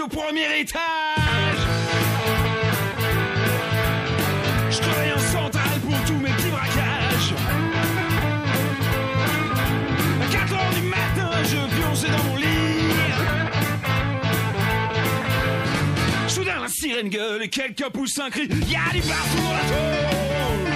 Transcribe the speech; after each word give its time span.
au 0.00 0.08
premier 0.08 0.60
étage. 0.60 0.80
Je 4.70 4.78
travaille 4.78 5.12
en 5.12 5.18
centrale 5.18 5.80
pour 5.80 5.98
tous 6.06 6.16
mes 6.16 6.30
petits 6.30 6.50
braquages. 6.50 7.34
À 10.22 10.26
4 10.32 10.52
heures 10.52 10.74
du 10.74 10.82
matin, 10.82 11.30
je 11.44 11.80
pionçais 11.80 12.08
dans 12.08 12.24
mon 12.24 12.36
lit. 12.36 12.46
Soudain, 16.28 16.60
la 16.60 16.68
sirène 16.68 17.08
gueule 17.08 17.42
et 17.42 17.48
quelqu'un 17.48 17.90
pousse 17.90 18.18
un 18.18 18.30
cri. 18.30 18.48
Y'a 18.68 18.92
du 18.92 19.00
baston 19.00 19.42
dans 19.42 19.52
la 19.52 19.64
tôle. 19.70 20.68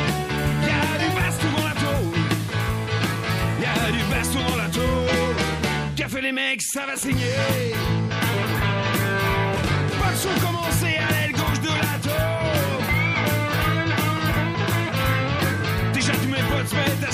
Y'a 0.67 0.99
du 0.99 1.11
baston 1.15 1.49
dans 1.57 1.67
la 1.67 1.75
tôle. 1.75 2.19
Y'a 3.61 3.93
du 3.93 4.03
baston 4.11 4.41
dans 4.51 4.57
la 4.57 4.69
tôle. 4.69 5.37
Café 5.97 6.21
les 6.21 6.33
mecs, 6.33 6.63
ça 6.63 6.87
va 6.87 6.97
saigner. 6.97 7.73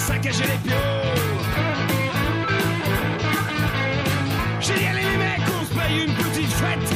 Saccager 0.09 0.45
les 0.45 0.69
pions. 0.69 0.77
J'ai 4.61 4.75
dit 4.75 4.87
allez 4.87 5.03
les 5.03 5.17
mecs, 5.17 5.48
on 5.61 5.65
se 5.67 5.75
paye 5.79 6.05
une 6.07 6.15
petite 6.15 6.53
fête. 6.53 6.89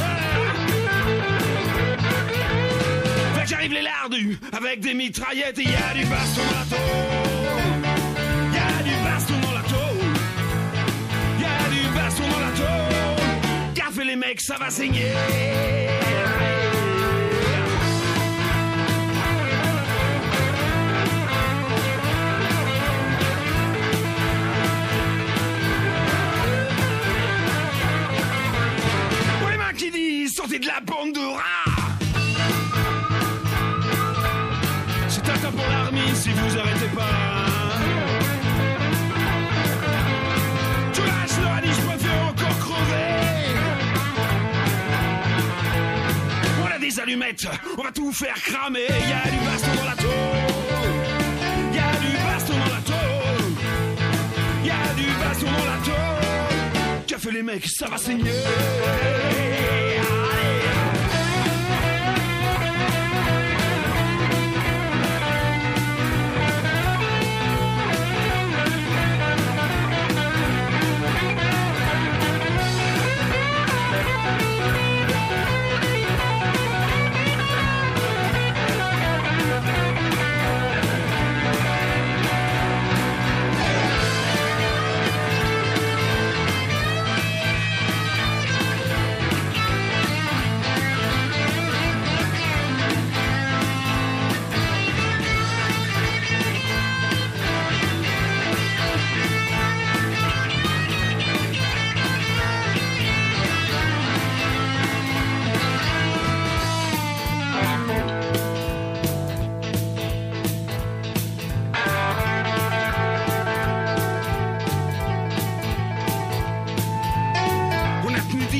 Fait 3.35 3.43
que 3.43 3.49
j'arrive 3.49 3.73
les 3.73 3.81
lardus 3.81 4.39
avec 4.51 4.79
des 4.79 4.93
mitraillettes 4.93 5.59
et 5.59 5.63
y 5.63 5.75
a 5.75 5.93
du 5.93 6.05
baston 6.05 6.41
dans 6.69 7.42
les 14.13 14.19
mecs, 14.19 14.41
ça 14.41 14.57
va 14.59 14.69
saigner. 14.69 15.11
Pour 29.39 29.49
les 29.49 29.57
mains 29.57 29.73
qui 29.75 29.89
disent 29.89 30.35
sortez 30.35 30.59
de 30.59 30.67
la 30.67 30.79
bande 30.81 31.13
de 31.13 31.19
rats. 31.19 31.73
C'est 35.07 35.27
un 35.27 35.37
tas 35.37 35.51
pour 35.51 35.67
l'armée 35.71 36.13
si 36.13 36.29
vous 36.29 36.57
arrêtez 36.57 36.95
pas. 36.95 37.42
On 47.77 47.83
va 47.83 47.91
tout 47.91 48.11
faire 48.13 48.33
cramer. 48.35 48.87
Y 48.87 49.11
a 49.11 49.29
du 49.29 49.37
baston 49.45 49.75
dans 49.75 49.89
la 49.89 49.95
tôle. 49.95 50.11
Y 51.73 51.79
a 51.79 51.91
du 51.99 52.17
baston 52.23 52.53
dans 52.53 52.73
la 52.75 52.81
tôle. 52.81 53.51
Y 54.63 54.69
a 54.69 54.93
du 54.95 55.05
baston 55.19 55.45
dans 55.45 55.65
la 55.65 55.77
tôle. 55.83 57.19
Fait 57.19 57.31
les 57.31 57.43
mecs, 57.43 57.65
ça 57.67 57.87
va 57.87 57.97
saigner. 57.97 58.31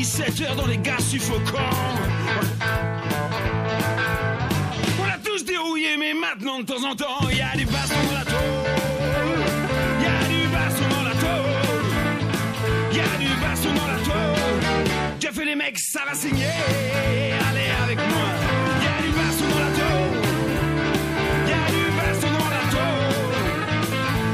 Allez. 0.04 0.20
On 0.20 0.20
a 0.20 0.28
tenu 0.28 0.36
17 0.36 0.42
heures 0.42 0.56
dans 0.56 0.68
les 0.68 0.78
gaz 0.78 1.06
suffocants. 1.06 1.60
On 5.00 5.04
a 5.04 5.18
tous 5.24 5.46
dérouillé, 5.46 5.98
mais 5.98 6.14
maintenant 6.14 6.60
de 6.60 6.66
temps 6.66 6.84
en 6.84 6.96
temps, 6.96 7.30
il 7.32 7.38
y 7.38 7.42
a 7.42 7.56
du 7.56 7.66
baston 7.66 7.96
dans 8.08 8.18
la 8.18 8.26
tôle. 8.26 8.74
Qu'a 15.20 15.32
fait 15.32 15.46
les 15.46 15.56
mecs, 15.56 15.80
ça 15.80 16.02
va 16.08 16.14
saigner. 16.14 16.46
Allez 17.50 17.70
avec 17.84 17.98
moi. 17.98 18.28
Il 18.80 18.84
y 18.84 18.88
a 18.88 19.02
du 19.02 19.12
baston 19.18 19.46
dans 19.50 19.60
la 19.60 19.72
tôle. 19.72 20.18
Il 21.46 21.50
y 21.50 21.54
a 21.54 21.66
du 21.72 21.84
baston 21.98 22.32
dans 22.40 22.50
la 22.50 22.64
tôle. 22.72 23.36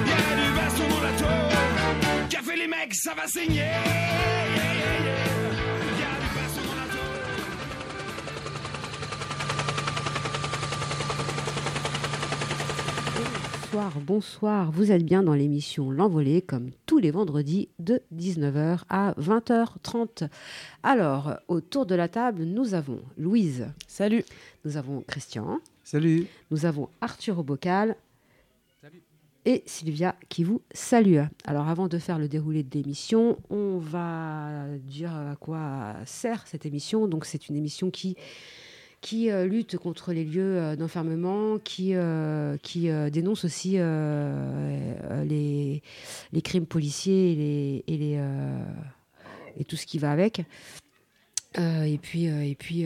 Il 0.06 0.10
y 0.10 0.14
a 0.14 0.36
du 0.36 0.50
baston 0.56 0.88
dans 0.90 1.04
la 1.04 1.12
tôle. 1.12 2.28
Qu'a 2.30 2.42
fait 2.42 2.58
les 2.58 2.68
mecs, 2.68 2.96
ça 2.96 3.14
va 3.14 3.28
saigner. 3.28 4.49
Bonsoir, 13.72 14.00
bonsoir. 14.02 14.72
Vous 14.72 14.92
êtes 14.92 15.06
bien 15.06 15.22
dans 15.22 15.36
l'émission 15.36 15.92
L'Envolée, 15.92 16.42
comme 16.42 16.72
tous 16.88 16.98
les 16.98 17.12
vendredis 17.12 17.70
de 17.78 18.02
19h 18.16 18.80
à 18.90 19.14
20h30. 19.20 20.28
Alors, 20.82 21.36
autour 21.48 21.86
de 21.86 21.94
la 21.94 22.08
table, 22.08 22.46
nous 22.46 22.74
avons 22.74 23.00
Louise. 23.16 23.68
Salut. 23.88 24.26
Nous 24.66 24.76
avons 24.76 25.02
Christian. 25.02 25.60
Salut. 25.84 26.26
Nous 26.50 26.66
avons 26.66 26.90
Arthur 27.00 27.38
au 27.38 27.44
bocal. 27.44 27.96
Et 29.46 29.62
Sylvia 29.68 30.16
qui 30.30 30.44
vous 30.44 30.64
salue. 30.74 31.20
Alors 31.46 31.68
avant 31.68 31.88
de 31.88 32.00
faire 32.00 32.18
le 32.18 32.28
déroulé 32.28 32.64
de 32.64 32.74
l'émission, 32.74 33.38
on 33.52 33.78
va 33.78 34.66
dire 34.80 35.14
à 35.14 35.36
quoi 35.36 35.94
sert 36.06 36.48
cette 36.48 36.66
émission. 36.66 37.08
Donc 37.08 37.24
c'est 37.24 37.50
une 37.50 37.56
émission 37.56 37.92
qui 37.92 38.18
qui 39.02 39.32
euh, 39.32 39.46
lutte 39.46 39.78
contre 39.78 40.12
les 40.14 40.26
lieux 40.26 40.58
euh, 40.58 40.76
d'enfermement, 40.76 41.58
qui, 41.60 41.96
euh, 41.96 42.58
qui 42.58 42.90
dénonce 43.12 43.46
aussi 43.46 43.78
les, 45.26 45.82
les 46.32 46.42
crimes 46.42 46.66
policiers 46.66 47.84
et, 47.88 47.98
les, 47.98 48.20
et, 49.58 49.64
tout 49.66 49.76
ce 49.76 49.86
qui 49.86 50.00
va 50.00 50.12
avec. 50.12 50.42
Et 51.58 52.00
puis, 52.02 52.26
et 52.26 52.56
puis, 52.56 52.84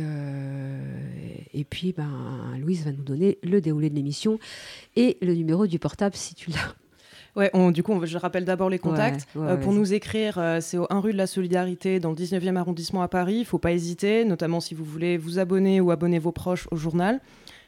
et 1.54 1.64
puis 1.64 1.94
ben, 1.94 2.58
Louise 2.60 2.86
va 2.86 2.92
nous 2.92 3.04
donner 3.04 3.38
le 3.44 3.62
déroulé 3.62 3.90
de 3.90 3.96
l'émission 3.96 4.40
et 4.96 5.18
le 5.22 5.34
numéro 5.36 5.68
du 5.68 5.80
portable 5.80 6.16
si 6.16 6.34
tu 6.34 6.50
l'as. 6.52 6.76
Ouais, 7.36 7.50
on- 7.54 7.72
du 7.72 7.82
coup, 7.82 7.94
on- 7.94 8.06
je 8.06 8.18
rappelle 8.18 8.46
d'abord 8.46 8.70
les 8.70 8.78
contacts. 8.80 9.28
Ouais, 9.36 9.42
ouais, 9.42 9.52
Euh, 9.54 9.58
pour 9.58 9.74
nous 9.74 9.94
écrire, 9.94 10.38
euh, 10.38 10.60
c'est 10.62 10.78
au 10.78 10.86
1 10.92 11.00
rue 11.00 11.14
de 11.14 11.18
la 11.18 11.26
Solidarité 11.28 12.00
dans 12.00 12.10
le 12.10 12.16
19e 12.16 12.58
arrondissement 12.58 13.02
à 13.02 13.08
Paris. 13.08 13.36
Il 13.36 13.40
ne 13.40 13.46
faut 13.46 13.58
pas 13.58 13.72
hésiter, 13.72 14.24
notamment 14.24 14.60
si 14.60 14.76
vous 14.76 14.84
voulez 14.86 15.18
vous 15.18 15.40
abonner 15.40 15.82
ou 15.82 15.90
abonner 15.92 16.20
vos 16.20 16.32
proches 16.32 16.68
au 16.72 16.76
journal. 16.76 17.20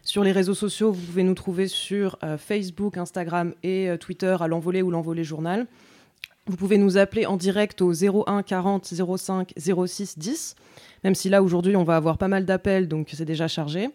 Sur 0.03 0.23
les 0.23 0.31
réseaux 0.31 0.53
sociaux, 0.53 0.91
vous 0.91 1.01
pouvez 1.01 1.23
nous 1.23 1.33
trouver 1.33 1.67
sur 1.67 2.19
euh, 2.23 2.38
Facebook, 2.38 2.95
Instagram 2.97 3.53
et 3.63 3.89
Twitter 4.00 4.38
à 4.39 4.47
l'envolée 4.47 4.83
ou 4.83 4.91
l'envolée 4.91 5.23
journal. 5.23 5.65
Vous 6.47 6.57
pouvez 6.57 6.77
nous 6.77 6.97
appeler 7.00 7.25
en 7.25 7.38
direct 7.38 7.81
au 7.81 7.91
01 7.91 8.44
40 8.44 8.85
05 8.85 9.51
06 9.57 10.19
10, 10.19 10.56
même 11.05 11.13
si 11.13 11.29
là 11.29 11.43
aujourd'hui 11.43 11.75
on 11.75 11.83
va 11.83 11.97
avoir 11.97 12.17
pas 12.17 12.27
mal 12.27 12.45
d'appels, 12.45 12.87
donc 12.87 13.09
c'est 13.13 13.25
déjà 13.25 13.47
chargé. 13.47 13.89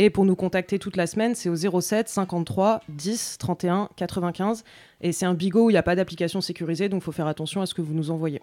Et 0.00 0.10
pour 0.10 0.24
nous 0.24 0.34
contacter 0.34 0.80
toute 0.80 0.96
la 0.96 1.06
semaine, 1.06 1.36
c'est 1.36 1.48
au 1.48 1.54
07 1.54 2.08
53 2.08 2.80
10 2.88 3.36
31 3.38 3.88
95. 3.94 4.64
Et 5.00 5.12
c'est 5.12 5.26
un 5.26 5.34
bigot 5.34 5.66
où 5.66 5.70
il 5.70 5.74
n'y 5.74 5.78
a 5.78 5.84
pas 5.84 5.94
d'application 5.94 6.40
sécurisée, 6.40 6.88
donc 6.88 7.02
il 7.02 7.04
faut 7.04 7.12
faire 7.12 7.28
attention 7.28 7.62
à 7.62 7.66
ce 7.66 7.74
que 7.74 7.82
vous 7.82 7.94
nous 7.94 8.10
envoyez. 8.10 8.42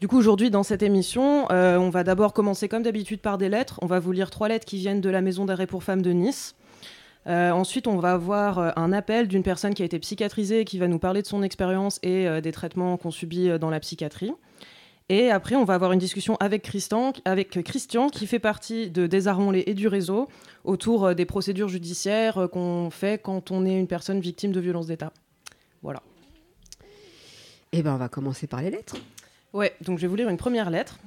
Du 0.00 0.06
coup, 0.06 0.16
aujourd'hui, 0.16 0.50
dans 0.50 0.62
cette 0.62 0.84
émission, 0.84 1.50
euh, 1.50 1.78
on 1.78 1.90
va 1.90 2.04
d'abord 2.04 2.32
commencer 2.32 2.68
comme 2.68 2.84
d'habitude 2.84 3.20
par 3.20 3.38
des 3.38 3.48
lettres. 3.48 3.80
On 3.82 3.86
va 3.86 3.98
vous 3.98 4.12
lire 4.12 4.30
trois 4.30 4.46
lettres 4.46 4.64
qui 4.64 4.76
viennent 4.76 5.00
de 5.00 5.10
la 5.10 5.20
maison 5.20 5.46
d'arrêt 5.46 5.66
pour 5.66 5.82
femmes 5.82 6.02
de 6.02 6.12
Nice. 6.12 6.54
Euh, 7.26 7.50
ensuite, 7.50 7.88
on 7.88 7.96
va 7.96 8.12
avoir 8.12 8.58
euh, 8.60 8.70
un 8.76 8.92
appel 8.92 9.26
d'une 9.26 9.42
personne 9.42 9.74
qui 9.74 9.82
a 9.82 9.84
été 9.84 9.98
psychiatrisée 9.98 10.60
et 10.60 10.64
qui 10.64 10.78
va 10.78 10.86
nous 10.86 11.00
parler 11.00 11.22
de 11.22 11.26
son 11.26 11.42
expérience 11.42 11.98
et 12.04 12.40
des 12.40 12.52
traitements 12.52 12.96
qu'on 12.96 13.10
subit 13.10 13.58
dans 13.58 13.70
la 13.70 13.80
psychiatrie. 13.80 14.32
Et 15.10 15.30
après, 15.30 15.56
on 15.56 15.64
va 15.64 15.74
avoir 15.74 15.92
une 15.92 15.98
discussion 15.98 16.36
avec 16.38 16.62
Christian, 16.62 17.14
avec 17.24 17.62
Christian 17.64 18.10
qui 18.10 18.26
fait 18.26 18.38
partie 18.38 18.90
de 18.90 19.06
Désarmons-les 19.06 19.64
et 19.66 19.72
du 19.72 19.88
réseau 19.88 20.28
autour 20.64 21.06
euh, 21.06 21.14
des 21.14 21.24
procédures 21.24 21.68
judiciaires 21.68 22.38
euh, 22.38 22.46
qu'on 22.46 22.90
fait 22.90 23.20
quand 23.22 23.50
on 23.50 23.64
est 23.64 23.78
une 23.78 23.86
personne 23.86 24.20
victime 24.20 24.52
de 24.52 24.60
violences 24.60 24.86
d'État. 24.86 25.12
Voilà. 25.82 26.02
Eh 27.72 27.82
ben, 27.82 27.94
on 27.94 27.96
va 27.96 28.10
commencer 28.10 28.46
par 28.46 28.60
les 28.60 28.70
lettres. 28.70 28.96
Ouais, 29.54 29.74
donc 29.80 29.98
je 29.98 30.02
vais 30.02 30.08
vous 30.08 30.16
lire 30.16 30.28
une 30.28 30.36
première 30.36 30.68
lettre. 30.68 30.98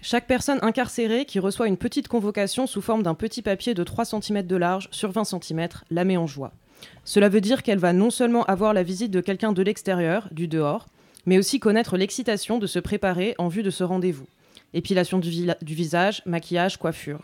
Chaque 0.00 0.26
personne 0.26 0.58
incarcérée 0.62 1.26
qui 1.26 1.38
reçoit 1.38 1.66
une 1.66 1.76
petite 1.76 2.08
convocation 2.08 2.66
sous 2.66 2.82
forme 2.82 3.02
d'un 3.02 3.14
petit 3.14 3.42
papier 3.42 3.74
de 3.74 3.84
3 3.84 4.04
cm 4.06 4.46
de 4.46 4.56
large 4.56 4.88
sur 4.90 5.10
20 5.10 5.24
cm 5.24 5.68
la 5.90 6.04
met 6.04 6.16
en 6.16 6.26
joie. 6.26 6.52
Cela 7.04 7.28
veut 7.28 7.40
dire 7.40 7.62
qu'elle 7.62 7.78
va 7.78 7.92
non 7.92 8.10
seulement 8.10 8.44
avoir 8.44 8.74
la 8.74 8.82
visite 8.82 9.10
de 9.10 9.20
quelqu'un 9.20 9.52
de 9.52 9.62
l'extérieur, 9.62 10.28
du 10.30 10.48
dehors, 10.48 10.86
mais 11.26 11.38
aussi 11.38 11.60
connaître 11.60 11.96
l'excitation 11.96 12.58
de 12.58 12.66
se 12.66 12.78
préparer 12.78 13.34
en 13.38 13.48
vue 13.48 13.62
de 13.62 13.70
ce 13.70 13.84
rendez-vous. 13.84 14.26
Épilation 14.72 15.18
du, 15.18 15.30
visage, 15.62 16.22
maquillage, 16.26 16.78
coiffure. 16.78 17.22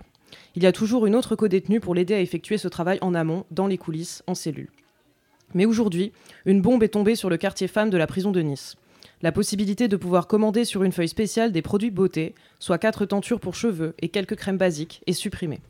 Il 0.54 0.62
y 0.62 0.66
a 0.66 0.72
toujours 0.72 1.06
une 1.06 1.16
autre 1.16 1.36
co-détenue 1.36 1.80
pour 1.80 1.94
l'aider 1.94 2.14
à 2.14 2.20
effectuer 2.20 2.58
ce 2.58 2.68
travail 2.68 2.98
en 3.00 3.14
amont, 3.14 3.44
dans 3.50 3.66
les 3.66 3.78
coulisses, 3.78 4.22
en 4.26 4.34
cellule. 4.34 4.70
Mais 5.54 5.64
aujourd'hui, 5.64 6.12
une 6.46 6.62
bombe 6.62 6.82
est 6.82 6.88
tombée 6.88 7.16
sur 7.16 7.28
le 7.28 7.36
quartier 7.36 7.66
femme 7.66 7.90
de 7.90 7.96
la 7.96 8.06
prison 8.06 8.30
de 8.30 8.40
Nice. 8.40 8.76
La 9.22 9.32
possibilité 9.32 9.88
de 9.88 9.96
pouvoir 9.96 10.26
commander 10.26 10.64
sur 10.64 10.82
une 10.82 10.92
feuille 10.92 11.08
spéciale 11.08 11.52
des 11.52 11.60
produits 11.60 11.90
beauté, 11.90 12.34
soit 12.58 12.78
quatre 12.78 13.04
tentures 13.04 13.40
pour 13.40 13.54
cheveux 13.54 13.94
et 13.98 14.08
quelques 14.08 14.36
crèmes 14.36 14.56
basiques, 14.56 15.02
est 15.06 15.12
supprimée. 15.12 15.60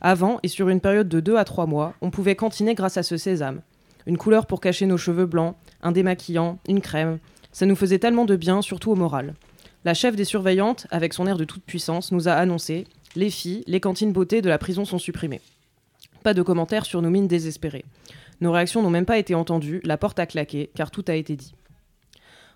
Avant, 0.00 0.38
et 0.42 0.48
sur 0.48 0.68
une 0.68 0.80
période 0.80 1.08
de 1.08 1.20
2 1.20 1.36
à 1.36 1.44
3 1.44 1.66
mois, 1.66 1.94
on 2.00 2.10
pouvait 2.10 2.36
cantiner 2.36 2.74
grâce 2.74 2.96
à 2.96 3.02
ce 3.02 3.16
sésame. 3.16 3.60
Une 4.06 4.18
couleur 4.18 4.46
pour 4.46 4.60
cacher 4.60 4.86
nos 4.86 4.98
cheveux 4.98 5.26
blancs, 5.26 5.56
un 5.82 5.92
démaquillant, 5.92 6.58
une 6.68 6.80
crème, 6.80 7.18
ça 7.56 7.64
nous 7.64 7.74
faisait 7.74 7.98
tellement 7.98 8.26
de 8.26 8.36
bien, 8.36 8.60
surtout 8.60 8.90
au 8.90 8.96
moral. 8.96 9.32
La 9.86 9.94
chef 9.94 10.14
des 10.14 10.26
surveillantes, 10.26 10.86
avec 10.90 11.14
son 11.14 11.26
air 11.26 11.38
de 11.38 11.44
toute 11.44 11.62
puissance, 11.62 12.12
nous 12.12 12.28
a 12.28 12.32
annoncé 12.32 12.86
Les 13.14 13.30
filles, 13.30 13.64
les 13.66 13.80
cantines 13.80 14.12
beauté 14.12 14.42
de 14.42 14.50
la 14.50 14.58
prison 14.58 14.84
sont 14.84 14.98
supprimées. 14.98 15.40
Pas 16.22 16.34
de 16.34 16.42
commentaires 16.42 16.84
sur 16.84 17.00
nos 17.00 17.08
mines 17.08 17.28
désespérées. 17.28 17.86
Nos 18.42 18.52
réactions 18.52 18.82
n'ont 18.82 18.90
même 18.90 19.06
pas 19.06 19.16
été 19.16 19.34
entendues, 19.34 19.80
la 19.84 19.96
porte 19.96 20.18
a 20.18 20.26
claqué, 20.26 20.68
car 20.74 20.90
tout 20.90 21.06
a 21.08 21.14
été 21.14 21.34
dit. 21.34 21.54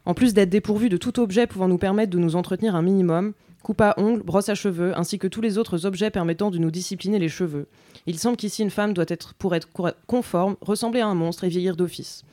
En 0.04 0.12
plus 0.12 0.34
d'être 0.34 0.50
dépourvus 0.50 0.90
de 0.90 0.98
tout 0.98 1.18
objet 1.18 1.46
pouvant 1.46 1.66
nous 1.66 1.78
permettre 1.78 2.10
de 2.10 2.18
nous 2.18 2.36
entretenir 2.36 2.76
un 2.76 2.82
minimum, 2.82 3.32
coupe 3.62 3.80
à 3.80 3.94
ongles, 3.98 4.22
brosse 4.22 4.48
à 4.48 4.54
cheveux, 4.54 4.96
ainsi 4.98 5.18
que 5.18 5.26
tous 5.26 5.40
les 5.40 5.58
autres 5.58 5.86
objets 5.86 6.10
permettant 6.10 6.50
de 6.50 6.58
nous 6.58 6.70
discipliner 6.70 7.18
les 7.18 7.28
cheveux, 7.28 7.66
il 8.06 8.18
semble 8.18 8.36
qu'ici 8.36 8.62
une 8.62 8.70
femme 8.70 8.94
doit 8.94 9.04
être, 9.08 9.34
pour 9.34 9.54
être 9.54 9.68
conforme, 10.06 10.56
ressembler 10.60 11.00
à 11.00 11.06
un 11.06 11.14
monstre 11.14 11.44
et 11.44 11.48
vieillir 11.48 11.76
d'office. 11.76 12.24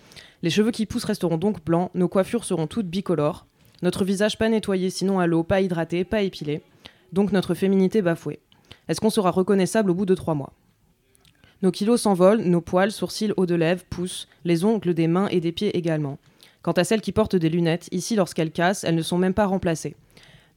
Les 0.44 0.50
cheveux 0.50 0.72
qui 0.72 0.86
poussent 0.86 1.04
resteront 1.06 1.38
donc 1.38 1.64
blancs, 1.64 1.92
nos 1.94 2.08
coiffures 2.08 2.46
seront 2.46 2.68
toutes 2.68 2.88
bicolores, 2.88 3.46
notre 3.82 4.06
visage 4.06 4.38
pas 4.38 4.50
nettoyé 4.50 4.90
sinon 4.90 5.20
à 5.20 5.28
l'eau, 5.28 5.44
pas 5.44 5.62
hydraté, 5.62 6.04
pas 6.04 6.22
épilé, 6.22 6.62
donc 7.12 7.32
notre 7.32 7.54
féminité 7.54 8.02
bafouée. 8.02 8.40
Est-ce 8.88 9.02
qu'on 9.02 9.10
sera 9.10 9.32
reconnaissable 9.32 9.92
au 9.92 9.94
bout 9.94 10.06
de 10.06 10.16
trois 10.16 10.34
mois? 10.34 10.54
Nos 11.62 11.72
kilos 11.72 12.02
s'envolent, 12.02 12.42
nos 12.42 12.62
poils, 12.62 12.92
sourcils, 12.92 13.34
hauts 13.36 13.46
de 13.46 13.56
lèvres, 13.56 13.84
poussent, 13.90 14.28
les 14.46 14.64
ongles 14.64 14.94
des 14.94 15.08
mains 15.08 15.28
et 15.30 15.40
des 15.40 15.52
pieds 15.52 15.76
également. 15.76 16.20
Quant 16.62 16.74
à 16.74 16.84
celles 16.84 17.02
qui 17.02 17.12
portent 17.12 17.36
des 17.36 17.50
lunettes, 17.50 17.88
ici 17.92 18.16
lorsqu'elles 18.16 18.52
cassent, 18.52 18.84
elles 18.84 18.96
ne 18.96 19.02
sont 19.02 19.18
même 19.18 19.34
pas 19.34 19.46
remplacées. 19.46 19.96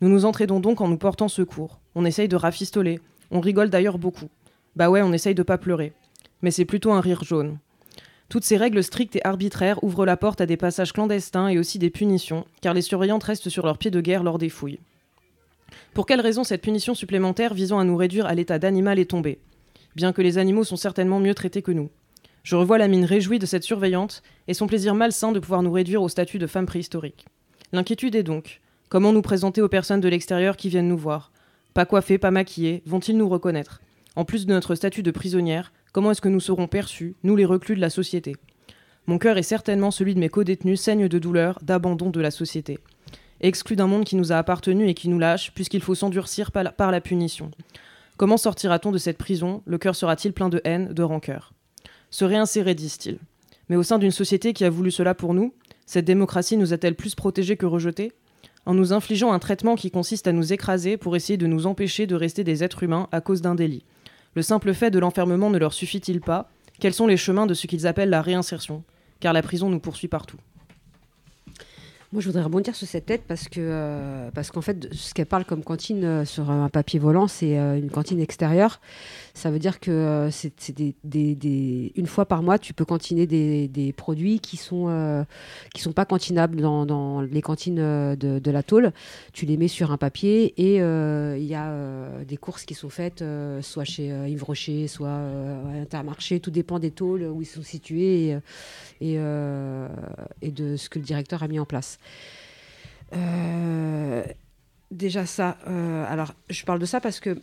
Nous 0.00 0.08
nous 0.08 0.24
entraidons 0.24 0.60
donc 0.60 0.80
en 0.80 0.88
nous 0.88 0.96
portant 0.96 1.28
secours. 1.28 1.80
On 1.94 2.06
essaye 2.06 2.28
de 2.28 2.36
rafistoler. 2.36 3.00
On 3.30 3.40
rigole 3.40 3.68
d'ailleurs 3.68 3.98
beaucoup. 3.98 4.30
Bah 4.74 4.88
ouais, 4.88 5.02
on 5.02 5.12
essaye 5.12 5.34
de 5.34 5.42
pas 5.42 5.58
pleurer. 5.58 5.92
Mais 6.40 6.50
c'est 6.50 6.64
plutôt 6.64 6.92
un 6.92 7.00
rire 7.00 7.22
jaune. 7.22 7.58
Toutes 8.30 8.44
ces 8.44 8.56
règles 8.56 8.82
strictes 8.82 9.16
et 9.16 9.26
arbitraires 9.26 9.82
ouvrent 9.84 10.06
la 10.06 10.16
porte 10.16 10.40
à 10.40 10.46
des 10.46 10.56
passages 10.56 10.92
clandestins 10.92 11.48
et 11.48 11.58
aussi 11.58 11.78
des 11.78 11.90
punitions, 11.90 12.46
car 12.62 12.72
les 12.72 12.80
surveillantes 12.80 13.24
restent 13.24 13.50
sur 13.50 13.66
leur 13.66 13.76
pied 13.76 13.90
de 13.90 14.00
guerre 14.00 14.22
lors 14.22 14.38
des 14.38 14.48
fouilles. 14.48 14.78
Pour 15.92 16.06
quelle 16.06 16.20
raison 16.20 16.44
cette 16.44 16.62
punition 16.62 16.94
supplémentaire 16.94 17.52
visant 17.52 17.78
à 17.78 17.84
nous 17.84 17.96
réduire 17.96 18.26
à 18.26 18.34
l'état 18.34 18.58
d'animal 18.58 18.98
est 18.98 19.10
tombée? 19.10 19.38
Bien 19.96 20.12
que 20.12 20.22
les 20.22 20.38
animaux 20.38 20.64
sont 20.64 20.76
certainement 20.76 21.20
mieux 21.20 21.34
traités 21.34 21.62
que 21.62 21.72
nous. 21.72 21.90
Je 22.42 22.56
revois 22.56 22.78
la 22.78 22.88
mine 22.88 23.04
réjouie 23.04 23.38
de 23.38 23.46
cette 23.46 23.64
surveillante 23.64 24.22
et 24.48 24.54
son 24.54 24.66
plaisir 24.66 24.94
malsain 24.94 25.32
de 25.32 25.40
pouvoir 25.40 25.62
nous 25.62 25.72
réduire 25.72 26.02
au 26.02 26.08
statut 26.08 26.38
de 26.38 26.46
femme 26.46 26.66
préhistorique. 26.66 27.26
L'inquiétude 27.72 28.14
est 28.14 28.22
donc 28.22 28.60
comment 28.90 29.14
nous 29.14 29.22
présenter 29.22 29.62
aux 29.62 29.68
personnes 29.68 30.00
de 30.00 30.08
l'extérieur 30.08 30.58
qui 30.58 30.68
viennent 30.68 30.88
nous 30.88 30.98
voir? 30.98 31.32
Pas 31.72 31.86
coiffées, 31.86 32.18
pas 32.18 32.30
maquillées, 32.30 32.82
vont-ils 32.84 33.16
nous 33.16 33.30
reconnaître? 33.30 33.80
En 34.16 34.26
plus 34.26 34.44
de 34.44 34.52
notre 34.52 34.74
statut 34.74 35.02
de 35.02 35.10
prisonnière, 35.10 35.72
Comment 35.92 36.12
est-ce 36.12 36.20
que 36.20 36.28
nous 36.28 36.38
serons 36.38 36.68
perçus, 36.68 37.16
nous 37.24 37.34
les 37.34 37.44
reclus 37.44 37.74
de 37.74 37.80
la 37.80 37.90
société? 37.90 38.36
Mon 39.06 39.18
cœur 39.18 39.38
est 39.38 39.42
certainement 39.42 39.90
celui 39.90 40.14
de 40.14 40.20
mes 40.20 40.28
co-détenus, 40.28 40.80
saigne 40.80 41.08
de 41.08 41.18
douleur, 41.18 41.58
d'abandon 41.62 42.10
de 42.10 42.20
la 42.20 42.30
société. 42.30 42.78
Exclus 43.40 43.74
d'un 43.74 43.88
monde 43.88 44.04
qui 44.04 44.14
nous 44.14 44.30
a 44.30 44.36
appartenu 44.36 44.88
et 44.88 44.94
qui 44.94 45.08
nous 45.08 45.18
lâche, 45.18 45.50
puisqu'il 45.52 45.80
faut 45.80 45.96
s'endurcir 45.96 46.52
par 46.52 46.92
la 46.92 47.00
punition. 47.00 47.50
Comment 48.18 48.36
sortira-t-on 48.36 48.92
de 48.92 48.98
cette 48.98 49.18
prison? 49.18 49.62
Le 49.66 49.78
cœur 49.78 49.96
sera-t-il 49.96 50.32
plein 50.32 50.48
de 50.48 50.60
haine, 50.62 50.92
de 50.92 51.02
rancœur? 51.02 51.54
Se 52.10 52.24
réinsérer, 52.24 52.76
disent-ils. 52.76 53.18
Mais 53.68 53.76
au 53.76 53.82
sein 53.82 53.98
d'une 53.98 54.10
société 54.12 54.52
qui 54.52 54.64
a 54.64 54.70
voulu 54.70 54.92
cela 54.92 55.16
pour 55.16 55.34
nous, 55.34 55.54
cette 55.86 56.04
démocratie 56.04 56.56
nous 56.56 56.72
a-t-elle 56.72 56.94
plus 56.94 57.16
protégés 57.16 57.56
que 57.56 57.66
rejetés? 57.66 58.12
En 58.66 58.74
nous 58.74 58.92
infligeant 58.92 59.32
un 59.32 59.38
traitement 59.38 59.74
qui 59.74 59.90
consiste 59.90 60.26
à 60.26 60.32
nous 60.32 60.52
écraser 60.52 60.96
pour 60.96 61.16
essayer 61.16 61.36
de 61.36 61.46
nous 61.46 61.66
empêcher 61.66 62.06
de 62.06 62.14
rester 62.14 62.44
des 62.44 62.62
êtres 62.62 62.82
humains 62.82 63.08
à 63.10 63.20
cause 63.20 63.40
d'un 63.40 63.54
délit. 63.54 63.84
Le 64.34 64.42
simple 64.42 64.74
fait 64.74 64.90
de 64.90 64.98
l'enfermement 64.98 65.50
ne 65.50 65.58
leur 65.58 65.72
suffit-il 65.72 66.20
pas? 66.20 66.50
Quels 66.78 66.94
sont 66.94 67.06
les 67.06 67.16
chemins 67.16 67.46
de 67.46 67.54
ce 67.54 67.66
qu'ils 67.66 67.86
appellent 67.86 68.10
la 68.10 68.22
réinsertion? 68.22 68.84
Car 69.18 69.32
la 69.32 69.42
prison 69.42 69.68
nous 69.70 69.80
poursuit 69.80 70.08
partout. 70.08 70.38
Moi, 72.12 72.20
je 72.20 72.26
voudrais 72.26 72.42
rebondir 72.42 72.74
sur 72.74 72.88
cette 72.88 73.06
tête 73.06 73.22
parce 73.28 73.48
que 73.48 73.60
euh, 73.60 74.32
parce 74.32 74.50
qu'en 74.50 74.62
fait, 74.62 74.92
ce 74.92 75.14
qu'elle 75.14 75.26
parle 75.26 75.44
comme 75.44 75.62
cantine 75.62 76.02
euh, 76.02 76.24
sur 76.24 76.50
un 76.50 76.68
papier 76.68 76.98
volant, 76.98 77.28
c'est 77.28 77.56
euh, 77.56 77.78
une 77.78 77.88
cantine 77.88 78.18
extérieure. 78.18 78.80
Ça 79.32 79.52
veut 79.52 79.60
dire 79.60 79.78
que 79.78 80.28
c'est 80.32 80.72
des, 81.04 81.92
une 81.94 82.06
fois 82.08 82.26
par 82.26 82.42
mois, 82.42 82.58
tu 82.58 82.74
peux 82.74 82.84
cantiner 82.84 83.28
des, 83.28 83.94
produits 83.96 84.40
qui 84.40 84.56
sont 84.56 85.24
qui 85.72 85.80
sont 85.80 85.92
pas 85.92 86.04
cantinables 86.04 86.60
dans, 86.60 87.20
les 87.20 87.42
cantines 87.42 87.76
de, 87.76 88.50
la 88.50 88.62
tôle. 88.64 88.92
Tu 89.32 89.46
les 89.46 89.56
mets 89.56 89.68
sur 89.68 89.92
un 89.92 89.96
papier 89.96 90.52
et 90.58 90.76
il 90.78 91.46
y 91.46 91.54
a 91.54 92.24
des 92.26 92.36
courses 92.36 92.64
qui 92.64 92.74
sont 92.74 92.90
faites, 92.90 93.24
soit 93.62 93.84
chez 93.84 94.08
Yves 94.28 94.44
Rocher, 94.44 94.88
soit 94.88 95.08
à 95.08 95.80
Intermarché. 95.80 96.40
Tout 96.40 96.50
dépend 96.50 96.80
des 96.80 96.90
tôles 96.90 97.22
où 97.22 97.40
ils 97.40 97.46
sont 97.46 97.62
situés 97.62 98.36
et 99.00 99.16
de 99.16 100.76
ce 100.76 100.88
que 100.88 100.98
le 100.98 101.04
directeur 101.04 101.44
a 101.44 101.48
mis 101.48 101.60
en 101.60 101.66
place. 101.66 101.99
Euh, 103.14 104.22
déjà 104.90 105.26
ça. 105.26 105.58
Euh, 105.66 106.04
alors, 106.08 106.34
je 106.48 106.64
parle 106.64 106.78
de 106.78 106.86
ça 106.86 107.00
parce 107.00 107.20
que 107.20 107.40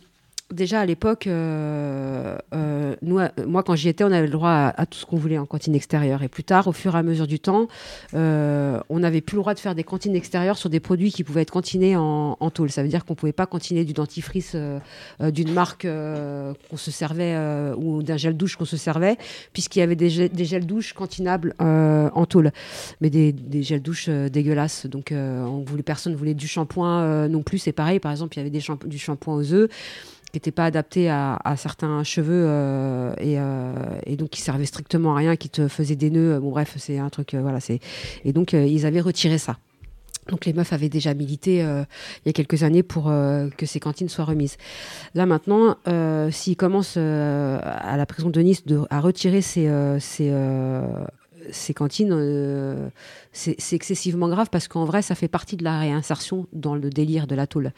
déjà 0.52 0.80
à 0.80 0.86
l'époque, 0.86 1.26
euh, 1.26 2.38
euh, 2.54 2.94
nous, 3.02 3.20
moi 3.46 3.62
quand 3.62 3.74
j'y 3.76 3.88
étais, 3.88 4.04
on 4.04 4.12
avait 4.12 4.26
le 4.26 4.32
droit 4.32 4.72
à, 4.76 4.86
tout 4.86 4.98
ce 4.98 5.06
qu'on 5.06 5.16
voulait 5.16 5.38
en 5.38 5.46
cantine 5.46 5.74
extérieure. 5.74 6.22
Et 6.22 6.28
plus 6.28 6.44
tard, 6.44 6.68
au 6.68 6.72
fur 6.72 6.94
et 6.94 6.98
à 6.98 7.02
mesure 7.02 7.26
du 7.26 7.38
temps, 7.38 7.68
euh, 8.14 8.80
on 8.88 9.00
n'avait 9.00 9.20
plus 9.20 9.36
le 9.36 9.42
droit 9.42 9.54
de 9.54 9.58
faire 9.58 9.74
des 9.74 9.84
cantines 9.84 10.16
extérieures 10.16 10.56
sur 10.56 10.70
des 10.70 10.80
produits 10.80 11.12
qui 11.12 11.24
pouvaient 11.24 11.42
être 11.42 11.50
cantinés 11.50 11.96
en, 11.96 12.36
tôle. 12.50 12.70
Ça 12.70 12.82
veut 12.82 12.88
dire 12.88 13.04
qu'on 13.04 13.14
pouvait 13.14 13.32
pas 13.32 13.46
cantiner 13.46 13.84
du 13.84 13.92
dentifrice 13.92 14.56
d'une 15.20 15.52
marque 15.52 15.86
qu'on 15.86 16.76
se 16.76 16.90
servait 16.90 17.36
ou 17.76 18.02
d'un 18.02 18.16
gel 18.16 18.36
douche 18.36 18.56
qu'on 18.56 18.64
se 18.64 18.78
servait, 18.78 19.18
puisqu'il 19.52 19.80
y 19.80 19.82
avait 19.82 19.96
des, 19.96 20.08
gels, 20.08 20.30
des 20.30 20.60
douches 20.60 20.94
cantinables 20.94 21.54
en 21.58 22.26
tôle, 22.26 22.52
mais 23.02 23.10
des, 23.10 23.32
des 23.32 23.62
gels 23.62 23.82
douches 23.82 24.08
dégueulasses. 24.08 24.86
Donc, 24.86 25.12
on 25.12 25.62
voulait, 25.66 25.82
personne 25.82 26.14
voulait 26.14 26.34
du 26.34 26.48
shampoing 26.48 27.28
non 27.28 27.42
plus. 27.42 27.58
C'est 27.58 27.72
pareil. 27.72 28.00
Par 28.00 28.12
exemple, 28.12 28.34
il 28.36 28.38
y 28.38 28.46
avait 28.46 28.78
du 28.86 28.98
shampoing 28.98 29.34
aux 29.34 29.52
œufs 29.52 29.68
qui 30.30 30.36
n'était 30.36 30.52
pas 30.52 30.66
adapté 30.66 31.08
à, 31.08 31.38
certains 31.56 32.04
cheveux 32.04 32.44
euh, 32.46 33.12
euh, 33.18 34.00
et, 34.04 34.16
donc 34.16 34.30
qui 34.30 34.42
servait 34.42 34.66
strictement 34.66 35.14
à 35.14 35.18
rien, 35.18 35.36
qui 35.36 35.48
te 35.48 35.68
faisait 35.68 35.96
des 35.96 36.10
nœuds. 36.10 36.38
Bon 36.38 36.50
bref, 36.50 36.74
c'est 36.76 36.98
un 36.98 37.08
truc, 37.08 37.34
euh, 37.34 37.40
voilà. 37.40 37.58
Et 38.24 38.32
donc 38.32 38.52
ils 38.52 38.86
avaient 38.86 39.00
retiré 39.00 39.38
ça. 39.38 39.56
Donc 40.28 40.44
les 40.44 40.52
meufs 40.52 40.74
avaient 40.74 40.90
déjà 40.90 41.14
milité 41.14 41.60
il 41.60 42.26
y 42.26 42.28
a 42.28 42.32
quelques 42.34 42.62
années 42.62 42.82
pour 42.82 43.04
que 43.04 43.66
ces 43.66 43.80
cantines 43.80 44.10
soient 44.10 44.26
remises. 44.26 44.58
Là 45.14 45.24
maintenant, 45.24 45.76
s'ils 46.30 46.56
commencent 46.56 46.98
à 46.98 47.96
la 47.96 48.06
prison 48.06 48.28
de 48.28 48.40
Nice 48.42 48.62
à 48.90 49.00
retirer 49.00 49.40
ces, 49.40 49.66
ces 51.50 51.74
cantines, 51.74 52.12
euh, 52.12 52.88
c'est 53.32 53.56
excessivement 53.72 54.28
grave 54.28 54.48
parce 54.50 54.68
qu'en 54.68 54.84
vrai, 54.84 55.02
ça 55.02 55.14
fait 55.14 55.28
partie 55.28 55.56
de 55.56 55.64
la 55.64 55.78
réinsertion 55.78 56.46
dans 56.52 56.74
le 56.74 56.90
délire 56.90 57.26
de 57.26 57.34
la 57.34 57.46
tôle. 57.46 57.72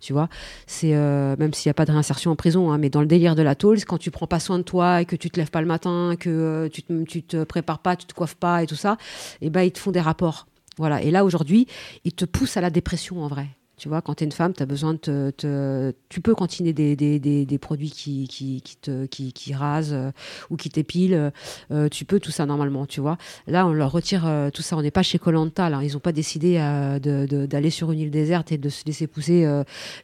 Tu 0.00 0.12
vois, 0.12 0.28
c'est 0.66 0.94
euh, 0.94 1.36
même 1.38 1.52
s'il 1.52 1.68
n'y 1.68 1.72
a 1.72 1.74
pas 1.74 1.84
de 1.84 1.92
réinsertion 1.92 2.30
en 2.30 2.36
prison, 2.36 2.72
hein, 2.72 2.78
mais 2.78 2.90
dans 2.90 3.00
le 3.00 3.06
délire 3.06 3.34
de 3.34 3.42
la 3.42 3.54
tôle, 3.54 3.82
quand 3.84 3.98
tu 3.98 4.10
prends 4.10 4.26
pas 4.26 4.40
soin 4.40 4.58
de 4.58 4.64
toi 4.64 5.00
et 5.00 5.04
que 5.04 5.16
tu 5.16 5.30
te 5.30 5.38
lèves 5.38 5.50
pas 5.50 5.60
le 5.60 5.66
matin, 5.66 6.14
que 6.18 6.30
euh, 6.30 6.68
tu, 6.68 6.82
te, 6.82 7.02
tu 7.04 7.22
te 7.22 7.44
prépares 7.44 7.80
pas, 7.80 7.96
tu 7.96 8.06
te 8.06 8.14
coiffes 8.14 8.36
pas 8.36 8.62
et 8.62 8.66
tout 8.66 8.76
ça, 8.76 8.96
et 9.40 9.46
eh 9.46 9.50
ben 9.50 9.62
ils 9.62 9.72
te 9.72 9.78
font 9.78 9.92
des 9.92 10.00
rapports. 10.00 10.46
Voilà. 10.78 11.02
Et 11.02 11.10
là 11.10 11.24
aujourd'hui, 11.24 11.66
ils 12.04 12.12
te 12.12 12.24
poussent 12.24 12.56
à 12.56 12.60
la 12.60 12.70
dépression 12.70 13.22
en 13.22 13.28
vrai 13.28 13.48
Tu 13.76 13.88
vois, 13.88 14.02
quand 14.02 14.14
tu 14.14 14.24
es 14.24 14.26
une 14.26 14.32
femme, 14.32 14.52
as 14.60 14.66
besoin 14.66 14.94
de 14.94 15.32
te, 15.36 15.92
Tu 16.08 16.20
peux 16.20 16.34
cantiner 16.34 16.72
des, 16.72 16.94
des, 16.94 17.18
des, 17.18 17.58
produits 17.58 17.90
qui, 17.90 18.28
qui, 18.28 18.62
qui, 18.62 18.76
te, 18.76 19.06
qui, 19.06 19.32
qui 19.32 19.52
rasent 19.52 19.92
euh, 19.92 20.12
ou 20.48 20.56
qui 20.56 20.70
t'épilent. 20.70 21.32
Euh, 21.72 21.88
tu 21.88 22.04
peux 22.04 22.20
tout 22.20 22.30
ça 22.30 22.46
normalement, 22.46 22.86
tu 22.86 23.00
vois. 23.00 23.18
Là, 23.48 23.66
on 23.66 23.72
leur 23.72 23.90
retire 23.90 24.26
euh, 24.26 24.50
tout 24.50 24.62
ça. 24.62 24.76
On 24.76 24.82
n'est 24.82 24.92
pas 24.92 25.02
chez 25.02 25.18
Colanta. 25.18 25.68
Ils 25.82 25.94
n'ont 25.94 25.98
pas 25.98 26.12
décidé 26.12 26.58
d'aller 27.00 27.70
sur 27.70 27.90
une 27.90 27.98
île 27.98 28.10
déserte 28.12 28.52
et 28.52 28.58
de 28.58 28.68
se 28.68 28.84
laisser 28.86 29.08
pousser 29.08 29.44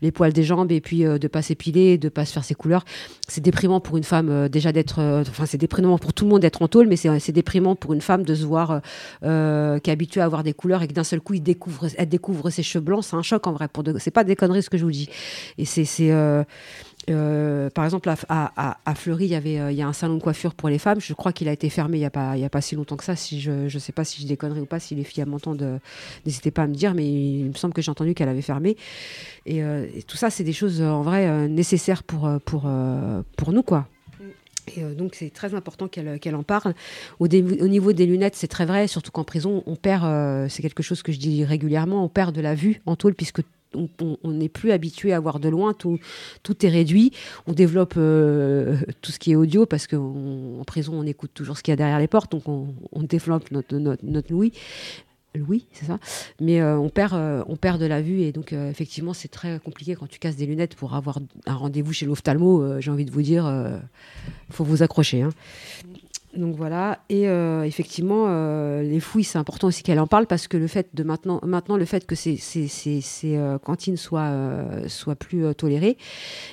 les 0.03 0.11
poils 0.11 0.33
des 0.33 0.43
jambes 0.43 0.73
et 0.73 0.81
puis 0.81 1.05
de 1.05 1.29
pas 1.29 1.43
s'épiler, 1.43 1.97
de 1.97 2.09
pas 2.09 2.25
se 2.25 2.33
faire 2.33 2.45
ses 2.45 2.55
couleurs. 2.55 2.85
C'est 3.29 3.41
déprimant 3.41 3.81
pour 3.81 3.97
une 3.97 4.05
femme 4.05 4.49
déjà 4.49 4.73
d'être. 4.73 5.00
Enfin, 5.00 5.47
c'est 5.47 5.59
déprimant 5.59 5.99
pour 5.99 6.12
tout 6.12 6.25
le 6.25 6.31
monde 6.31 6.41
d'être 6.41 6.62
en 6.62 6.69
tôle, 6.69 6.89
mais 6.89 6.97
c'est 6.97 7.33
déprimant 7.33 7.77
pour 7.77 7.93
une 7.95 8.00
femme 8.00 8.25
de 8.25 8.35
se 8.35 8.45
voir 8.45 8.81
qui 9.21 9.27
est 9.27 9.93
habituée 9.93 10.21
à 10.21 10.25
avoir 10.25 10.43
des 10.43 10.55
couleurs 10.55 10.83
et 10.83 10.89
que 10.89 10.93
d'un 10.93 11.05
seul 11.05 11.21
coup, 11.21 11.35
il 11.35 11.43
découvre, 11.43 11.87
elle 11.97 12.09
découvre 12.09 12.50
ses 12.50 12.62
cheveux 12.62 12.85
blancs. 12.85 13.05
C'est 13.05 13.17
un 13.17 13.23
choc 13.23 13.47
en 13.47 13.53
vrai 13.53 13.60
c'est 13.99 14.11
pas 14.11 14.25
des 14.25 14.37
conneries 14.37 14.62
ce 14.62 14.71
que 14.71 14.79
je 14.79 14.85
vous 14.85 14.90
dis. 14.90 15.09
Et 15.59 15.64
c'est, 15.64 15.87
euh, 16.00 16.45
euh, 17.09 17.71
par 17.71 17.85
exemple, 17.85 18.09
à, 18.09 18.95
Fleury, 18.95 19.25
il 19.26 19.31
y 19.31 19.35
avait, 19.35 19.59
euh, 19.59 19.73
il 19.73 19.79
y 19.79 19.83
a 19.83 19.87
un 19.87 19.93
salon 19.93 20.14
de 20.14 20.23
coiffure 20.23 20.55
pour 20.55 20.69
les 20.69 20.79
femmes. 20.79 21.00
Je 21.00 21.14
crois 21.14 21.33
qu'il 21.33 21.49
a 21.49 21.52
été 21.52 21.69
fermé 21.71 21.99
il 21.99 22.00
y 22.02 22.05
a 22.05 22.11
pas, 22.11 22.37
il 22.37 22.43
y 22.43 22.45
a 22.45 22.50
pas 22.50 22.61
si 22.61 22.76
longtemps 22.76 22.97
que 22.97 23.05
ça. 23.05 23.17
Si 23.17 23.40
je, 23.40 23.69
je 23.69 23.79
sais 23.79 23.93
pas 23.93 24.05
si 24.05 24.23
je 24.23 24.26
des 24.26 24.37
conneries 24.37 24.61
ou 24.61 24.67
pas, 24.67 24.81
si 24.81 24.95
les 24.95 25.05
filles 25.05 25.25
m'entendent, 25.26 25.81
n'hésitez 26.26 26.50
pas 26.50 26.62
à 26.62 26.67
me 26.67 26.75
dire. 26.75 26.95
Mais 26.95 27.07
il 27.07 27.49
me 27.49 27.55
semble 27.55 27.75
que 27.75 27.83
j'ai 27.83 27.90
entendu 27.90 28.14
qu'elle 28.14 28.29
avait 28.29 28.43
fermé. 28.43 28.76
Et, 29.47 29.62
tout 30.07 30.17
ça, 30.17 30.31
c'est 30.31 30.45
des 30.45 30.52
choses 30.52 30.83
en 30.83 31.02
vrai 31.02 31.49
nécessaires 31.49 32.02
pour, 32.02 32.31
pour, 32.45 32.69
pour 33.37 33.52
nous, 33.52 33.62
quoi. 33.62 33.87
Et 34.76 34.83
donc 34.95 35.14
c'est 35.14 35.31
très 35.31 35.55
important 35.55 35.88
qu'elle 35.88 36.35
en 36.35 36.43
parle. 36.43 36.75
Au, 37.19 37.26
au, 37.26 37.69
niveau 37.69 37.93
des 37.93 38.07
lunettes, 38.07 38.37
c'est 38.37 38.49
très 38.49 38.67
vrai, 38.67 38.87
surtout 38.87 39.11
qu'en 39.11 39.25
prison, 39.25 39.62
on 39.67 39.76
perd, 39.76 40.49
c'est 40.50 40.62
quelque 40.62 40.83
chose 40.83 41.02
que 41.02 41.12
je 41.12 41.19
dis 41.19 41.45
régulièrement, 41.45 42.05
on 42.05 42.09
perd 42.09 42.35
de 42.35 42.40
la 42.40 42.55
vue 42.55 42.81
en 42.87 42.97
tôle 42.97 43.14
puisque 43.14 43.40
on 43.75 44.31
n'est 44.31 44.49
plus 44.49 44.73
habitué 44.73 45.12
à 45.12 45.21
voir 45.21 45.40
de 45.40 45.49
loin, 45.49 45.75
tout, 45.75 45.99
est 46.62 46.69
réduit. 46.69 47.12
On 47.47 47.52
développe 47.52 47.95
euh, 47.97 48.76
tout 49.02 49.12
ce 49.12 49.19
qui 49.19 49.33
est 49.33 49.37
audio 49.37 49.67
parce 49.67 49.87
qu'en 49.87 50.62
prison, 50.67 50.95
on 50.95 51.07
écoute 51.07 51.31
toujours 51.35 51.57
ce 51.57 51.62
qu'il 51.62 51.73
y 51.73 51.75
a 51.75 51.76
derrière 51.76 51.99
les 51.99 52.09
portes, 52.09 52.33
donc 52.33 52.49
on, 52.49 53.02
développe 53.02 53.50
notre, 53.50 53.76
notre, 53.76 54.05
notre 54.05 54.33
Louis. 54.33 54.52
Louis, 55.35 55.67
c'est 55.73 55.87
ça. 55.87 55.99
Mais 56.41 56.61
euh, 56.61 56.77
on, 56.77 56.89
perd, 56.89 57.15
euh, 57.15 57.45
on 57.47 57.57
perd 57.57 57.81
de 57.81 57.87
la 57.87 58.03
vue 58.03 58.23
et 58.23 58.33
donc 58.33 58.53
effectivement, 58.53 59.15
c'est 59.15 59.29
très 59.29 59.59
compliqué 59.61 59.95
quand 59.95 60.09
tu 60.09 60.19
casses 60.19 60.37
des 60.37 60.47
lunettes 60.47 60.75
pour 60.75 60.95
avoir 60.95 61.19
un 61.47 61.55
rendez-vous 61.55 61.93
chez 61.93 62.07
l'ophtalmo. 62.07 62.81
J'ai 62.81 62.91
envie 62.91 63.05
de 63.05 63.11
vous 63.11 63.23
dire, 63.23 63.51
faut 64.51 64.65
vous 64.65 64.83
accrocher. 64.83 65.23
Hein. 65.23 65.31
Donc 66.37 66.55
voilà, 66.55 67.01
et 67.09 67.29
euh, 67.29 67.65
effectivement, 67.65 68.27
euh, 68.29 68.83
les 68.83 69.01
fouilles, 69.01 69.25
c'est 69.25 69.39
important 69.39 69.67
aussi 69.67 69.83
qu'elle 69.83 69.99
en 69.99 70.07
parle 70.07 70.27
parce 70.27 70.47
que 70.47 70.57
le 70.57 70.69
fait 70.69 70.87
de 70.95 71.03
maintenant, 71.03 71.41
maintenant 71.43 71.77
le 71.77 71.85
fait 71.85 72.07
que 72.07 72.15
ces, 72.15 72.37
ces, 72.37 72.69
ces, 72.69 73.01
euh, 73.37 73.59
cantines 73.59 73.97
soient, 73.97 74.33
soient 74.87 75.17
plus 75.17 75.53
tolérées 75.57 75.97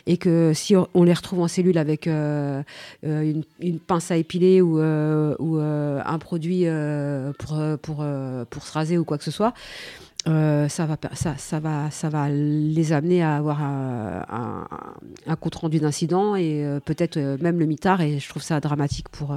et 0.07 0.17
que 0.17 0.51
si 0.55 0.75
on 0.75 1.03
les 1.03 1.13
retrouve 1.13 1.41
en 1.41 1.47
cellule 1.47 1.77
avec 1.77 2.07
une, 2.07 3.43
pince 3.85 4.09
à 4.09 4.17
épiler 4.17 4.61
ou, 4.61 4.79
ou 4.79 5.59
un 5.59 6.19
produit 6.19 6.65
pour, 7.37 7.59
pour, 7.83 8.05
pour 8.49 8.63
se 8.63 8.73
raser 8.73 8.97
ou 8.97 9.05
quoi 9.05 9.19
que 9.19 9.23
ce 9.23 9.31
soit, 9.31 9.53
ça, 10.25 10.85
va, 10.85 10.97
ça, 11.13 11.37
ça, 11.37 11.59
va, 11.59 11.91
ça 11.91 12.09
va 12.09 12.29
les 12.29 12.93
amener 12.93 13.21
à 13.21 13.35
avoir 13.35 13.61
un, 13.61 14.25
compte 15.35 15.55
rendu 15.55 15.79
d'incident 15.79 16.35
et 16.35 16.63
euh, 16.63 16.79
peut-être 16.79 17.17
euh, 17.17 17.37
même 17.41 17.59
le 17.59 17.65
mitard. 17.65 18.01
Et 18.01 18.19
je 18.19 18.29
trouve 18.29 18.43
ça 18.43 18.59
dramatique 18.59 19.09
pour, 19.09 19.35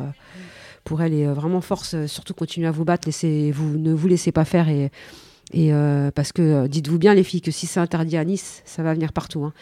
pour 0.85 1.03
elle. 1.03 1.15
Et 1.15 1.27
vraiment, 1.27 1.61
force, 1.61 2.07
surtout 2.07 2.35
continuez 2.35 2.67
à 2.67 2.71
vous 2.71 2.85
battre. 2.85 3.07
Laissez, 3.07 3.51
vous, 3.51 3.79
ne 3.79 3.93
vous 3.93 4.09
laissez 4.09 4.33
pas 4.33 4.45
faire. 4.45 4.69
Et, 4.69 4.91
et 5.53 5.73
parce 6.15 6.33
que 6.33 6.67
dites-vous 6.67 6.99
bien, 6.99 7.15
les 7.15 7.25
filles, 7.25 7.41
que 7.43 7.51
si 7.51 7.67
c'est 7.67 7.81
interdit 7.81 8.17
à 8.17 8.25
Nice, 8.25 8.63
ça 8.65 8.83
va 8.83 8.95
venir 8.95 9.13
partout. 9.13 9.45
Hein. 9.45 9.53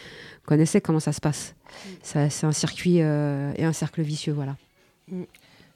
Vous 0.43 0.47
connaissez 0.47 0.81
comment 0.81 0.99
ça 0.99 1.13
se 1.13 1.21
passe. 1.21 1.55
C'est 2.03 2.43
un 2.43 2.51
circuit 2.51 2.97
et 2.97 3.63
un 3.63 3.73
cercle 3.73 4.01
vicieux. 4.01 4.33
Voilà. 4.33 4.55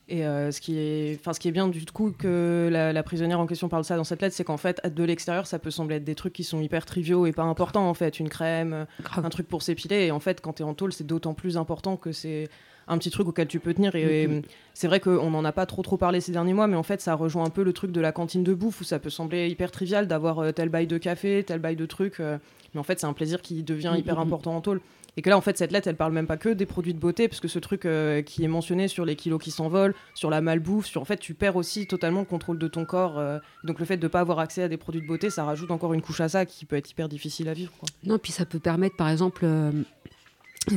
Mm. 0.07 0.13
Et 0.13 0.25
euh, 0.25 0.51
ce, 0.51 0.62
qui 0.62 0.77
est, 0.77 1.19
ce 1.24 1.39
qui 1.39 1.48
est 1.48 1.51
bien 1.51 1.67
du 1.67 1.86
coup 1.86 2.12
que 2.12 2.69
la, 2.72 3.03
prisonnière 3.03 3.39
en 3.39 3.48
question 3.48 3.69
parle 3.69 3.83
ça 3.83 3.95
dans 3.95 4.03
cette 4.03 4.22
lettre, 4.22 4.36
c'est 4.36 4.43
qu'en 4.43 4.57
fait, 4.57 4.81
de 4.86 5.03
l'extérieur, 5.03 5.48
ça 5.48 5.60
peut 5.60 5.72
sembler 5.72 5.98
être 5.98 6.03
des 6.03 6.15
trucs 6.15 6.33
qui 6.33 6.43
sont 6.43 6.62
hyper 6.62 6.86
triviaux 6.86 7.25
et 7.25 7.31
pas 7.31 7.43
importants 7.43 7.89
en 7.89 7.93
fait. 7.93 8.19
Une 8.19 8.29
crème, 8.29 8.86
un 9.15 9.29
truc 9.29 9.48
pour 9.48 9.62
s'épiler. 9.62 10.05
Et 10.05 10.12
en 10.12 10.19
fait, 10.19 10.41
quand 10.41 10.53
tu 10.53 10.63
es 10.63 10.65
en 10.65 10.74
tôle, 10.74 10.93
c'est 10.93 11.07
d'autant 11.07 11.33
plus 11.33 11.57
important 11.57 11.98
que 11.98 12.12
c'est 12.12 12.50
un 12.88 12.98
petit 12.98 13.10
truc 13.10 13.27
auquel 13.27 13.48
tu 13.48 13.60
peux 13.60 13.74
tenir. 13.74 13.95
Et, 13.95 14.27
mm-hmm. 14.27 14.43
c'est 14.74 14.88
vrai 14.88 15.00
qu'on 15.00 15.29
n'en 15.29 15.45
a 15.45 15.51
pas 15.51 15.65
trop 15.65 15.81
trop 15.81 15.98
parlé 15.98 16.22
ces 16.22 16.31
derniers 16.31 16.53
mois, 16.53 16.67
mais 16.67 16.75
en 16.75 16.83
fait, 16.83 17.01
ça 17.01 17.15
rejoint 17.15 17.45
un 17.45 17.50
peu 17.50 17.63
le 17.63 17.74
truc 17.74 17.91
de 17.91 18.01
la 18.01 18.12
cantine 18.12 18.43
de 18.43 18.53
bouffe 18.53 18.81
où 18.81 18.83
ça 18.83 19.00
peut 19.00 19.10
sembler 19.10 19.48
hyper 19.50 19.72
trivial 19.72 20.07
d'avoir 20.07 20.39
euh, 20.39 20.51
tel 20.51 20.69
bail 20.69 20.88
de 20.88 20.98
café, 20.98 21.43
tel 21.45 21.60
bail 21.60 21.75
de 21.75 21.86
truc. 21.86 22.19
Euh, 22.19 22.38
mais 22.74 22.79
en 22.79 22.83
fait, 22.83 23.00
c'est 23.00 23.05
un 23.05 23.13
plaisir 23.13 23.41
qui 23.41 23.63
devient 23.63 23.93
hyper 23.98 24.15
mm-hmm. 24.15 24.22
important 24.22 24.55
en 24.55 24.62
tôle. 24.62 24.81
Et 25.15 25.22
que 25.22 25.29
là, 25.29 25.38
en 25.38 25.41
fait, 25.41 25.58
cette 25.58 25.72
lettre, 25.72 25.88
elle 25.88 25.96
parle 25.96 26.13
même 26.13 26.27
pas 26.27 26.38
que 26.38 26.50
des 26.50 26.65
produits 26.65 26.93
de 26.93 27.00
beauté, 27.00 27.27
parce 27.27 27.39
que 27.39 27.48
ce 27.48 27.60
truc 27.60 27.86
euh, 27.86 28.22
qui 28.22 28.43
est 28.43 28.48
mentionné 28.48 28.88
sur 28.88 29.05
les 29.05 29.15
kilos 29.15 29.41
qui 29.41 29.51
s'envolent, 29.51 29.93
sur 30.15 30.29
la 30.29 30.41
malbouffe, 30.41 30.88
sur 30.88 31.01
en 31.01 31.05
fait, 31.05 31.17
tu 31.17 31.34
perds 31.34 31.55
aussi 31.55 31.86
totalement 31.86 32.22
le 32.22 32.25
contrôle 32.25 32.58
de 32.58 32.67
ton 32.67 32.86
corps. 32.86 33.20
Euh. 33.20 33.39
donc 33.63 33.79
le 33.79 33.86
fait 33.86 33.98
de 33.98 34.03
ne 34.03 34.08
pas 34.08 34.22
avoir 34.22 34.39
accès 34.39 34.63
à 34.63 34.67
des 34.67 34.77
produits 34.77 35.01
de 35.01 35.08
beauté, 35.08 35.29
ça 35.29 35.43
rajoute 35.43 35.72
encore 35.72 35.93
une 35.93 36.01
couche 36.01 36.22
à 36.22 36.29
ça 36.29 36.46
qui 36.46 36.65
peut 36.65 36.75
être 36.75 36.89
hyper 36.89 37.10
difficile 37.10 37.48
à 37.50 37.53
vivre. 37.53 37.72
Non, 38.03 38.17
puis 38.17 38.32
ça 38.32 38.46
peut 38.46 38.60
permettre, 38.60 38.96
par 38.96 39.10
exemple, 39.10 39.41
euh, 39.43 39.72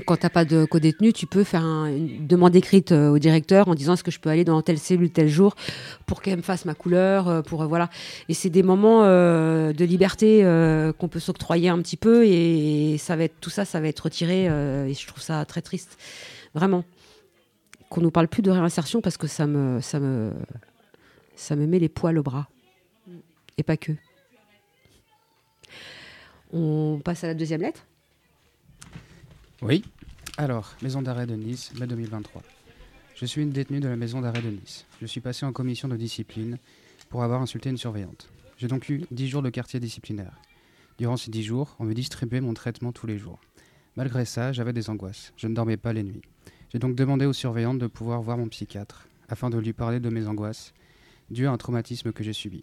quand 0.05 0.17
tu 0.17 0.27
n'as 0.27 0.31
pas 0.31 0.45
de 0.45 0.65
co-détenu, 0.65 1.13
tu 1.13 1.27
peux 1.27 1.45
faire 1.45 1.63
une 1.63 2.27
demande 2.27 2.57
écrite 2.57 2.93
euh, 2.93 3.11
au 3.11 3.19
directeur 3.19 3.69
en 3.69 3.75
disant 3.75 3.95
est-ce 3.95 4.03
que 4.03 4.11
je 4.11 4.19
peux 4.19 4.31
aller 4.31 4.45
dans 4.45 4.61
telle 4.63 4.79
cellule 4.79 5.11
tel 5.11 5.29
jour 5.29 5.55
pour 6.07 6.23
qu'elle 6.23 6.39
me 6.39 6.43
fasse 6.43 6.65
ma 6.65 6.75
couleur, 6.75 7.29
euh, 7.29 7.43
pour 7.43 7.63
euh, 7.63 7.67
voilà. 7.67 7.89
Et 8.29 8.35
c'est 8.35 8.51
des 8.51 8.63
moments 8.63 9.03
de 9.07 9.85
liberté 9.85 10.43
qu'on 10.99 11.09
peut 11.09 11.21
s'octroyer 11.21 11.69
un 11.69 11.81
petit 11.81 11.97
peu 11.97 12.27
et, 12.27 12.97
ça 12.99 13.15
va 13.17 13.25
être 13.25 13.39
tout 13.41 13.51
ça, 13.51 13.65
ça 13.65 13.81
va 13.81 13.89
être 13.89 14.01
retiré 14.01 14.47
et 14.47 14.95
je 14.95 15.07
trouve 15.07 15.23
ça 15.23 15.45
très 15.45 15.63
triste, 15.63 15.99
vraiment. 16.55 16.85
Qu'on 17.89 18.01
nous 18.01 18.11
parle 18.11 18.27
plus 18.27 18.43
de 18.43 18.51
réinsertion 18.51 19.01
parce 19.01 19.17
que 19.17 19.29
ça 19.29 19.47
me 19.47 19.81
ça 19.81 20.01
me 20.01 20.33
ça 21.37 21.55
me 21.55 21.67
met 21.67 21.79
les 21.79 21.89
poils 21.89 22.19
au 22.19 22.23
bras 22.23 22.49
et 23.59 23.63
pas 23.63 23.77
que. 23.77 23.93
On 26.53 27.01
passe 27.05 27.23
à 27.23 27.29
la 27.29 27.35
deuxième 27.35 27.61
lettre. 27.61 27.87
Oui. 29.67 29.83
Alors, 30.39 30.77
maison 30.81 31.03
d'arrêt 31.03 31.27
de 31.27 31.35
Nice, 31.35 31.73
mai 31.77 31.89
2023. 31.89 32.41
Je 33.17 33.27
suis 33.27 33.43
une 33.43 33.51
détenue 33.51 33.81
de 33.81 33.89
la 33.89 33.97
maison 33.97 34.21
d'arrêt 34.21 34.41
de 34.41 34.51
Nice. 34.51 34.87
Je 35.01 35.07
suis 35.07 35.21
passé 35.21 35.45
en 35.45 35.53
commission 35.53 35.89
de 35.89 35.97
discipline 35.97 36.59
pour 37.09 37.25
avoir 37.25 37.43
insulté 37.43 37.69
une 37.69 37.77
surveillante. 37.77 38.29
J'ai 38.59 38.69
donc 38.69 38.89
eu 38.89 39.03
10 39.11 39.27
jours 39.27 39.43
de 39.43 39.51
quartier 39.51 39.81
disciplinaire. 39.81 40.39
Durant 40.99 41.17
ces 41.17 41.33
10 41.33 41.43
jours, 41.43 41.75
on 41.81 41.85
me 41.85 41.95
distribuait 41.95 42.41
mon 42.41 42.55
traitement 42.55 42.93
tous 42.93 43.09
les 43.09 43.19
jours. 43.19 43.41
Malgré 43.97 44.25
ça, 44.25 44.53
j'avais 44.53 44.73
des 44.73 44.89
angoisses. 44.89 45.33
Je 45.37 45.49
ne 45.49 45.55
dormais 45.57 45.77
pas 45.77 45.93
les 45.93 46.05
nuits. 46.05 46.23
J'ai 46.73 46.79
donc 46.79 46.95
demandé 46.95 47.27
aux 47.27 47.33
surveillantes 47.33 47.81
de 47.81 47.89
pouvoir 47.89 48.23
voir 48.23 48.39
mon 48.39 48.47
psychiatre, 48.47 49.09
afin 49.29 49.51
de 49.51 49.59
lui 49.59 49.73
parler 49.73 49.99
de 49.99 50.11
mes 50.11 50.29
angoisses, 50.29 50.75
dues 51.29 51.49
à 51.49 51.51
un 51.51 51.57
traumatisme 51.57 52.13
que 52.13 52.23
j'ai 52.23 52.35
subi. 52.35 52.63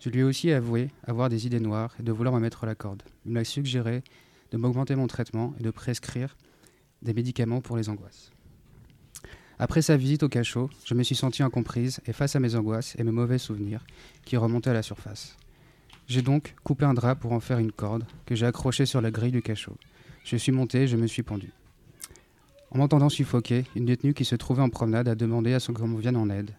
Je 0.00 0.10
lui 0.10 0.20
ai 0.20 0.24
aussi 0.24 0.52
avoué 0.52 0.90
avoir 1.04 1.30
des 1.30 1.46
idées 1.46 1.58
noires 1.58 1.94
et 1.98 2.02
de 2.02 2.12
vouloir 2.12 2.34
me 2.34 2.40
mettre 2.40 2.66
la 2.66 2.74
corde. 2.74 3.02
Il 3.24 3.32
m'a 3.32 3.44
suggéré 3.44 4.02
de 4.50 4.56
m'augmenter 4.56 4.94
mon 4.94 5.06
traitement 5.06 5.54
et 5.58 5.62
de 5.62 5.70
prescrire 5.70 6.36
des 7.02 7.14
médicaments 7.14 7.60
pour 7.60 7.76
les 7.76 7.88
angoisses. 7.88 8.30
Après 9.58 9.80
sa 9.80 9.96
visite 9.96 10.22
au 10.22 10.28
cachot, 10.28 10.68
je 10.84 10.94
me 10.94 11.02
suis 11.02 11.14
senti 11.14 11.42
incomprise 11.42 12.00
et 12.06 12.12
face 12.12 12.36
à 12.36 12.40
mes 12.40 12.56
angoisses 12.56 12.94
et 12.98 13.04
mes 13.04 13.10
mauvais 13.10 13.38
souvenirs 13.38 13.84
qui 14.24 14.36
remontaient 14.36 14.70
à 14.70 14.74
la 14.74 14.82
surface. 14.82 15.36
J'ai 16.08 16.22
donc 16.22 16.54
coupé 16.62 16.84
un 16.84 16.94
drap 16.94 17.16
pour 17.16 17.32
en 17.32 17.40
faire 17.40 17.58
une 17.58 17.72
corde 17.72 18.04
que 18.26 18.34
j'ai 18.34 18.46
accrochée 18.46 18.86
sur 18.86 19.00
la 19.00 19.10
grille 19.10 19.32
du 19.32 19.42
cachot. 19.42 19.76
Je 20.24 20.36
suis 20.36 20.52
monté 20.52 20.82
et 20.82 20.88
je 20.88 20.96
me 20.96 21.06
suis 21.06 21.22
pendu. 21.22 21.52
En 22.70 22.78
m'entendant 22.78 23.08
suffoquer, 23.08 23.64
une 23.74 23.86
détenue 23.86 24.12
qui 24.12 24.24
se 24.24 24.36
trouvait 24.36 24.62
en 24.62 24.68
promenade 24.68 25.08
a 25.08 25.14
demandé 25.14 25.54
à 25.54 25.60
ce 25.60 25.72
qu'on 25.72 25.94
vienne 25.96 26.16
en 26.16 26.28
aide 26.28 26.50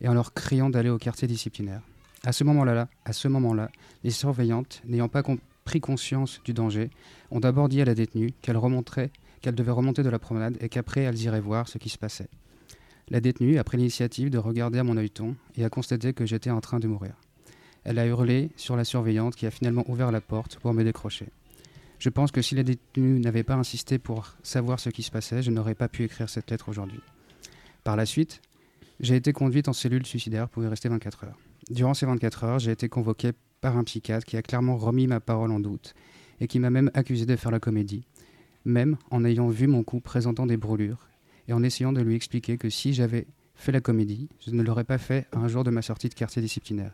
et 0.00 0.08
en 0.08 0.14
leur 0.14 0.32
criant 0.32 0.70
d'aller 0.70 0.90
au 0.90 0.98
quartier 0.98 1.26
disciplinaire. 1.26 1.80
À 2.24 2.32
ce 2.32 2.44
moment-là, 2.44 2.88
à 3.04 3.12
ce 3.12 3.28
moment-là, 3.28 3.70
les 4.04 4.10
surveillantes, 4.10 4.82
n'ayant 4.86 5.08
pas 5.08 5.22
compris 5.22 5.42
pris 5.66 5.80
conscience 5.80 6.40
du 6.44 6.54
danger, 6.54 6.88
ont 7.30 7.40
d'abord 7.40 7.68
dit 7.68 7.82
à 7.82 7.84
la 7.84 7.94
détenue 7.94 8.32
qu'elle 8.40 8.56
remonterait, 8.56 9.10
qu'elle 9.42 9.54
devait 9.54 9.72
remonter 9.72 10.02
de 10.02 10.08
la 10.08 10.18
promenade 10.18 10.56
et 10.60 10.70
qu'après 10.70 11.02
elles 11.02 11.20
iraient 11.20 11.40
voir 11.40 11.68
ce 11.68 11.76
qui 11.76 11.90
se 11.90 11.98
passait. 11.98 12.30
La 13.08 13.20
détenue 13.20 13.58
a 13.58 13.64
pris 13.64 13.76
l'initiative 13.76 14.30
de 14.30 14.38
regarder 14.38 14.78
à 14.78 14.84
mon 14.84 14.96
œilleton 14.96 15.36
et 15.56 15.64
a 15.64 15.68
constaté 15.68 16.14
que 16.14 16.24
j'étais 16.24 16.50
en 16.50 16.62
train 16.62 16.80
de 16.80 16.88
mourir. 16.88 17.14
Elle 17.84 17.98
a 17.98 18.06
hurlé 18.06 18.50
sur 18.56 18.76
la 18.76 18.84
surveillante 18.84 19.36
qui 19.36 19.46
a 19.46 19.50
finalement 19.50 19.84
ouvert 19.88 20.10
la 20.10 20.20
porte 20.20 20.56
pour 20.56 20.72
me 20.72 20.82
décrocher. 20.82 21.28
Je 21.98 22.08
pense 22.08 22.32
que 22.32 22.42
si 22.42 22.54
la 22.54 22.62
détenue 22.62 23.20
n'avait 23.20 23.44
pas 23.44 23.54
insisté 23.54 23.98
pour 23.98 24.34
savoir 24.42 24.80
ce 24.80 24.90
qui 24.90 25.02
se 25.02 25.10
passait, 25.10 25.42
je 25.42 25.50
n'aurais 25.50 25.74
pas 25.74 25.88
pu 25.88 26.04
écrire 26.04 26.28
cette 26.28 26.50
lettre 26.50 26.68
aujourd'hui. 26.68 27.00
Par 27.84 27.96
la 27.96 28.06
suite, 28.06 28.40
j'ai 29.00 29.16
été 29.16 29.32
conduite 29.32 29.68
en 29.68 29.72
cellule 29.72 30.04
suicidaire 30.06 30.48
pour 30.48 30.64
y 30.64 30.66
rester 30.66 30.88
24 30.88 31.24
heures. 31.24 31.38
Durant 31.70 31.94
ces 31.94 32.06
24 32.06 32.44
heures, 32.44 32.58
j'ai 32.58 32.72
été 32.72 32.88
convoquée 32.88 33.32
par 33.60 33.76
un 33.76 33.84
psychiatre 33.84 34.26
qui 34.26 34.36
a 34.36 34.42
clairement 34.42 34.76
remis 34.76 35.06
ma 35.06 35.20
parole 35.20 35.52
en 35.52 35.60
doute 35.60 35.94
et 36.40 36.46
qui 36.46 36.58
m'a 36.58 36.70
même 36.70 36.90
accusé 36.94 37.26
de 37.26 37.36
faire 37.36 37.50
la 37.50 37.60
comédie, 37.60 38.04
même 38.64 38.96
en 39.10 39.24
ayant 39.24 39.48
vu 39.48 39.66
mon 39.66 39.82
cou 39.82 40.00
présentant 40.00 40.46
des 40.46 40.56
brûlures 40.56 41.08
et 41.48 41.52
en 41.52 41.62
essayant 41.62 41.92
de 41.92 42.00
lui 42.00 42.14
expliquer 42.14 42.58
que 42.58 42.70
si 42.70 42.92
j'avais 42.92 43.26
fait 43.54 43.72
la 43.72 43.80
comédie, 43.80 44.28
je 44.44 44.50
ne 44.50 44.62
l'aurais 44.62 44.84
pas 44.84 44.98
fait 44.98 45.26
un 45.32 45.48
jour 45.48 45.64
de 45.64 45.70
ma 45.70 45.82
sortie 45.82 46.08
de 46.08 46.14
quartier 46.14 46.42
disciplinaire. 46.42 46.92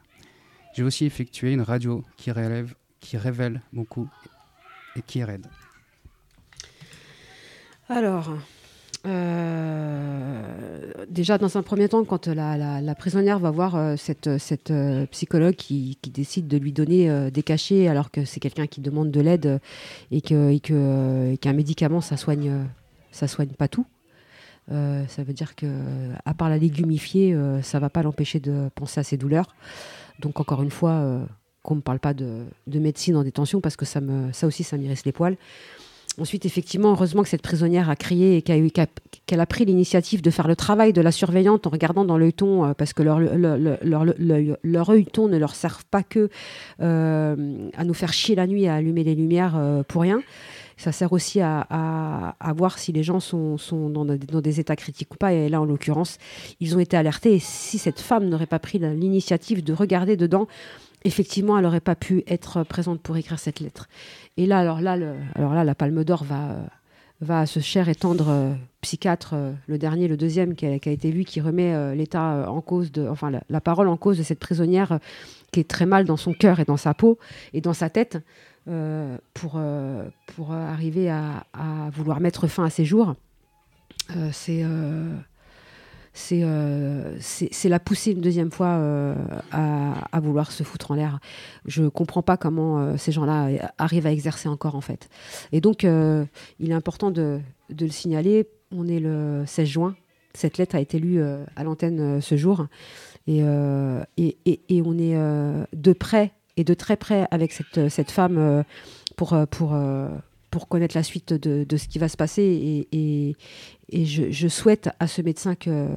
J'ai 0.75 0.83
aussi 0.83 1.05
effectué 1.05 1.53
une 1.53 1.61
radio 1.61 2.05
qui 2.17 2.31
révèle 2.31 3.63
beaucoup 3.73 4.09
et 4.97 5.03
qui 5.03 5.19
est 5.19 5.25
raide. 5.25 5.47
Alors, 7.89 8.31
euh, 9.05 10.43
déjà, 11.09 11.39
dans 11.39 11.57
un 11.59 11.63
premier 11.63 11.89
temps, 11.89 12.05
quand 12.05 12.29
la, 12.29 12.95
prisonnière 12.95 13.39
va 13.39 13.51
voir 13.51 13.75
euh, 13.75 13.97
cette, 13.97 14.29
euh, 14.71 15.07
psychologue 15.07 15.55
qui, 15.55 15.99
décide 16.13 16.47
de 16.47 16.57
lui 16.57 16.73
donner 16.73 17.31
des 17.31 17.43
cachets 17.43 17.89
alors 17.89 18.11
que 18.11 18.25
c'est 18.25 18.41
quelqu'un 18.41 18.67
qui 18.67 18.81
demande 18.81 19.11
de 19.11 19.21
l'aide 19.21 19.61
et 20.11 20.21
qu'un 20.21 20.59
que, 20.59 21.35
qu'un 21.37 21.53
médicament, 21.53 22.01
ça 22.01 22.17
soigne, 22.17 22.67
ça 23.11 23.29
soigne 23.29 23.49
pas 23.49 23.69
tout. 23.69 23.87
ça 24.69 25.23
veut 25.25 25.33
dire 25.33 25.55
que, 25.57 25.67
à 26.25 26.35
part 26.35 26.49
la 26.49 26.59
légumifier, 26.59 27.37
ça 27.63 27.79
va 27.79 27.89
pas 27.89 28.03
l'empêcher 28.03 28.41
de 28.41 28.69
penser 28.75 29.01
à 29.01 29.05
ses 29.05 29.17
douleurs. 29.17 29.55
Donc, 30.21 30.39
encore 30.39 30.63
une 30.63 30.71
fois, 30.71 31.27
qu'on 31.63 31.77
ne 31.77 31.81
parle 31.81 31.99
pas 31.99 32.13
de, 32.13 32.45
médecine 32.67 33.17
en 33.17 33.25
détention 33.25 33.61
parce 33.61 33.77
que 33.77 33.87
ça, 33.87 34.01
me, 34.01 34.33
ça 34.33 34.47
aussi, 34.47 34.65
ça 34.65 34.77
m'irrisse 34.77 35.07
les 35.07 35.13
poils. 35.13 35.37
Ensuite, 36.21 36.45
effectivement, 36.45 36.91
heureusement 36.91 37.23
que 37.23 37.29
cette 37.31 37.41
prisonnière 37.41 37.89
a 37.89 37.97
crié 37.97 38.37
et 38.37 38.43
qu'elle 38.43 39.41
a, 39.41 39.47
pris 39.47 39.65
l'initiative 39.65 40.21
de 40.21 40.31
faire 40.31 40.47
le 40.47 40.55
travail 40.55 40.93
de 40.93 41.01
la 41.01 41.11
surveillante 41.11 41.67
en 41.67 41.71
regardant 41.71 42.05
dans 42.05 42.19
l'œilleton, 42.19 42.67
euh, 42.67 42.75
parce 42.75 42.93
que 42.93 43.03
leur, 43.03 43.19
leur, 43.19 44.91
œilleton 44.91 45.29
ne 45.29 45.39
leur 45.39 45.55
sert 45.55 45.81
pas 45.91 46.03
que 46.03 46.29
euh, 46.83 47.71
à 47.75 47.85
nous 47.85 47.95
faire 47.95 48.13
chier 48.13 48.35
la 48.35 48.47
nuit, 48.47 48.67
à 48.67 48.75
allumer 48.75 49.05
les 49.05 49.15
lumières 49.15 49.55
euh, 49.57 49.83
pour 49.85 50.03
rien. 50.03 50.23
Ça 50.77 50.93
sert 50.93 51.13
aussi 51.13 51.41
à, 51.41 52.35
voir 52.57 52.79
si 52.79 52.93
les 52.93 53.03
gens 53.03 53.21
sont, 53.21 53.57
dans, 53.89 54.05
dans, 54.05 54.41
des 54.41 54.61
états 54.61 54.77
critiques 54.77 55.15
ou 55.15 55.17
pas. 55.17 55.33
Et 55.33 55.49
là, 55.49 55.61
en 55.61 55.65
l'occurrence, 55.65 56.19
ils 56.61 56.77
ont 56.77 56.81
été 56.81 56.97
alertés. 56.97 57.35
Et 57.35 57.39
si 57.39 57.79
cette 57.79 58.01
femme 58.01 58.29
n'aurait 58.29 58.47
pas 58.47 58.59
pris 58.59 58.79
l'initiative 58.79 59.63
de 59.63 59.73
regarder 59.73 60.17
dedans, 60.17 60.49
effectivement, 61.05 61.57
elle 61.57 61.65
n'aurait 61.65 61.81
pas 61.81 61.95
pu 61.95 62.23
être 62.27 62.63
présente 62.65 63.01
pour 63.01 63.17
écrire 63.17 63.39
cette 63.39 63.61
lettre. 63.61 63.89
Et 64.37 64.47
là, 64.47 64.59
alors 64.59 64.81
là, 64.81 64.97
alors 65.35 65.55
là 65.55 65.65
la 65.65 65.75
Palme 65.75 66.05
d'Or 66.05 66.25
va, 66.25 66.57
va 67.23 67.41
à 67.41 67.47
ce 67.47 67.61
cher 67.61 67.89
et 67.89 67.95
tendre 67.95 68.29
euh, 68.29 68.53
psychiatre, 68.81 69.35
euh, 69.35 69.53
le 69.69 69.79
dernier, 69.79 70.09
le 70.09 70.17
deuxième, 70.17 70.55
qui 70.55 70.67
a, 70.67 70.75
été 70.75 71.11
vu, 71.11 71.25
qui 71.25 71.41
remet 71.41 71.73
euh, 71.73 71.95
l'état 71.95 72.51
en 72.51 72.61
cause, 72.61 72.91
de, 72.93 73.07
enfin 73.07 73.31
la, 73.49 73.61
parole 73.61 73.89
en 73.89 73.97
cause 73.97 74.19
de 74.19 74.23
cette 74.23 74.41
prisonnière 74.41 74.99
qui 75.53 75.61
est 75.61 75.69
très 75.69 75.87
mal 75.87 76.05
dans 76.05 76.17
son 76.17 76.33
cœur 76.33 76.61
et 76.61 76.65
dans 76.65 76.77
sa 76.77 76.95
peau 76.95 77.19
et 77.53 77.61
dans 77.61 77.75
sa 77.75 77.89
tête, 77.91 78.19
pour, 79.35 79.61
pour 80.27 80.53
arriver 80.53 81.11
à, 81.11 81.45
à, 81.53 81.91
vouloir 81.91 82.21
mettre 82.21 82.47
fin 82.47 82.65
à 82.65 82.71
ses 82.71 82.85
jours. 82.85 83.17
c'est 84.31 84.65
euh, 86.33 87.17
c'est 87.21 87.69
la 87.69 87.81
pousser 87.81 88.13
une 88.13 88.21
deuxième 88.21 88.51
fois 88.51 88.69
euh, 88.69 89.15
à, 89.51 90.21
vouloir 90.21 90.53
se 90.53 90.63
foutre 90.63 90.91
en 90.91 90.95
l'air. 90.95 91.21
Je 91.65 91.85
comprends 91.85 92.23
pas 92.23 92.37
comment 92.37 92.79
euh, 92.79 92.97
ces 92.97 93.13
gens-là 93.13 93.71
arrivent 93.79 94.07
à 94.07 94.13
exercer 94.13 94.49
encore 94.49 94.75
en 94.75 94.81
fait. 94.81 95.09
Et 95.53 95.61
donc, 95.61 95.85
il 95.85 96.71
est 96.71 96.75
important 96.75 97.11
de, 97.11 97.41
le 97.69 97.89
signaler. 97.89 98.47
On 98.71 98.89
est 98.89 99.01
le 99.01 99.45
16 99.47 99.69
juin. 99.69 99.97
Cette 100.35 100.59
lettre 100.59 100.77
a 100.77 100.81
été 100.81 100.99
lue 100.99 101.23
à 101.23 101.65
l'antenne 101.65 102.21
ce 102.21 102.37
jour. 102.37 102.67
Et, 103.27 103.43
et, 104.17 104.37
et, 104.69 104.83
on 104.83 104.99
est 104.99 105.17
de 105.73 105.93
près 105.93 106.33
et 106.57 106.65
de 106.65 106.75
très 106.75 106.97
près 106.97 107.27
avec 107.31 107.53
cette, 107.53 107.89
cette 107.89 108.11
femme 108.11 108.65
pour, 109.17 109.37
pour, 109.51 109.75
pour 110.53 110.69
connaître 110.69 110.95
la 110.95 111.03
suite 111.03 111.33
de, 111.33 111.65
de, 111.65 111.77
ce 111.77 111.89
qui 111.89 111.99
va 111.99 112.09
se 112.09 112.17
passer. 112.17 112.43
Et, 112.43 112.89
et, 112.93 113.37
et 113.89 114.05
je, 114.05 114.31
je, 114.31 114.49
souhaite 114.49 114.91
à 115.01 115.09
ce 115.09 115.23
médecin 115.23 115.57
que, 115.57 115.89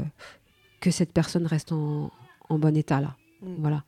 que 0.80 0.90
cette 0.90 1.12
personne 1.12 1.46
reste 1.46 1.72
en, 1.74 2.10
en 2.50 2.58
bon 2.58 2.76
état 2.76 3.02
là. 3.02 3.16
Mm. 3.44 3.56
Voilà. 3.60 3.84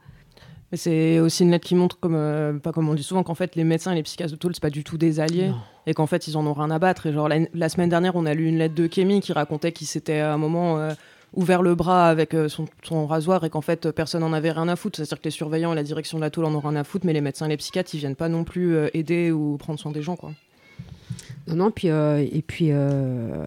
Mais 0.71 0.77
c'est 0.77 1.19
aussi 1.19 1.43
une 1.43 1.51
lettre 1.51 1.65
qui 1.65 1.75
montre, 1.75 1.97
comme, 1.97 2.15
euh, 2.15 2.59
pas 2.59 2.73
comme 2.73 2.89
on 2.89 2.93
dit 2.93 3.03
souvent, 3.03 3.23
qu'en 3.23 3.35
fait 3.35 3.55
les 3.55 3.63
médecins 3.63 3.93
et 3.93 3.95
les 3.95 4.03
psychiatres 4.03 4.33
de 4.33 4.37
Toul, 4.37 4.53
c'est 4.53 4.61
pas 4.61 4.69
du 4.69 4.83
tout 4.83 4.97
des 4.97 5.21
alliés 5.21 5.51
et 5.85 5.93
qu'en 5.93 6.05
fait 6.05 6.27
ils 6.27 6.35
en 6.35 6.45
ont 6.45 6.53
rien 6.53 6.69
à 6.69 6.79
battre. 6.79 7.05
Et 7.05 7.13
genre 7.13 7.29
la, 7.29 7.69
semaine 7.69 7.89
dernière, 7.89 8.17
on 8.17 8.25
a 8.25 8.33
lu 8.33 8.47
une 8.47 8.57
lettre 8.57 8.75
de 8.75 8.87
Kémy 8.87 9.21
qui 9.21 9.31
racontait 9.31 9.71
qu'il 9.71 9.87
s'était 9.87 10.19
à 10.19 10.33
un 10.33 10.37
moment 10.37 10.77
euh, 10.77 10.91
ouvert 11.33 11.61
le 11.61 11.75
bras 11.75 12.09
avec 12.09 12.33
euh, 12.33 12.49
son, 12.49 12.65
son, 12.83 13.07
rasoir 13.07 13.45
et 13.45 13.49
qu'en 13.49 13.61
fait 13.61 13.89
personne 13.91 14.19
n'en 14.19 14.33
avait 14.33 14.51
rien 14.51 14.67
à 14.67 14.75
foutre. 14.75 14.97
C'est-à-dire 14.97 15.19
que 15.19 15.23
les 15.23 15.31
surveillants 15.31 15.71
et 15.71 15.75
la 15.77 15.83
direction 15.83 16.17
de 16.17 16.23
la 16.23 16.29
Toul 16.29 16.43
en 16.43 16.53
ont 16.53 16.59
rien 16.59 16.75
à 16.75 16.83
foutre, 16.83 17.05
mais 17.05 17.13
les 17.13 17.21
médecins 17.21 17.45
et 17.45 17.49
les 17.49 17.57
psychiatres, 17.57 17.91
ils 17.93 17.99
viennent 17.99 18.17
pas 18.17 18.27
non 18.27 18.43
plus 18.43 18.75
aider 18.93 19.31
ou 19.31 19.55
prendre 19.55 19.79
soin 19.79 19.93
des 19.93 20.01
gens, 20.01 20.17
quoi. 20.17 20.33
Non, 21.47 21.55
non, 21.55 21.71
puis, 21.71 21.89
euh, 21.89 22.25
et 22.29 22.41
puis, 22.41 22.67
euh, 22.71 23.45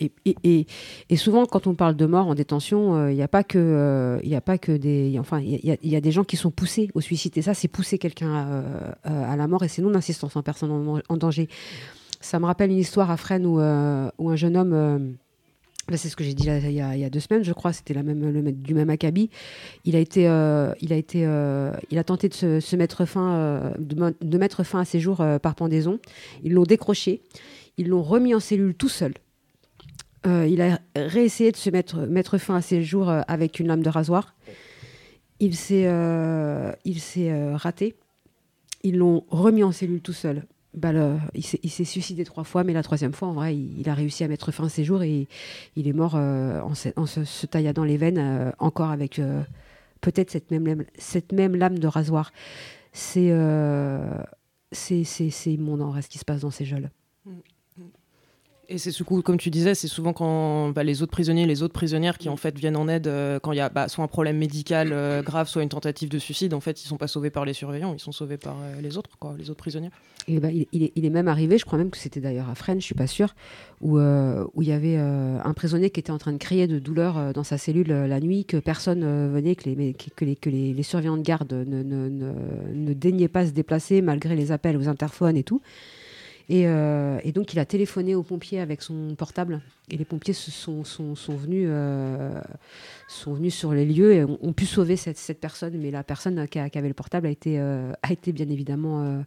et, 0.00 1.16
souvent, 1.16 1.46
quand 1.46 1.66
on 1.66 1.74
parle 1.74 1.96
de 1.96 2.04
mort 2.04 2.26
en 2.26 2.34
détention, 2.34 3.08
il 3.08 3.14
n'y 3.14 3.22
a 3.22 3.28
pas 3.28 3.42
que, 3.42 4.20
il 4.22 4.34
a 4.34 4.40
pas 4.40 4.58
que 4.58 4.72
des, 4.72 5.16
enfin, 5.18 5.40
il 5.40 5.78
y, 5.82 5.96
a 5.96 6.00
des 6.00 6.10
gens 6.10 6.24
qui 6.24 6.36
sont 6.36 6.50
poussés 6.50 6.90
au 6.94 7.00
suicide. 7.00 7.36
Et 7.38 7.42
ça, 7.42 7.54
c'est 7.54 7.68
pousser 7.68 7.98
quelqu'un 7.98 8.62
à, 9.04 9.36
la 9.36 9.48
mort 9.48 9.64
et 9.64 9.68
c'est 9.68 9.82
non-assistance 9.82 10.36
en 10.36 10.42
personne 10.42 11.00
en, 11.08 11.16
danger. 11.16 11.48
Ça 12.20 12.38
me 12.38 12.46
rappelle 12.46 12.70
une 12.70 12.78
histoire 12.78 13.10
à 13.10 13.16
Fresnes 13.16 13.46
où, 13.46 13.58
un 13.58 14.36
jeune 14.36 14.56
homme 14.56 15.16
c'est 15.96 16.08
ce 16.08 16.16
que 16.16 16.24
j'ai 16.24 16.34
dit 16.34 16.48
il, 16.48 16.72
y 16.72 16.80
a, 16.82 17.10
deux 17.10 17.20
semaines, 17.20 17.44
je 17.44 17.52
crois. 17.52 17.72
C'était 17.72 17.94
du 17.94 18.74
même 18.74 18.90
acabit. 18.90 19.30
Il 19.84 19.96
a 19.96 20.00
euh, 20.18 20.74
euh, 21.14 22.02
tenté 22.04 22.28
de 22.28 22.76
mettre 22.76 23.04
fin, 23.04 23.34
euh, 23.34 24.80
à 24.80 24.84
ses 24.84 25.00
jours 25.00 25.24
par 25.42 25.54
pendaison. 25.54 25.98
Ils 26.42 26.52
l'ont 26.52 26.64
décroché. 26.64 27.22
Ils 27.78 27.88
l'ont 27.88 28.02
remis 28.02 28.34
en 28.34 28.40
cellule 28.40 28.74
tout 28.74 28.88
seul. 28.88 29.14
il 30.26 30.60
a 30.60 30.80
réessayé 30.96 31.52
de 31.52 31.56
se 31.56 31.70
mettre, 31.70 32.38
fin 32.38 32.56
à 32.56 32.62
ses 32.62 32.82
jours 32.82 33.08
avec 33.08 33.60
une 33.60 33.68
lame 33.68 33.82
de 33.82 33.88
rasoir. 33.88 34.34
Il 35.40 35.56
s'est 35.56 35.88
raté. 37.54 37.94
Ils 38.82 38.96
l'ont 38.98 39.24
remis 39.28 39.64
en 39.64 39.72
cellule 39.72 40.00
tout 40.00 40.12
seul 40.12 40.44
bah, 40.74 40.92
il 41.34 41.42
s'est 41.42 41.84
suicidé 41.84 42.24
trois 42.24 42.44
fois, 42.44 42.62
mais 42.62 42.72
la 42.72 42.82
troisième 42.82 43.12
fois, 43.12 43.28
en 43.28 43.32
vrai, 43.32 43.56
il, 43.56 43.88
a 43.88 43.94
réussi 43.94 44.22
à 44.24 44.28
mettre 44.28 44.52
fin 44.52 44.64
à 44.66 44.68
ses 44.68 44.84
jours 44.84 45.02
et 45.02 45.26
il 45.76 45.88
est 45.88 45.92
mort 45.92 46.14
euh, 46.14 46.60
en, 46.60 46.74
se, 46.74 46.90
en 46.96 47.06
se, 47.06 47.46
taillant 47.46 47.84
les 47.84 47.96
veines, 47.96 48.18
euh, 48.18 48.50
encore 48.58 48.90
avec 48.90 49.18
euh, 49.18 49.42
peut-être 50.00 50.30
cette 50.30 50.50
même, 50.50 50.84
cette 50.98 51.32
même 51.32 51.56
lame 51.56 51.78
de 51.78 51.86
rasoir. 51.86 52.32
C'est 52.92 53.28
immonde 55.46 55.82
en 55.82 55.90
vrai 55.90 56.02
ce 56.02 56.08
qui 56.08 56.18
se 56.18 56.24
passe 56.24 56.42
dans 56.42 56.50
ces 56.50 56.64
geôles. 56.64 56.90
Mm. 57.24 57.30
Et 58.70 58.76
c'est 58.76 58.90
ce 58.90 59.02
coup, 59.02 59.22
comme 59.22 59.38
tu 59.38 59.48
disais, 59.48 59.74
c'est 59.74 59.88
souvent 59.88 60.12
quand 60.12 60.68
bah, 60.68 60.84
les 60.84 61.00
autres 61.00 61.10
prisonniers, 61.10 61.46
les 61.46 61.62
autres 61.62 61.72
prisonnières 61.72 62.18
qui 62.18 62.28
en 62.28 62.36
fait 62.36 62.58
viennent 62.58 62.76
en 62.76 62.86
aide 62.86 63.06
euh, 63.06 63.40
quand 63.40 63.52
il 63.52 63.56
y 63.56 63.62
a 63.62 63.70
bah, 63.70 63.88
soit 63.88 64.04
un 64.04 64.08
problème 64.08 64.36
médical 64.36 64.90
euh, 64.92 65.22
grave, 65.22 65.48
soit 65.48 65.62
une 65.62 65.70
tentative 65.70 66.10
de 66.10 66.18
suicide. 66.18 66.52
En 66.52 66.60
fait, 66.60 66.82
ils 66.82 66.86
sont 66.86 66.98
pas 66.98 67.06
sauvés 67.06 67.30
par 67.30 67.46
les 67.46 67.54
surveillants, 67.54 67.94
ils 67.94 67.98
sont 68.00 68.12
sauvés 68.12 68.36
par 68.36 68.56
euh, 68.60 68.82
les 68.82 68.98
autres, 68.98 69.08
quoi, 69.18 69.34
les 69.38 69.48
autres 69.48 69.58
prisonniers. 69.58 69.88
Et 70.26 70.38
bah, 70.38 70.50
il, 70.52 70.66
il, 70.72 71.06
est, 71.06 71.10
même 71.10 71.28
arrivé, 71.28 71.56
je 71.56 71.64
crois 71.64 71.78
même 71.78 71.88
que 71.88 71.96
c'était 71.96 72.20
d'ailleurs 72.20 72.50
à 72.50 72.54
Fresnes, 72.54 72.80
je 72.80 72.84
suis 72.84 72.94
pas 72.94 73.06
sûre, 73.06 73.34
où 73.80 73.98
où 73.98 74.62
il 74.62 74.68
y 74.68 74.72
avait 74.72 74.98
un 74.98 75.54
prisonnier 75.54 75.88
qui 75.88 76.00
était 76.00 76.10
en 76.10 76.18
train 76.18 76.32
de 76.32 76.38
crier 76.38 76.66
de 76.66 76.78
douleur 76.78 77.32
dans 77.32 77.44
sa 77.44 77.56
cellule 77.56 77.88
la 77.88 78.20
nuit, 78.20 78.44
que 78.44 78.58
personne 78.58 79.32
venait, 79.32 79.56
que 79.56 79.70
les, 79.70 79.94
que 79.94 80.24
les, 80.26 80.36
que 80.36 80.50
les, 80.50 80.82
surveillants 80.82 81.16
de 81.16 81.22
garde 81.22 81.50
ne, 81.50 81.82
ne, 81.82 82.10
ne, 82.10 82.32
ne 82.74 82.92
daignaient 82.92 83.28
pas 83.28 83.46
se 83.46 83.52
déplacer 83.52 84.02
malgré 84.02 84.36
les 84.36 84.52
appels 84.52 84.76
aux 84.76 84.88
interphones 84.88 85.38
et 85.38 85.44
tout. 85.44 85.62
Euh, 86.50 87.20
et, 87.24 87.32
donc, 87.32 87.52
il 87.52 87.58
a 87.58 87.66
téléphoné 87.66 88.14
aux 88.14 88.22
pompiers 88.22 88.60
avec 88.60 88.82
son 88.82 89.14
portable. 89.16 89.60
Et 89.90 89.96
les 89.96 90.04
pompiers 90.04 90.32
sont, 90.32 90.84
sont, 90.84 91.14
sont 91.14 91.36
venus, 91.36 91.66
euh, 91.70 92.40
sont 93.06 93.34
venus 93.34 93.54
sur 93.54 93.72
les 93.72 93.84
lieux 93.84 94.12
et 94.12 94.24
ont, 94.24 94.52
pu 94.52 94.66
sauver 94.66 94.96
cette, 94.96 95.18
cette, 95.18 95.40
personne. 95.40 95.76
Mais 95.78 95.90
la 95.90 96.02
personne 96.02 96.48
qui, 96.48 96.58
avait 96.58 96.88
le 96.88 96.94
portable 96.94 97.26
a 97.26 97.30
été, 97.30 97.58
euh, 97.58 97.92
a 98.02 98.12
été 98.12 98.32
bien 98.32 98.48
évidemment 98.48 99.24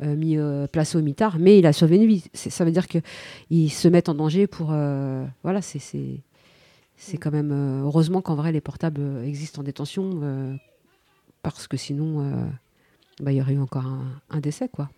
mis, 0.00 0.36
placée 0.72 0.98
au 0.98 1.02
mitard. 1.02 1.38
Mais 1.38 1.58
il 1.58 1.66
a 1.66 1.72
survécu. 1.72 2.22
Ça 2.34 2.64
veut 2.64 2.72
dire 2.72 2.86
qu'ils 2.86 3.72
se 3.72 3.88
mettent 3.88 4.08
en 4.08 4.14
danger 4.14 4.46
pour. 4.46 4.68
voilà, 5.42 5.62
c'est. 5.62 5.80
C'est 7.02 7.16
quand 7.16 7.30
même 7.30 7.82
heureusement 7.82 8.20
qu'en 8.20 8.34
vrai 8.34 8.52
les 8.52 8.60
portables 8.60 9.00
existent 9.24 9.62
en 9.62 9.64
détention 9.64 10.58
parce 11.42 11.66
que 11.66 11.78
sinon 11.78 12.30
bah, 13.22 13.32
il 13.32 13.38
y 13.38 13.40
aurait 13.40 13.54
eu 13.54 13.58
encore 13.58 13.86
un, 13.86 14.04
un 14.28 14.40
décès 14.40 14.68
quoi. 14.68 14.90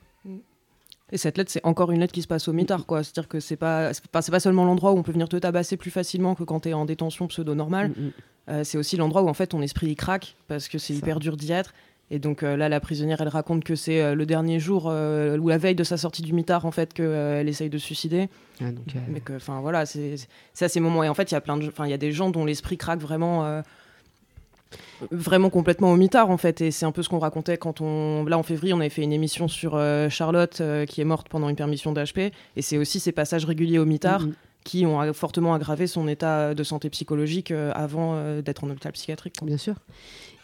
Et 1.13 1.19
cette 1.19 1.37
lettre, 1.37 1.51
c'est 1.51 1.65
encore 1.65 1.93
une 1.93 2.01
lettre 2.01 2.15
qui 2.15 2.23
se 2.23 2.27
passe 2.27 2.49
au 2.49 2.55
mitard, 2.55 2.87
quoi. 2.87 3.05
C'est-à-dire 3.05 3.29
que 3.29 3.39
c'est 3.39 3.57
pas, 3.57 3.93
c'est 3.93 4.11
pas, 4.11 4.41
seulement 4.41 4.65
l'endroit 4.65 4.93
où 4.93 4.99
on 4.99 5.03
peut 5.03 5.13
venir 5.13 5.29
te 5.29 5.37
tabasser 5.37 5.77
plus 5.77 5.91
facilement 5.91 6.35
que 6.35 6.43
quand 6.43 6.61
tu 6.61 6.71
es 6.71 6.73
en 6.73 6.87
détention 6.87 7.29
pseudo-normale. 7.29 7.89
Mm, 7.89 7.93
mm. 7.93 8.13
Euh, 8.49 8.65
c'est 8.65 8.79
aussi 8.79 8.97
l'endroit 8.97 9.23
où 9.23 9.29
en 9.29 9.35
fait 9.35 9.49
ton 9.49 9.63
esprit 9.63 9.95
craque 9.95 10.35
parce 10.49 10.67
que 10.69 10.77
c'est 10.79 10.95
hyper 10.95 11.21
dur 11.21 11.37
d'y 11.37 11.53
être. 11.53 11.75
Et 12.11 12.19
donc 12.19 12.43
euh, 12.43 12.57
là, 12.57 12.69
la 12.69 12.81
prisonnière, 12.81 13.21
elle 13.21 13.29
raconte 13.29 13.63
que 13.63 13.77
c'est 13.77 14.03
euh, 14.03 14.15
le 14.15 14.27
dernier 14.27 14.59
jour 14.59 14.87
ou 14.87 15.49
la 15.49 15.59
veille 15.59 15.75
de 15.75 15.85
sa 15.85 15.99
sortie 15.99 16.23
du 16.23 16.33
mitard, 16.33 16.65
en 16.65 16.71
fait, 16.71 16.95
qu'elle 16.95 17.49
essaye 17.49 17.69
de 17.69 17.79
se 17.79 17.85
suicider. 17.85 18.29
Ah, 18.63 18.65
Mais 19.09 19.21
que, 19.21 19.35
enfin 19.35 19.61
voilà, 19.61 19.85
c'est 19.85 20.17
à 20.61 20.69
ces 20.69 20.81
moments. 20.81 21.05
Et 21.05 21.11
en 21.11 21.15
fait, 21.15 21.31
il 21.31 21.35
y 21.35 21.37
a 21.37 21.43
plein 21.43 21.59
de, 21.59 21.67
enfin, 21.69 21.87
il 21.87 21.91
y 21.91 21.95
a 21.95 21.99
des 21.99 22.13
gens 22.13 22.31
dont 22.31 22.47
l'esprit 22.47 22.79
craque 22.79 23.01
vraiment 23.01 23.63
vraiment 25.11 25.51
complètement 25.51 25.93
au 25.93 25.97
mitard 25.97 26.31
en 26.31 26.37
fait 26.37 26.61
et 26.61 26.71
c'est 26.71 26.87
un 26.87 26.93
peu 26.93 27.03
ce 27.03 27.09
qu'on 27.09 27.19
racontait 27.19 27.57
quand 27.57 27.81
on 27.81 28.25
là 28.25 28.39
en 28.39 28.43
février 28.43 28.73
on 28.73 28.81
avait 28.81 28.89
fait 28.89 29.03
une 29.03 29.13
émission 29.13 29.49
sur 29.49 29.75
euh, 29.75 30.09
Charlotte 30.09 30.61
euh, 30.61 30.87
qui 30.87 31.01
est 31.01 31.05
morte 31.05 31.29
pendant 31.29 31.49
une 31.49 31.57
permission 31.57 31.93
d'HP 31.93 32.19
et 32.57 32.63
c'est 32.63 32.79
aussi 32.79 33.01
ces 33.01 33.13
passages 33.13 33.45
réguliers 33.45 33.79
au 33.79 33.87
mitard 33.87 34.27
mm-hmm. 34.27 34.33
Qui 34.65 34.87
ont 34.87 35.13
fortement 35.13 35.55
aggravé 35.55 35.87
son 35.87 36.09
état 36.09 36.55
de 36.55 36.63
santé 36.63 36.91
psychologique 36.91 37.53
avant 37.75 38.41
d'être 38.43 38.65
en 38.65 38.71
hôpital 38.71 38.93
psychiatrique. 38.93 39.37
Bien 39.43 39.57
sûr 39.57 39.77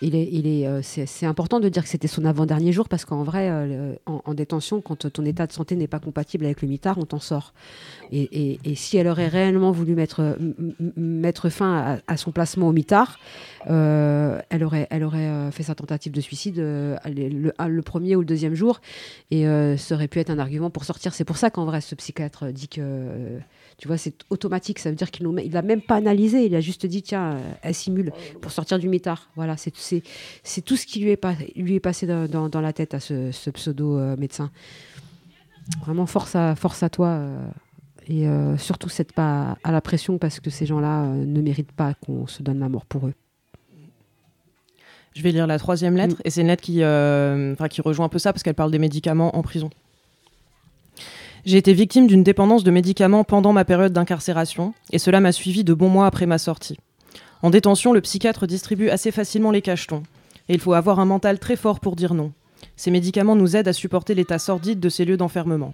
il 0.00 0.14
est, 0.14 0.28
il 0.30 0.46
est, 0.46 0.66
euh, 0.66 0.80
c'est, 0.82 1.26
important 1.26 1.58
de 1.58 1.68
dire 1.68 1.82
que 1.82 1.88
c'était 1.88 2.08
son 2.08 2.24
avant-dernier 2.24 2.72
jour 2.72 2.88
parce 2.88 3.04
qu'en 3.04 3.24
vrai, 3.24 3.48
euh, 3.50 3.94
en, 4.06 4.34
détention, 4.34 4.80
quand 4.80 5.10
ton 5.10 5.24
état 5.24 5.46
de 5.46 5.52
santé 5.52 5.74
n'est 5.74 5.88
pas 5.88 5.98
compatible 5.98 6.44
avec 6.44 6.62
le 6.62 6.68
mitard, 6.68 6.98
on 6.98 7.04
t'en 7.04 7.18
sort. 7.18 7.52
Et, 8.12 8.58
si 8.76 8.96
elle 8.96 9.08
aurait 9.08 9.28
réellement 9.28 9.72
voulu 9.72 9.94
mettre, 9.94 10.38
mettre 10.96 11.48
fin 11.48 11.98
à, 12.06 12.16
son 12.16 12.30
placement 12.30 12.68
au 12.68 12.72
mitard, 12.72 13.18
euh, 13.68 14.40
elle 14.50 14.62
aurait, 14.62 14.86
elle 14.90 15.02
aurait 15.02 15.50
fait 15.50 15.64
sa 15.64 15.74
tentative 15.74 16.12
de 16.12 16.20
suicide 16.20 16.58
le, 16.58 17.80
premier 17.80 18.16
ou 18.16 18.20
le 18.20 18.26
deuxième 18.26 18.54
jour 18.54 18.80
et 19.30 19.44
ça 19.76 19.94
aurait 19.94 20.08
pu 20.08 20.20
être 20.20 20.30
un 20.30 20.38
argument 20.38 20.70
pour 20.70 20.84
sortir. 20.84 21.12
C'est 21.12 21.24
pour 21.24 21.36
ça 21.36 21.50
qu'en 21.50 21.64
vrai, 21.64 21.80
ce 21.80 21.94
psychiatre 21.94 22.46
dit 22.52 22.68
que 22.68 23.40
tu 23.78 23.86
vois, 23.86 23.96
c'est 23.96 24.14
automatique. 24.28 24.80
Ça 24.80 24.90
veut 24.90 24.96
dire 24.96 25.12
qu'il 25.12 25.26
ne 25.28 25.52
l'a 25.52 25.62
même 25.62 25.80
pas 25.80 25.94
analysé. 25.94 26.44
Il 26.44 26.54
a 26.56 26.60
juste 26.60 26.84
dit, 26.84 27.02
tiens, 27.02 27.34
euh, 27.34 27.52
elle 27.62 27.74
simule 27.74 28.12
pour 28.42 28.50
sortir 28.50 28.78
du 28.80 28.88
mitard. 28.88 29.30
Voilà, 29.36 29.56
c'est 29.56 29.70
tout 29.70 30.76
ce 30.76 30.84
qui 30.84 30.98
lui 30.98 31.10
est, 31.10 31.16
pas, 31.16 31.34
lui 31.54 31.76
est 31.76 31.80
passé 31.80 32.04
dans, 32.06 32.48
dans, 32.48 32.60
la 32.60 32.72
tête 32.72 32.94
à 32.94 33.00
ce, 33.00 33.50
pseudo-médecin. 33.50 34.50
Vraiment, 35.80 36.06
force 36.06 36.34
à, 36.34 36.56
force 36.56 36.82
à 36.82 36.90
toi. 36.90 37.08
Euh, 37.08 37.46
et 38.08 38.26
euh, 38.26 38.56
surtout, 38.58 38.88
cette 38.88 39.12
pas 39.12 39.56
à 39.62 39.70
la 39.70 39.80
pression 39.80 40.18
parce 40.18 40.40
que 40.40 40.50
ces 40.50 40.66
gens-là 40.66 41.06
ne 41.06 41.40
méritent 41.40 41.72
pas 41.72 41.94
qu'on 41.94 42.26
se 42.26 42.42
donne 42.42 42.58
la 42.58 42.68
mort 42.68 42.84
pour 42.84 43.06
eux. 43.06 43.14
Je 45.14 45.22
vais 45.22 45.30
lire 45.30 45.46
la 45.46 45.58
troisième 45.58 45.96
lettre, 45.96 46.16
mm. 46.16 46.22
et 46.24 46.30
c'est 46.30 46.40
une 46.40 46.48
lettre 46.48 46.62
qui, 46.62 46.82
qui 47.70 47.80
rejoint 47.80 48.06
un 48.06 48.08
peu 48.08 48.18
ça 48.18 48.32
parce 48.32 48.42
qu'elle 48.42 48.54
parle 48.54 48.72
des 48.72 48.78
médicaments 48.80 49.36
en 49.36 49.42
prison. 49.42 49.70
J'ai 51.48 51.56
été 51.56 51.72
victime 51.72 52.06
d'une 52.06 52.22
dépendance 52.22 52.62
de 52.62 52.70
médicaments 52.70 53.24
pendant 53.24 53.54
ma 53.54 53.64
période 53.64 53.94
d'incarcération, 53.94 54.74
et 54.92 54.98
cela 54.98 55.18
m'a 55.18 55.32
suivi 55.32 55.64
de 55.64 55.72
bons 55.72 55.88
mois 55.88 56.04
après 56.04 56.26
ma 56.26 56.36
sortie. 56.36 56.76
En 57.40 57.48
détention, 57.48 57.94
le 57.94 58.02
psychiatre 58.02 58.46
distribue 58.46 58.90
assez 58.90 59.10
facilement 59.10 59.50
les 59.50 59.62
cachetons, 59.62 60.02
et 60.50 60.52
il 60.52 60.60
faut 60.60 60.74
avoir 60.74 61.00
un 61.00 61.06
mental 61.06 61.38
très 61.38 61.56
fort 61.56 61.80
pour 61.80 61.96
dire 61.96 62.12
non. 62.12 62.34
Ces 62.76 62.90
médicaments 62.90 63.34
nous 63.34 63.56
aident 63.56 63.68
à 63.68 63.72
supporter 63.72 64.14
l'état 64.14 64.38
sordide 64.38 64.78
de 64.78 64.90
ces 64.90 65.06
lieux 65.06 65.16
d'enfermement. 65.16 65.72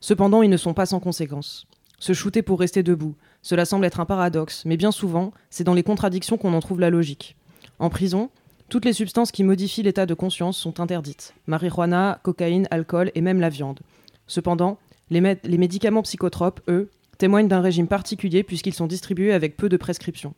Cependant, 0.00 0.42
ils 0.42 0.50
ne 0.50 0.58
sont 0.58 0.74
pas 0.74 0.84
sans 0.84 1.00
conséquences. 1.00 1.66
Se 1.98 2.12
shooter 2.12 2.42
pour 2.42 2.60
rester 2.60 2.82
debout, 2.82 3.14
cela 3.40 3.64
semble 3.64 3.86
être 3.86 4.00
un 4.00 4.04
paradoxe, 4.04 4.64
mais 4.66 4.76
bien 4.76 4.92
souvent, 4.92 5.32
c'est 5.48 5.64
dans 5.64 5.72
les 5.72 5.82
contradictions 5.82 6.36
qu'on 6.36 6.52
en 6.52 6.60
trouve 6.60 6.80
la 6.80 6.90
logique. 6.90 7.34
En 7.78 7.88
prison, 7.88 8.28
toutes 8.68 8.84
les 8.84 8.92
substances 8.92 9.32
qui 9.32 9.42
modifient 9.42 9.84
l'état 9.84 10.04
de 10.04 10.12
conscience 10.12 10.58
sont 10.58 10.80
interdites. 10.80 11.32
Marijuana, 11.46 12.20
cocaïne, 12.22 12.68
alcool 12.70 13.10
et 13.14 13.22
même 13.22 13.40
la 13.40 13.48
viande. 13.48 13.80
Cependant, 14.26 14.76
les, 15.10 15.58
médicaments 15.58 16.02
psychotropes, 16.02 16.60
eux, 16.68 16.90
témoignent 17.18 17.48
d'un 17.48 17.60
régime 17.60 17.88
particulier 17.88 18.42
puisqu'ils 18.42 18.74
sont 18.74 18.86
distribués 18.86 19.32
avec 19.32 19.56
peu 19.56 19.68
de 19.68 19.76
prescriptions. 19.76 20.34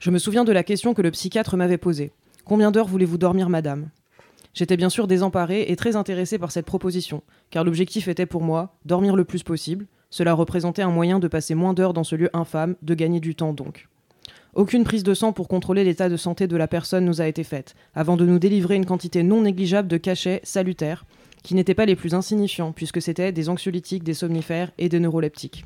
Je 0.00 0.10
me 0.10 0.18
souviens 0.18 0.44
de 0.44 0.52
la 0.52 0.64
question 0.64 0.94
que 0.94 1.02
le 1.02 1.10
psychiatre 1.10 1.56
m'avait 1.56 1.78
posée. 1.78 2.12
Combien 2.44 2.70
d'heures 2.70 2.88
voulez-vous 2.88 3.18
dormir, 3.18 3.48
madame? 3.48 3.90
J'étais 4.54 4.76
bien 4.76 4.90
sûr 4.90 5.06
désemparée 5.06 5.66
et 5.68 5.76
très 5.76 5.96
intéressée 5.96 6.38
par 6.38 6.50
cette 6.50 6.66
proposition, 6.66 7.22
car 7.50 7.64
l'objectif 7.64 8.08
était 8.08 8.26
pour 8.26 8.42
moi 8.42 8.74
dormir 8.84 9.16
le 9.16 9.24
plus 9.24 9.42
possible. 9.42 9.86
Cela 10.10 10.34
représentait 10.34 10.82
un 10.82 10.90
moyen 10.90 11.20
de 11.20 11.28
passer 11.28 11.54
moins 11.54 11.72
d'heures 11.72 11.94
dans 11.94 12.04
ce 12.04 12.16
lieu 12.16 12.28
infâme, 12.34 12.74
de 12.82 12.94
gagner 12.94 13.20
du 13.20 13.34
temps 13.34 13.54
donc. 13.54 13.88
Aucune 14.54 14.84
prise 14.84 15.04
de 15.04 15.14
sang 15.14 15.32
pour 15.32 15.48
contrôler 15.48 15.84
l'état 15.84 16.10
de 16.10 16.16
santé 16.18 16.46
de 16.46 16.56
la 16.58 16.68
personne 16.68 17.06
nous 17.06 17.22
a 17.22 17.26
été 17.26 17.42
faite, 17.44 17.74
avant 17.94 18.18
de 18.18 18.26
nous 18.26 18.38
délivrer 18.38 18.74
une 18.74 18.84
quantité 18.84 19.22
non 19.22 19.40
négligeable 19.40 19.88
de 19.88 19.96
cachets 19.96 20.40
salutaires, 20.42 21.06
qui 21.42 21.54
n'étaient 21.54 21.74
pas 21.74 21.86
les 21.86 21.96
plus 21.96 22.14
insignifiants, 22.14 22.72
puisque 22.72 23.02
c'était 23.02 23.32
des 23.32 23.48
anxiolytiques, 23.48 24.04
des 24.04 24.14
somnifères 24.14 24.72
et 24.78 24.88
des 24.88 25.00
neuroleptiques. 25.00 25.64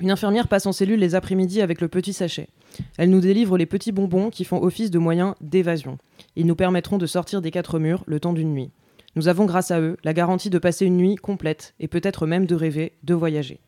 Une 0.00 0.10
infirmière 0.10 0.48
passe 0.48 0.66
en 0.66 0.72
cellule 0.72 1.00
les 1.00 1.14
après-midi 1.14 1.60
avec 1.60 1.80
le 1.80 1.88
petit 1.88 2.14
sachet. 2.14 2.48
Elle 2.96 3.10
nous 3.10 3.20
délivre 3.20 3.58
les 3.58 3.66
petits 3.66 3.92
bonbons 3.92 4.30
qui 4.30 4.44
font 4.44 4.62
office 4.62 4.90
de 4.90 4.98
moyens 4.98 5.34
d'évasion. 5.42 5.98
Ils 6.36 6.46
nous 6.46 6.56
permettront 6.56 6.96
de 6.96 7.06
sortir 7.06 7.42
des 7.42 7.50
quatre 7.50 7.78
murs 7.78 8.04
le 8.06 8.18
temps 8.18 8.32
d'une 8.32 8.52
nuit. 8.52 8.70
Nous 9.16 9.28
avons 9.28 9.44
grâce 9.44 9.70
à 9.70 9.80
eux 9.80 9.98
la 10.04 10.14
garantie 10.14 10.50
de 10.50 10.58
passer 10.58 10.86
une 10.86 10.96
nuit 10.96 11.16
complète 11.16 11.74
et 11.80 11.88
peut-être 11.88 12.26
même 12.26 12.46
de 12.46 12.54
rêver, 12.54 12.92
de 13.02 13.12
voyager. 13.12 13.60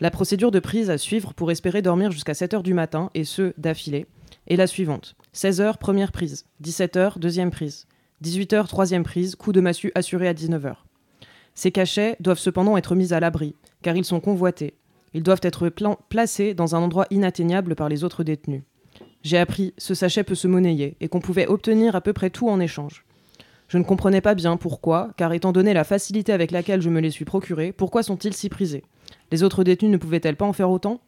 La 0.00 0.10
procédure 0.10 0.50
de 0.50 0.58
prise 0.58 0.90
à 0.90 0.98
suivre 0.98 1.32
pour 1.32 1.50
espérer 1.50 1.80
dormir 1.80 2.10
jusqu'à 2.10 2.34
7 2.34 2.52
h 2.52 2.62
du 2.62 2.74
matin, 2.74 3.10
et 3.14 3.24
ce, 3.24 3.54
d'affilée, 3.56 4.06
est 4.46 4.56
la 4.56 4.66
suivante. 4.66 5.16
16 5.32 5.62
h 5.62 5.78
première 5.78 6.12
prise. 6.12 6.44
17 6.60 6.96
h 6.96 7.18
deuxième 7.18 7.50
prise. 7.50 7.86
18h, 8.22 8.66
troisième 8.66 9.04
prise, 9.04 9.36
coup 9.36 9.52
de 9.52 9.60
massue 9.60 9.92
assuré 9.94 10.28
à 10.28 10.34
19h. 10.34 10.76
Ces 11.54 11.70
cachets 11.70 12.16
doivent 12.20 12.38
cependant 12.38 12.76
être 12.76 12.94
mis 12.94 13.12
à 13.12 13.20
l'abri, 13.20 13.54
car 13.82 13.96
ils 13.96 14.04
sont 14.04 14.20
convoités. 14.20 14.74
Ils 15.14 15.22
doivent 15.22 15.40
être 15.42 15.70
placés 16.08 16.54
dans 16.54 16.74
un 16.74 16.80
endroit 16.80 17.06
inatteignable 17.10 17.74
par 17.74 17.88
les 17.88 18.04
autres 18.04 18.24
détenus. 18.24 18.62
J'ai 19.22 19.38
appris 19.38 19.74
ce 19.78 19.94
sachet 19.94 20.24
peut 20.24 20.34
se 20.34 20.48
monnayer 20.48 20.96
et 21.00 21.08
qu'on 21.08 21.20
pouvait 21.20 21.46
obtenir 21.46 21.96
à 21.96 22.00
peu 22.00 22.12
près 22.12 22.30
tout 22.30 22.48
en 22.48 22.60
échange. 22.60 23.04
Je 23.68 23.78
ne 23.78 23.82
comprenais 23.82 24.20
pas 24.20 24.34
bien 24.34 24.56
pourquoi, 24.56 25.10
car 25.16 25.32
étant 25.32 25.52
donné 25.52 25.74
la 25.74 25.84
facilité 25.84 26.32
avec 26.32 26.52
laquelle 26.52 26.82
je 26.82 26.90
me 26.90 27.00
les 27.00 27.10
suis 27.10 27.24
procurés, 27.24 27.72
pourquoi 27.72 28.02
sont-ils 28.02 28.34
si 28.34 28.48
prisés? 28.48 28.84
Les 29.32 29.42
autres 29.42 29.64
détenus 29.64 29.90
ne 29.90 29.96
pouvaient-elles 29.96 30.36
pas 30.36 30.44
en 30.44 30.52
faire 30.52 30.70
autant? 30.70 31.00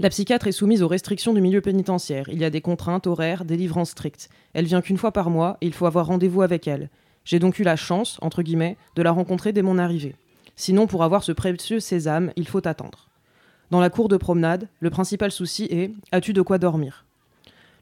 La 0.00 0.10
psychiatre 0.10 0.46
est 0.46 0.52
soumise 0.52 0.84
aux 0.84 0.88
restrictions 0.88 1.34
du 1.34 1.40
milieu 1.40 1.60
pénitentiaire. 1.60 2.28
Il 2.28 2.38
y 2.38 2.44
a 2.44 2.50
des 2.50 2.60
contraintes 2.60 3.08
horaires, 3.08 3.44
des 3.44 3.68
strictes. 3.84 4.28
Elle 4.52 4.66
vient 4.66 4.80
qu'une 4.80 4.96
fois 4.96 5.10
par 5.10 5.28
mois 5.28 5.56
et 5.60 5.66
il 5.66 5.72
faut 5.72 5.86
avoir 5.86 6.06
rendez-vous 6.06 6.42
avec 6.42 6.68
elle. 6.68 6.88
J'ai 7.24 7.40
donc 7.40 7.58
eu 7.58 7.64
la 7.64 7.74
chance, 7.74 8.16
entre 8.22 8.42
guillemets, 8.42 8.76
de 8.94 9.02
la 9.02 9.10
rencontrer 9.10 9.52
dès 9.52 9.62
mon 9.62 9.76
arrivée. 9.76 10.14
Sinon, 10.54 10.86
pour 10.86 11.02
avoir 11.02 11.24
ce 11.24 11.32
précieux 11.32 11.80
sésame, 11.80 12.32
il 12.36 12.46
faut 12.46 12.66
attendre. 12.66 13.08
Dans 13.72 13.80
la 13.80 13.90
cour 13.90 14.08
de 14.08 14.16
promenade, 14.16 14.68
le 14.78 14.90
principal 14.90 15.32
souci 15.32 15.64
est 15.64 15.90
As-tu 16.12 16.32
de 16.32 16.42
quoi 16.42 16.58
dormir? 16.58 17.04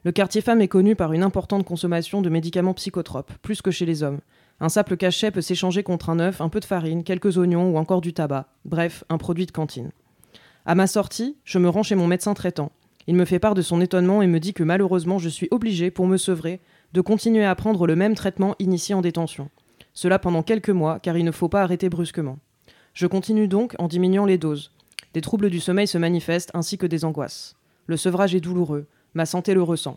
Le 0.03 0.11
quartier 0.11 0.41
femme 0.41 0.61
est 0.61 0.67
connu 0.67 0.95
par 0.95 1.13
une 1.13 1.23
importante 1.23 1.65
consommation 1.65 2.23
de 2.23 2.29
médicaments 2.29 2.73
psychotropes, 2.73 3.31
plus 3.43 3.61
que 3.61 3.71
chez 3.71 3.85
les 3.85 4.01
hommes. 4.01 4.21
Un 4.59 4.69
simple 4.69 4.97
cachet 4.97 5.29
peut 5.29 5.41
s'échanger 5.41 5.83
contre 5.83 6.09
un 6.09 6.19
œuf, 6.19 6.41
un 6.41 6.49
peu 6.49 6.59
de 6.59 6.65
farine, 6.65 7.03
quelques 7.03 7.37
oignons 7.37 7.69
ou 7.69 7.77
encore 7.77 8.01
du 8.01 8.13
tabac. 8.13 8.47
Bref, 8.65 9.03
un 9.09 9.19
produit 9.19 9.45
de 9.45 9.51
cantine. 9.51 9.91
À 10.69 10.75
ma 10.75 10.85
sortie, 10.85 11.37
je 11.45 11.59
me 11.59 11.69
rends 11.69 11.81
chez 11.81 11.95
mon 11.95 12.07
médecin 12.07 12.33
traitant. 12.33 12.73
Il 13.07 13.15
me 13.15 13.23
fait 13.23 13.39
part 13.39 13.55
de 13.55 13.61
son 13.61 13.79
étonnement 13.79 14.21
et 14.21 14.27
me 14.27 14.37
dit 14.37 14.53
que 14.53 14.63
malheureusement 14.63 15.17
je 15.17 15.29
suis 15.29 15.47
obligé, 15.49 15.91
pour 15.91 16.07
me 16.07 16.17
sevrer, 16.17 16.59
de 16.91 16.99
continuer 16.99 17.45
à 17.45 17.55
prendre 17.55 17.87
le 17.87 17.95
même 17.95 18.15
traitement 18.15 18.53
initié 18.59 18.93
en 18.93 18.99
détention. 18.99 19.49
Cela 19.93 20.19
pendant 20.19 20.43
quelques 20.43 20.69
mois, 20.69 20.99
car 20.99 21.15
il 21.15 21.23
ne 21.23 21.31
faut 21.31 21.47
pas 21.47 21.61
arrêter 21.61 21.87
brusquement. 21.87 22.37
Je 22.93 23.07
continue 23.07 23.47
donc 23.47 23.75
en 23.79 23.87
diminuant 23.87 24.25
les 24.25 24.37
doses. 24.37 24.73
Des 25.13 25.21
troubles 25.21 25.49
du 25.49 25.61
sommeil 25.61 25.87
se 25.87 25.97
manifestent 25.97 26.51
ainsi 26.53 26.77
que 26.77 26.85
des 26.85 27.05
angoisses. 27.05 27.55
Le 27.85 27.95
sevrage 27.95 28.35
est 28.35 28.41
douloureux, 28.41 28.87
ma 29.13 29.25
santé 29.25 29.53
le 29.53 29.63
ressent. 29.63 29.95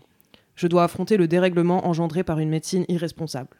Je 0.54 0.68
dois 0.68 0.84
affronter 0.84 1.16
le 1.16 1.26
dérèglement 1.26 1.88
engendré 1.88 2.22
par 2.22 2.38
une 2.38 2.48
médecine 2.48 2.84
irresponsable. 2.86 3.56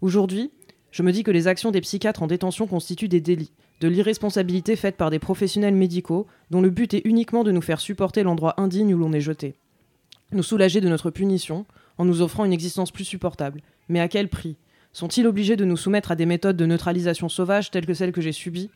Aujourd'hui, 0.00 0.50
je 0.90 1.04
me 1.04 1.12
dis 1.12 1.22
que 1.22 1.30
les 1.30 1.46
actions 1.46 1.70
des 1.70 1.80
psychiatres 1.80 2.24
en 2.24 2.26
détention 2.26 2.66
constituent 2.66 3.06
des 3.06 3.20
délits, 3.20 3.52
de 3.80 3.88
l'irresponsabilité 3.88 4.76
faite 4.76 4.96
par 4.96 5.10
des 5.10 5.18
professionnels 5.18 5.74
médicaux 5.74 6.26
dont 6.50 6.60
le 6.60 6.70
but 6.70 6.94
est 6.94 7.02
uniquement 7.04 7.44
de 7.44 7.50
nous 7.50 7.62
faire 7.62 7.80
supporter 7.80 8.22
l'endroit 8.22 8.54
indigne 8.60 8.94
où 8.94 8.98
l'on 8.98 9.12
est 9.12 9.20
jeté. 9.20 9.54
Nous 10.32 10.42
soulager 10.42 10.80
de 10.80 10.88
notre 10.88 11.10
punition 11.10 11.66
en 11.98 12.04
nous 12.04 12.22
offrant 12.22 12.44
une 12.44 12.52
existence 12.52 12.90
plus 12.90 13.04
supportable. 13.04 13.62
Mais 13.88 14.00
à 14.00 14.08
quel 14.08 14.28
prix? 14.28 14.56
Sont-ils 14.92 15.26
obligés 15.26 15.56
de 15.56 15.64
nous 15.64 15.76
soumettre 15.76 16.12
à 16.12 16.16
des 16.16 16.26
méthodes 16.26 16.56
de 16.56 16.66
neutralisation 16.66 17.28
sauvage 17.28 17.70
telles 17.70 17.86
que 17.86 17.94
celles 17.94 18.12
que 18.12 18.20
j'ai 18.20 18.32
subies? 18.32 18.70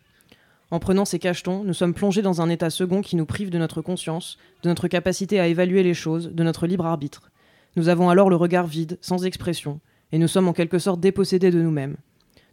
En 0.70 0.78
prenant 0.78 1.04
ces 1.04 1.18
cachetons, 1.18 1.64
nous 1.64 1.74
sommes 1.74 1.94
plongés 1.94 2.22
dans 2.22 2.40
un 2.40 2.48
état 2.48 2.70
second 2.70 3.02
qui 3.02 3.16
nous 3.16 3.26
prive 3.26 3.50
de 3.50 3.58
notre 3.58 3.82
conscience, 3.82 4.38
de 4.62 4.68
notre 4.68 4.88
capacité 4.88 5.38
à 5.38 5.46
évaluer 5.46 5.82
les 5.82 5.94
choses, 5.94 6.30
de 6.32 6.42
notre 6.42 6.66
libre 6.66 6.86
arbitre. 6.86 7.30
Nous 7.76 7.88
avons 7.88 8.08
alors 8.08 8.30
le 8.30 8.36
regard 8.36 8.66
vide, 8.66 8.98
sans 9.00 9.24
expression, 9.24 9.80
et 10.12 10.18
nous 10.18 10.28
sommes 10.28 10.48
en 10.48 10.52
quelque 10.52 10.78
sorte 10.78 11.00
dépossédés 11.00 11.50
de 11.50 11.60
nous-mêmes. 11.60 11.96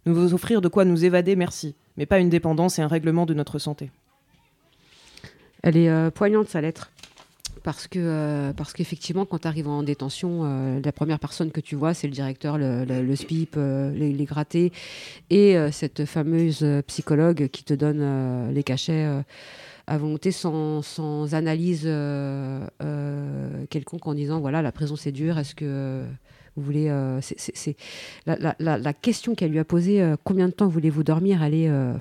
Nous 0.04 0.14
vous 0.14 0.34
offrir 0.34 0.60
de 0.60 0.68
quoi 0.68 0.84
nous 0.84 1.04
évader, 1.04 1.36
merci, 1.36 1.74
mais 1.96 2.06
pas 2.06 2.18
une 2.18 2.28
dépendance 2.28 2.78
et 2.78 2.82
un 2.82 2.88
règlement 2.88 3.26
de 3.26 3.34
notre 3.34 3.58
santé. 3.58 3.90
Elle 5.62 5.76
est 5.76 5.88
euh, 5.88 6.10
poignante, 6.10 6.48
sa 6.48 6.60
lettre. 6.60 6.90
Parce 7.62 7.86
que 7.86 8.00
euh, 8.00 8.52
parce 8.52 8.72
qu'effectivement, 8.72 9.24
quand 9.24 9.38
tu 9.38 9.46
arrives 9.46 9.68
en 9.68 9.84
détention, 9.84 10.40
euh, 10.42 10.80
la 10.84 10.90
première 10.90 11.20
personne 11.20 11.52
que 11.52 11.60
tu 11.60 11.76
vois, 11.76 11.94
c'est 11.94 12.08
le 12.08 12.12
directeur, 12.12 12.58
le, 12.58 13.14
SPIP, 13.14 13.56
les, 13.56 14.24
grattés, 14.24 14.72
et 15.30 15.56
cette 15.70 16.04
fameuse 16.04 16.66
psychologue 16.88 17.46
qui 17.48 17.62
te 17.62 17.74
donne 17.74 18.52
les 18.52 18.64
cachets 18.64 19.06
à 19.86 19.96
volonté 19.98 20.32
sans 20.32 21.34
analyse 21.34 21.88
quelconque 23.70 24.06
en 24.08 24.14
disant 24.14 24.40
voilà, 24.40 24.60
la 24.60 24.72
prison 24.72 24.96
c'est 24.96 25.12
dur, 25.12 25.38
est-ce 25.38 25.54
que 25.54 26.04
vous 26.56 26.62
voulez, 26.62 26.88
euh, 26.88 27.20
la, 28.26 28.92
question 28.92 29.34
qu'elle 29.34 29.52
lui 29.52 29.58
a 29.58 29.64
posée, 29.64 30.02
euh, 30.02 30.16
combien 30.22 30.48
de 30.48 30.52
temps 30.52 30.68
voulez-vous 30.68 31.02
dormir 31.02 31.42
Elle 31.42 31.54
est, 31.54 31.68
euh, 31.68 31.94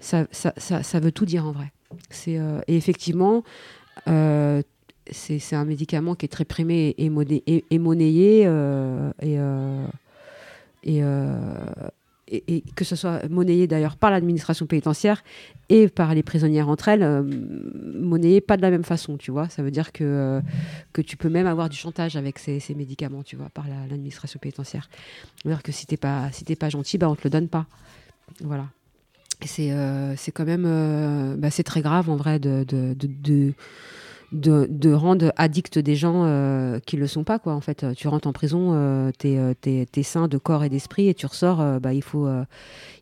ça, 0.00 0.26
ça, 0.30 0.52
ça, 0.56 1.00
veut 1.00 1.10
tout 1.10 1.24
dire 1.24 1.46
en 1.46 1.52
vrai. 1.52 1.72
C'est 2.10 2.38
et 2.66 2.76
effectivement, 2.76 3.42
c'est 4.06 5.56
un 5.56 5.64
médicament 5.64 6.14
qui 6.14 6.26
est 6.26 6.28
très 6.28 6.44
primé 6.44 6.94
et, 6.98 7.10
et, 7.46 7.64
et 7.70 7.78
monnayé 7.78 8.42
et 9.22 11.02
et, 12.28 12.62
que 12.74 12.84
ce 12.84 12.96
soit 12.96 13.28
monnayé 13.28 13.66
d'ailleurs 13.66 13.96
par 13.96 14.10
l'administration 14.10 14.66
pénitentiaire 14.66 15.22
et 15.68 15.88
par 15.88 16.14
les 16.14 16.22
prisonnières 16.22 16.68
entre 16.68 16.88
elles, 16.88 17.02
euh, 17.02 17.22
monnayé 17.22 18.40
pas 18.40 18.56
de 18.56 18.62
la 18.62 18.70
même 18.70 18.84
façon, 18.84 19.16
tu 19.16 19.30
vois. 19.30 19.48
Ça 19.48 19.62
veut 19.62 19.70
dire 19.70 19.92
que, 19.92 20.04
euh, 20.04 20.40
que 20.92 21.02
tu 21.02 21.16
peux 21.16 21.28
même 21.28 21.46
avoir 21.46 21.68
du 21.68 21.76
chantage 21.76 22.16
avec 22.16 22.38
ces, 22.38 22.60
médicaments, 22.74 23.22
tu 23.22 23.36
vois, 23.36 23.48
par 23.50 23.66
l'administration 23.68 24.38
pénitentiaire. 24.40 24.88
C'est-à-dire 25.36 25.62
que 25.62 25.72
si 25.72 25.86
t'es 25.86 25.96
pas, 25.96 26.30
si 26.32 26.44
pas 26.56 26.68
gentil, 26.68 26.98
bah, 26.98 27.08
on 27.08 27.14
te 27.14 27.22
le 27.24 27.30
donne 27.30 27.48
pas. 27.48 27.66
Voilà. 28.40 28.66
C'est 29.44 29.70
c'est 30.16 30.32
quand 30.32 30.46
même, 30.46 31.36
bah, 31.38 31.50
c'est 31.50 31.62
très 31.62 31.82
grave 31.82 32.08
en 32.08 32.16
vrai 32.16 32.38
de, 32.38 32.64
rendre 34.94 35.32
addicts 35.36 35.78
des 35.78 35.94
gens 35.96 36.24
euh, 36.24 36.78
qui 36.80 36.96
ne 36.96 37.02
le 37.02 37.06
sont 37.06 37.24
pas. 37.24 37.38
Quoi. 37.38 37.54
En 37.54 37.60
fait, 37.60 37.86
tu 37.94 38.08
rentres 38.08 38.26
en 38.26 38.32
prison, 38.32 38.72
euh, 38.72 39.10
tu 39.18 39.28
es, 39.28 39.38
euh, 39.38 40.02
sain 40.02 40.28
de 40.28 40.38
corps 40.38 40.64
et 40.64 40.68
d'esprit, 40.68 41.08
et 41.08 41.14
tu 41.14 41.26
ressors, 41.26 41.80
bah, 41.80 41.92
il, 41.92 42.02
faut, 42.02 42.28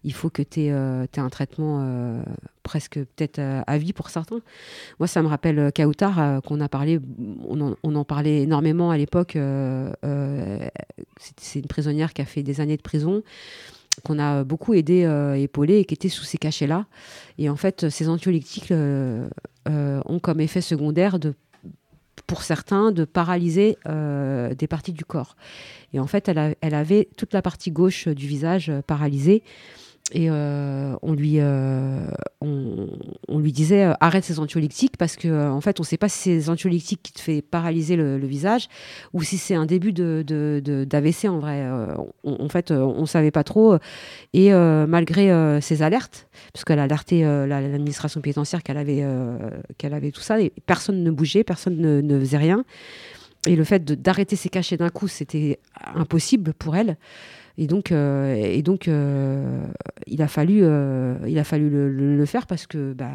il 0.05 0.13
faut 0.13 0.31
que 0.31 0.43
tu 0.43 0.63
aies, 0.63 0.71
un 0.71 1.29
traitement 1.31 2.23
presque 2.63 2.95
peut-être 2.95 3.41
à 3.67 3.79
vie 3.79 3.93
pour 3.93 4.11
certains. 4.11 4.41
Moi, 4.99 5.07
ça 5.07 5.23
me 5.23 5.29
rappelle 5.29 5.71
Kautar, 5.73 6.41
qu'on 6.43 6.61
a 6.61 6.69
parlé, 6.69 7.01
on 7.49 7.75
en, 7.83 8.05
parlait 8.05 8.43
énormément 8.43 8.91
à 8.91 8.97
l'époque. 8.97 9.37
c'est 11.39 11.59
une 11.59 11.67
prisonnière 11.69 12.13
qui 12.13 12.23
a 12.23 12.27
fait 12.27 12.43
des 12.43 12.61
années 12.61 12.77
de 12.77 12.83
prison 12.83 13.23
qu'on 14.03 14.19
a 14.19 14.45
beaucoup 14.45 14.75
aidé, 14.75 15.03
épaulé 15.37 15.79
et 15.79 15.85
qui 15.85 15.95
était 15.95 16.09
sous 16.09 16.25
ces 16.25 16.39
cachets-là. 16.39 16.87
Et 17.39 17.49
en 17.49 17.57
fait, 17.57 17.89
ces 17.91 18.09
anxiolytiques 18.09 18.73
euh, 19.67 20.03
ont 20.05 20.19
comme 20.19 20.41
effet 20.41 20.61
secondaire 20.61 21.19
de 21.19 21.35
pour 22.27 22.43
certains, 22.43 22.93
de 22.93 23.05
paralyser 23.05 23.79
euh, 23.87 24.55
des 24.55 24.67
parties 24.67 24.93
du 24.93 25.05
corps. 25.05 25.37
Et 25.93 26.01
en 26.01 26.07
fait, 26.07 26.29
elle, 26.29 26.75
avait 26.75 27.09
toute 27.17 27.33
la 27.33 27.43
partie 27.43 27.71
gauche 27.71 28.09
du 28.09 28.27
visage 28.27 28.71
euh, 28.71 28.83
paralysée 28.83 29.43
et 30.13 30.29
euh, 30.29 30.95
on, 31.01 31.15
lui, 31.15 31.37
euh, 31.39 32.07
on, 32.43 33.39
lui 33.39 33.53
disait 33.53 33.87
euh, 33.87 33.95
arrête 34.01 34.23
ces 34.23 34.39
anxiolytiques 34.39 34.99
parce 34.99 35.17
que 35.17 35.49
en 35.49 35.63
fait 35.63 35.81
on 35.81 35.83
ne 35.83 35.87
sait 35.87 35.97
pas 35.97 36.11
si 36.11 36.19
c'est 36.19 36.31
les 36.31 36.51
anxiolytiques 36.51 37.03
qui 37.03 37.13
te 37.15 37.21
fait 37.21 37.41
paralyser 37.41 37.97
le, 37.97 38.19
visage 38.19 38.69
ou 39.15 39.23
si 39.23 39.39
c'est 39.39 39.55
un 39.55 39.65
début 39.65 39.95
d'AVC 39.95 40.25
de, 40.27 40.61
de, 40.61 41.29
en 41.29 41.39
vrai. 41.39 41.67
en 42.23 42.49
fait 42.51 42.71
on 42.71 43.01
ne 43.01 43.07
savait 43.07 43.31
pas 43.31 43.45
trop 43.45 43.79
et 44.35 44.53
malgré 44.53 45.61
ces 45.61 45.83
alertes, 45.83 46.29
parce 46.53 46.65
qu'elle 46.65 46.79
a 46.79 46.85
alerté 46.85 47.23
l'administration 47.23 48.21
pénitentiaire 48.21 48.63
qu'elle 48.63 48.79
avait, 48.79 49.05
qu'elle 49.79 49.95
avait 49.95 50.11
tout 50.11 50.21
ça, 50.21 50.37
personne 50.67 51.03
ne 51.03 51.11
bougeait, 51.11 51.45
personne 51.45 51.79
ne, 51.79 52.01
ne 52.01 52.19
faisait 52.21 52.39
rien. 52.39 52.65
Et 53.47 53.57
le 53.57 53.65
fait 53.65 53.85
d'arrêter 53.85 54.37
ses 54.37 54.49
cachets 54.49 54.77
d'un 54.77 54.89
coup, 54.89 55.09
c'était 55.09 55.61
impossible 55.95 56.55
pour 56.55 56.77
elle. 56.77 56.97
Et 57.57 57.67
donc, 57.67 57.93
euh, 57.93 58.35
et 58.35 58.63
donc 58.63 58.89
euh, 58.89 59.65
il 60.07 60.23
a 60.23 60.29
fallu, 60.29 60.61
euh, 60.63 61.17
il 61.27 61.39
a 61.39 61.45
fallu 61.45 61.71
le, 61.71 62.27
faire 62.27 62.47
parce 62.47 62.67
que 62.67 62.93
bah, 62.93 63.13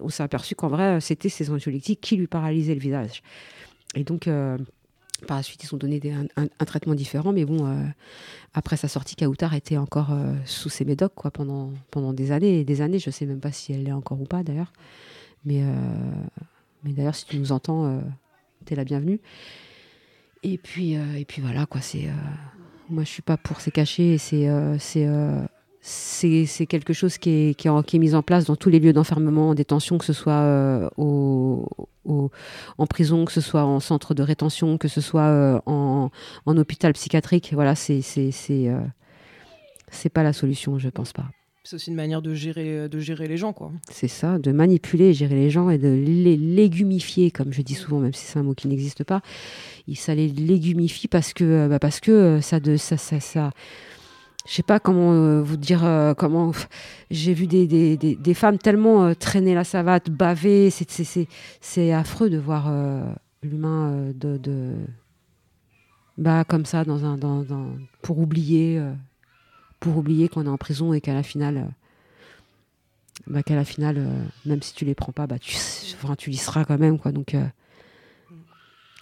on 0.00 0.10
s'est 0.10 0.22
aperçu 0.22 0.54
qu'en 0.54 0.68
vrai, 0.68 1.00
c'était 1.00 1.30
ces 1.30 1.50
anxiolytiques 1.50 2.00
qui 2.00 2.16
lui 2.16 2.26
paralysaient 2.26 2.74
le 2.74 2.80
visage. 2.80 3.22
Et 3.94 4.04
donc, 4.04 4.28
par 5.26 5.36
la 5.36 5.42
suite, 5.42 5.64
ils 5.64 5.74
ont 5.74 5.78
donné 5.78 6.00
un, 6.36 6.64
traitement 6.64 6.94
différent. 6.94 7.32
Mais 7.32 7.44
bon, 7.44 7.66
après 8.54 8.76
sa 8.76 8.88
sortie, 8.88 9.16
Kautar 9.16 9.54
était 9.54 9.76
encore 9.76 10.10
sous 10.44 10.68
ses 10.68 10.84
médocs 10.84 11.14
quoi, 11.14 11.30
pendant, 11.30 11.72
pendant 11.90 12.12
des 12.12 12.32
années 12.32 12.60
et 12.60 12.64
des 12.64 12.80
années. 12.80 12.98
Je 12.98 13.10
ne 13.10 13.12
sais 13.12 13.26
même 13.26 13.40
pas 13.40 13.52
si 13.52 13.72
elle 13.72 13.84
l'est 13.84 13.92
encore 13.92 14.20
ou 14.20 14.24
pas 14.24 14.42
d'ailleurs. 14.42 14.72
Mais, 15.44 15.62
mais 16.84 16.92
d'ailleurs, 16.92 17.14
si 17.14 17.26
tu 17.26 17.38
nous 17.38 17.52
entends, 17.52 18.02
tu 18.66 18.72
es 18.72 18.76
la 18.76 18.84
bienvenue. 18.84 19.20
Et 20.42 20.58
puis, 20.58 20.92
et 20.92 21.24
puis 21.26 21.42
voilà, 21.42 21.66
quoi, 21.66 21.80
c'est 21.82 22.08
moi, 22.88 23.04
je 23.04 23.08
suis 23.08 23.22
pas 23.22 23.36
pour 23.36 23.60
ces 23.60 23.70
cachets. 23.70 24.16
Euh, 24.32 24.76
euh, 24.96 25.46
c'est 25.80 26.46
c'est 26.46 26.66
quelque 26.66 26.92
chose 26.92 27.18
qui 27.18 27.30
est, 27.30 27.54
qui, 27.54 27.68
est, 27.68 27.98
mis 27.98 28.14
en 28.14 28.22
place 28.22 28.44
dans 28.44 28.56
tous 28.56 28.70
les 28.70 28.78
lieux 28.78 28.92
d'enfermement, 28.92 29.50
en 29.50 29.54
détention, 29.54 29.98
que 29.98 30.04
ce 30.04 30.12
soit 30.12 30.32
euh, 30.32 30.88
au, 30.96 31.68
en 32.78 32.86
prison, 32.86 33.24
que 33.24 33.32
ce 33.32 33.40
soit 33.40 33.64
en 33.64 33.80
centre 33.80 34.14
de 34.14 34.22
rétention, 34.22 34.78
que 34.78 34.88
ce 34.88 35.00
soit 35.00 35.62
en, 35.66 36.10
en, 36.46 36.56
hôpital 36.56 36.92
psychiatrique. 36.92 37.50
Voilà, 37.52 37.74
c'est 37.74 38.00
c'est 38.02 38.70
pas 40.08 40.22
la 40.22 40.32
solution, 40.32 40.78
je 40.78 40.88
pense 40.88 41.12
pas. 41.12 41.26
C'est 41.64 41.76
aussi 41.76 41.90
une 41.90 41.96
manière 41.96 42.22
de 42.22 42.34
gérer, 42.34 42.88
de 42.88 42.98
gérer 42.98 43.28
les 43.28 43.36
gens, 43.36 43.52
quoi. 43.52 43.70
C'est 43.88 44.08
ça, 44.08 44.38
de 44.38 44.50
manipuler 44.50 45.10
et 45.10 45.14
gérer 45.14 45.36
les 45.36 45.50
gens 45.50 45.70
et 45.70 45.78
de 45.78 45.88
les 45.88 46.36
légumifier, 46.36 47.30
comme 47.30 47.52
je 47.52 47.62
dis 47.62 47.74
souvent, 47.74 48.00
même 48.00 48.12
si 48.12 48.24
c'est 48.24 48.38
un 48.38 48.42
mot 48.42 48.54
qui 48.54 48.66
n'existe 48.66 49.04
pas. 49.04 49.22
Ça 49.94 50.14
les 50.14 50.28
légumifie 50.28 51.08
parce 51.08 51.32
que, 51.32 51.44
euh, 51.44 51.68
bah 51.68 51.78
parce 51.78 52.00
que 52.00 52.10
euh, 52.10 52.40
ça, 52.40 52.60
de, 52.60 52.76
ça, 52.76 52.96
ça, 52.96 53.20
ça 53.20 53.50
je 54.46 54.54
sais 54.54 54.62
pas 54.64 54.80
comment 54.80 55.12
euh, 55.12 55.40
vous 55.40 55.56
dire 55.56 55.82
comment 56.18 56.50
j'ai 57.10 57.32
vu 57.32 57.46
des, 57.46 57.68
des, 57.68 57.96
des, 57.96 58.34
femmes 58.34 58.58
tellement 58.58 59.14
traîner 59.14 59.54
la 59.54 59.62
savate, 59.62 60.10
baver, 60.10 60.70
c'est 60.70 61.92
affreux 61.92 62.28
de 62.28 62.38
voir 62.38 62.72
l'humain 63.44 64.10
de, 64.16 64.38
de, 64.38 64.74
bah 66.18 66.42
comme 66.42 66.64
ça 66.64 66.84
dans 66.84 67.04
un 67.04 67.16
dans 67.16 67.44
pour 68.02 68.18
oublier 68.18 68.82
pour 69.82 69.96
oublier 69.96 70.28
qu'on 70.28 70.46
est 70.46 70.48
en 70.48 70.56
prison 70.56 70.92
et 70.92 71.00
qu'à 71.00 71.12
la 71.12 71.24
finale, 71.24 71.56
euh, 71.58 71.70
bah, 73.26 73.42
qu'à 73.42 73.56
la 73.56 73.64
finale, 73.64 73.96
euh, 73.98 74.24
même 74.46 74.62
si 74.62 74.74
tu 74.74 74.84
les 74.84 74.94
prends 74.94 75.12
pas, 75.12 75.26
bah, 75.26 75.38
tu, 75.40 75.56
enfin, 76.02 76.14
tu 76.14 76.30
y 76.30 76.36
seras 76.36 76.64
quand 76.64 76.78
même. 76.78 76.98
Quoi, 76.98 77.10
donc, 77.10 77.34
euh, 77.34 77.44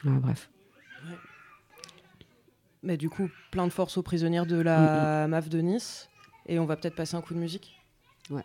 bref. 0.04 0.50
Mais 2.82 2.96
du 2.96 3.10
coup, 3.10 3.28
plein 3.50 3.66
de 3.66 3.72
force 3.72 3.98
aux 3.98 4.02
prisonnières 4.02 4.46
de 4.46 4.56
la 4.56 5.28
MAF 5.28 5.50
de 5.50 5.60
Nice. 5.60 6.08
Et 6.46 6.58
on 6.58 6.64
va 6.64 6.76
peut-être 6.76 6.96
passer 6.96 7.14
un 7.14 7.20
coup 7.20 7.34
de 7.34 7.38
musique? 7.38 7.78
Ouais. 8.30 8.44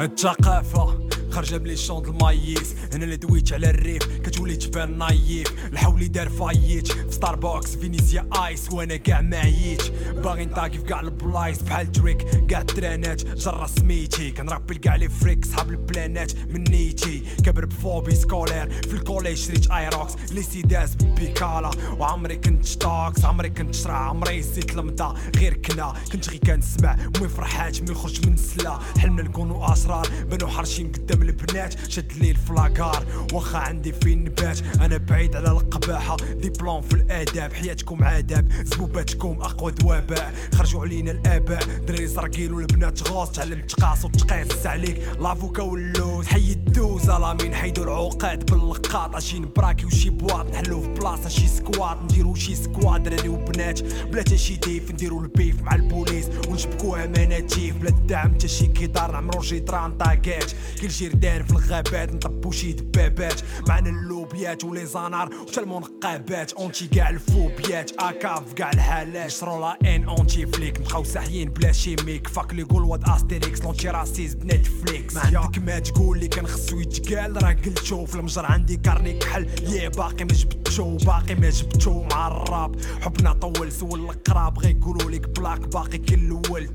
الثقافة. 0.00 0.99
خرجه 1.30 1.58
من 1.58 1.64
لي 1.64 1.76
شون 1.76 2.04
المايس. 2.04 2.74
أنا 2.94 3.04
اللي 3.04 3.16
دويت 3.16 3.52
على 3.52 3.70
الريف 3.70 4.02
كتولي 4.04 4.56
تبان 4.56 4.98
نايف. 4.98 5.46
الحولي 5.72 6.08
دار 6.08 6.28
فايت. 6.28 6.92
في 6.92 7.12
ستاربوكس 7.12 7.76
فينيسيا 7.76 8.28
ايس 8.46 8.72
وأنا 8.72 8.96
كاع 8.96 9.20
ما 9.20 9.36
عييت 9.36 9.82
باغي 10.14 10.44
نطاقي 10.44 10.78
في 10.78 10.84
كاع 10.84 11.00
البلايص 11.00 11.62
بحال 11.62 11.92
تريك. 11.92 12.46
كاع 12.48 12.60
الترانات 12.60 13.24
جرى 13.24 13.66
سميتي. 13.78 14.30
كنربي 14.30 14.74
لكاع 14.74 14.96
لي 14.96 15.08
فريك 15.08 15.44
صحاب 15.44 15.70
البلانات 15.70 16.32
من 16.48 16.64
نيتي. 16.64 17.22
كبر 17.44 17.64
بفوبي 17.64 18.14
سكولير 18.14 18.70
في 18.82 18.92
الكوليج 18.92 19.36
شريت 19.36 19.70
ايروكس 19.70 20.12
لي 20.32 20.42
سيداس 20.42 20.94
بيكالا 20.94 21.70
وعمري 21.98 22.36
كنت 22.36 22.64
شتاكس 22.64 23.24
عمري 23.24 23.50
كنت 23.50 23.74
شرع 23.74 24.08
عمري 24.08 24.42
سيت 24.42 24.70
المضى 24.78 25.20
غير 25.36 25.54
كنا 25.54 25.94
كنت 26.12 26.28
غير 26.28 26.38
كنسمع. 26.38 26.96
مي 27.20 27.28
فرحات 27.28 27.82
مي 27.82 27.94
خرج 27.94 28.26
من 28.26 28.34
السلا. 28.34 28.78
حلمنا 28.98 29.22
نكونوا 29.22 29.72
اسرار 29.72 30.08
بنو 30.30 30.48
حرشين 30.48 30.92
قدام 30.92 31.19
البنات 31.22 31.90
شد 31.90 32.12
لي 32.12 32.30
الفلاكار. 32.30 33.06
واخا 33.32 33.58
عندي 33.58 33.92
فين 33.92 34.24
نبات؟ 34.24 34.60
أنا 34.80 34.96
بعيد 34.96 35.36
على 35.36 35.50
القباحة. 35.50 36.16
ديبلوم 36.16 36.82
في 36.82 36.94
الآداب 36.94 37.52
حياتكم 37.52 38.04
عذاب. 38.04 38.52
زبوباتكم 38.64 39.38
أقوى 39.40 39.72
دوابع 39.72 40.32
خرجوا 40.54 40.80
علينا 40.80 41.10
الآباء. 41.10 41.64
دراري 41.88 42.06
زرقين 42.06 42.52
والبنات 42.52 43.08
غوص 43.08 43.30
تعلمت 43.30 43.70
تقاس 43.70 44.04
وتقيس 44.04 44.66
عليك. 44.66 45.02
لافوكا 45.20 45.62
واللوز. 45.62 46.26
حي 46.26 46.52
الدوز. 46.52 47.10
الامين 47.10 47.54
حيدو 47.54 47.82
العقاد 47.82 48.50
باللقاط. 48.50 49.16
عشين 49.16 49.48
براكي 49.56 49.86
وشي 49.86 50.10
بواط. 50.10 50.50
نحلو 50.50 50.80
في 50.80 50.88
بلاصة 50.88 51.28
شي 51.28 51.48
سكواد. 51.48 52.02
نديرو 52.02 52.34
شي 52.34 52.54
سكواد. 52.54 53.02
دراري 53.02 53.28
وبنات. 53.28 53.82
بلا 53.82 54.22
تا 54.22 54.36
شي 54.36 54.56
ديف. 54.56 54.90
نديرو 54.90 55.20
البيف 55.20 55.62
مع 55.62 55.74
البوليس. 55.74 56.26
ونشبكوها 56.48 57.06
مناتيف 57.06 57.76
بلا 57.76 57.88
الدعم 57.88 58.38
تا 58.38 58.46
شي 58.46 58.66
كيدار. 58.66 59.12
نعمرو 59.12 59.40
جيدران 59.40 59.98
طاقات 59.98 60.52
كل 60.80 60.90
جردان 61.10 61.44
في 61.44 61.52
الغابات 61.52 62.14
نطبو 62.14 62.50
شي 62.50 62.72
دبابات. 62.72 63.40
معنا 63.68 63.90
اللوبيات 63.90 64.64
ولي 64.64 64.86
زانار 64.86 65.30
وحتى 65.34 65.60
المنقبات؟ 65.60 66.52
اونتي 66.52 66.86
كاع 66.86 67.10
الفوبيات 67.10 67.90
أكاف 67.98 68.52
كاع 68.52 68.70
الحالات 68.70 69.30
شرو 69.30 69.60
لا 69.60 69.96
إن 69.96 70.04
اونتي 70.04 70.46
فليك؟ 70.46 70.80
نبقاو 70.80 71.04
ساحيين 71.04 71.48
بلا 71.48 71.72
شيميك. 71.72 72.28
فاك 72.28 72.54
لي 72.54 72.62
قول 72.62 72.82
واد 72.82 73.08
استيريكس 73.08 73.62
لونتي 73.62 73.88
راسيز 73.88 74.34
بنتفليكس. 74.34 75.14
ما 75.14 75.20
عندك. 75.20 75.58
ما 75.58 75.78
تقول 75.78 76.18
لي 76.18 76.28
كان 76.28 76.46
خصو 76.46 76.80
يتقال. 76.80 77.42
راه 77.42 77.52
قلتو 77.52 78.06
في 78.06 78.14
المجر 78.14 78.46
عندي 78.46 78.76
كارني 78.76 79.18
كحل. 79.18 79.46
يا 79.62 79.88
باقي 79.88 80.24
ما 80.24 80.32
جبتو 80.32 80.96
باقي 80.96 81.34
ما 81.34 81.50
جبتو. 81.50 82.02
مع 82.02 82.28
الراب 82.28 82.76
حبنا 83.00 83.32
طول 83.32 83.72
سول 83.72 84.00
القراب. 84.00 84.58
غي 84.58 84.70
يقولوا 84.70 85.10
لك 85.10 85.28
بلاك 85.38 85.60
باقي 85.60 85.98
كل 85.98 86.14
الأول 86.14 86.70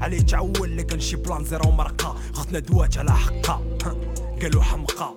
عليه 0.00 0.20
تعول 0.20 0.76
لك 0.76 0.92
نشي 0.92 1.16
بلان 1.16 1.44
زيرو 1.44 1.70
مرقة. 1.70 2.16
خدنا 2.32 2.58
دوات 2.58 2.98
على 2.98 3.12
حقها 3.12 3.62
قالوا 4.42 4.62
حمقى. 4.62 5.14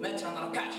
ما 0.00 0.16
تنركعش. 0.16 0.74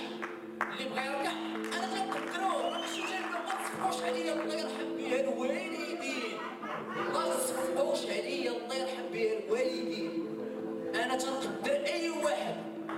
اللي 0.62 0.90
بغى 0.90 1.06
يركع 1.06 1.32
أنا 1.78 1.88
جبت 1.94 2.16
الكرو 2.16 2.50
راه 2.50 2.80
ماشي 2.80 3.02
جايبه 3.02 3.38
ما 3.80 3.90
عليا. 4.06 4.34
الله 4.34 4.56
يرحم 4.56 4.90
بها 4.98 5.18
الوالدين 5.22 5.98
ما 7.14 7.20
عليا. 7.20 8.52
الله 8.52 8.76
يرحم 8.76 9.08
بها 9.14 9.34
الوالدين 9.40 10.12
أنا 10.96 11.16
تنقدر 11.18 11.86
أي 11.86 12.10
واحد 12.10 12.56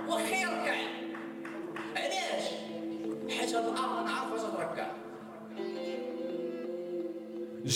واخا 0.08 0.36
يركع. 0.36 0.76
علاش؟ 1.96 2.46
حاجة 3.38 3.58
الأرض 3.58 3.98
أنا 3.98 4.10
عارف 4.10 4.32
واش 4.32 4.40
تركع. 4.40 4.90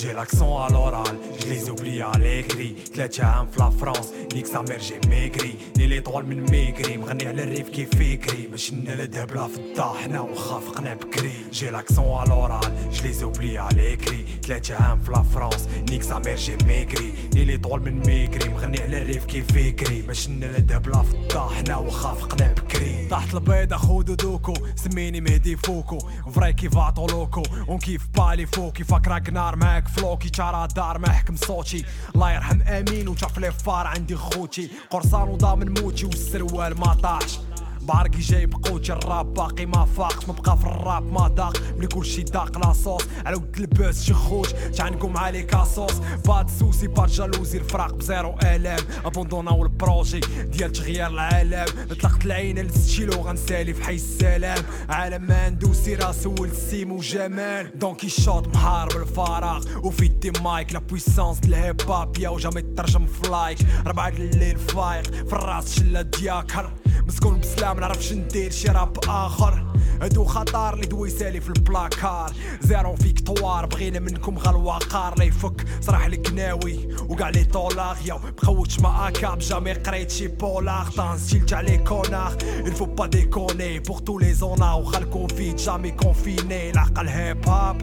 J'ai 0.00 0.14
l'accent 0.14 0.52
à 0.64 0.68
l'oral, 0.74 1.16
je 1.38 1.46
les 1.52 1.70
oublie 1.70 2.00
à 2.02 2.12
l'écrit. 2.18 2.74
3 2.94 3.24
عام 3.24 3.46
في 3.46 3.70
France, 3.80 4.08
نيك 4.35 4.47
سا 4.47 4.61
مير 4.61 4.79
جي 4.79 4.94
ميغري 5.09 5.55
لي 5.77 5.87
ليطوال 5.87 6.27
من 6.27 6.51
ميغري 6.51 6.97
مغني 6.97 7.27
على 7.27 7.42
الريف 7.42 7.68
كيف 7.68 7.90
فكري 7.90 8.47
باش 8.47 8.73
لنا 8.73 8.90
لا 8.90 9.05
دهب 9.05 9.35
لا 9.35 9.47
فضة 9.47 9.94
حنا 9.94 10.20
وخا 10.20 10.61
فقنا 10.61 10.94
بكري 10.94 11.33
جي 11.53 11.70
à 11.70 12.25
l'oral, 12.29 12.73
je 12.92 13.03
les 13.03 13.23
oublie 13.25 13.57
à 13.57 13.68
l'écrit. 13.68 14.25
ثلاثة 14.42 14.75
عام 14.75 15.01
في 15.01 15.11
لا 15.11 15.23
فرانس 15.23 15.68
نيك 15.90 16.03
سا 16.03 16.23
مير 16.27 16.37
جي 16.37 16.57
ميغري 16.66 17.12
لي 17.35 17.44
ليطوال 17.44 17.83
من 17.83 18.07
ميغري 18.07 18.49
مغني 18.49 18.81
على 18.81 19.03
الريف 19.03 19.25
كيف 19.25 19.47
فكري 19.53 20.03
باش 20.03 20.29
لنا 20.29 20.47
لا 20.47 20.59
دهب 20.59 20.88
لا 20.88 21.03
فضة 21.03 21.49
حنا 21.49 21.77
وخا 21.77 22.14
فقنا 22.14 22.53
بكري 22.53 22.63
تحت 23.10 23.34
البيضة 23.34 23.76
خودو 23.76 24.14
دوكو 24.14 24.54
سميني 24.76 25.20
مهدي 25.20 25.56
فوكو. 25.56 25.98
فري 26.34 26.52
كيف 26.52 26.76
عطو 26.76 27.06
لوكو 27.06 27.42
ونكيف 27.68 28.06
بالي 28.18 28.46
فوكي. 28.46 28.84
فاك 28.84 29.08
راكنار 29.08 29.56
معاك 29.56 29.88
فلوكي 29.88 30.28
تشارع 30.30 30.66
دار 30.66 30.98
ما 30.98 31.08
يحكم 31.08 31.37
صوتي. 31.37 31.84
الله 32.14 32.32
يرحم 32.32 32.62
أمين 32.62 33.08
وشاف 33.08 33.38
لي 33.38 33.52
فار 33.52 33.87
عندي 33.87 34.16
خوتي. 34.16 34.70
قرصان 34.90 35.28
وضامن 35.28 35.80
موتي 35.80 36.06
والسروال 36.06 36.80
ما 36.80 36.94
طاحش 36.94 37.38
بعرقي 37.85 38.18
جايب 38.18 38.55
قوتي 38.55 38.92
الراب 38.92 39.35
باقي 39.35 39.66
ما 39.66 39.85
فاقش 39.85 40.29
ما 40.29 40.35
بقى 40.35 40.59
في 40.59 40.66
الراب 40.66 41.12
ما 41.12 41.29
داق. 41.29 41.57
ملي 41.79 41.87
كلشي 41.87 42.23
داق 42.23 42.59
لاصوص 42.59 43.03
على 43.27 43.37
ود 43.37 43.57
الباس 43.59 44.05
شي 44.05 44.14
خوت 44.14 44.49
تعنقوم 44.49 45.16
عليك 45.16 45.55
اصوص 45.55 45.92
باد 46.27 46.51
سوسي 46.51 46.87
باد 46.87 47.09
جالوزي 47.09 47.59
الفراق 47.59 47.94
بزيرو 47.94 48.35
آلام. 48.42 48.81
ابوندوناو 49.05 49.62
البروجي 49.62 50.20
ديال 50.44 50.73
تغيير 50.73 51.07
العالم. 51.07 51.64
طلقت 52.03 52.27
العين 52.27 52.59
للستيلو 52.59 53.12
غنسالي 53.12 53.75
في 53.75 53.85
حي 53.85 53.94
السلام. 53.94 54.64
عالم 54.88 55.23
ما 55.23 55.44
عنده 55.44 55.73
سيرة 55.73 56.12
سول 56.12 56.49
السيم 56.49 56.92
وجمال. 56.92 57.79
دونكي 57.79 58.09
شوت 58.09 58.49
محارب 58.49 58.97
الفراغ 58.97 59.64
وفي 59.87 60.09
دي 60.09 60.33
مايك 60.40 60.73
لا 60.73 60.79
بويسونس 60.79 61.38
الهيب 61.44 61.83
هوب. 61.83 62.18
يا 62.18 62.29
وجامي 62.29 62.62
ترجم 62.62 63.07
في 63.07 63.31
لايك 63.31 63.59
ربعة 63.87 64.09
الليل 64.09 64.59
فايق 64.59 65.03
في 65.03 65.33
الراس 65.33 65.79
شلة 65.79 66.03
دياكر. 66.03 66.70
مسكون 67.07 67.40
بسلام 67.40 67.73
نعرفش 67.80 68.12
ندير 68.12 68.50
شي 68.50 68.68
راب 68.68 68.98
آخر. 69.08 69.64
هادو 70.02 70.24
خطر 70.24 70.74
اللي 70.74 70.87
دوي 70.87 71.10
سالي 71.10 71.40
في 71.40 71.48
البلاكار. 71.48 72.32
زيرو 72.60 72.96
فيكتوار 72.96 73.66
بغينا 73.66 73.98
منكم 73.98 74.38
غا 74.38 74.50
الوقار. 74.50 75.18
لا 75.18 75.24
يفك 75.24 75.64
صراح 75.80 76.04
الكناوي 76.04 76.88
وكاع 77.08 77.28
لي 77.28 77.44
طولاغ 77.44 77.96
يا 78.06 78.14
بخوتش 78.42 78.80
ما 78.80 79.08
أكاب. 79.08 79.38
جامي 79.38 79.72
قريت 79.72 80.10
شي 80.10 80.28
بولاغ 80.28 80.90
طان 80.90 81.18
ستيل 81.18 81.46
تاع 81.46 81.60
لي 81.60 81.78
كوناغ 81.78 82.34
faut 82.74 82.94
pas 83.00 83.08
déconner. 83.08 83.80
Pour 83.88 84.02
tous 84.04 84.18
les 84.18 84.34
zonas 84.34 84.74
وخا 84.74 84.98
الكوفيد 84.98 85.56
جامي 85.56 85.90
كونفيني 85.90 86.70
العقل 86.70 87.08
هيب 87.08 87.48
هوب 87.48 87.76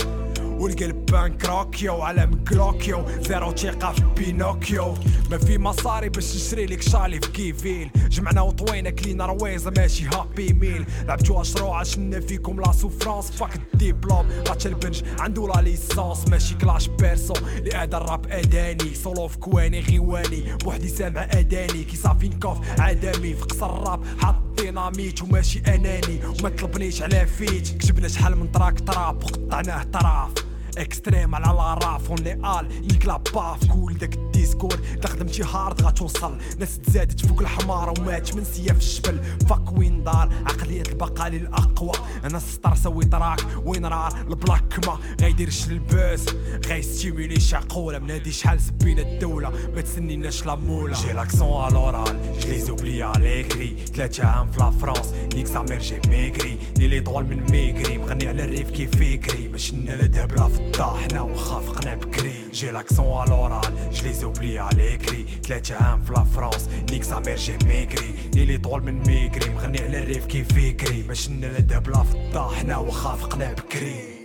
والقلب 0.61 1.05
بانكروكيو 1.05 2.01
عالم 2.01 2.43
كلوكيو 2.49 3.05
زيرو 3.21 3.55
ثقة 3.55 3.93
في 3.93 4.03
بينوكيو. 4.17 4.93
ما 5.31 5.37
في 5.37 5.57
مصاري 5.57 6.09
باش 6.09 6.35
نشري 6.35 6.65
لك 6.65 6.81
شالي 6.81 7.21
في 7.21 7.31
كيفيل. 7.31 7.89
جمعنا 8.09 8.41
وطوينا 8.41 8.89
كلينا 8.89 9.25
رويزة 9.25 9.71
ماشي 9.77 10.07
هابي 10.07 10.53
ميل. 10.53 10.85
لعبتو 11.07 11.43
شروع 11.43 11.83
شنا 11.83 12.19
فيكم 12.19 12.59
لا 12.61 12.71
سوفرانس. 12.71 13.31
فاك 13.31 13.55
الدبلوم 13.55 14.27
غاتش 14.47 14.67
البنج 14.67 15.01
عنده 15.19 15.47
لا 15.47 15.61
ليسونس 15.61 16.27
ماشي 16.27 16.55
كلاش 16.55 16.87
بيرسو. 16.87 17.33
اللي 17.57 17.71
هذا 17.71 17.97
الراب 17.97 18.25
أداني. 18.29 18.95
سولو 18.95 19.27
في 19.27 19.37
كواني 19.37 19.79
غيواني. 19.79 20.55
بوحدي 20.63 20.87
سامع 20.87 21.27
أداني. 21.31 21.83
كي 21.83 21.97
صافي 21.97 22.29
نكوف 22.29 22.57
عدمي. 22.79 23.33
في 23.33 23.43
قصر 23.43 23.75
الراب 23.77 24.03
حاط 24.21 24.35
ديناميت 24.57 25.21
وماشي 25.21 25.59
أناني. 25.59 26.19
وما 26.25 26.49
طلبنيش 26.49 27.01
على 27.01 27.27
فيت. 27.27 27.67
كتبنا 27.67 28.07
شحال 28.07 28.37
من 28.37 28.51
تراك 28.51 28.79
تراب. 28.79 29.23
وقطعناه 29.23 29.83
طراف 29.83 30.31
اكستريم 30.77 31.35
على 31.35 31.45
لاراف 31.45 32.09
اون 32.09 32.19
لي 32.19 32.33
ال 32.33 33.07
لا 33.07 33.17
باف 33.17 33.65
كول 33.65 33.97
داك 33.97 34.13
الديسكور 34.13 34.73
اذا 34.97 35.09
خدمتي 35.09 35.43
هارد 35.43 35.81
غتوصل 35.81 36.37
ناس 36.59 36.79
تزادت 36.79 37.25
فوق 37.25 37.41
الحمار 37.41 37.93
ومات 37.99 38.35
من 38.35 38.43
سيا 38.43 38.73
في 38.73 38.79
الجبل 38.79 39.23
فاك 39.49 39.77
وين 39.77 40.03
دار 40.03 40.29
عقلية 40.45 40.81
البقالي 40.81 41.37
الاقوى 41.37 41.91
أنا 42.23 42.37
السطر 42.37 42.75
سوي 42.75 43.05
تراك 43.05 43.39
وين 43.65 43.85
راه 43.85 44.21
البلاك 44.21 44.87
ما 44.87 44.97
غيدير 45.21 45.49
الباس 45.67 46.25
غيستيميلي 46.65 47.39
شي 47.39 47.55
عقولة 47.55 47.99
من 47.99 48.11
هادي 48.11 48.31
شحال 48.31 48.61
سبينا 48.61 49.01
الدولة 49.01 49.49
ما 49.75 49.81
تسنيناش 49.81 50.45
لا 50.45 50.55
مولا 50.55 50.93
جي 50.93 51.13
لاكسون 51.13 51.61
على 51.61 51.73
لورال 51.73 52.31
je 52.41 52.47
les 52.47 52.69
oublie 52.69 53.01
à 53.01 53.11
l'écrit. 53.19 53.91
ثلاثة 53.93 54.25
عام 54.27 54.51
في 54.51 54.59
لا 54.59 54.71
فرانس 54.71 55.13
نيك 55.35 55.47
سا 55.47 55.59
مير 55.69 55.79
جي 55.79 55.99
ميغري 56.07 56.57
لي 56.91 57.01
طوال 57.01 57.25
من 57.25 57.51
ميكري 57.51 57.97
مغني 57.97 58.27
على 58.27 58.43
الريف 58.43 58.71
كيف 58.71 58.91
فكري 58.95 59.47
باش 59.47 59.73
نلدها 59.73 60.25
بلا 60.25 60.47
في 60.47 60.59
الطاحنة 60.59 61.23
وخاف 61.23 61.69
قنا 61.69 61.95
بكري. 61.95 62.33
جي 62.53 62.71
لاكسون 62.71 63.23
الورال 63.27 63.91
جلي 63.91 64.13
زوبلي 64.13 64.59
على 64.59 64.77
ليكري 64.77 65.25
ثلاثة 65.43 65.75
عام 65.75 66.01
في 66.01 66.13
لا 66.13 66.51
نيك 66.91 67.03
سامير 67.03 67.35
جي 67.35 67.57
ميكري. 67.65 68.13
لي 68.35 68.45
لي 68.45 68.57
طوال 68.57 68.83
من 68.83 69.01
ميكري 69.07 69.49
مغني 69.49 69.79
على 69.79 70.03
الريف 70.03 70.25
كيف 70.25 70.47
فكري 70.47 71.01
باش 71.01 71.29
نلدها 71.29 71.79
بلا 71.79 72.03
في 72.03 72.15
الطاحنة 72.15 72.79
وخاف 72.79 73.25
قنا 73.25 73.53
بكري. 73.53 74.21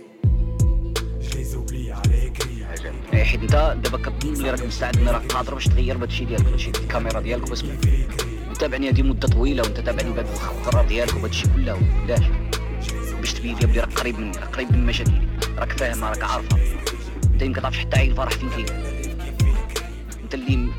اي 3.13 3.25
حيت 3.25 3.41
انت 3.41 3.77
دابا 3.83 3.97
كتظن 3.97 4.33
بلي 4.33 4.51
راك 4.51 4.63
مستعد 4.63 4.97
راك 4.97 5.25
قادر 5.25 5.53
باش 5.53 5.65
تغير 5.65 5.97
هادشي 5.97 6.25
ديالك 6.25 6.45
هادشي 6.45 6.71
ديال 6.71 6.83
الكاميرا 6.83 7.21
ديالك 7.21 7.51
بس 7.51 7.63
متابعني 8.49 8.89
هذه 8.89 9.01
مدة 9.01 9.27
طويلة 9.27 9.63
وانت 9.63 9.79
تابعني 9.79 10.11
بهاد 10.11 10.27
الخطرة 10.27 10.83
ديالك 10.83 11.15
وهادشي 11.15 11.47
كله. 11.55 11.79
علاش 12.03 12.25
تبين 13.37 13.55
لي 13.59 13.65
بلي 13.67 13.79
راك 13.79 13.99
قريب 13.99 14.19
مني 14.19 14.37
راك 14.37 14.55
قريب 14.55 14.71
من 14.71 14.85
مشاكلي. 14.85 15.27
راك 15.57 15.71
فاهمها 15.71 16.09
راك 16.09 16.23
عارفها 16.23 16.59
أنت 17.33 17.41
يمكن 17.41 17.61
تعرفش 17.61 17.77
حتى 17.79 17.99
عين 17.99 18.15
فرح 18.15 18.31
فين 18.31 18.49
كاين 18.49 18.65
أنت 20.23 20.33
اللي 20.33 20.69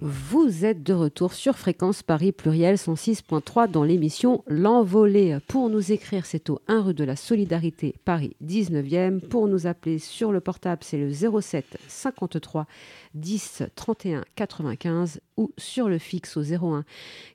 Vous 0.00 0.64
êtes 0.64 0.82
de 0.82 0.94
retour 0.94 1.32
sur 1.32 1.56
Fréquence 1.56 2.02
Paris 2.02 2.32
Pluriel 2.32 2.76
106.3 2.76 3.70
dans 3.70 3.82
l'émission 3.82 4.44
L'Envolée. 4.46 5.38
Pour 5.48 5.68
nous 5.68 5.92
écrire, 5.92 6.24
c'est 6.24 6.50
au 6.50 6.60
1 6.68 6.82
rue 6.82 6.94
de 6.94 7.04
la 7.04 7.16
Solidarité, 7.16 7.94
Paris 8.04 8.36
19e. 8.44 9.20
Pour 9.20 9.48
nous 9.48 9.66
appeler 9.66 9.98
sur 9.98 10.30
le 10.30 10.40
portable, 10.40 10.82
c'est 10.84 10.98
le 10.98 11.12
07 11.12 11.78
53 11.88 12.66
10 13.14 13.64
31 13.74 14.24
95 14.36 15.20
ou 15.36 15.50
sur 15.58 15.88
le 15.88 15.98
fixe 15.98 16.36
au 16.36 16.42
01 16.42 16.84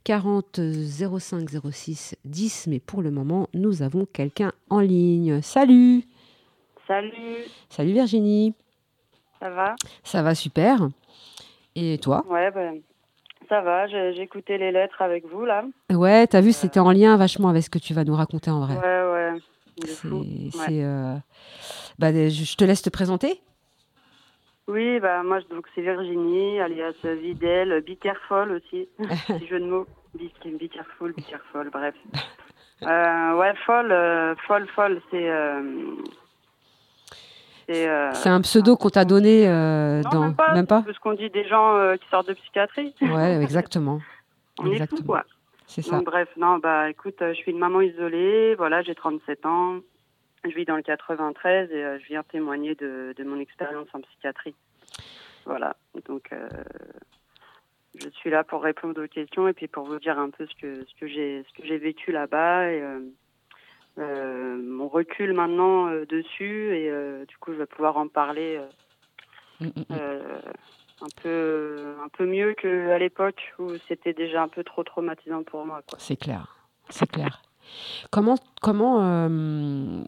40 0.03 0.60
05 1.19 1.49
06 1.71 2.15
10. 2.25 2.67
Mais 2.67 2.79
pour 2.79 3.01
le 3.01 3.12
moment, 3.12 3.49
nous 3.53 3.82
avons 3.82 4.06
quelqu'un 4.06 4.53
en 4.69 4.79
ligne. 4.79 5.41
Salut 5.41 6.03
Salut, 6.88 7.45
Salut 7.69 7.93
Virginie 7.93 8.53
ça 9.43 9.49
va? 9.49 9.75
Ça 10.06 10.23
va 10.23 10.36
super 10.36 10.88
Et 11.76 11.98
toi 11.98 12.24
Ouais, 12.30 12.52
ben, 12.52 12.80
ça 13.50 13.62
va, 13.62 13.88
écouté 14.22 14.58
les 14.58 14.72
lettres 14.72 15.02
avec 15.02 15.26
vous 15.26 15.46
là. 15.46 15.64
Ouais, 15.92 16.28
t'as 16.28 16.42
vu, 16.42 16.52
c'était 16.52 16.80
en 16.80 16.92
lien 16.92 17.18
vachement 17.18 17.50
avec 17.50 17.64
ce 17.64 17.70
que 17.70 17.80
tu 17.80 17.94
vas 17.94 18.04
nous 18.04 18.16
raconter 18.16 18.52
en 18.52 18.60
vrai. 18.66 18.76
Ouais, 18.76 19.12
ouais. 19.34 19.40
C'est. 19.86 20.08
Ouais. 20.08 20.84
euh, 20.84 21.16
bah, 22.00 22.12
je 22.12 22.56
te 22.56 22.64
laisse 22.64 22.82
te 22.84 22.90
présenter. 22.90 23.40
Oui, 24.68 25.00
bah 25.02 25.24
moi 25.24 25.40
je- 25.42 25.54
donc 25.54 25.66
c'est 25.76 25.82
Virginie, 25.82 26.62
alias 26.62 26.94
Videl, 27.04 27.82
Bitterfol 27.82 28.52
aussi, 28.52 28.88
petit 29.28 29.48
jeu 29.48 29.60
de 29.60 29.66
mots. 29.66 29.88
Bit- 30.16 30.58
Bitterful, 30.60 31.12
Bitterfol, 31.14 31.70
bref. 31.72 31.96
Euh, 32.84 33.36
ouais, 33.36 33.54
folle, 33.66 33.92
euh, 33.92 34.36
folle, 34.48 34.68
folle, 34.76 35.02
c'est. 35.10 35.28
Euh, 37.69 38.12
c'est. 38.13 38.30
euh, 38.30 38.34
un 38.34 38.41
pseudo 38.41 38.76
qu'on 38.78 38.89
t'a 38.89 39.06
donné 39.06 39.47
euh, 39.47 40.02
non, 40.04 40.10
dans. 40.12 40.21
même 40.21 40.36
pas, 40.36 40.54
Même 40.54 40.67
pas 40.67 40.82
parce 40.82 40.99
qu'on 40.99 41.13
dit 41.13 41.30
des 41.30 41.47
gens 41.47 41.76
euh, 41.78 41.95
qui 41.95 42.08
sortent 42.10 42.28
de 42.28 42.34
psychiatrie. 42.34 42.93
Ouais, 43.02 43.41
exactement. 43.41 44.02
On 44.60 44.65
est 44.65 44.67
fous, 44.67 44.73
exactement. 44.73 45.06
quoi. 45.08 45.23
C'est 45.67 45.82
ça. 45.82 45.95
Donc, 45.97 46.06
bref, 46.06 46.30
non, 46.38 46.60
bah 46.60 46.89
écoute, 46.89 47.15
je 47.19 47.34
suis 47.34 47.52
une 47.52 47.58
maman 47.58 47.82
isolée, 47.82 48.54
voilà, 48.56 48.81
j'ai 48.83 48.94
37 48.94 49.46
ans, 49.46 49.77
je 50.44 50.50
vis 50.54 50.65
dans 50.65 50.75
le 50.75 50.83
93 50.83 51.71
et 51.71 52.00
je 52.00 52.06
viens 52.08 52.21
témoigner 52.23 52.75
de, 52.75 53.15
de 53.17 53.23
mon 53.23 53.40
expérience 53.40 53.88
en 53.94 54.02
psychiatrie. 54.02 54.54
Voilà, 55.46 55.75
donc 56.08 56.29
je 57.96 58.10
suis 58.10 58.29
là 58.29 58.44
pour 58.44 58.62
répondre 58.62 59.04
aux 59.04 59.08
questions 59.08 59.48
et 59.48 59.54
puis 59.54 59.67
pour 59.67 59.85
vous 59.85 60.00
dire 60.00 60.19
un 60.19 60.29
peu 60.29 60.46
ce 60.46 60.54
que, 60.62 60.85
ce 60.85 61.00
que 61.00 61.08
j'ai 61.08 61.44
ce 61.58 61.73
vécu 61.73 62.12
là-bas 62.12 62.71
et 62.71 62.83
mon 63.98 64.87
recul 64.87 65.33
maintenant 65.33 65.87
euh, 65.87 66.06
dessus 66.06 66.75
et 66.75 66.89
euh, 66.89 67.25
du 67.25 67.37
coup 67.37 67.52
je 67.54 67.58
vais 67.60 67.65
pouvoir 67.65 67.98
en 67.98 68.08
parler 68.08 68.58
euh, 68.60 68.65
Mm, 69.60 69.65
mm, 69.67 69.69
mm. 69.81 69.83
euh, 69.94 70.39
un 71.02 71.08
peu 71.21 71.96
un 72.04 72.10
peu 72.10 72.25
mieux 72.25 72.54
qu'à 72.56 72.98
l'époque 72.98 73.54
où 73.60 73.73
c'était 73.87 74.13
déjà 74.13 74.41
un 74.41 74.48
peu 74.48 74.63
trop 74.63 74.83
traumatisant 74.83 75.44
pour 75.44 75.63
moi 75.65 75.81
quoi. 75.87 75.98
C'est 76.02 76.15
clair. 76.15 76.58
C'est 76.89 77.06
clair. 77.10 77.41
Comment, 78.10 78.35
comment, 78.62 78.98
euh, 79.02 80.02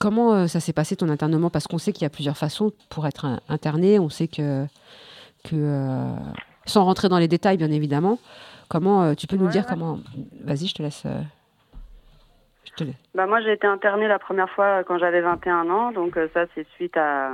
comment 0.00 0.34
euh, 0.34 0.46
ça 0.48 0.58
s'est 0.60 0.72
passé 0.72 0.96
ton 0.96 1.08
internement? 1.08 1.48
Parce 1.48 1.68
qu'on 1.68 1.78
sait 1.78 1.92
qu'il 1.92 2.02
y 2.02 2.06
a 2.06 2.10
plusieurs 2.10 2.36
façons 2.36 2.72
pour 2.90 3.06
être 3.06 3.24
un- 3.24 3.40
interné. 3.48 3.98
On 4.00 4.08
sait 4.10 4.28
que, 4.28 4.66
que 5.44 5.54
euh, 5.54 6.12
sans 6.66 6.84
rentrer 6.84 7.08
dans 7.08 7.18
les 7.18 7.28
détails, 7.28 7.56
bien 7.56 7.70
évidemment, 7.70 8.18
comment 8.68 9.04
euh, 9.04 9.14
tu 9.14 9.26
peux 9.28 9.36
nous 9.36 9.46
Ouais, 9.46 9.52
dire 9.52 9.62
ouais. 9.62 9.70
comment 9.70 10.00
Vas-y, 10.44 10.66
je 10.66 10.74
te 10.74 10.82
laisse. 10.82 11.04
Bah, 13.14 13.26
moi, 13.26 13.40
j'ai 13.40 13.52
été 13.52 13.66
internée 13.66 14.08
la 14.08 14.18
première 14.18 14.50
fois 14.50 14.84
quand 14.84 14.98
j'avais 14.98 15.20
21 15.20 15.70
ans. 15.70 15.92
Donc, 15.92 16.16
euh, 16.16 16.28
ça, 16.34 16.46
c'est 16.54 16.66
suite 16.70 16.96
à, 16.96 17.32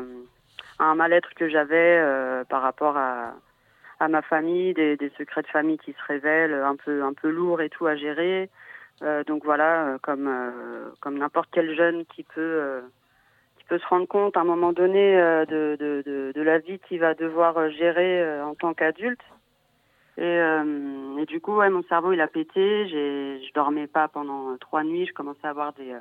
un 0.78 0.94
mal-être 0.94 1.34
que 1.34 1.48
j'avais 1.48 1.98
euh, 1.98 2.44
par 2.44 2.62
rapport 2.62 2.96
à, 2.96 3.34
ma 4.08 4.22
famille, 4.22 4.74
des, 4.74 5.12
secrets 5.16 5.42
de 5.42 5.46
famille 5.46 5.78
qui 5.78 5.92
se 5.92 6.04
révèlent 6.08 6.54
un 6.54 6.74
peu, 6.74 7.04
un 7.04 7.12
peu 7.12 7.30
lourds 7.30 7.60
et 7.60 7.68
tout 7.68 7.86
à 7.86 7.94
gérer. 7.94 8.50
Euh, 9.02 9.22
donc 9.22 9.44
voilà, 9.44 9.96
comme, 10.02 10.28
comme 11.00 11.18
n'importe 11.18 11.48
quel 11.52 11.76
jeune 11.76 12.04
qui 12.06 12.24
peut, 12.24 12.82
qui 13.58 13.64
peut 13.64 13.78
se 13.78 13.86
rendre 13.86 14.08
compte 14.08 14.36
à 14.36 14.40
un 14.40 14.44
moment 14.44 14.72
donné 14.72 15.14
de, 15.48 15.76
de, 15.78 16.32
de, 16.34 16.42
la 16.42 16.58
vie 16.58 16.80
qu'il 16.80 16.98
va 16.98 17.14
devoir 17.14 17.70
gérer 17.70 18.40
en 18.40 18.56
tant 18.56 18.74
qu'adulte. 18.74 19.22
Et, 20.18 20.40
et 21.22 21.26
du 21.26 21.40
coup, 21.40 21.62
mon 21.62 21.84
cerveau 21.84 22.12
il 22.12 22.20
a 22.20 22.26
pété. 22.26 22.88
J'ai, 22.88 23.40
je 23.46 23.52
dormais 23.52 23.86
pas 23.86 24.08
pendant 24.08 24.56
trois 24.58 24.82
nuits. 24.82 25.06
Je 25.06 25.12
commençais 25.12 25.46
à 25.46 25.50
avoir 25.50 25.72
des, 25.74 25.92
euh, 25.92 26.00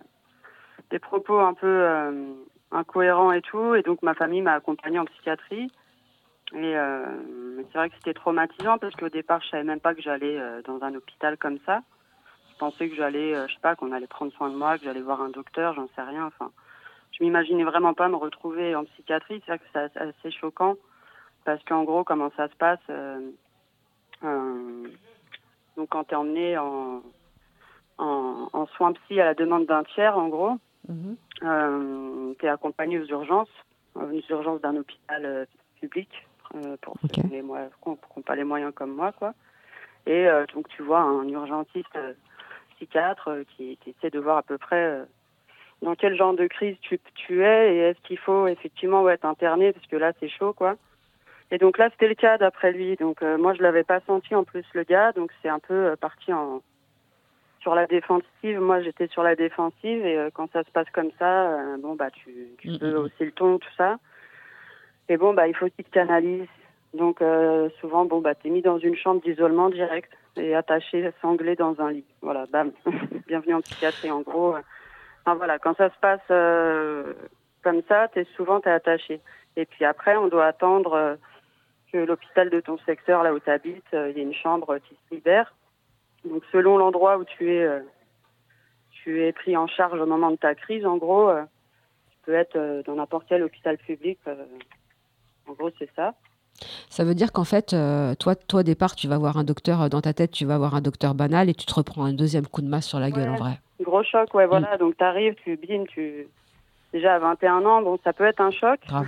des 0.89 0.97
propos 0.97 1.39
un 1.39 1.53
peu 1.53 1.67
euh, 1.67 2.34
incohérents 2.72 3.32
et 3.32 3.41
tout. 3.41 3.76
Et 3.76 3.84
donc 3.84 4.01
ma 4.01 4.15
famille 4.15 4.41
m'a 4.41 4.53
accompagnée 4.53 4.97
en 4.97 5.05
psychiatrie. 5.05 5.72
Et 6.53 6.76
euh, 6.76 7.05
c'est 7.72 7.78
vrai 7.78 7.89
que 7.89 7.95
c'était 7.97 8.15
traumatisant 8.15 8.80
parce 8.80 8.95
qu'au 8.95 9.09
départ, 9.09 9.41
je 9.43 9.49
savais 9.49 9.63
même 9.63 9.80
pas 9.80 9.93
que 9.93 10.01
j'allais 10.01 10.39
euh, 10.39 10.63
dans 10.63 10.82
un 10.82 10.95
hôpital 10.95 11.38
comme 11.38 11.59
ça. 11.67 11.82
Je 12.53 12.57
pensais 12.57 12.89
que 12.89 12.95
j'allais, 12.95 13.36
euh, 13.36 13.47
je 13.47 13.53
sais 13.53 13.61
pas, 13.61 13.76
qu'on 13.76 13.91
allait 13.91 14.07
prendre 14.07 14.34
soin 14.34 14.49
de 14.49 14.55
moi, 14.55 14.80
que 14.80 14.86
j'allais 14.86 15.01
voir 15.01 15.22
un 15.22 15.30
docteur, 15.30 15.76
j'en 15.76 15.88
sais 15.95 16.01
rien. 16.01 16.26
Enfin, 16.26 16.51
je 17.11 17.24
m'imaginais 17.24 17.63
vraiment 17.63 17.93
pas 17.93 18.07
me 18.09 18.15
retrouver 18.15 18.76
en 18.76 18.86
psychiatrie. 18.86 19.43
C'est 19.45 19.51
vrai 19.51 19.59
que 19.59 19.65
c'est 19.72 19.99
assez 19.99 20.32
choquant 20.32 20.78
parce 21.45 21.63
qu'en 21.63 21.84
gros, 21.84 22.03
comment 22.03 22.32
ça 22.36 22.47
se 22.47 22.55
passe 22.55 22.80
euh, 22.89 23.32
euh, 24.24 24.88
Donc, 25.78 25.89
quand 25.89 26.03
tu 26.05 26.13
es 26.13 26.17
emmené 26.17 26.57
en, 26.57 27.01
en, 27.97 28.49
en 28.53 28.65
soins 28.67 28.93
psy 28.93 29.19
à 29.19 29.26
la 29.26 29.34
demande 29.34 29.65
d'un 29.65 29.84
tiers, 29.84 30.17
en 30.17 30.28
gros, 30.28 30.57
Mhm. 30.89 31.15
euh, 31.43 32.34
tu 32.39 32.45
es 32.45 32.49
accompagné 32.49 32.97
aux 32.99 33.05
urgences, 33.05 33.47
aux 33.95 34.09
urgences 34.32 34.61
d'un 34.61 34.76
hôpital 34.78 35.26
euh, 35.26 35.45
public 35.80 36.09
euh, 36.55 36.76
pour 36.82 36.95
ceux 37.01 37.07
qui 37.09 37.22
n'ont 37.22 38.22
pas 38.26 38.36
les 38.36 38.43
moyens 38.43 38.74
comme 38.74 38.95
moi, 38.95 39.11
quoi. 39.11 39.34
Et 40.07 40.28
euh, 40.28 40.45
donc 40.55 40.67
tu 40.69 40.82
vois 40.82 41.01
un 41.01 41.28
urgentiste 41.30 41.95
euh, 41.95 42.13
psychiatre 42.76 43.28
euh, 43.28 43.43
qui, 43.55 43.78
qui 43.78 43.91
essaie 43.91 44.09
de 44.09 44.19
voir 44.19 44.38
à 44.38 44.41
peu 44.41 44.57
près 44.57 44.84
euh, 44.84 45.05
dans 45.84 45.93
quel 45.93 46.15
genre 46.15 46.34
de 46.34 46.47
crise 46.47 46.76
tu, 46.82 46.99
tu 47.13 47.43
es 47.43 47.76
et 47.76 47.78
est-ce 47.89 48.01
qu'il 48.01 48.17
faut 48.17 48.47
effectivement 48.47 49.03
ouais, 49.03 49.17
t'interner 49.19 49.74
parce 49.74 49.86
que 49.86 49.95
là 49.97 50.13
c'est 50.19 50.30
chaud, 50.30 50.53
quoi. 50.53 50.78
Et 51.52 51.58
donc 51.58 51.78
là 51.78 51.89
c'était 51.91 52.08
le 52.08 52.16
cas 52.16 52.38
d'après 52.38 52.72
lui. 52.72 52.95
Donc 52.95 53.22
euh, 53.22 53.38
moi 53.38 53.54
je 53.54 53.62
l'avais 53.62 53.84
pas 53.84 53.99
senti 54.08 54.34
en 54.34 54.43
plus 54.45 54.66
le 54.74 54.84
gars, 54.84 55.12
donc 55.12 55.32
c'est 55.41 55.49
un 55.49 55.60
peu 55.60 55.74
euh, 55.74 55.95
parti 55.97 56.32
en 56.32 56.62
sur 57.60 57.76
la 57.76 57.86
défensive. 57.88 58.60
Moi 58.60 58.82
j'étais 58.82 59.08
sur 59.08 59.22
la 59.22 59.36
défensive 59.36 60.06
et 60.06 60.18
euh, 60.18 60.30
quand 60.34 60.49
ça 60.54 60.64
se 60.64 60.72
passe 60.72 60.89
comme 60.93 61.12
ça, 61.20 61.58
bon 61.80 61.95
bah 61.95 62.10
tu, 62.10 62.34
tu 62.58 62.70
Mm, 62.72 62.80
peux 62.80 62.89
mm, 62.89 62.93
mm. 62.93 62.97
hausser 62.97 63.26
le 63.26 63.32
ton, 63.34 63.58
tout 63.60 63.74
ça. 63.78 63.97
Et 65.10 65.18
bon 65.18 65.34
bah 65.34 65.47
il 65.47 65.56
faut 65.56 65.68
qu'il 65.70 65.84
te 65.84 65.91
canalise. 65.91 66.47
Donc 66.93 67.22
euh, 67.22 67.70
souvent 67.82 68.06
bon 68.06 68.22
bah 68.22 68.34
t'es 68.34 68.49
mis 68.49 68.62
dans 68.62 68.80
une 68.80 68.95
chambre 68.95 69.22
d'isolement 69.22 69.70
direct 69.70 70.12
et 70.38 70.56
attaché, 70.56 71.12
sanglé 71.22 71.56
dans 71.58 71.80
un 71.82 71.91
lit. 71.91 72.06
Voilà, 72.22 72.45
bam. 72.45 72.72
Bienvenue 73.28 73.56
en 73.56 73.62
psychiatrie 73.62 74.10
en 74.12 74.22
gros. 74.22 74.56
Enfin, 75.26 75.36
voilà, 75.36 75.60
quand 75.60 75.76
ça 75.76 75.89
se 75.89 75.99
passe 75.99 76.22
euh, 76.32 77.14
comme 77.62 77.82
ça, 77.89 78.08
t'es 78.08 78.26
souvent 78.38 78.62
t'es 78.62 78.70
attaché. 78.70 79.20
Et 79.58 79.66
puis 79.66 79.84
après 79.84 80.16
on 80.16 80.30
doit 80.30 80.45
attendre 80.45 81.18
que 81.92 81.98
l'hôpital 81.98 82.50
de 82.50 82.60
ton 82.60 82.78
secteur 82.86 83.24
là 83.24 83.34
où 83.34 83.39
tu 83.39 83.50
habites, 83.50 83.84
il 83.94 84.14
y 84.16 84.20
ait 84.20 84.24
une 84.24 84.34
chambre 84.34 84.78
qui 84.80 84.96
se 84.96 85.16
libère. 85.16 85.54
Donc 86.26 86.44
selon 86.52 86.78
l'endroit 86.78 87.18
où 87.18 87.24
tu 87.26 87.52
es 87.54 87.64
euh, 87.64 87.80
tu 89.04 89.24
es 89.24 89.32
pris 89.32 89.58
en 89.58 89.68
charge 89.68 90.00
au 90.00 90.06
moment 90.06 90.30
de 90.32 90.36
ta 90.36 90.54
crise, 90.54 90.86
en 90.86 90.98
gros, 90.98 91.30
euh, 91.30 91.42
tu 92.12 92.18
peux 92.26 92.34
être 92.36 92.56
euh, 92.56 92.84
dans 92.84 92.96
n'importe 92.96 93.26
quel 93.28 93.42
hôpital 93.42 93.78
public. 93.80 94.20
euh, 94.28 94.36
en 95.48 95.54
gros, 95.54 95.72
c'est 95.80 95.89
ça. 95.96 96.14
Ça 96.92 97.04
veut 97.04 97.16
dire 97.16 97.32
qu'en 97.32 97.44
fait, 97.44 97.74
euh, 97.74 98.14
toi, 98.14 98.36
toi, 98.36 98.60
au 98.60 98.64
départ, 98.64 98.96
tu 98.96 99.08
vas 99.08 99.18
voir 99.18 99.38
un 99.38 99.44
docteur 99.44 99.82
euh, 99.82 99.89
dans 99.89 100.02
ta 100.02 100.14
tête, 100.14 100.30
tu 100.30 100.46
vas 100.46 100.60
voir 100.60 100.76
un 100.76 100.82
docteur 100.82 101.16
banal 101.16 101.50
et 101.50 101.56
tu 101.56 101.66
te 101.66 101.74
reprends 101.74 102.06
un 102.06 102.14
deuxième 102.14 102.46
coup 102.46 102.62
de 102.62 102.68
masse 102.68 102.86
sur 102.86 103.00
la 103.00 103.10
gueule, 103.10 103.30
en 103.30 103.36
vrai. 103.36 103.60
Gros 103.82 104.04
choc, 104.04 104.32
ouais, 104.36 104.46
voilà. 104.46 104.78
Donc 104.78 104.98
t'arrives, 104.98 105.34
tu 105.44 105.58
bim, 105.58 105.86
tu 105.89 106.28
déjà 106.94 107.16
à 107.16 107.20
21 107.20 107.66
ans, 107.66 107.82
bon, 107.82 107.98
ça 108.04 108.14
peut 108.14 108.26
être 108.26 108.42
un 108.42 108.52
choc. 108.52 108.80
Grave. 108.88 109.08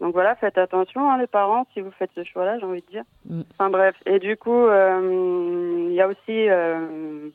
Donc 0.00 0.12
voilà, 0.12 0.36
faites 0.36 0.58
attention, 0.58 1.10
hein, 1.10 1.18
les 1.18 1.26
parents, 1.26 1.66
si 1.72 1.80
vous 1.80 1.90
faites 1.90 2.10
ce 2.14 2.22
choix-là, 2.22 2.58
j'ai 2.58 2.66
envie 2.66 2.82
de 2.82 2.90
dire. 2.90 3.04
Mm. 3.28 3.42
Enfin 3.52 3.70
bref, 3.70 3.96
et 4.06 4.18
du 4.20 4.36
coup, 4.36 4.66
euh, 4.66 5.86
il 5.88 5.94
y 5.94 6.00
a 6.00 6.06
aussi 6.06 6.48
euh, 6.48 7.28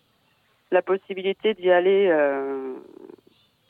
la 0.71 0.81
possibilité 0.81 1.53
d'y 1.55 1.69
aller 1.69 2.07
euh, 2.09 2.73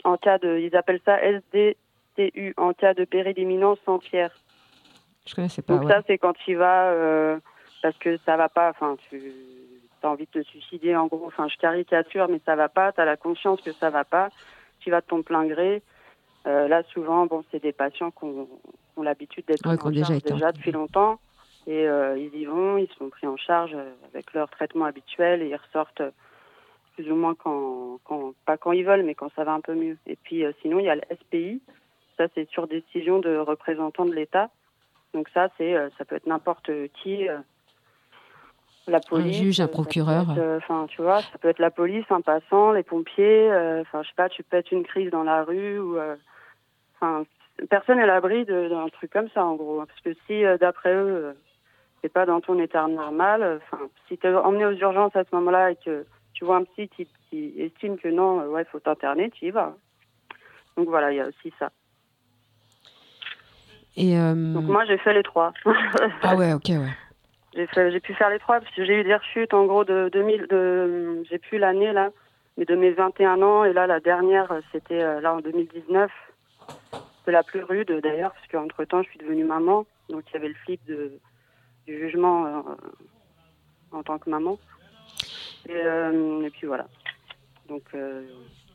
en 0.04 0.18
cas 0.18 0.38
de, 0.38 0.60
ils 0.60 0.76
appellent 0.76 1.02
ça 1.06 1.18
SDTU, 1.20 2.54
en 2.58 2.74
cas 2.74 2.94
de 2.94 3.04
péril 3.06 3.38
imminent 3.40 3.76
sans 3.84 3.98
tiers. 3.98 4.32
Je 5.26 5.34
connaissais 5.34 5.64
pas. 5.64 5.74
Donc 5.74 5.86
ouais. 5.86 5.92
ça, 5.92 6.02
c'est 6.06 6.20
quand 6.20 6.34
tu 6.46 6.54
vas, 6.54 6.94
parce 7.82 7.98
que 7.98 8.18
ça 8.18 8.38
va 8.38 8.50
pas, 8.50 8.70
enfin, 8.70 8.96
tu 9.10 9.34
as 10.04 10.10
envie 10.10 10.28
de 10.32 10.42
te 10.42 10.48
suicider 10.48 10.96
en 10.96 11.08
gros, 11.08 11.24
enfin, 11.26 11.48
je 11.48 11.58
caricature, 11.58 12.28
mais 12.30 12.42
ça 12.46 12.56
va 12.56 12.70
pas, 12.70 12.92
tu 12.92 13.02
as 13.02 13.06
la 13.06 13.18
conscience 13.18 13.62
que 13.62 13.72
ça 13.72 13.90
va 13.90 14.04
pas, 14.04 14.30
tu 14.82 14.92
vas 14.92 15.02
de 15.02 15.06
ton 15.08 15.24
plein 15.24 15.46
gré. 15.46 15.82
Euh, 16.46 16.68
là, 16.68 16.84
souvent, 16.94 17.26
bon, 17.26 17.44
c'est 17.52 17.62
des 17.62 17.72
patients 17.72 18.12
qui 18.12 18.26
ont, 18.98 19.04
l'habitude 19.04 19.46
d'être 19.46 19.66
Ouais, 19.68 19.78
pris 19.78 19.88
en 19.88 19.92
déjà 19.92 20.06
charge 20.08 20.24
déjà 20.24 20.52
depuis 20.52 20.72
longtemps. 20.72 21.20
Et 21.66 21.88
euh, 21.88 22.18
ils 22.18 22.36
y 22.36 22.46
vont, 22.46 22.78
ils 22.78 22.90
sont 22.98 23.10
pris 23.10 23.26
en 23.26 23.38
charge 23.38 23.74
euh, 23.74 23.92
avec 24.14 24.34
leur 24.34 24.50
traitement 24.50 24.86
habituel 24.86 25.42
et 25.42 25.48
ils 25.50 25.56
ressortent 25.56 26.02
euh, 26.02 26.12
plus 26.96 27.10
ou 27.10 27.16
moins 27.16 27.36
quand, 27.36 28.00
quand, 28.04 28.34
pas 28.46 28.58
quand 28.58 28.72
ils 28.74 28.84
veulent, 28.86 29.04
mais 29.04 29.16
quand 29.16 29.32
ça 29.36 29.44
va 29.46 29.54
un 29.54 29.62
peu 29.62 29.74
mieux. 29.74 29.98
Et 30.06 30.18
puis 30.18 30.44
euh, 30.44 30.52
sinon, 30.62 30.80
il 30.80 30.86
y 30.86 30.90
a 30.90 30.96
le 30.96 31.02
SPI, 31.22 31.62
ça 32.18 32.26
c'est 32.36 32.50
sur 32.50 32.68
décision 32.68 33.20
de 33.20 33.38
représentants 33.38 34.06
de 34.06 34.14
l'État. 34.14 34.50
Donc 35.14 35.30
ça, 35.34 35.48
c'est, 35.58 35.74
euh, 35.76 35.90
ça 35.98 36.06
peut 36.06 36.16
être 36.16 36.28
n'importe 36.28 36.70
qui, 37.02 37.30
euh, 37.30 37.38
la 38.88 39.00
police, 39.00 39.38
juge, 39.38 39.62
un 39.62 39.64
euh, 39.64 39.68
ça 39.68 39.68
peut 39.68 39.74
procureur. 39.74 40.26
euh, 40.38 40.58
Enfin, 40.58 40.86
tu 40.90 41.02
vois, 41.02 41.22
ça 41.22 41.38
peut 41.40 41.48
être 41.50 41.60
la 41.60 41.72
police, 41.72 42.06
un 42.10 42.22
passant, 42.22 42.74
les 42.74 42.84
pompiers. 42.84 43.50
euh, 43.52 43.82
Enfin, 43.82 44.04
je 44.04 44.10
sais 44.10 44.16
pas, 44.16 44.28
tu 44.28 44.44
pètes 44.44 44.72
une 44.72 44.84
crise 44.84 45.10
dans 45.12 45.24
la 45.24 45.44
rue 45.44 45.80
ou, 45.80 45.98
euh, 45.98 46.16
enfin, 46.96 47.24
personne 47.70 47.98
n'est 47.98 48.04
à 48.04 48.08
l'abri 48.08 48.46
d'un 48.46 48.90
truc 48.90 49.12
comme 49.12 49.30
ça, 49.30 49.44
en 49.46 49.56
gros. 49.56 49.84
Parce 49.86 50.02
que 50.02 50.14
si, 50.26 50.44
euh, 50.44 50.58
d'après 50.58 50.94
eux, 50.94 51.26
euh, 51.26 51.34
t'es 52.02 52.10
pas 52.10 52.26
dans 52.26 52.42
ton 52.42 52.60
état 52.60 52.88
normal, 52.88 53.44
euh, 53.44 53.58
enfin, 53.72 53.84
si 54.08 54.18
t'es 54.18 54.34
emmené 54.34 54.66
aux 54.66 54.74
urgences 54.74 55.16
à 55.16 55.24
ce 55.24 55.36
moment-là 55.36 55.72
et 55.72 55.76
que 55.76 56.06
tu 56.34 56.46
vois 56.46 56.58
un 56.58 56.64
psy 56.64 56.90
qui, 56.90 57.08
qui 57.30 57.54
estime 57.58 57.98
que 57.98 58.10
non, 58.10 58.46
ouais, 58.48 58.66
faut 58.66 58.80
t'interner, 58.80 59.30
tu 59.32 59.46
y 59.46 59.52
vas. 59.52 59.76
Donc 60.78 60.88
voilà, 60.88 61.12
il 61.12 61.18
y 61.18 61.22
a 61.22 61.28
aussi 61.28 61.54
ça. 61.60 61.70
Et, 63.96 64.18
euh, 64.18 64.34
Donc 64.34 64.66
moi, 64.66 64.86
j'ai 64.86 64.98
fait 64.98 65.14
les 65.14 65.24
trois. 65.24 65.54
Ah 66.24 66.36
ouais, 66.36 66.54
ok, 66.54 66.70
ouais. 66.70 66.94
J'ai 67.76 68.00
pu 68.00 68.16
faire 68.16 68.32
les 68.32 68.40
trois 68.40 68.60
parce 68.60 68.74
que 68.74 68.84
j'ai 68.84 69.02
eu 69.02 69.04
des 69.04 69.14
rechutes 69.14 69.54
en 69.54 69.66
gros 69.66 69.84
de 69.84 70.10
2000, 70.12 70.48
de, 70.48 71.24
j'ai 71.30 71.38
plus 71.38 71.60
l'année 71.60 71.94
là, 71.94 72.10
mais 72.58 72.66
de 72.66 72.76
mes 72.76 72.90
21 72.90 73.44
ans 73.44 73.64
et 73.64 73.74
là 73.74 73.86
la 73.86 74.00
dernière 74.00 74.52
c'était 74.72 75.22
là 75.22 75.36
en 75.36 75.40
2019, 75.40 76.10
la 77.32 77.44
plus 77.44 77.64
rude 77.64 77.92
d'ailleurs 78.04 78.34
parce 78.34 78.48
qu'entre 78.48 78.84
temps 78.86 79.02
je 79.04 79.10
suis 79.10 79.20
devenue 79.20 79.46
maman, 79.46 79.86
donc 80.10 80.24
il 80.30 80.34
y 80.34 80.38
avait 80.38 80.50
le 80.50 80.54
flip 80.66 80.84
de, 80.86 81.20
du 81.88 81.98
jugement 82.00 82.46
euh, 82.46 82.62
en 83.92 84.04
tant 84.04 84.18
que 84.20 84.30
maman. 84.30 84.58
Et, 85.68 85.72
euh, 85.76 86.46
et 86.46 86.50
puis 86.50 86.68
voilà. 86.68 86.88
Donc 87.70 87.84
euh, 87.96 88.24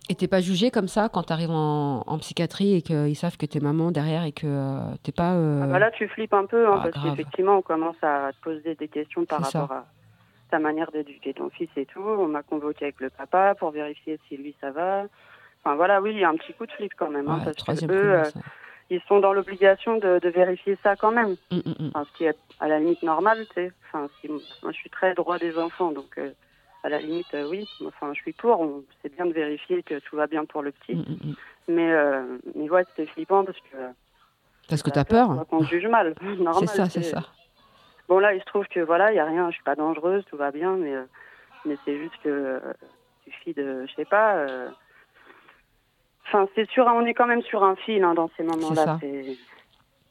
Et 0.09 0.15
t'es 0.15 0.29
pas 0.29 0.41
jugé 0.41 0.71
comme 0.71 0.89
ça 0.89 1.09
quand 1.09 1.25
t'arrives 1.25 1.51
en, 1.51 2.03
en 2.07 2.19
psychiatrie 2.19 2.75
et 2.77 2.83
qu'ils 2.83 3.17
savent 3.17 3.37
que 3.37 3.45
t'es 3.47 3.61
maman 3.61 3.91
derrière 3.91 4.25
et 4.25 4.33
que 4.33 4.47
euh, 4.47 4.81
t'es 5.03 5.13
pas. 5.13 5.33
ah 5.33 5.67
bah 5.67 5.79
là 5.79 5.91
tu 5.91 6.09
flippes 6.09 6.33
un 6.33 6.47
peu 6.47 6.67
hein, 6.67 6.81
ah, 6.83 6.89
parce 6.89 7.05
qu'effectivement 7.05 7.59
on 7.59 7.63
commence 7.63 8.03
à 8.03 8.31
te 8.33 8.41
poser 8.43 8.75
des 8.75 8.89
questions 8.89 9.27
par 9.27 9.45
ça. 9.45 9.61
rapport 9.61 9.77
à 9.77 9.87
ta 10.51 10.59
manière 10.59 10.91
d'éduquer 10.91 11.35
ton 11.35 11.51
fils 11.51 11.69
et 11.77 11.85
tout. 11.85 12.01
On 12.01 12.27
m'a 12.29 12.43
convoqué 12.43 12.87
avec 12.87 13.01
le 13.01 13.11
papa 13.11 13.55
pour 13.55 13.71
vérifier 13.71 14.19
si 14.29 14.39
lui 14.39 14.55
ça 14.63 14.71
va. 14.71 15.05
Enfin 15.65 15.77
voilà, 15.77 16.01
oui, 16.01 16.13
il 16.13 16.19
y 16.19 16.25
a 16.25 16.29
un 16.29 16.37
petit 16.37 16.55
coup 16.55 16.67
de 16.67 16.73
flip 16.73 16.93
quand 16.97 17.11
même. 17.11 17.29
hein, 17.29 17.41
parce 17.45 17.57
que 17.57 17.63
troisième 17.63 17.91
eux, 17.91 17.95
coup 17.95 18.03
de 18.07 18.13
euh, 18.13 18.31
ils 18.91 19.01
sont 19.03 19.21
dans 19.21 19.33
l'obligation 19.35 19.99
de, 19.99 20.19
de 20.19 20.29
vérifier 20.31 20.79
ça 20.83 20.97
quand 20.97 21.11
même. 21.11 21.37
Mm, 21.51 21.57
mm, 21.57 21.75
mm. 21.79 21.91
Enfin, 21.95 22.07
ce 22.11 22.17
qui 22.17 22.25
est 22.25 22.37
à 22.61 22.69
la 22.69 22.79
limite 22.79 23.03
normal, 23.03 23.45
tu 23.49 23.55
sais. 23.55 23.73
Enfin, 23.87 24.09
si- 24.21 24.29
moi, 24.29 24.41
je 24.73 24.77
suis 24.79 24.91
très 24.91 25.15
droit 25.15 25.39
des 25.39 25.59
enfants, 25.59 25.93
donc 25.93 26.17
euh, 26.19 26.31
à 26.85 26.89
la 26.89 26.99
limite, 26.99 27.33
euh, 27.35 27.47
oui. 27.49 27.69
Enfin, 27.85 28.13
je 28.15 28.21
suis 28.21 28.33
pour. 28.33 28.83
C'est 29.03 29.15
bien 29.15 29.27
de 29.27 29.33
vérifier 29.33 29.83
que 29.83 29.99
tout 29.99 30.17
va 30.17 30.27
bien 30.27 30.45
pour 30.47 30.63
le 30.63 30.73
petit. 30.73 31.05
Mais, 31.69 31.93
mais 32.55 32.71
ouais, 32.71 32.85
c'était 32.91 33.11
flippant 33.13 33.45
parce 33.45 33.59
que. 33.61 33.77
Parce 34.69 34.83
que 34.83 34.91
t'as 34.91 35.05
peur. 35.05 35.47
Qu'on 35.51 35.65
juge 35.65 35.87
mal. 35.87 36.15
C'est 36.61 36.67
ça, 36.67 36.89
c'est 36.89 37.03
ça. 37.03 37.21
Bon, 38.09 38.19
là, 38.21 38.33
il 38.33 38.41
se 38.41 38.47
trouve 38.47 38.67
que 38.69 38.81
voilà, 38.81 39.11
il 39.11 39.15
n'y 39.15 39.21
a 39.21 39.27
rien. 39.27 39.51
Je 39.51 39.57
suis 39.57 39.65
pas 39.65 39.75
dangereuse, 39.75 40.25
tout 40.31 40.37
va 40.39 40.51
bien, 40.51 40.77
mais, 40.77 40.95
mais 41.67 41.77
c'est 41.85 41.99
juste 41.99 42.17
que. 42.25 42.61
Suffit 43.25 43.53
de. 43.53 43.85
Je 43.87 43.95
sais 43.95 44.07
pas. 44.07 44.47
Enfin, 46.29 46.47
c'est 46.55 46.69
sûr, 46.71 46.85
on 46.87 47.07
est 47.07 47.15
quand 47.15 47.27
même 47.27 47.43
sur 47.43 47.65
un 47.65 47.75
fil 47.77 48.05
hein, 48.05 48.15
dans 48.15 48.31
ces 48.37 48.43
moments-là. 48.43 48.99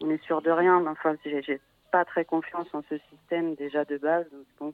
On 0.01 0.09
est 0.09 0.23
sûr 0.23 0.41
de 0.41 0.49
rien. 0.49 0.83
Enfin, 0.87 1.15
j'ai 1.25 1.61
pas 1.91 2.05
très 2.05 2.25
confiance 2.25 2.67
en 2.73 2.81
ce 2.89 2.97
système 3.11 3.55
déjà 3.55 3.85
de 3.85 3.97
base. 3.97 4.25
Donc 4.31 4.45
bon, 4.59 4.73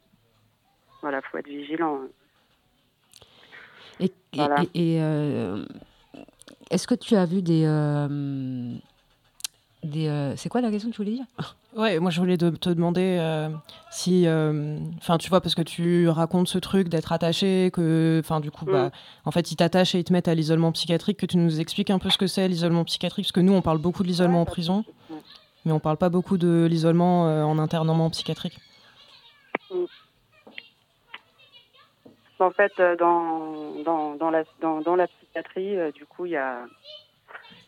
voilà, 1.02 1.22
faut 1.22 1.38
être 1.38 1.48
vigilant. 1.48 2.00
hein. 2.04 2.08
Et, 4.00 4.12
et, 4.74 5.02
euh, 5.02 5.64
est-ce 6.72 6.88
que 6.88 6.96
tu 6.96 7.16
as 7.16 7.26
vu 7.26 7.42
des. 7.42 7.66
Euh, 7.66 8.08
des 8.08 8.82
euh, 9.86 10.34
c'est 10.38 10.50
quoi 10.50 10.62
la 10.62 10.72
question 10.72 10.90
que 10.90 10.96
tu 10.96 11.02
voulais 11.02 11.16
dire 11.16 11.26
Ouais, 11.76 12.00
moi 12.00 12.12
je 12.12 12.20
voulais 12.20 12.38
te 12.38 12.70
demander 12.70 13.20
si, 13.90 14.28
enfin 14.98 15.18
tu 15.18 15.30
vois, 15.30 15.42
parce 15.42 15.56
que 15.56 15.62
tu 15.62 16.08
racontes 16.08 16.48
ce 16.48 16.60
truc 16.60 16.88
d'être 16.88 17.12
attaché, 17.12 17.72
que, 17.74 18.22
enfin 18.24 18.40
du 18.40 18.52
coup, 18.52 18.66
bah, 18.66 18.88
mm. 18.88 18.92
en 19.26 19.32
fait 19.32 19.52
ils 19.52 19.56
t'attachent 19.56 19.96
et 19.96 20.00
ils 20.00 20.04
te 20.04 20.14
mettent 20.14 20.28
à 20.28 20.36
l'isolement 20.36 20.72
psychiatrique, 20.72 21.18
que 21.18 21.26
tu 21.26 21.38
nous 21.38 21.60
expliques 21.60 21.90
un 21.90 21.98
peu 21.98 22.12
ce 22.12 22.18
que 22.20 22.28
c'est 22.28 22.48
l'isolement 22.48 22.84
psychiatrique, 22.84 23.26
parce 23.26 23.32
que 23.32 23.40
nous 23.40 23.54
on 23.54 23.64
parle 23.64 23.80
beaucoup 23.80 24.04
de 24.04 24.08
l'isolement 24.08 24.42
en 24.42 24.46
prison, 24.46 24.86
mais 25.66 25.72
on 25.72 25.80
parle 25.80 25.98
pas 25.98 26.10
beaucoup 26.10 26.38
de 26.38 26.68
l'isolement 26.70 27.24
en 27.24 27.58
internement 27.58 28.10
psychiatrique. 28.12 28.60
Mm. 29.72 29.86
En 32.44 32.52
fait, 32.52 32.74
euh, 32.80 32.96
dans, 32.98 33.84
dans, 33.84 34.16
dans, 34.16 34.30
la, 34.30 34.44
dans, 34.60 34.82
dans 34.82 34.96
la 34.96 35.08
psychiatrie, 35.08 35.78
euh, 35.78 35.92
du 35.92 36.06
coup, 36.06 36.26
il 36.26 36.34
y 36.34 36.38
a, 36.38 36.66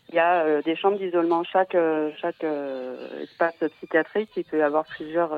il 0.09 0.15
y 0.15 0.19
a 0.19 0.43
euh, 0.43 0.61
des 0.61 0.75
chambres 0.75 0.97
d'isolement. 0.97 1.43
Chaque, 1.43 1.75
chaque 2.17 2.43
espace 3.21 3.55
psychiatrique, 3.77 4.29
il 4.35 4.43
peut 4.45 4.59
y 4.59 4.61
avoir 4.61 4.85
plusieurs 4.85 5.31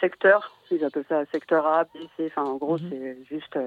secteurs. 0.00 0.52
Ils 0.70 0.84
appellent 0.84 1.04
ça 1.08 1.24
secteur 1.26 1.66
A, 1.66 1.84
B, 1.84 1.88
C. 2.16 2.26
Enfin, 2.26 2.44
en 2.44 2.56
gros, 2.56 2.78
mhm. 2.78 2.90
c'est 2.90 3.24
juste 3.26 3.58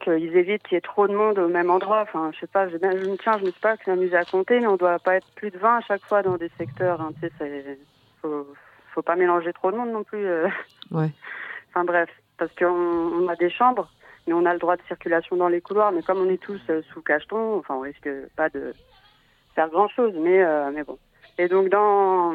qu'ils 0.00 0.36
évitent 0.36 0.62
qu'il 0.62 0.76
y 0.76 0.78
ait 0.78 0.82
trop 0.82 1.08
de 1.08 1.14
monde 1.14 1.38
au 1.38 1.48
même 1.48 1.70
endroit. 1.70 2.02
Enfin, 2.02 2.30
je 2.34 2.40
sais 2.40 2.46
pas, 2.46 2.68
je, 2.68 2.76
je 2.76 3.10
me 3.10 3.16
tiens, 3.16 3.38
je 3.38 3.44
me 3.44 3.50
suis 3.50 3.60
pas 3.60 3.76
amusé 3.86 4.16
à 4.16 4.24
compter, 4.24 4.60
mais 4.60 4.66
on 4.66 4.76
doit 4.76 4.98
pas 4.98 5.16
être 5.16 5.28
plus 5.34 5.50
de 5.50 5.58
20 5.58 5.78
à 5.78 5.80
chaque 5.80 6.04
fois 6.04 6.22
dans 6.22 6.36
des 6.36 6.50
secteurs. 6.58 7.00
Hein, 7.00 7.12
tu 7.20 7.30
sais, 7.38 7.78
faut, 8.22 8.46
faut 8.94 9.02
pas 9.02 9.16
mélanger 9.16 9.52
trop 9.52 9.72
de 9.72 9.76
monde 9.76 9.92
non 9.92 10.04
plus. 10.04 10.26
Ouais. 10.90 11.10
Enfin 11.70 11.84
bref, 11.84 12.08
parce 12.38 12.54
qu'on 12.54 13.28
a 13.28 13.36
des 13.36 13.50
chambres, 13.50 13.90
mais 14.28 14.34
on 14.34 14.44
a 14.44 14.52
le 14.52 14.58
droit 14.58 14.76
de 14.76 14.82
circulation 14.82 15.36
dans 15.36 15.48
les 15.48 15.60
couloirs. 15.60 15.90
Mais 15.90 16.02
comme 16.02 16.18
on 16.18 16.28
est 16.28 16.42
tous 16.42 16.60
euh, 16.70 16.82
sous 16.92 17.02
cacheton, 17.02 17.56
enfin, 17.58 17.74
on 17.74 17.80
risque 17.80 18.08
pas 18.36 18.48
de 18.50 18.74
faire 19.54 19.68
grand 19.70 19.88
chose. 19.88 20.12
Mais, 20.16 20.42
euh, 20.42 20.70
mais 20.72 20.84
bon. 20.84 20.98
Et 21.38 21.48
donc, 21.48 21.68
dans, 21.70 22.34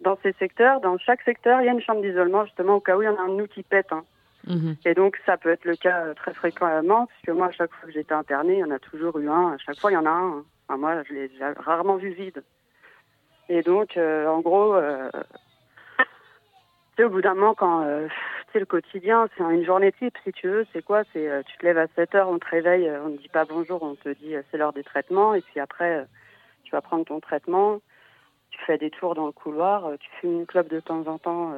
dans 0.00 0.18
ces 0.22 0.32
secteurs, 0.32 0.80
dans 0.80 0.98
chaque 0.98 1.22
secteur, 1.22 1.60
il 1.60 1.66
y 1.66 1.68
a 1.68 1.72
une 1.72 1.82
chambre 1.82 2.00
d'isolement, 2.00 2.44
justement, 2.46 2.76
au 2.76 2.80
cas 2.80 2.96
où 2.96 3.02
il 3.02 3.04
y 3.04 3.08
en 3.08 3.16
a 3.16 3.20
un 3.20 3.28
de 3.28 3.34
nous 3.34 3.46
qui 3.46 3.62
pète. 3.62 3.92
Hein. 3.92 4.04
Mhm. 4.46 4.76
Et 4.84 4.94
donc, 4.94 5.18
ça 5.26 5.36
peut 5.36 5.50
être 5.50 5.64
le 5.64 5.76
cas 5.76 6.06
euh, 6.06 6.14
très 6.14 6.32
fréquemment, 6.32 7.06
puisque 7.06 7.36
moi, 7.36 7.48
à 7.48 7.52
chaque 7.52 7.72
fois 7.72 7.86
que 7.86 7.92
j'étais 7.92 8.14
internée, 8.14 8.54
il 8.54 8.60
y 8.60 8.64
en 8.64 8.70
a 8.70 8.78
toujours 8.78 9.18
eu 9.18 9.28
un. 9.28 9.52
À 9.52 9.58
chaque 9.58 9.78
fois, 9.78 9.90
il 9.90 9.94
y 9.94 9.98
en 9.98 10.06
a 10.06 10.10
un. 10.10 10.42
Enfin, 10.68 10.78
moi, 10.78 11.02
je 11.02 11.12
l'ai 11.12 11.30
rarement 11.58 11.96
vu 11.96 12.10
vide. 12.10 12.42
Et 13.50 13.62
donc, 13.62 13.98
en 13.98 14.40
gros, 14.40 14.74
au 17.02 17.08
bout 17.08 17.20
d'un 17.20 17.34
moment, 17.34 17.54
quand 17.54 17.82
euh, 17.82 18.06
c'est 18.54 18.60
le 18.60 18.66
quotidien, 18.66 19.28
c'est 19.36 19.42
une 19.42 19.64
journée 19.64 19.90
type, 19.90 20.16
si 20.22 20.32
tu 20.32 20.48
veux, 20.48 20.64
c'est 20.72 20.84
quoi 20.84 21.02
C'est 21.12 21.28
euh, 21.28 21.42
tu 21.42 21.58
te 21.58 21.66
lèves 21.66 21.76
à 21.76 21.88
7 21.88 22.14
heures, 22.14 22.28
on 22.28 22.38
te 22.38 22.48
réveille, 22.48 22.88
euh, 22.88 23.02
on 23.04 23.08
ne 23.08 23.16
dit 23.16 23.28
pas 23.28 23.44
bonjour, 23.44 23.82
on 23.82 23.96
te 23.96 24.10
dit 24.10 24.36
c'est 24.48 24.56
l'heure 24.56 24.72
des 24.72 24.84
traitements, 24.84 25.34
et 25.34 25.40
puis 25.40 25.58
après, 25.58 26.06
tu 26.62 26.70
vas 26.70 26.80
prendre 26.80 27.04
ton 27.04 27.18
traitement, 27.18 27.80
tu 28.50 28.60
fais 28.64 28.78
des 28.78 28.90
tours 28.90 29.16
dans 29.16 29.26
le 29.26 29.32
couloir, 29.32 29.90
tu 29.98 30.08
fumes 30.20 30.38
une 30.40 30.46
clope 30.46 30.68
de 30.68 30.78
temps 30.78 31.04
en 31.08 31.18
temps 31.18 31.52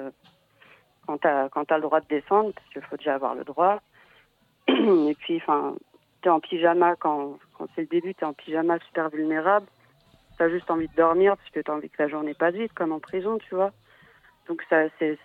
quand 1.07 1.19
tu 1.19 1.29
as, 1.29 1.51
as, 1.55 1.77
le 1.77 1.83
droit 1.83 2.01
de 2.01 2.07
descendre, 2.07 2.53
parce 2.55 2.67
qu'il 2.69 2.81
faut 2.81 2.97
déjà 2.97 3.15
avoir 3.15 3.35
le 3.35 3.45
droit. 3.45 3.81
et 4.69 5.15
puis, 5.19 5.37
enfin, 5.37 5.77
tu 6.23 6.29
es 6.29 6.33
en 6.33 6.41
pyjama 6.41 6.97
quand, 6.97 7.39
quand 7.59 7.67
c'est 7.75 7.83
le 7.83 7.89
début, 7.89 8.15
tu 8.15 8.25
es 8.25 8.27
en 8.27 8.33
pyjama 8.33 8.79
super 8.81 9.11
vulnérable. 9.11 9.67
Tu 10.39 10.43
as 10.43 10.49
juste 10.49 10.71
envie 10.71 10.89
de 10.89 10.95
dormir 10.95 11.37
parce 11.37 11.51
que 11.51 11.61
tu 11.61 11.71
as 11.71 11.75
envie 11.75 11.91
que 11.91 12.03
la 12.03 12.09
journée 12.09 12.35
passe 12.35 12.55
vite, 12.55 12.73
comme 12.73 12.93
en 12.93 13.01
prison, 13.01 13.39
tu 13.39 13.55
vois. 13.55 13.73
Donc 14.49 14.63
ça, 14.69 14.85
c'est 14.99 15.19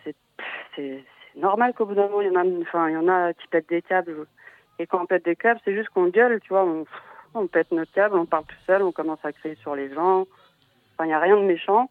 normal 1.35 1.73
qu'au 1.73 1.85
bout 1.85 1.95
d'un 1.95 2.07
moment, 2.07 2.21
il 2.21 2.27
y 2.27 2.37
en 2.37 2.39
a, 2.39 2.45
enfin, 2.61 2.89
il 2.89 2.93
y 2.93 2.97
en 2.97 3.07
a 3.07 3.33
qui 3.33 3.47
pètent 3.47 3.69
des 3.69 3.81
câbles. 3.81 4.27
Et 4.79 4.87
quand 4.87 5.01
on 5.01 5.05
pète 5.05 5.25
des 5.25 5.35
câbles, 5.35 5.59
c'est 5.63 5.75
juste 5.75 5.89
qu'on 5.89 6.07
gueule, 6.07 6.39
tu 6.41 6.49
vois, 6.49 6.63
on, 6.63 6.85
on 7.33 7.47
pète 7.47 7.71
notre 7.71 7.91
câble, 7.91 8.17
on 8.17 8.25
parle 8.25 8.45
tout 8.45 8.63
seul, 8.65 8.81
on 8.81 8.91
commence 8.91 9.23
à 9.23 9.31
crier 9.31 9.55
sur 9.55 9.75
les 9.75 9.93
gens. 9.93 10.21
Enfin, 10.93 11.05
il 11.05 11.07
n'y 11.07 11.13
a 11.13 11.19
rien 11.19 11.37
de 11.37 11.43
méchant. 11.43 11.89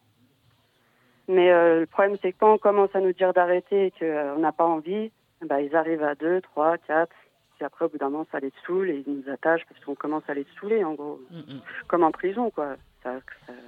Mais 1.28 1.52
euh, 1.52 1.80
le 1.80 1.86
problème, 1.86 2.16
c'est 2.20 2.32
que 2.32 2.38
quand 2.40 2.52
on 2.54 2.58
commence 2.58 2.94
à 2.94 3.00
nous 3.00 3.12
dire 3.12 3.32
d'arrêter 3.32 3.86
et 3.86 3.90
qu'on 3.92 4.04
euh, 4.04 4.36
n'a 4.36 4.52
pas 4.52 4.66
envie, 4.66 5.12
bah, 5.42 5.60
ils 5.60 5.76
arrivent 5.76 6.02
à 6.02 6.14
deux, 6.14 6.40
trois, 6.40 6.76
quatre. 6.78 7.14
Puis 7.54 7.64
après, 7.64 7.84
au 7.84 7.88
bout 7.88 7.98
d'un 7.98 8.10
moment, 8.10 8.26
ça 8.32 8.40
les 8.40 8.52
saoule 8.66 8.90
et 8.90 9.04
ils 9.06 9.12
nous 9.12 9.32
attachent 9.32 9.64
parce 9.68 9.84
qu'on 9.84 9.94
commence 9.94 10.28
à 10.28 10.34
les 10.34 10.46
saouler, 10.58 10.82
en 10.82 10.94
gros. 10.94 11.20
Mm, 11.30 11.38
mm. 11.38 11.60
Comme 11.86 12.02
en 12.02 12.10
prison, 12.10 12.50
quoi. 12.50 12.74
Ça, 13.02 13.12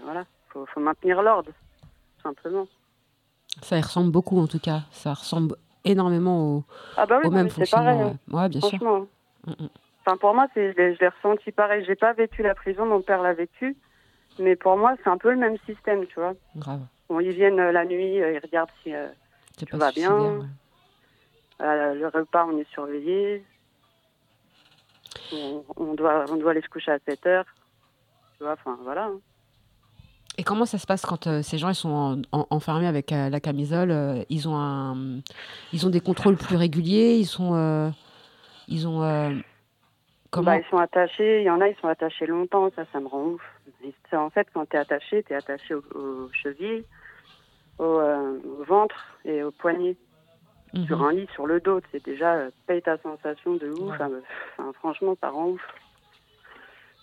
voilà, 0.03 0.25
faut, 0.49 0.67
faut 0.67 0.81
maintenir 0.81 1.23
l'ordre, 1.23 1.51
simplement. 2.23 2.67
Ça 3.61 3.79
y 3.79 3.81
ressemble 3.81 4.11
beaucoup 4.11 4.39
en 4.41 4.47
tout 4.47 4.59
cas. 4.59 4.83
Ça 4.91 5.15
ressemble 5.15 5.57
énormément 5.85 6.57
au, 6.57 6.65
ah 6.97 7.07
bah 7.07 7.21
au 7.25 7.31
même 7.31 7.51
fonctionnement. 7.51 8.17
Pareil, 8.31 8.45
hein. 8.45 8.49
bien 8.49 8.61
sûr. 8.61 8.83
Mm, 9.47 9.51
mm. 9.51 9.69
Enfin, 10.05 10.17
pour 10.17 10.35
moi, 10.35 10.47
je 10.57 10.61
l'ai 10.61 11.09
ressenti 11.09 11.53
pareil. 11.53 11.85
J'ai 11.87 11.95
pas 11.95 12.13
vécu 12.13 12.43
la 12.43 12.55
prison, 12.55 12.87
mon 12.87 13.03
père 13.03 13.23
l'a 13.23 13.35
vécu. 13.35 13.77
Mais 14.39 14.57
pour 14.57 14.77
moi, 14.77 14.95
c'est 15.03 15.11
un 15.11 15.19
peu 15.19 15.31
le 15.31 15.37
même 15.37 15.57
système, 15.67 16.07
tu 16.07 16.15
vois. 16.19 16.35
Grave. 16.57 16.81
Bon, 17.09 17.21
ils 17.21 17.33
viennent 17.33 17.61
euh, 17.61 17.73
la 17.73 17.85
nuit, 17.85 18.21
euh, 18.21 18.33
ils 18.33 18.39
regardent 18.39 18.71
si 18.83 18.95
euh, 18.95 19.09
tout 19.59 19.77
va 19.77 19.93
bien. 19.93 20.49
le 21.61 22.07
repas, 22.09 22.47
on 22.47 22.59
est 22.59 22.69
surveillé. 22.71 23.45
On, 25.77 25.95
doit, 25.95 26.25
on 26.31 26.37
doit 26.37 26.51
aller 26.51 26.63
se 26.63 26.69
coucher 26.69 26.93
à 26.93 26.99
7 27.07 27.27
heures. 27.27 27.47
Tu 28.39 28.45
vois, 28.45 28.53
enfin, 28.55 28.79
voilà. 28.83 29.05
Hein. 29.05 29.21
Et 30.39 30.45
comment 30.45 30.65
ça 30.65 30.79
se 30.79 30.87
passe 30.87 31.05
quand 31.05 31.27
euh, 31.27 31.43
ces 31.43 31.59
gens 31.59 31.69
ils 31.69 31.75
sont 31.75 32.23
enfermés 32.33 32.87
avec 32.87 33.13
euh, 33.13 33.29
la 33.29 33.41
camisole 33.41 33.91
euh, 33.91 34.23
Ils 34.31 34.49
ont 34.49 34.57
un, 34.57 35.21
ils 35.73 35.87
ont 35.87 35.91
des 35.91 36.01
contrôles 36.01 36.37
plus 36.37 36.57
réguliers. 36.57 37.17
Ils 37.17 37.27
sont, 37.27 37.93
ils 38.69 38.89
ont 38.89 39.43
comment 40.31 40.53
bah, 40.53 40.59
Ils 40.59 40.71
sont 40.71 40.79
attachés. 40.79 41.41
Il 41.41 41.45
y 41.45 41.51
en 41.51 41.61
a, 41.61 41.69
ils 41.69 41.77
sont 41.77 41.89
attachés 41.89 42.27
longtemps. 42.27 42.71
Ça, 42.75 42.85
ça 42.93 43.01
me 43.01 43.09
rend 43.09 43.25
ouf. 43.25 43.43
En 44.13 44.31
fait, 44.31 44.49
quand 44.55 44.69
tu 44.69 44.77
es 44.77 44.79
attaché, 44.79 45.23
tu 45.23 45.33
es 45.33 45.37
attaché 45.37 45.75
aux 45.75 46.31
chevilles, 46.33 46.85
au, 47.79 48.01
ventre 48.67 49.19
et 49.25 49.43
au 49.43 49.51
poignet. 49.51 49.97
Mhm. 50.73 50.87
Sur 50.87 51.03
un 51.03 51.13
lit, 51.13 51.29
sur 51.35 51.47
le 51.47 51.61
dos, 51.61 51.81
c'est 51.91 52.03
déjà 52.03 52.47
paye 52.67 52.81
ta 52.81 52.97
sensation 52.99 53.57
de 53.57 53.69
ouf. 53.69 53.95
franchement, 54.81 55.15
ça 55.21 55.29
rend 55.29 55.49
ouf 55.49 55.61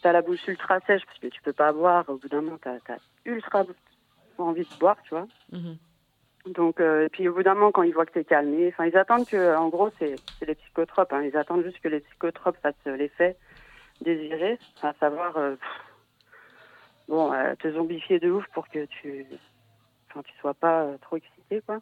t'as 0.01 0.11
la 0.11 0.21
bouche 0.21 0.47
ultra 0.47 0.79
sèche 0.81 1.05
parce 1.05 1.19
que 1.19 1.27
tu 1.27 1.41
peux 1.41 1.53
pas 1.53 1.71
boire. 1.71 2.05
Au 2.07 2.17
bout 2.17 2.27
d'un 2.27 2.41
moment, 2.41 2.57
t'as 2.61 2.75
as 2.75 2.99
ultra 3.25 3.65
envie 4.37 4.63
de 4.63 4.79
boire, 4.79 4.97
tu 5.03 5.09
vois. 5.09 5.27
Mhm. 5.51 5.77
Donc, 6.47 6.79
euh, 6.79 7.05
et 7.05 7.09
puis 7.09 7.27
au 7.27 7.33
bout 7.33 7.43
d'un 7.43 7.53
moment, 7.53 7.71
quand 7.71 7.83
ils 7.83 7.93
voient 7.93 8.05
que 8.05 8.13
t'es 8.13 8.23
calmé, 8.23 8.69
enfin, 8.69 8.85
ils 8.85 8.97
attendent 8.97 9.27
que, 9.27 9.55
en 9.55 9.67
gros, 9.69 9.89
c'est 9.99 10.15
les 10.41 10.55
psychotropes. 10.55 11.11
Hein, 11.11 11.23
ils 11.23 11.37
attendent 11.37 11.63
juste 11.63 11.79
que 11.81 11.89
les 11.89 11.99
psychotropes 11.99 12.57
fassent 12.61 12.75
l'effet 12.85 13.37
désiré, 14.01 14.57
à 14.81 14.93
savoir, 14.93 15.35
euh, 15.35 15.55
bon, 17.09 17.33
euh, 17.33 17.53
te 17.55 17.69
zombifier 17.69 18.19
de 18.19 18.31
ouf 18.31 18.45
pour 18.53 18.69
que 18.69 18.85
tu, 18.85 19.25
enfin, 20.09 20.21
tu 20.23 20.33
sois 20.39 20.53
pas 20.53 20.87
trop 21.01 21.17
excité, 21.17 21.61
quoi. 21.65 21.79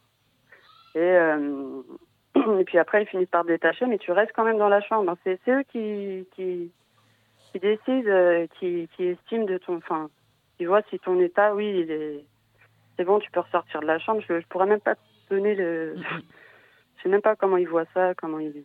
Et, 0.95 0.99
et 2.59 2.63
puis 2.65 2.80
après, 2.80 3.03
ils 3.03 3.07
finissent 3.07 3.30
par 3.30 3.43
te 3.43 3.49
détacher, 3.49 3.86
mais 3.86 3.99
tu 3.99 4.11
restes 4.11 4.32
quand 4.36 4.43
même 4.43 4.57
dans 4.57 4.70
la 4.70 4.82
chambre. 4.82 5.11
Hein. 5.11 5.18
C'est 5.24 5.39
eux 5.47 5.63
qui, 5.72 6.28
qui 6.36 6.72
qui 7.51 7.59
décide, 7.59 8.07
euh, 8.07 8.47
qui, 8.59 8.87
qui, 8.95 9.03
estime 9.05 9.45
de 9.45 9.57
ton, 9.57 9.77
enfin, 9.77 10.09
qui 10.57 10.65
voit 10.65 10.81
si 10.89 10.99
ton 10.99 11.19
état, 11.19 11.53
oui, 11.55 11.81
il 11.81 11.91
est, 11.91 12.25
c'est 12.97 13.05
bon, 13.05 13.19
tu 13.19 13.31
peux 13.31 13.39
ressortir 13.39 13.81
de 13.81 13.85
la 13.85 13.99
chambre. 13.99 14.21
Je, 14.27 14.39
je 14.39 14.47
pourrais 14.47 14.65
même 14.65 14.81
pas 14.81 14.95
te 14.95 15.01
donner 15.29 15.55
le, 15.55 15.95
je 16.97 17.03
sais 17.03 17.09
même 17.09 17.21
pas 17.21 17.35
comment 17.35 17.57
il 17.57 17.67
voit 17.67 17.85
ça, 17.93 18.13
comment 18.15 18.39
il. 18.39 18.63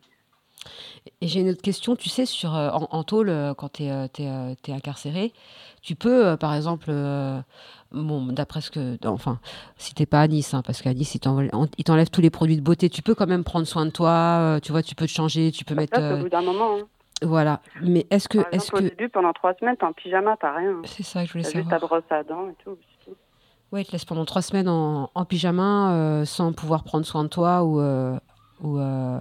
Et 1.20 1.26
j'ai 1.26 1.40
une 1.40 1.50
autre 1.50 1.62
question, 1.62 1.96
tu 1.96 2.08
sais, 2.08 2.24
sur 2.24 2.54
euh, 2.54 2.70
en, 2.70 2.86
en, 2.90 3.02
tôle, 3.02 3.28
euh, 3.28 3.52
quand 3.54 3.72
tu 3.72 3.84
es, 3.84 3.86
es, 3.88 4.72
incarcéré, 4.72 5.32
tu 5.82 5.96
peux, 5.96 6.36
par 6.36 6.54
exemple, 6.54 6.92
bon, 7.90 8.26
d'après 8.26 8.60
ce 8.60 8.70
que. 8.70 8.96
Enfin, 9.04 9.40
si 9.76 9.94
t'es 9.94 10.06
pas 10.06 10.20
à 10.20 10.28
Nice, 10.28 10.54
hein, 10.54 10.62
parce 10.64 10.80
qu'à 10.80 10.94
Nice, 10.94 11.16
ils 11.16 11.84
t'enlèvent 11.84 12.10
tous 12.10 12.20
les 12.20 12.30
produits 12.30 12.56
de 12.56 12.62
beauté, 12.62 12.88
tu 12.88 13.02
peux 13.02 13.16
quand 13.16 13.26
même 13.26 13.42
prendre 13.42 13.66
soin 13.66 13.84
de 13.84 13.90
toi, 13.90 14.60
tu 14.62 14.70
vois, 14.70 14.84
tu 14.84 14.94
peux 14.94 15.06
te 15.06 15.10
changer, 15.10 15.50
tu 15.50 15.64
peux 15.64 15.74
mettre. 15.74 16.00
au 16.00 16.22
bout 16.22 16.28
d'un 16.28 16.42
moment. 16.42 16.76
Hein. 16.78 16.86
Voilà. 17.22 17.60
Mais 17.80 18.06
est-ce 18.10 18.28
que. 18.28 18.38
est-ce 18.52 18.70
que... 18.70 18.78
Au 18.78 18.80
début, 18.80 19.08
pendant 19.08 19.32
trois 19.32 19.54
semaines, 19.54 19.76
t'es 19.76 19.84
en 19.84 19.92
pyjama, 19.92 20.36
t'as 20.40 20.54
rien. 20.54 20.80
C'est 20.84 21.02
ça 21.02 21.22
que 21.22 21.28
je 21.28 21.32
voulais 21.32 21.44
savoir. 21.44 21.64
Juste 21.64 21.70
ta 21.70 21.86
brosse 21.86 22.04
à 22.10 22.22
dents 22.22 22.48
et 22.48 22.54
tout. 22.64 22.76
Ouais, 23.72 23.82
ils 23.82 23.86
te 23.86 23.92
laissent 23.92 24.04
pendant 24.04 24.26
trois 24.26 24.42
semaines 24.42 24.68
en, 24.68 25.10
en 25.14 25.24
pyjama 25.24 25.94
euh, 25.94 26.24
sans 26.26 26.52
pouvoir 26.52 26.84
prendre 26.84 27.06
soin 27.06 27.24
de 27.24 27.28
toi 27.28 27.64
ou. 27.64 27.80
Euh, 27.80 28.18
ou 28.60 28.78
euh, 28.78 29.18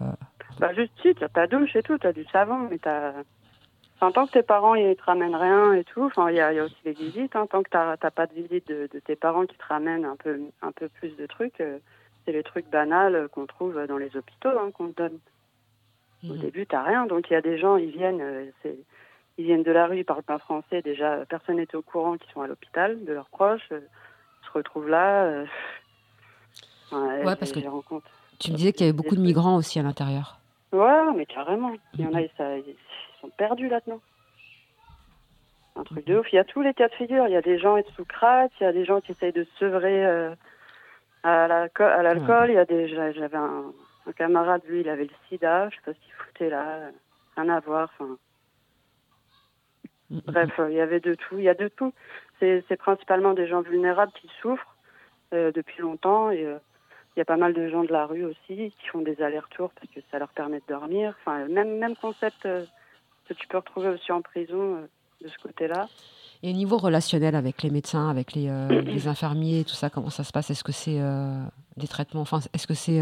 Bah, 0.60 0.74
juste 0.74 0.92
si, 1.02 1.16
t'as 1.16 1.30
ta 1.30 1.48
douche 1.48 1.76
et 1.76 1.84
tout, 1.84 1.98
t'as 1.98 2.12
du 2.12 2.26
savon, 2.26 2.68
mais 2.70 2.78
t'as. 2.78 3.14
Enfin, 3.96 4.12
tant 4.12 4.26
que 4.26 4.32
tes 4.32 4.44
parents 4.44 4.74
ils 4.74 4.96
te 4.96 5.04
ramènent 5.04 5.36
rien 5.36 5.74
et 5.74 5.84
tout, 5.84 6.04
enfin 6.04 6.32
il 6.32 6.36
y 6.36 6.40
a, 6.40 6.52
y 6.54 6.60
a, 6.60 6.64
aussi 6.64 6.76
les 6.84 6.94
visites. 6.94 7.36
Hein, 7.36 7.46
tant 7.50 7.62
que 7.62 7.70
t'as 7.70 7.96
pas 7.96 8.26
de 8.26 8.34
visite 8.34 8.68
de, 8.68 8.90
de, 8.92 9.00
tes 9.00 9.16
parents 9.16 9.46
qui 9.46 9.56
te 9.56 9.64
ramènent 9.70 10.06
un 10.06 10.16
peu 10.16 10.40
un 10.64 10.72
peu 10.72 10.90
plus 10.90 11.16
de 11.16 11.28
trucs, 11.28 11.62
c'est 12.26 12.32
les 12.32 12.42
trucs 12.42 12.68
banals 12.70 13.30
qu'on 13.30 13.46
trouve 13.46 13.80
dans 13.88 13.98
les 13.98 14.18
hôpitaux 14.18 14.50
hein, 14.50 14.72
qu'on 14.74 14.88
te 14.88 15.04
donne. 15.04 15.20
Au 16.30 16.34
mhm. 16.34 16.40
début, 16.40 16.66
tu 16.68 16.76
rien. 16.76 17.06
Donc, 17.08 17.30
il 17.30 17.34
y 17.34 17.36
a 17.36 17.42
des 17.42 17.58
gens, 17.58 17.78
ils 17.78 17.90
viennent, 17.92 18.22
euh, 18.22 18.46
ils 19.38 19.46
viennent 19.46 19.64
de 19.64 19.72
la 19.72 19.88
rue, 19.88 19.98
ils 20.00 20.06
parlent 20.06 20.22
pas 20.24 20.38
français. 20.38 20.82
Déjà, 20.82 21.26
personne 21.28 21.56
n'est 21.56 21.74
au 21.76 21.82
courant 21.82 22.18
qu'ils 22.18 22.32
sont 22.32 22.42
à 22.42 22.48
l'hôpital, 22.48 23.04
de 23.06 23.14
leurs 23.14 23.30
proches. 23.30 23.68
Euh, 23.72 23.80
ils 23.82 24.46
se 24.48 24.52
retrouvent 24.52 24.90
là. 24.90 25.24
Euh, 25.26 25.46
ouais, 26.94 27.36
parce 27.36 27.52
que 27.52 27.60
tu 28.40 28.52
me 28.52 28.56
disais 28.58 28.72
qu'il 28.74 28.86
y 28.86 28.90
avait 28.90 28.96
beaucoup 28.98 29.16
de 29.16 29.22
migrants 29.22 29.56
aussi 29.56 29.80
à 29.80 29.84
l'intérieur. 29.84 30.38
Ouais, 30.72 31.12
mais 31.16 31.26
carrément. 31.26 31.72
Il 31.96 32.02
y 32.02 32.08
en 32.08 32.14
a, 32.14 32.22
ils, 32.22 32.30
ça- 32.38 32.58
ils 32.58 32.76
sont 33.20 33.30
perdus 33.30 33.68
là-dedans. 33.68 34.00
Un 35.76 35.84
truc 35.84 36.06
de 36.06 36.20
ouf. 36.20 36.28
Il 36.32 36.36
y 36.36 36.40
a 36.40 36.44
tous 36.44 36.62
les 36.62 36.74
cas 36.74 36.88
de 36.90 36.94
figure. 36.94 37.28
Il 37.28 37.32
y 37.34 37.36
a 37.38 37.42
des 37.42 37.58
gens 37.58 37.78
sous 37.96 38.06
crack, 38.06 38.52
il 38.60 38.64
y 38.64 38.68
a 38.68 38.74
des 38.74 38.86
gens 38.86 39.00
qui 39.02 39.12
essayent 39.14 39.32
de 39.32 39.44
se 39.46 39.58
sevrer 39.60 40.06
à 41.24 41.48
l'alco- 41.48 41.84
à 41.84 42.04
l'alcool. 42.04 42.50
Il 42.50 42.56
y 42.56 42.58
a 42.58 42.66
des. 42.66 42.88
j'a- 42.90 43.12
J'avais 43.14 43.38
un, 43.38 43.72
un 44.08 44.12
camarade, 44.14 44.62
lui, 44.68 44.82
il 44.82 44.90
avait 44.90 45.06
le 45.06 45.10
sida. 45.30 45.70
Je 45.70 45.76
sais 45.76 45.82
pas 45.86 45.94
ce 45.94 46.00
qu'il 46.00 46.14
foutait 46.14 46.50
là. 46.50 46.90
Rien 47.38 47.50
à 47.50 47.60
voir. 47.60 47.90
Enfin, 48.00 48.18
bref, 50.10 50.52
euh, 50.60 50.72
il 50.72 50.76
y 50.78 50.82
avait 50.82 51.00
de 51.00 51.14
tout. 51.14 51.38
Il 51.38 51.44
y 51.44 51.50
a 51.50 51.54
de 51.54 51.68
tout. 51.68 51.94
C'est 52.40 52.78
principalement 52.78 53.34
des 53.34 53.48
gens 53.48 53.62
vulnérables 53.62 54.12
qui 54.20 54.28
souffrent 54.42 54.76
euh, 55.34 55.52
depuis 55.52 55.82
longtemps 55.82 56.32
et. 56.32 56.46
euh, 56.46 56.58
il 57.18 57.20
y 57.20 57.22
a 57.22 57.26
pas 57.26 57.36
mal 57.36 57.54
de 57.54 57.68
gens 57.68 57.84
de 57.84 57.92
la 57.92 58.06
rue 58.06 58.24
aussi 58.24 58.38
qui 58.80 58.88
font 58.90 59.02
des 59.02 59.22
allers-retours 59.22 59.72
parce 59.74 59.92
que 59.94 60.00
ça 60.10 60.18
leur 60.18 60.30
permet 60.30 60.60
de 60.60 60.66
dormir. 60.70 61.14
Enfin, 61.20 61.46
même, 61.50 61.78
même 61.78 61.94
concept 61.98 62.46
euh, 62.46 62.64
que 63.28 63.34
tu 63.34 63.50
peux 63.50 63.58
retrouver 63.58 63.90
aussi 63.90 64.14
en 64.14 64.22
prison 64.22 64.88
de 65.22 65.28
ce 65.28 65.38
côté-là. 65.40 65.90
Et 66.42 66.52
au 66.52 66.54
niveau 66.54 66.78
relationnel 66.78 67.36
avec 67.36 67.64
les 67.64 67.70
médecins, 67.70 68.10
avec 68.10 68.32
les, 68.32 68.48
les 68.86 69.10
infirmiers, 69.10 69.66
tout 69.66 69.74
ça, 69.76 69.90
comment 69.90 70.10
ça 70.10 70.24
se 70.24 70.32
passe? 70.32 70.52
Est-ce 70.52 70.64
que 70.64 70.72
c'est 70.72 71.02
des 71.76 71.88
traitements? 71.90 72.22
Enfin, 72.22 72.40
est-ce 72.54 72.66
que 72.66 72.74
c'est 72.76 73.02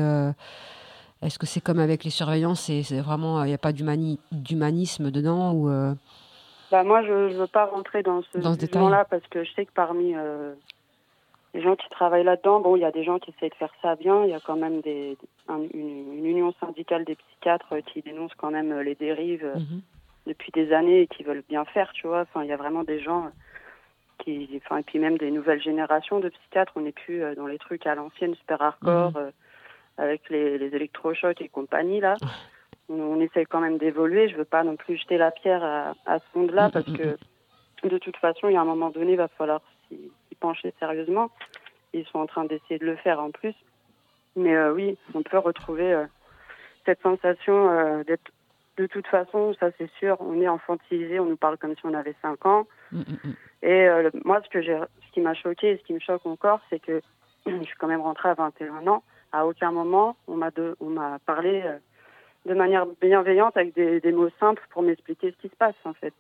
est-ce 1.22 1.38
que 1.40 1.46
c'est 1.46 1.62
comme 1.62 1.80
avec 1.80 2.04
les 2.04 2.10
surveillances 2.10 2.62
C'est 2.62 2.84
c'est 2.84 3.02
vraiment 3.02 3.44
il 3.44 3.48
n'y 3.48 3.54
a 3.54 3.58
pas 3.58 3.72
d'humani- 3.74 4.20
d'humanisme 4.32 5.12
dedans 5.12 5.54
ou 5.54 5.70
euh, 5.70 5.94
Bah, 6.72 6.84
moi, 6.84 7.02
je 7.04 7.12
ne 7.12 7.34
veux 7.40 7.48
pas 7.48 7.66
rentrer 7.66 8.04
dans 8.04 8.22
ce, 8.32 8.38
Dans 8.40 8.54
ce 8.54 8.90
là 8.90 9.06
parce 9.10 9.26
que 9.28 9.44
je 9.44 9.52
sais 9.54 9.66
que 9.66 9.72
parmi 9.74 10.16
euh, 10.16 10.54
les 11.54 11.62
gens 11.62 11.76
qui 11.76 11.90
travaillent 11.90 12.24
là-dedans, 12.24 12.60
bon, 12.62 12.76
il 12.76 12.82
y 12.82 12.86
a 12.86 12.92
des 12.92 13.04
gens 13.04 13.18
qui 13.20 13.32
essayent 13.32 13.50
de 13.50 13.56
faire 13.56 13.74
ça 13.82 13.96
bien. 13.96 14.24
Il 14.24 14.30
y 14.30 14.34
a 14.36 14.40
quand 14.40 14.56
même 14.56 14.82
des, 14.82 15.18
un- 15.48 15.64
une, 15.74 16.14
une 16.20 16.26
union 16.26 16.54
syndicale 16.60 17.06
des 17.06 17.16
psychiatres 17.16 17.74
qui 17.88 18.02
dénonce 18.02 18.32
quand 18.38 18.52
même 18.52 18.72
euh, 18.72 18.84
les 18.84 18.96
dérives 18.96 19.50
Mhm. 19.56 19.82
depuis 20.28 20.52
des 20.52 20.72
années 20.74 21.02
et 21.02 21.08
qui 21.08 21.24
veulent 21.24 21.44
bien 21.50 21.66
faire, 21.66 21.92
tu 21.94 22.06
vois. 22.08 22.22
Enfin, 22.22 22.44
il 22.44 22.50
y 22.50 22.54
a 22.54 22.58
vraiment 22.58 22.84
des 22.84 23.00
gens 23.02 23.30
qui, 24.20 24.48
enfin, 24.64 24.78
et 24.78 24.84
puis 24.84 25.00
même 25.00 25.18
des 25.18 25.32
nouvelles 25.32 25.62
générations 25.62 26.20
de 26.20 26.30
psychiatres. 26.30 26.74
On 26.76 26.82
n'est 26.82 26.92
plus 26.92 27.22
dans 27.36 27.48
les 27.48 27.58
trucs 27.58 27.88
à 27.88 27.96
l'ancienne, 27.96 28.36
super 28.36 28.62
hardcore, 28.62 29.14
euh, 29.18 29.32
avec 30.00 30.30
les, 30.30 30.58
les 30.58 30.76
électrochocs 30.76 31.42
et 31.42 31.50
compagnie 31.50 32.00
là. 32.00 32.16
On, 32.92 33.20
essaie 33.22 33.46
quand 33.46 33.60
même 33.60 33.78
d'évoluer. 33.78 34.30
Je 34.30 34.36
veux 34.36 34.46
pas 34.46 34.64
non 34.64 34.76
plus 34.76 34.98
jeter 34.98 35.18
la 35.18 35.30
pierre 35.30 35.64
à, 35.64 35.94
à 36.08 36.18
ce 36.18 36.38
monde-là 36.38 36.66
Mhm, 36.68 36.72
parce 36.72 36.92
que 36.98 37.18
de 37.88 37.98
toute 37.98 38.18
façon, 38.18 38.50
il 38.50 38.54
y 38.54 38.58
a 38.58 38.62
un 38.62 38.66
moment 38.66 38.90
donné, 38.90 39.12
il 39.12 39.18
va 39.18 39.28
falloir 39.28 39.62
s'y 39.88 40.12
pencher 40.40 40.74
sérieusement. 40.80 41.30
Ils 41.94 42.06
sont 42.06 42.20
en 42.20 42.26
train 42.26 42.46
d'essayer 42.46 42.80
de 42.80 42.86
le 42.86 42.96
faire 42.98 43.20
en 43.20 43.32
plus. 43.32 43.54
Mais 44.36 44.56
euh, 44.56 44.74
oui, 44.74 44.98
on 45.14 45.24
peut 45.24 45.38
retrouver 45.38 45.94
euh, 45.94 46.06
cette 46.86 47.02
sensation 47.02 47.70
euh, 47.70 48.04
d'être 48.04 48.32
de 48.78 48.88
toute 48.88 49.08
façon, 49.08 49.54
ça 49.60 49.72
c'est 49.78 49.92
sûr, 50.00 50.16
on 50.22 50.40
est 50.40 50.48
infantilisé, 50.48 51.20
on 51.20 51.26
nous 51.26 51.36
parle 51.36 51.58
comme 51.58 51.76
si 51.76 51.82
on 51.84 51.94
avait 51.94 52.16
5 52.22 52.46
ans. 52.46 52.66
Mm, 52.94 53.00
mm, 53.00 53.18
mm. 53.26 53.34
Et 53.62 53.88
moi, 54.24 54.42
ce, 54.42 54.50
que 54.50 54.62
j'ai, 54.62 54.80
ce 55.06 55.12
qui 55.12 55.20
m'a 55.20 55.34
choqué 55.34 55.72
et 55.72 55.78
ce 55.78 55.84
qui 55.84 55.94
me 55.94 56.00
choque 56.00 56.26
encore, 56.26 56.62
c'est 56.70 56.80
que 56.80 57.02
je 57.46 57.64
suis 57.64 57.76
quand 57.78 57.88
même 57.88 58.00
rentrée 58.00 58.30
à 58.30 58.36
21 58.36 58.88
ans. 58.88 59.04
À 59.32 59.46
aucun 59.46 59.72
moment, 59.72 60.16
on 60.28 60.36
m'a, 60.36 60.50
on 60.80 60.90
m'a 60.90 61.20
parlé 61.26 61.62
euh, 61.64 61.78
de 62.46 62.54
manière 62.54 62.86
bienveillante 63.02 63.56
avec 63.58 63.74
des, 63.76 64.00
des 64.00 64.12
mots 64.12 64.30
simples 64.40 64.64
pour 64.72 64.82
m'expliquer 64.82 65.32
ce 65.32 65.38
qui 65.38 65.50
se 65.50 65.56
passe, 65.56 65.76
en 65.86 65.94
fait. 65.94 66.14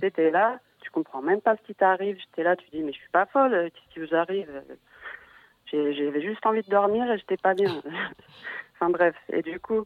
Tu 0.00 0.06
étais 0.06 0.30
là, 0.30 0.60
tu 0.80 0.90
comprends 0.90 1.22
même 1.22 1.40
pas 1.40 1.56
ce 1.56 1.62
qui 1.62 1.74
t'arrive. 1.74 2.16
J'étais 2.18 2.42
là, 2.44 2.54
tu 2.56 2.68
dis, 2.70 2.82
mais 2.82 2.92
je 2.92 2.98
suis 2.98 3.10
pas 3.10 3.26
folle, 3.26 3.54
euh, 3.54 3.68
qu'est-ce 3.70 3.94
qui 3.94 4.00
vous 4.06 4.14
arrive 4.14 4.62
J'ai- 5.66 5.94
J'avais 5.94 6.22
juste 6.22 6.44
envie 6.46 6.62
de 6.62 6.70
dormir 6.70 7.10
et 7.10 7.18
j'étais 7.18 7.36
pas 7.36 7.54
bien. 7.54 7.82
enfin 8.74 8.90
bref, 8.90 9.16
et 9.32 9.42
du 9.42 9.58
coup, 9.58 9.84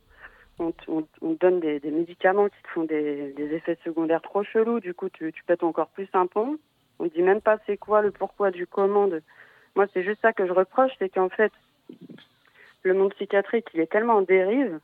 on, 0.59 0.73
te- 0.73 0.91
on, 0.91 1.07
on 1.23 1.35
te 1.35 1.39
donne 1.41 1.61
des, 1.61 1.81
des 1.81 1.91
médicaments 1.91 2.49
qui 2.49 2.62
te 2.62 2.69
font 2.69 2.85
des, 2.85 3.33
des 3.33 3.55
effets 3.55 3.79
secondaires 3.85 4.23
trop 4.23 4.43
chelous. 4.43 4.81
Du 4.81 4.93
coup, 4.93 5.09
tu, 5.09 5.33
tu 5.33 5.45
pètes 5.45 5.62
encore 5.62 5.89
plus 5.89 6.09
un 6.12 6.27
pont. 6.27 6.59
On 6.99 7.09
te 7.09 7.14
dit 7.14 7.23
même 7.23 7.41
pas 7.41 7.59
c'est 7.66 7.77
quoi 7.77 8.03
le 8.03 8.11
pourquoi 8.11 8.51
du 8.51 8.66
comment. 8.66 9.07
de- 9.07 9.23
Moi, 9.77 9.87
c'est 9.95 10.03
juste 10.03 10.21
ça 10.21 10.33
que 10.33 10.47
je 10.47 10.53
reproche, 10.53 10.91
c'est 10.99 11.09
qu'en 11.09 11.29
fait, 11.29 11.53
le 12.89 12.95
monde 12.95 13.14
psychiatrique, 13.14 13.66
il 13.74 13.80
est 13.80 13.91
tellement 13.91 14.14
en 14.16 14.22
dérive 14.22 14.80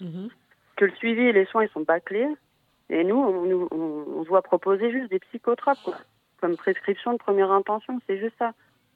Mhm. 0.00 0.28
que 0.76 0.84
le 0.84 0.92
suivi 0.92 1.22
et 1.22 1.32
les 1.32 1.46
soins, 1.46 1.64
ils 1.64 1.70
sont 1.70 1.80
bâclés. 1.80 2.28
Et 2.90 3.02
nous, 3.04 3.16
on, 3.16 3.42
nous- 3.42 3.68
on, 3.72 4.20
on 4.20 4.22
doit 4.22 4.42
proposer 4.42 4.90
juste 4.92 5.10
des 5.10 5.18
psychotropes, 5.18 5.82
quoi. 5.82 5.96
Comme 6.40 6.56
prescription 6.56 7.12
de 7.12 7.18
première 7.18 7.50
intention, 7.50 8.00
c'est 8.06 8.18
juste 8.18 8.36
ça. 8.38 8.52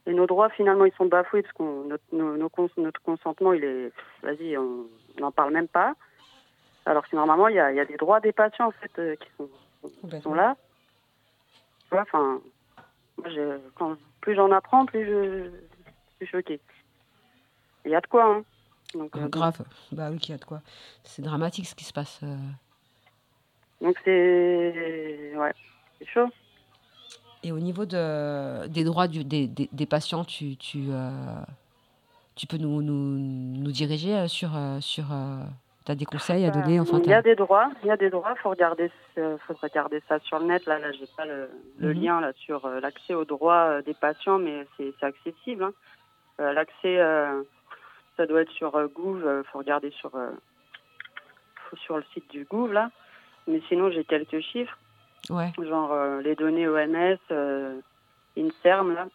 Et 0.07 0.15
nos 0.15 0.27
droits, 0.27 0.49
finalement, 0.51 0.85
ils 0.85 0.93
sont 0.95 1.07
bafoués 1.07 1.43
parce 1.43 1.53
qu'on 1.55 1.85
notre, 1.85 2.05
nos- 2.13 2.37
nos 2.37 2.49
cons- 2.49 2.71
notre 2.77 3.01
consentement, 3.03 3.53
il 3.53 3.65
est, 3.65 3.93
vas-y, 4.23 4.57
on 4.57 4.87
n'en 5.21 5.33
parle 5.33 5.53
même 5.53 5.69
pas. 5.69 5.95
Alors 6.87 7.07
que 7.09 7.15
normalement, 7.17 7.49
il 7.49 7.57
y 7.57 7.61
a, 7.61 7.71
il 7.71 7.77
y 7.77 7.81
a 7.81 7.85
des 7.85 7.97
droits 7.97 8.21
des 8.21 8.33
patients, 8.33 8.69
en 8.69 8.73
fait, 8.73 8.99
euh, 8.99 9.17
qui 9.17 9.29
sont, 9.37 9.49
qui 10.09 10.21
sont 10.23 10.35
là. 10.35 10.57
Tu 11.89 11.89
vois, 11.91 12.03
enfin, 12.03 12.41
moi, 13.19 13.29
je- 13.29 13.59
quand, 13.75 13.97
plus 14.21 14.35
j'en 14.35 14.51
apprends, 14.53 14.87
plus 14.87 15.05
je, 15.05 15.51
je 15.51 16.17
suis 16.17 16.27
choquée. 16.29 16.61
Il 17.85 17.91
y 17.91 17.95
a 17.95 18.01
de 18.01 18.07
quoi, 18.07 18.25
hein. 18.25 18.45
Donc, 18.95 19.17
euh, 19.17 19.27
Grave. 19.29 19.63
Bah 19.93 20.09
oui, 20.11 20.19
qu'il 20.19 20.33
y 20.33 20.35
a 20.35 20.39
de 20.39 20.45
quoi. 20.45 20.61
C'est 21.05 21.23
dramatique 21.23 21.67
ce 21.67 21.75
qui 21.75 21.85
se 21.85 21.93
passe. 21.93 22.21
euh. 22.23 22.37
donc 23.81 23.97
c'est, 24.05 25.33
ouais, 25.37 25.53
c'est 25.99 26.07
chaud. 26.07 26.29
Et 27.43 27.51
au 27.53 27.59
niveau 27.59 27.87
de, 27.87 28.67
des 28.69 28.85
droits 28.85 29.09
du- 29.09 29.25
des, 29.25 29.49
des, 29.49 29.69
des 29.73 29.87
patients, 29.87 30.25
tu, 30.25 30.57
tu, 30.57 30.87
euh, 30.91 31.11
tu 32.37 32.47
peux 32.47 32.59
nous, 32.59 32.83
nous, 32.83 33.19
nous 33.19 33.73
diriger 33.73 34.29
sur. 34.29 34.51
sur 34.81 35.07
tu 35.85 35.91
as 35.91 35.97
des 35.97 36.05
conseils 36.05 36.45
à 36.47 36.51
donner 36.53 36.79
enfin, 36.79 37.01
il 37.03 37.11
y 37.11 37.13
a 37.13 37.23
des 37.23 37.35
droits, 37.35 37.69
il 37.83 37.89
y 37.89 37.91
a 37.91 37.97
des 37.97 38.09
droits. 38.09 38.37
Faut 38.37 38.51
regarder, 38.51 38.89
faut 39.17 39.55
regarder 39.61 40.01
ça 40.09 40.21
sur 40.21 40.39
le 40.39 40.45
net. 40.47 40.65
Là, 40.67 40.79
là, 40.79 40.93
j'ai 40.93 41.09
pas 41.17 41.25
le, 41.25 41.51
le 41.79 41.93
Mhm. 41.93 42.01
lien 42.01 42.21
là 42.21 42.33
sur 42.37 42.65
euh, 42.67 42.79
l'accès 42.79 43.15
aux 43.15 43.25
droits 43.25 43.65
euh, 43.79 43.83
des 43.83 43.95
patients, 43.95 44.39
mais 44.39 44.65
c'est 44.77 44.95
accessible. 45.03 45.65
hein. 45.65 45.73
Euh, 46.41 46.53
l'accès, 46.53 47.01
ça 48.23 48.27
doit 48.29 48.43
être 48.43 48.53
sur 48.53 48.77
euh, 48.77 48.87
Gouv. 48.87 49.27
euh, 49.27 49.43
faut 49.51 49.59
regarder 49.59 49.91
sur 49.91 50.15
euh, 50.15 50.31
faut 51.69 51.77
sur 51.77 51.97
le 51.97 52.05
site 52.15 52.31
du 52.31 52.45
Gouv 52.45 52.73
là. 52.73 52.91
Mais 53.49 53.61
sinon, 53.69 53.91
j'ai 53.91 54.05
quelques 54.05 54.39
chiffres, 54.41 54.79
Ouais. 55.29 55.51
genre 55.61 55.93
euh, 55.93 56.21
les 56.23 56.37
données 56.37 56.69
OMS, 56.69 57.19
euh, 57.33 57.81
Inserm 58.39 58.95
là, 58.95 59.09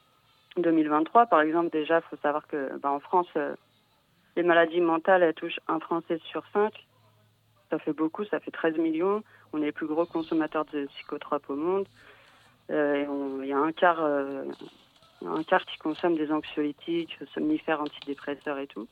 2023 0.57 1.27
par 1.27 1.39
exemple. 1.39 1.69
Déjà, 1.69 2.01
faut 2.01 2.17
savoir 2.17 2.45
que 2.47 2.77
bah, 2.79 2.91
en 2.91 2.99
France. 2.99 3.27
euh, 3.37 3.55
les 4.35 4.43
maladies 4.43 4.81
mentales, 4.81 5.23
elles 5.23 5.33
touchent 5.33 5.59
un 5.69 5.79
Français 5.79 6.19
sur 6.25 6.43
cinq. 6.53 6.85
Ça 7.71 7.79
fait 7.79 7.93
beaucoup, 7.93 8.23
ça 8.25 8.39
fait 8.41 8.51
13 8.51 8.77
millions. 8.77 9.23
On 9.53 9.61
est 9.61 9.65
les 9.65 9.71
plus 9.71 9.87
gros 9.87 10.05
consommateurs 10.05 10.65
de 10.65 10.85
psychotropes 10.87 11.49
au 11.49 11.55
monde. 11.55 11.87
Il 12.69 13.45
y 13.45 13.53
a 13.53 13.57
un 13.57 13.71
quart, 13.71 13.99
il 15.21 15.27
un 15.27 15.41
quart 15.43 15.65
qui 15.65 15.77
consomme 15.79 16.15
des 16.17 16.31
anxiolytiques, 16.31 17.17
somnifères, 17.33 17.81
antidépresseurs 17.81 18.59
et 18.59 18.67
tout. 18.67 18.87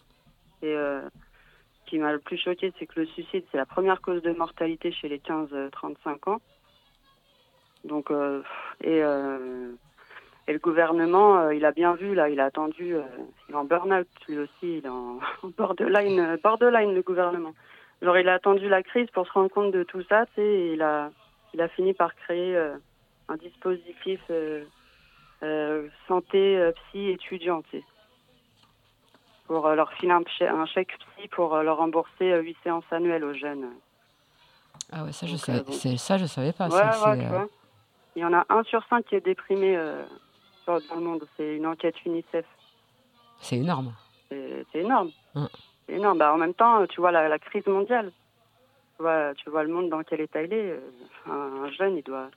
Et 0.65 0.75
euh, 0.75 1.01
ce 1.01 1.89
qui 1.89 1.99
m'a 1.99 2.11
le 2.11 2.19
plus 2.19 2.37
choqué, 2.37 2.73
c'est 2.79 2.87
que 2.87 2.99
le 2.99 3.05
suicide, 3.05 3.43
c'est 3.51 3.57
la 3.57 3.67
première 3.67 4.01
cause 4.01 4.23
de 4.23 4.31
mortalité 4.31 4.91
chez 4.91 5.07
les 5.07 5.19
15-35 5.19 6.29
ans. 6.31 6.41
Donc, 7.83 8.09
euh, 8.09 8.41
et, 8.83 9.03
euh, 9.03 9.71
le 10.47 10.59
gouvernement, 10.59 11.37
euh, 11.37 11.53
il 11.53 11.65
a 11.65 11.71
bien 11.71 11.93
vu, 11.93 12.15
là, 12.15 12.29
il 12.29 12.39
a 12.39 12.45
attendu, 12.45 12.95
euh, 12.95 13.03
il 13.47 13.53
est 13.53 13.57
en 13.57 13.63
burn-out 13.63 14.07
lui 14.27 14.39
aussi, 14.39 14.77
il 14.79 14.85
est 14.85 14.89
en 14.89 15.19
borderline, 15.57 16.19
euh, 16.19 16.37
borderline 16.43 16.95
le 16.95 17.03
gouvernement. 17.03 17.53
Genre, 18.01 18.17
il 18.17 18.27
a 18.27 18.33
attendu 18.33 18.67
la 18.67 18.81
crise 18.81 19.09
pour 19.11 19.27
se 19.27 19.31
rendre 19.31 19.51
compte 19.51 19.71
de 19.71 19.83
tout 19.83 20.01
ça, 20.09 20.25
tu 20.27 20.33
sais, 20.35 20.45
et 20.45 20.73
il 20.73 20.81
a, 20.81 21.11
il 21.53 21.61
a 21.61 21.67
fini 21.67 21.93
par 21.93 22.15
créer 22.15 22.55
euh, 22.55 22.75
un 23.29 23.37
dispositif 23.37 24.19
euh, 24.31 24.63
euh, 25.43 25.87
santé 26.07 26.57
euh, 26.57 26.71
psy 26.71 27.09
étudiant, 27.09 27.61
pour 29.47 29.67
euh, 29.67 29.75
leur 29.75 29.91
filer 29.93 30.11
un, 30.11 30.23
un 30.41 30.65
chèque 30.65 30.97
psy 30.97 31.27
pour 31.29 31.53
euh, 31.55 31.63
leur 31.63 31.77
rembourser 31.77 32.31
euh, 32.31 32.41
huit 32.41 32.57
séances 32.63 32.85
annuelles 32.91 33.23
aux 33.23 33.33
jeunes. 33.33 33.69
Ah 34.91 35.03
ouais, 35.03 35.11
ça 35.11 35.25
je, 35.27 35.35
savais, 35.35 35.61
bon. 35.61 35.71
ça, 35.71 36.17
je 36.17 36.25
savais 36.25 36.51
pas. 36.53 36.65
ouais, 36.67 36.91
ça, 36.93 37.11
ouais. 37.11 37.47
Il 38.15 38.21
y 38.21 38.25
en 38.25 38.33
a 38.33 38.45
un 38.49 38.63
sur 38.63 38.85
cinq 38.87 39.05
qui 39.05 39.15
est 39.15 39.25
déprimé 39.25 39.75
dans 40.67 40.77
le 40.77 41.01
monde. 41.01 41.27
C'est 41.35 41.55
une 41.57 41.65
enquête 41.65 41.95
UNICEF. 42.05 42.45
c'est 43.39 43.57
énorme. 43.57 43.93
C'est 44.29 44.65
énorme. 44.75 45.11
Mm. 45.33 45.45
C'est 45.87 45.95
énorme. 45.95 46.17
Bah, 46.19 46.33
en 46.33 46.37
même 46.37 46.53
temps, 46.53 46.85
tu 46.87 47.01
vois 47.01 47.11
la, 47.11 47.27
la 47.27 47.39
crise 47.39 47.65
mondiale. 47.67 48.11
Tu 48.97 49.03
vois, 49.03 49.33
tu 49.35 49.49
vois 49.49 49.63
le 49.63 49.73
monde 49.73 49.89
dans 49.89 50.03
quel 50.03 50.21
état 50.21 50.41
il 50.43 50.53
est. 50.53 50.79
Un, 51.27 51.63
un 51.65 51.71
jeune, 51.71 51.97
il 51.97 52.03
doit, 52.03 52.29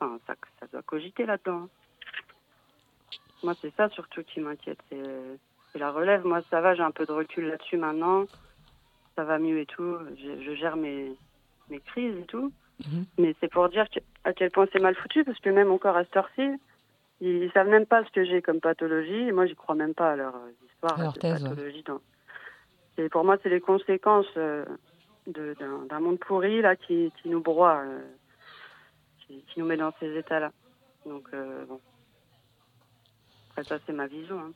enfin, 0.00 0.18
ça, 0.26 0.34
ça 0.60 0.66
doit 0.72 0.82
cogiter 0.82 1.26
là-dedans. 1.26 1.62
hein. 1.64 1.68
Moi, 3.42 3.54
c'est 3.60 3.74
ça 3.76 3.88
surtout 3.90 4.22
qui 4.22 4.40
m'inquiète. 4.40 4.78
C'est 4.88 5.02
c'est 5.72 5.78
la 5.78 5.90
relève. 5.90 6.24
Moi, 6.26 6.40
ça 6.50 6.60
va, 6.60 6.74
j'ai 6.74 6.82
un 6.82 6.90
peu 6.90 7.06
de 7.06 7.12
recul 7.12 7.46
là-dessus 7.48 7.76
maintenant. 7.76 8.24
Ça 9.16 9.24
va 9.24 9.38
mieux 9.38 9.58
et 9.60 9.66
tout. 9.66 9.96
Je, 10.16 10.42
je 10.42 10.54
gère 10.54 10.76
mes, 10.76 11.12
mes 11.70 11.80
crises 11.80 12.16
et 12.18 12.24
tout. 12.26 12.52
Mhm. 12.86 13.04
Mais 13.18 13.34
c'est 13.40 13.50
pour 13.50 13.68
dire 13.68 13.88
que- 13.90 14.00
à 14.24 14.32
quel 14.32 14.50
point 14.50 14.66
c'est 14.72 14.80
mal 14.80 14.94
foutu, 14.94 15.24
parce 15.24 15.38
que 15.40 15.50
même 15.50 15.70
encore 15.70 15.96
à 15.96 16.04
cette 16.04 16.16
heure-ci, 16.16 16.48
ils, 17.20 17.50
savent 17.52 17.68
même 17.68 17.86
pas 17.86 18.04
ce 18.04 18.10
que 18.10 18.24
j'ai 18.24 18.42
comme 18.42 18.60
pathologie. 18.60 19.28
Et 19.28 19.32
moi, 19.32 19.46
j'y 19.46 19.54
crois 19.54 19.74
même 19.74 19.94
pas 19.94 20.12
à 20.12 20.16
leur 20.16 20.34
euh, 20.36 20.50
histoire 20.72 20.98
À 20.98 21.02
leur 21.04 21.14
thèse, 21.18 21.42
pathologie. 21.42 21.84
Et 22.98 23.08
pour 23.08 23.24
moi, 23.24 23.36
c'est 23.42 23.48
les 23.48 23.60
conséquences 23.60 24.26
euh, 24.36 24.64
d'un 25.26 25.84
d'un 25.88 26.00
monde 26.00 26.18
pourri 26.18 26.60
là 26.62 26.74
qui, 26.76 27.12
qui 27.22 27.28
nous 27.28 27.40
broie, 27.40 27.82
euh, 27.86 28.00
qui, 29.20 29.42
qui 29.48 29.60
nous 29.60 29.66
met 29.66 29.76
dans 29.76 29.92
ces 30.00 30.16
états-là. 30.16 30.50
Donc 31.06 31.28
euh, 31.32 31.64
bon. 31.66 31.80
Après 33.50 33.64
ça 33.64 33.78
c'est 33.86 33.92
ma 33.92 34.06
vision. 34.06 34.38
hein. 34.40 34.52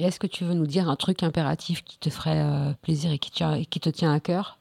Et 0.00 0.04
est-ce 0.04 0.18
que 0.18 0.26
tu 0.26 0.44
veux 0.44 0.54
nous 0.54 0.66
dire 0.66 0.88
un 0.88 0.96
truc 0.96 1.22
impératif 1.22 1.84
qui 1.84 1.98
te 1.98 2.08
ferait 2.08 2.40
euh, 2.40 2.72
plaisir 2.82 3.12
et 3.12 3.18
qui, 3.18 3.30
tient- 3.30 3.54
et 3.54 3.66
qui 3.66 3.80
te 3.80 3.90
tient 3.90 4.12
à 4.14 4.18
cœur? 4.18 4.56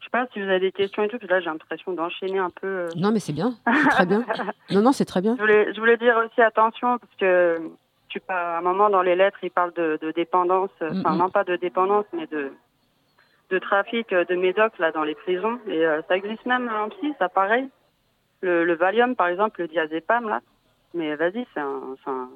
Je 0.00 0.04
sais 0.04 0.10
pas 0.10 0.26
si 0.34 0.38
vous 0.42 0.48
avez 0.48 0.60
des 0.60 0.72
questions 0.72 1.02
et 1.02 1.08
tout, 1.08 1.16
parce 1.18 1.28
que 1.28 1.34
là 1.34 1.40
j'ai 1.40 1.46
l'impression 1.46 1.92
d'enchaîner 1.92 2.38
un 2.38 2.50
peu. 2.50 2.66
euh. 2.66 2.88
Non, 2.96 3.10
mais 3.10 3.20
c'est 3.20 3.32
bien. 3.32 3.54
C'est 3.66 3.88
très 3.88 4.06
bien. 4.06 4.24
Non, 4.70 4.82
non, 4.82 4.92
c'est 4.92 5.06
très 5.06 5.22
bien. 5.22 5.34
Je 5.36 5.40
voulais, 5.40 5.72
je 5.72 5.80
voulais 5.80 5.96
dire 5.96 6.14
aussi 6.18 6.42
attention 6.42 6.98
parce 6.98 7.14
que 7.18 7.56
tu 8.10 8.20
pas 8.20 8.56
à 8.56 8.58
un 8.58 8.60
moment 8.60 8.90
dans 8.90 9.00
les 9.00 9.16
lettres 9.16 9.38
il 9.42 9.50
parle 9.50 9.72
de, 9.74 9.98
de 10.02 10.10
dépendance, 10.12 10.70
euh, 10.82 10.90
enfin 11.00 11.12
Mhm. 11.12 11.18
non 11.18 11.30
pas 11.30 11.44
de 11.44 11.56
dépendance 11.56 12.04
mais 12.12 12.26
de 12.26 12.52
de 13.50 13.58
trafic 13.58 14.12
euh, 14.12 14.26
de 14.26 14.34
médoc 14.34 14.78
là 14.78 14.92
dans 14.92 15.04
les 15.04 15.14
prisons 15.14 15.58
et 15.66 15.86
euh, 15.86 16.02
ça 16.06 16.16
existe 16.18 16.44
même 16.44 16.68
en 16.70 16.90
psy, 16.90 17.14
ça 17.18 17.30
pareil. 17.30 17.66
Le, 18.42 18.64
le 18.66 18.74
Valium 18.74 19.16
par 19.16 19.28
exemple, 19.28 19.62
le 19.62 19.68
diazépam 19.68 20.28
là, 20.28 20.40
mais 20.92 21.16
vas-y 21.16 21.46
c'est 21.54 21.60
un, 21.60 21.80
c'est 22.04 22.10
un- 22.10 22.28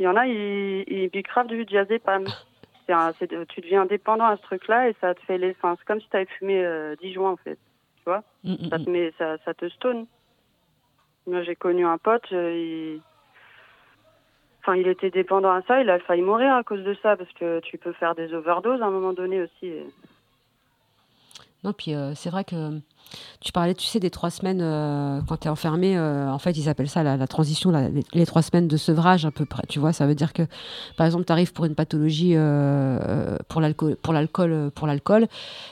il 0.00 0.04
y 0.04 0.08
en 0.08 0.16
a 0.16 0.26
ils 0.26 0.82
ils 0.88 1.08
bicravent 1.10 1.46
du 1.46 1.64
un, 2.88 3.12
c'est 3.18 3.30
de- 3.30 3.44
tu 3.44 3.60
deviens 3.60 3.86
dépendant 3.86 4.24
à 4.24 4.36
ce 4.36 4.42
truc-là 4.42 4.88
et 4.88 4.96
ça 5.00 5.14
te 5.14 5.20
fait 5.20 5.38
les, 5.38 5.50
enfin, 5.50 5.76
c'est 5.78 5.84
comme 5.86 6.00
si 6.00 6.08
tu 6.08 6.16
avais 6.16 6.26
fumé 6.26 6.64
euh, 6.64 6.96
10 7.00 7.12
joints 7.12 7.30
en 7.30 7.36
fait, 7.36 7.58
tu 7.98 8.02
vois? 8.06 8.24
Mm, 8.42 8.52
mm, 8.54 8.68
ça 8.70 8.78
te 8.80 8.90
met, 8.90 9.12
ça, 9.18 9.36
ça 9.44 9.54
te 9.54 9.68
stone. 9.68 10.06
Moi, 11.26 11.42
j'ai 11.42 11.54
connu 11.54 11.84
un 11.86 11.98
pote, 11.98 12.32
euh, 12.32 12.52
il... 12.52 13.02
Enfin, 14.62 14.76
il 14.76 14.88
était 14.88 15.10
dépendant 15.10 15.52
à 15.52 15.62
ça, 15.62 15.80
il 15.80 15.88
a 15.88 15.98
failli 16.00 16.22
mourir 16.22 16.54
à 16.54 16.64
cause 16.64 16.82
de 16.82 16.94
ça, 17.02 17.16
parce 17.16 17.32
que 17.34 17.60
tu 17.60 17.78
peux 17.78 17.92
faire 17.92 18.14
des 18.14 18.34
overdoses 18.34 18.82
à 18.82 18.86
un 18.86 18.90
moment 18.90 19.12
donné 19.12 19.40
aussi. 19.42 19.66
et- 19.66 19.86
Non, 21.62 21.72
puis 21.72 21.94
euh, 21.94 22.14
c'est 22.14 22.30
vrai 22.30 22.44
que 22.44 22.80
tu 23.40 23.52
parlais, 23.52 23.74
tu 23.74 23.86
sais, 23.86 24.00
des 24.00 24.10
trois 24.10 24.30
semaines 24.30 24.60
euh, 24.62 25.20
quand 25.28 25.38
tu 25.38 25.46
es 25.46 25.50
enfermé. 25.50 25.96
euh, 25.96 26.30
en 26.30 26.38
fait, 26.38 26.52
ils 26.52 26.68
appellent 26.68 26.88
ça 26.88 27.02
la, 27.02 27.26
transition, 27.26 27.72
les, 28.12 28.26
trois 28.26 28.42
semaines 28.42 28.68
de 28.68 28.76
sevrage 28.76 29.26
à 29.26 29.30
peu 29.30 29.44
près. 29.44 29.62
Tu 29.68 29.78
vois, 29.78 29.92
ça 29.92 30.06
veut 30.06 30.14
dire 30.14 30.32
que, 30.32 30.42
par 30.96 31.06
exemple, 31.06 31.24
tu 31.24 31.32
arrives 31.32 31.52
pour 31.52 31.64
une 31.64 31.74
pathologie 31.74 32.34
euh, 32.36 32.40
euh, 32.40 33.36
pour 33.48 33.60
l'alcool, 33.60 33.96
pour 33.96 34.12
l'alcool, 34.14 34.52
euh, 34.52 35.26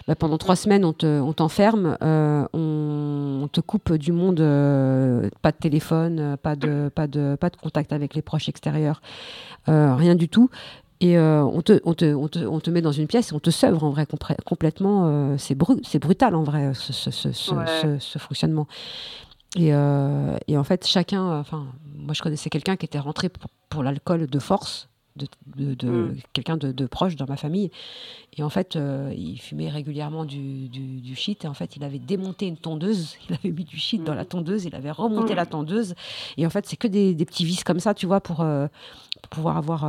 bah, 0.07 0.15
pendant 0.15 0.39
trois 0.39 0.57
semaines, 0.57 0.85
on 0.85 0.93
te, 0.93 1.07
on 1.07 1.33
t'enferme, 1.33 1.97
euh, 2.03 2.47
on, 2.53 3.49
te 3.51 3.61
coupe 3.61 3.95
du 3.95 4.13
monde, 4.13 4.41
euh, 4.41 5.31
pas 5.41 5.53
de 5.53 5.57
téléphone, 5.57 6.19
euh, 6.21 6.37
pas 6.37 6.57
de, 6.57 7.57
contact 7.63 7.93
avec 7.93 8.15
les 8.15 8.23
proches 8.23 8.49
extérieurs, 8.49 9.01
euh, 9.69 9.95
rien 9.95 10.15
du 10.15 10.29
tout. 10.29 10.51
Et 11.01 11.17
euh, 11.17 11.45
on, 11.45 11.63
te, 11.63 11.81
on, 11.85 11.95
te, 11.95 12.13
on, 12.13 12.27
te, 12.29 12.39
on 12.41 12.59
te 12.59 12.71
met 12.71 12.83
dans 12.83 12.91
une 12.93 13.07
pièce 13.07 13.31
et 13.31 13.35
on 13.35 13.39
te 13.39 13.51
sevre 13.51 13.85
en 13.85 13.91
vrai 13.91 14.07
complètement. 14.45 15.07
euh, 15.07 15.37
c'est 15.39 15.55
bru- 15.55 15.81
c'est 15.85 16.01
brutal 16.01 16.35
en 16.35 16.43
vrai 16.43 16.73
ce, 16.75 16.93
ce, 16.93 17.11
ce, 17.33 17.55
Ouais. 17.55 17.99
fonctionnement. 18.19 18.67
Et, 19.57 19.73
euh, 19.73 20.37
et 20.49 20.59
en 20.59 20.65
fait, 20.65 20.87
chacun. 20.87 21.39
Enfin, 21.39 21.67
moi 21.97 22.15
je 22.15 22.23
connaissais 22.23 22.51
quelqu'un 22.51 22.77
qui 22.77 22.85
était 22.85 22.99
rentré 22.99 23.29
pour, 23.29 23.49
pour 23.71 23.83
l'alcool 23.85 24.27
de 24.27 24.39
force, 24.41 24.89
de, 25.17 25.27
de, 25.57 25.75
de- 25.75 25.89
Mm. 25.89 26.17
quelqu'un 26.33 26.57
de, 26.57 26.73
de 26.73 26.87
proche 26.87 27.15
dans 27.15 27.27
ma 27.29 27.37
famille. 27.37 27.71
Et 28.37 28.43
en 28.43 28.51
fait, 28.51 28.77
il 29.17 29.37
fumait 29.41 29.69
régulièrement 29.69 30.25
du, 30.25 30.69
du, 30.69 31.01
du 31.01 31.15
shit. 31.15 31.45
Et 31.45 31.49
en 31.49 31.55
fait, 31.55 31.77
il 31.77 31.85
avait 31.85 31.99
démonté 32.01 32.47
une 32.49 32.57
tondeuse. 32.57 33.17
Il 33.31 33.35
avait 33.37 33.51
mis 33.53 33.65
du 33.65 33.77
shit 33.79 34.03
dans 34.03 34.15
la 34.15 34.25
tondeuse. 34.25 34.65
Il 34.65 34.75
avait 34.75 34.91
remonté 34.91 35.33
Mm. 35.35 35.37
la 35.37 35.47
tondeuse. 35.47 35.95
Et 36.37 36.45
en 36.47 36.51
fait, 36.51 36.67
c'est 36.67 36.77
que 36.77 36.89
des, 36.89 37.15
des 37.15 37.25
petits 37.25 37.45
vices 37.45 37.63
comme 37.63 37.79
ça, 37.81 37.95
tu 37.95 38.07
vois, 38.07 38.21
pour, 38.21 38.39
pour 38.39 39.29
pouvoir 39.31 39.57
avoir. 39.57 39.85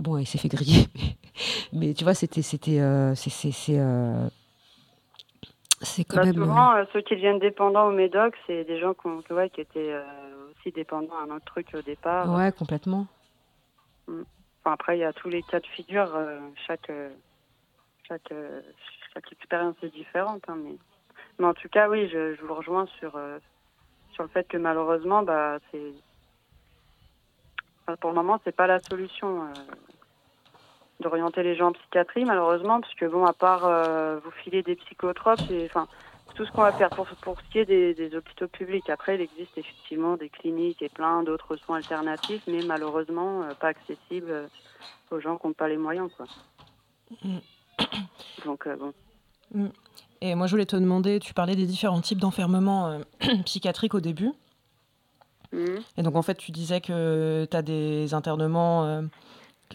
Euh, 0.00 0.02
Bon, 0.02 0.18
il 0.18 0.26
s'est 0.26 0.38
fait 0.38 0.48
griller, 0.48 0.86
mais, 1.72 1.94
tu 1.94 2.04
vois, 2.04 2.14
c'était, 2.14 2.42
c'était, 2.42 2.80
euh, 2.80 3.14
c'est, 3.14 3.30
c'est, 3.30 3.52
c'est, 3.52 3.78
euh, 3.78 4.28
c'est 5.82 6.04
quand 6.04 6.16
Bah, 6.16 6.24
même. 6.24 6.34
souvent, 6.34 6.74
euh, 6.76 6.84
ceux 6.92 7.00
qui 7.02 7.14
deviennent 7.14 7.38
dépendants 7.38 7.86
au 7.88 7.92
médoc, 7.92 8.34
c'est 8.46 8.64
des 8.64 8.78
gens 8.80 8.94
qui, 8.94 9.06
ont- 9.06 9.22
que, 9.22 9.32
ouais, 9.34 9.50
qui 9.50 9.60
étaient 9.60 9.92
euh, 9.92 10.50
aussi 10.50 10.72
dépendants 10.72 11.16
à 11.18 11.22
un 11.22 11.30
autre 11.36 11.44
truc 11.46 11.68
au 11.74 11.82
départ. 11.82 12.32
euh, 12.32 12.36
ouais, 12.38 12.52
complètement. 12.52 13.06
Enfin, 14.08 14.72
après, 14.72 14.96
il 14.98 15.00
y 15.00 15.04
a 15.04 15.12
tous 15.12 15.28
les 15.28 15.42
cas 15.42 15.60
de 15.60 15.66
figure. 15.66 16.14
euh, 16.14 16.40
chaque, 16.66 16.90
euh, 16.90 17.10
chaque, 18.08 18.30
euh, 18.32 18.60
chaque 19.14 19.32
expérience 19.32 19.76
est 19.82 19.90
différente. 19.94 20.42
hein, 20.48 20.56
mais... 20.62 20.76
mais 21.38 21.46
en 21.46 21.54
tout 21.54 21.68
cas, 21.68 21.88
oui, 21.88 22.08
je, 22.08 22.34
je 22.34 22.42
vous 22.44 22.54
rejoins 22.54 22.86
sur, 22.98 23.16
euh, 23.16 23.38
sur 24.12 24.22
le 24.24 24.28
fait 24.30 24.46
que 24.48 24.56
malheureusement, 24.58 25.22
bah, 25.22 25.58
c'est... 25.70 25.92
enfin, 27.86 27.96
pour 27.96 28.10
le 28.10 28.16
moment, 28.16 28.40
c'est 28.44 28.54
pas 28.56 28.66
la 28.66 28.80
solution 28.90 29.44
euh, 29.44 29.54
d'orienter 31.00 31.42
les 31.42 31.56
gens 31.56 31.68
en 31.68 31.72
psychiatrie, 31.72 32.24
malheureusement, 32.24 32.80
parce 32.80 32.94
que, 32.94 33.06
bon, 33.06 33.24
à 33.24 33.32
part 33.32 33.64
euh, 33.64 34.18
vous 34.22 34.30
filer 34.42 34.62
des 34.62 34.76
psychotropes, 34.76 35.40
c'est... 35.48 35.64
Enfin, 35.64 35.88
tout 36.36 36.46
ce 36.46 36.52
qu'on 36.52 36.62
va 36.62 36.72
faire 36.72 36.90
pour, 36.90 37.06
pour 37.22 37.36
ce 37.40 37.52
qui 37.52 37.58
est 37.58 37.64
des, 37.64 37.92
des 37.92 38.14
hôpitaux 38.14 38.46
publics. 38.46 38.88
Après, 38.88 39.16
il 39.16 39.20
existe 39.20 39.58
effectivement 39.58 40.16
des 40.16 40.28
cliniques 40.28 40.80
et 40.80 40.88
plein 40.88 41.24
d'autres 41.24 41.56
soins 41.56 41.78
alternatifs, 41.78 42.42
mais 42.46 42.62
malheureusement 42.64 43.42
euh, 43.42 43.52
pas 43.54 43.68
accessibles 43.68 44.30
euh, 44.30 44.46
aux 45.10 45.18
gens 45.18 45.36
qui 45.36 45.48
n'ont 45.48 45.52
pas 45.52 45.68
les 45.68 45.76
moyens. 45.76 46.08
Quoi. 46.16 46.26
Mm. 47.24 47.38
Donc, 48.44 48.68
bon. 48.78 49.72
Et 50.20 50.34
moi, 50.36 50.46
je 50.46 50.52
voulais 50.52 50.66
te 50.66 50.76
demander, 50.76 51.18
tu 51.18 51.34
parlais 51.34 51.56
des 51.56 51.66
différents 51.66 52.00
types 52.00 52.20
d'enfermement 52.20 53.00
psychiatriques 53.44 53.94
au 53.94 54.00
début. 54.00 54.30
Mhm. 55.52 55.80
Et 55.96 56.02
donc, 56.02 56.14
en 56.14 56.22
fait, 56.22 56.36
tu 56.36 56.52
disais 56.52 56.80
que 56.80 57.44
tu 57.50 57.56
as 57.56 57.62
des 57.62 58.14
internements 58.14 59.02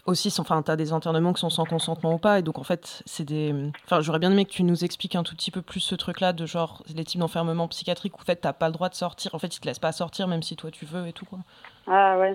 aussi, 0.06 0.32
enfin, 0.38 0.62
tu 0.62 0.70
as 0.70 0.76
des 0.76 0.92
internements 0.92 1.32
qui 1.32 1.40
sont 1.40 1.50
sans 1.50 1.64
consentement 1.64 2.14
ou 2.14 2.18
pas. 2.18 2.38
Et 2.38 2.42
donc, 2.42 2.58
en 2.58 2.64
fait, 2.64 3.02
c'est 3.06 3.24
des. 3.24 3.54
Enfin, 3.84 4.00
j'aurais 4.00 4.18
bien 4.18 4.30
aimé 4.30 4.44
que 4.44 4.50
tu 4.50 4.62
nous 4.62 4.84
expliques 4.84 5.16
un 5.16 5.22
tout 5.22 5.34
petit 5.34 5.50
peu 5.50 5.62
plus 5.62 5.80
ce 5.80 5.94
truc-là, 5.94 6.32
de 6.32 6.46
genre, 6.46 6.82
les 6.94 7.04
types 7.04 7.20
d'enfermement 7.20 7.68
psychiatriques 7.68 8.16
où, 8.16 8.20
en 8.22 8.24
fait, 8.24 8.40
tu 8.40 8.48
pas 8.58 8.66
le 8.68 8.72
droit 8.72 8.88
de 8.88 8.94
sortir. 8.94 9.34
En 9.34 9.38
fait, 9.38 9.54
ils 9.56 9.60
te 9.60 9.66
laissent 9.66 9.78
pas 9.78 9.92
sortir, 9.92 10.28
même 10.28 10.42
si 10.42 10.56
toi, 10.56 10.70
tu 10.70 10.84
veux 10.86 11.06
et 11.06 11.12
tout, 11.12 11.26
quoi. 11.26 11.40
Ah 11.86 12.18
ouais. 12.18 12.34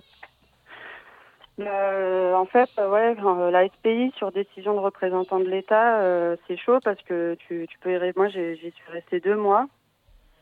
Euh, 1.59 2.33
en 2.33 2.45
fait, 2.45 2.69
euh, 2.79 2.89
ouais, 2.89 3.15
euh, 3.23 3.51
la 3.51 3.67
SPI 3.67 4.11
sur 4.17 4.31
décision 4.31 4.73
de 4.73 4.79
représentant 4.79 5.39
de 5.39 5.45
l'État, 5.45 5.99
c'est 6.47 6.57
chaud 6.57 6.79
parce 6.83 7.01
que 7.03 7.35
tu, 7.47 7.67
tu 7.69 7.79
peux 7.79 7.91
y 7.93 7.97
ré- 7.97 8.13
Moi, 8.15 8.29
j'y 8.29 8.57
suis 8.57 8.91
restée 8.91 9.19
deux 9.19 9.35
mois 9.35 9.67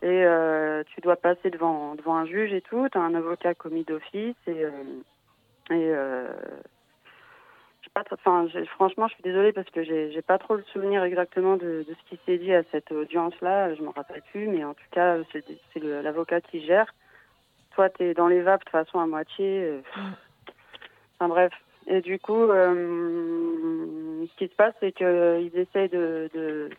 et 0.02 0.24
tu 0.94 1.00
dois 1.02 1.16
passer 1.16 1.50
devant 1.50 1.94
devant 1.94 2.16
un 2.16 2.26
juge 2.26 2.52
et 2.52 2.62
tout. 2.62 2.88
T'as 2.90 3.00
un 3.00 3.14
avocat 3.14 3.54
commis 3.54 3.84
d'office 3.84 4.36
et 4.46 4.64
pas. 8.04 8.14
Enfin, 8.14 8.46
franchement, 8.74 9.08
je 9.08 9.14
suis 9.14 9.22
désolée 9.22 9.52
parce 9.52 9.68
que 9.70 9.82
j'ai 9.82 10.10
j'ai 10.12 10.22
pas 10.22 10.38
trop 10.38 10.54
le 10.56 10.62
souvenir 10.72 11.02
exactement 11.04 11.56
de, 11.56 11.84
de 11.88 11.94
ce 11.94 12.08
qui 12.08 12.20
s'est 12.26 12.38
dit 12.38 12.52
à 12.54 12.62
cette 12.70 12.90
audience-là. 12.92 13.74
Je 13.74 13.82
me 13.82 13.90
rappelle 13.90 14.22
plus, 14.32 14.48
mais 14.48 14.64
en 14.64 14.74
tout 14.74 14.86
cas, 14.90 15.16
c'est 15.32 15.80
l'avocat 15.82 16.40
qui 16.40 16.64
gère. 16.64 16.92
Toi, 17.74 17.88
t'es 17.90 18.14
dans 18.14 18.28
les 18.28 18.42
vapes 18.42 18.60
de 18.60 18.64
toute 18.64 18.72
façon 18.72 18.98
à 19.00 19.06
moitié. 19.06 19.62
euh, 19.64 19.80
Enfin 21.18 21.28
bref. 21.28 21.52
Et 21.86 22.00
du 22.00 22.18
coup, 22.18 22.42
euh, 22.44 24.26
ce 24.26 24.36
qui 24.36 24.48
se 24.48 24.54
passe, 24.54 24.74
c'est 24.80 24.92
qu'ils 24.92 25.50
essayent 25.54 25.88
de, 25.88 26.30
de- 26.34 26.70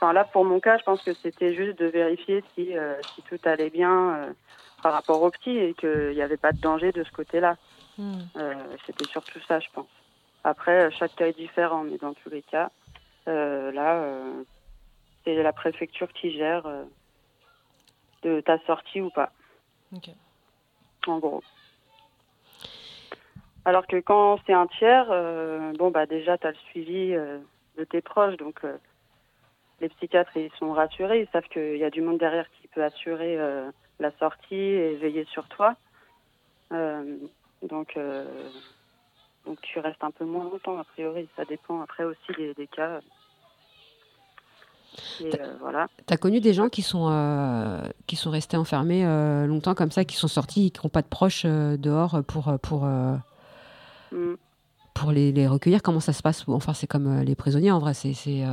Enfin 0.00 0.12
là, 0.12 0.24
pour 0.24 0.44
mon 0.44 0.60
cas, 0.60 0.76
je 0.76 0.82
pense 0.82 1.00
que 1.02 1.14
c'était 1.22 1.54
juste 1.54 1.78
de 1.78 1.86
vérifier 1.86 2.44
si, 2.54 2.76
euh, 2.76 2.94
si 3.14 3.22
tout 3.22 3.38
allait 3.44 3.70
bien 3.70 4.14
euh, 4.16 4.32
par 4.82 4.92
rapport 4.92 5.22
au 5.22 5.30
petit 5.30 5.56
et 5.56 5.74
qu'il 5.74 6.10
n'y 6.10 6.20
avait 6.22 6.36
pas 6.36 6.52
de 6.52 6.60
danger 6.60 6.92
de 6.92 7.02
ce 7.02 7.10
côté-là. 7.12 7.56
Euh, 8.36 8.54
c'était 8.86 9.06
surtout 9.06 9.40
ça, 9.48 9.58
je 9.60 9.68
pense. 9.72 9.88
Après, 10.46 10.84
euh, 10.84 10.90
chaque 10.92 11.16
cas 11.16 11.26
est 11.26 11.36
différent, 11.36 11.82
mais 11.82 11.98
dans 11.98 12.14
tous 12.14 12.30
les 12.30 12.42
cas, 12.42 12.70
euh, 13.26 13.72
là, 13.72 13.96
euh, 13.96 14.44
c'est 15.24 15.42
la 15.42 15.52
préfecture 15.52 16.06
qui 16.12 16.30
gère 16.30 16.64
euh, 16.66 16.84
de 18.22 18.40
ta 18.42 18.56
sortie 18.60 19.00
ou 19.00 19.10
pas. 19.10 19.32
En 21.08 21.18
gros. 21.18 21.42
Alors 23.64 23.88
que 23.88 23.96
quand 23.96 24.38
c'est 24.46 24.52
un 24.52 24.68
tiers, 24.68 25.06
bon 25.76 25.90
bah 25.90 26.06
déjà 26.06 26.38
tu 26.38 26.46
as 26.46 26.52
le 26.52 26.56
suivi 26.70 27.10
de 27.10 27.84
tes 27.84 28.00
proches, 28.00 28.36
donc 28.36 28.60
les 29.80 29.88
psychiatres 29.88 30.36
ils 30.36 30.52
sont 30.58 30.72
rassurés, 30.72 31.22
ils 31.22 31.28
savent 31.32 31.48
qu'il 31.48 31.76
y 31.76 31.84
a 31.84 31.90
du 31.90 32.00
monde 32.00 32.18
derrière 32.18 32.48
qui 32.60 32.68
peut 32.68 32.84
assurer 32.84 33.36
la 33.98 34.10
sortie 34.18 34.54
et 34.54 34.94
veiller 34.96 35.24
sur 35.24 35.48
toi. 35.48 35.74
Donc 36.70 37.98
donc 39.46 39.60
tu 39.62 39.78
restes 39.78 40.02
un 40.02 40.10
peu 40.10 40.24
moins 40.24 40.44
longtemps 40.44 40.78
a 40.78 40.84
priori, 40.84 41.28
ça 41.36 41.44
dépend 41.44 41.80
après 41.80 42.04
aussi 42.04 42.32
des, 42.36 42.52
des 42.54 42.66
cas. 42.66 43.00
Et 45.20 45.40
euh, 45.40 45.54
voilà. 45.60 45.88
T'as 46.06 46.16
connu 46.16 46.40
des 46.40 46.54
gens 46.54 46.68
qui 46.68 46.82
sont, 46.82 47.08
euh, 47.10 47.80
qui 48.06 48.16
sont 48.16 48.30
restés 48.30 48.56
enfermés 48.56 49.04
euh, 49.04 49.46
longtemps 49.46 49.74
comme 49.74 49.90
ça, 49.90 50.04
qui 50.04 50.16
sont 50.16 50.28
sortis, 50.28 50.70
qui 50.70 50.80
n'ont 50.84 50.90
pas 50.90 51.02
de 51.02 51.08
proches 51.08 51.44
dehors 51.44 52.22
pour, 52.26 52.58
pour, 52.60 52.86
Mm. 54.12 54.34
pour 54.94 55.10
les, 55.10 55.32
les 55.32 55.48
recueillir 55.48 55.82
Comment 55.82 55.98
ça 56.00 56.12
se 56.12 56.22
passe? 56.22 56.44
Enfin, 56.46 56.72
c'est 56.72 56.86
comme 56.86 57.20
les 57.20 57.34
prisonniers 57.34 57.72
en 57.72 57.80
vrai. 57.80 57.92
C'est, 57.92 58.14
c'est, 58.14 58.44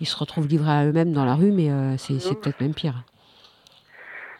ils 0.00 0.06
se 0.06 0.16
retrouvent 0.16 0.48
livrés 0.48 0.72
à 0.72 0.84
eux-mêmes 0.84 1.12
dans 1.12 1.24
la 1.24 1.36
rue, 1.36 1.52
mais 1.52 1.70
c'est, 1.98 2.18
peut-être 2.40 2.60
même 2.60 2.74
pire. 2.74 3.04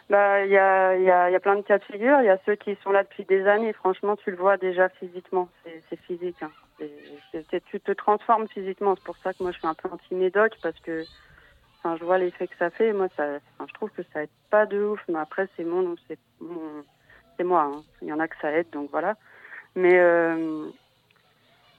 Bah, 0.09 0.45
il 0.45 0.53
y 0.53 0.57
a, 0.57 0.97
y, 0.97 1.11
a, 1.11 1.31
y 1.31 1.35
a 1.35 1.41
plein 1.41 1.57
de 1.57 1.63
cas 1.63 1.79
de 1.79 1.85
figure. 1.85 2.21
Il 2.21 2.27
y 2.27 2.31
a 2.31 2.39
ceux 2.47 2.55
qui 2.55 2.77
sont 2.85 2.91
là 2.93 3.03
depuis 3.03 3.25
des 3.25 3.47
années. 3.47 3.73
Franchement, 3.73 4.17
tu 4.17 4.31
le 4.31 4.37
vois 4.37 4.57
déjà 4.57 4.89
physiquement. 4.89 5.49
C'est 5.91 6.01
physique. 6.03 6.37
hein. 6.43 6.51
tu 7.67 7.81
te 7.81 7.93
transformes 7.93 8.47
physiquement. 8.49 8.95
C'est 8.95 9.05
pour 9.05 9.17
ça 9.19 9.33
que 9.33 9.43
moi 9.43 9.51
je 9.53 9.59
suis 9.59 9.67
un 9.67 9.75
peu 9.75 9.89
anti-médoc 9.91 10.53
parce 10.63 10.79
que 10.81 11.05
enfin, 11.79 11.97
je 11.97 12.05
vois 12.05 12.19
l'effet 12.19 12.47
que 12.47 12.57
ça 12.57 12.71
fait. 12.71 12.93
Moi, 12.93 13.09
ça, 13.17 13.39
je 13.67 13.73
trouve 13.75 13.91
que 13.91 14.03
ça 14.13 14.23
aide 14.23 14.31
pas 14.51 14.67
de 14.67 14.81
ouf. 14.81 15.01
Mais 15.09 15.19
après, 15.19 15.49
c'est 15.57 15.65
mon, 15.65 15.97
c'est 16.07 16.19
mon, 16.41 16.85
c'est 17.37 17.45
moi. 17.45 17.63
Hein. 17.63 17.83
Il 18.03 18.09
y 18.09 18.13
en 18.13 18.21
a 18.21 18.29
que 18.29 18.37
ça 18.41 18.53
aide, 18.53 18.71
donc 18.71 18.91
voilà. 18.93 19.17
Mais 19.75 19.99
euh, 19.99 20.69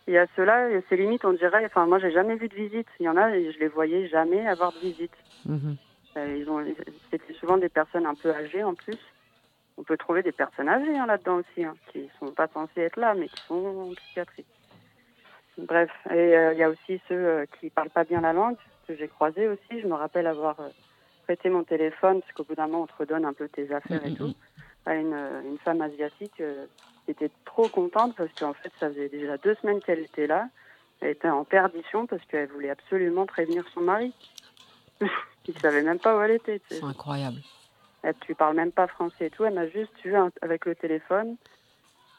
il 0.07 0.13
y 0.13 0.17
a 0.17 0.27
ceux-là, 0.35 0.67
c'est 0.89 0.97
limite, 0.97 1.23
on 1.25 1.33
dirait. 1.33 1.65
Enfin, 1.65 1.85
moi, 1.85 1.99
j'ai 1.99 2.11
jamais 2.11 2.35
vu 2.35 2.49
de 2.49 2.55
visite. 2.55 2.87
Il 2.99 3.03
y 3.03 3.09
en 3.09 3.17
a, 3.17 3.29
et 3.31 3.51
je 3.53 3.59
les 3.59 3.67
voyais 3.69 4.07
jamais 4.09 4.45
avoir 4.47 4.73
de 4.73 4.79
visite. 4.79 5.15
Mhm. 5.45 5.77
Ils 6.25 6.49
ont, 6.49 6.65
c'était 7.11 7.33
souvent 7.33 7.57
des 7.57 7.69
personnes 7.69 8.05
un 8.05 8.15
peu 8.15 8.31
âgées 8.33 8.63
en 8.63 8.73
plus. 8.73 8.97
On 9.77 9.83
peut 9.83 9.97
trouver 9.97 10.23
des 10.23 10.31
personnes 10.31 10.69
âgées 10.69 10.97
hein, 10.97 11.05
là-dedans 11.05 11.37
aussi, 11.37 11.63
hein, 11.63 11.75
qui 11.91 12.09
sont 12.19 12.31
pas 12.31 12.47
censées 12.47 12.81
être 12.81 12.97
là, 12.97 13.13
mais 13.13 13.27
qui 13.27 13.41
sont 13.43 13.65
en 13.65 13.93
psychiatrie. 13.93 14.45
Bref, 15.57 15.91
et 16.09 16.35
euh, 16.35 16.53
il 16.53 16.59
y 16.59 16.63
a 16.63 16.69
aussi 16.69 17.01
ceux 17.07 17.15
euh, 17.15 17.45
qui 17.59 17.69
parlent 17.69 17.89
pas 17.89 18.03
bien 18.03 18.21
la 18.21 18.33
langue, 18.33 18.57
que 18.87 18.95
j'ai 18.95 19.07
croisés 19.07 19.47
aussi. 19.47 19.81
Je 19.81 19.87
me 19.87 19.93
rappelle 19.93 20.27
avoir 20.27 20.59
euh, 20.59 20.69
prêté 21.25 21.49
mon 21.49 21.63
téléphone, 21.63 22.21
parce 22.21 22.31
qu'au 22.33 22.43
bout 22.43 22.55
d'un 22.55 22.67
moment, 22.67 22.83
on 22.83 22.87
te 22.87 22.97
redonne 22.97 23.25
un 23.25 23.33
peu 23.33 23.47
tes 23.47 23.71
affaires 23.71 24.05
et 24.05 24.13
tout, 24.13 24.33
à 24.85 24.95
une, 24.95 25.13
une 25.45 25.57
femme 25.59 25.81
asiatique 25.81 26.41
qui 27.05 27.11
était 27.11 27.31
trop 27.45 27.67
contente, 27.67 28.15
parce 28.15 28.31
qu'en 28.33 28.53
fait, 28.53 28.71
ça 28.79 28.89
faisait 28.89 29.09
déjà 29.09 29.37
deux 29.37 29.55
semaines 29.55 29.81
qu'elle 29.81 29.99
était 29.99 30.27
là. 30.27 30.47
Elle 31.01 31.09
était 31.09 31.29
en 31.29 31.43
perdition, 31.43 32.07
parce 32.07 32.23
qu'elle 32.25 32.49
voulait 32.49 32.71
absolument 32.71 33.25
prévenir 33.25 33.67
son 33.73 33.81
mari. 33.81 34.13
Il 35.47 35.57
savait 35.59 35.81
même 35.81 35.99
pas 35.99 36.17
où 36.17 36.21
elle 36.21 36.31
était. 36.31 36.61
C'est 36.69 36.83
incroyable. 36.83 37.37
Elle, 38.03 38.15
tu 38.21 38.35
parles 38.35 38.55
même 38.55 38.71
pas 38.71 38.87
français 38.87 39.27
et 39.27 39.29
tout. 39.29 39.45
Elle 39.45 39.53
m'a 39.53 39.67
juste 39.67 39.93
eu 40.05 40.15
avec 40.41 40.65
le 40.65 40.75
téléphone. 40.75 41.35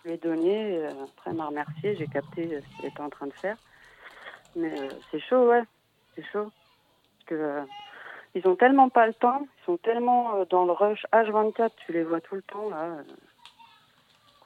Je 0.02 0.08
lui 0.08 0.14
ai 0.14 0.18
donné. 0.18 0.78
euh, 0.78 0.90
après, 1.04 1.30
elle 1.30 1.36
m'a 1.36 1.46
remercié. 1.46 1.96
J'ai 1.96 2.06
capté 2.06 2.54
euh, 2.54 2.60
ce 2.60 2.76
qu'il 2.76 2.86
était 2.86 3.00
en 3.00 3.10
train 3.10 3.26
de 3.26 3.32
faire. 3.32 3.56
Mais 4.56 4.80
euh, 4.80 4.88
c'est 5.10 5.20
chaud, 5.20 5.48
ouais. 5.50 5.62
C'est 6.14 6.24
chaud. 6.32 6.50
Parce 6.50 7.24
que 7.26 7.34
euh, 7.34 7.62
ils 8.34 8.46
ont 8.48 8.56
tellement 8.56 8.88
pas 8.88 9.06
le 9.06 9.14
temps. 9.14 9.42
Ils 9.42 9.64
sont 9.66 9.76
tellement 9.76 10.44
dans 10.50 10.64
le 10.64 10.72
rush 10.72 11.04
H24. 11.12 11.70
Tu 11.86 11.92
les 11.92 12.02
vois 12.04 12.20
tout 12.20 12.34
le 12.36 12.42
temps, 12.42 12.70
là. 12.70 12.96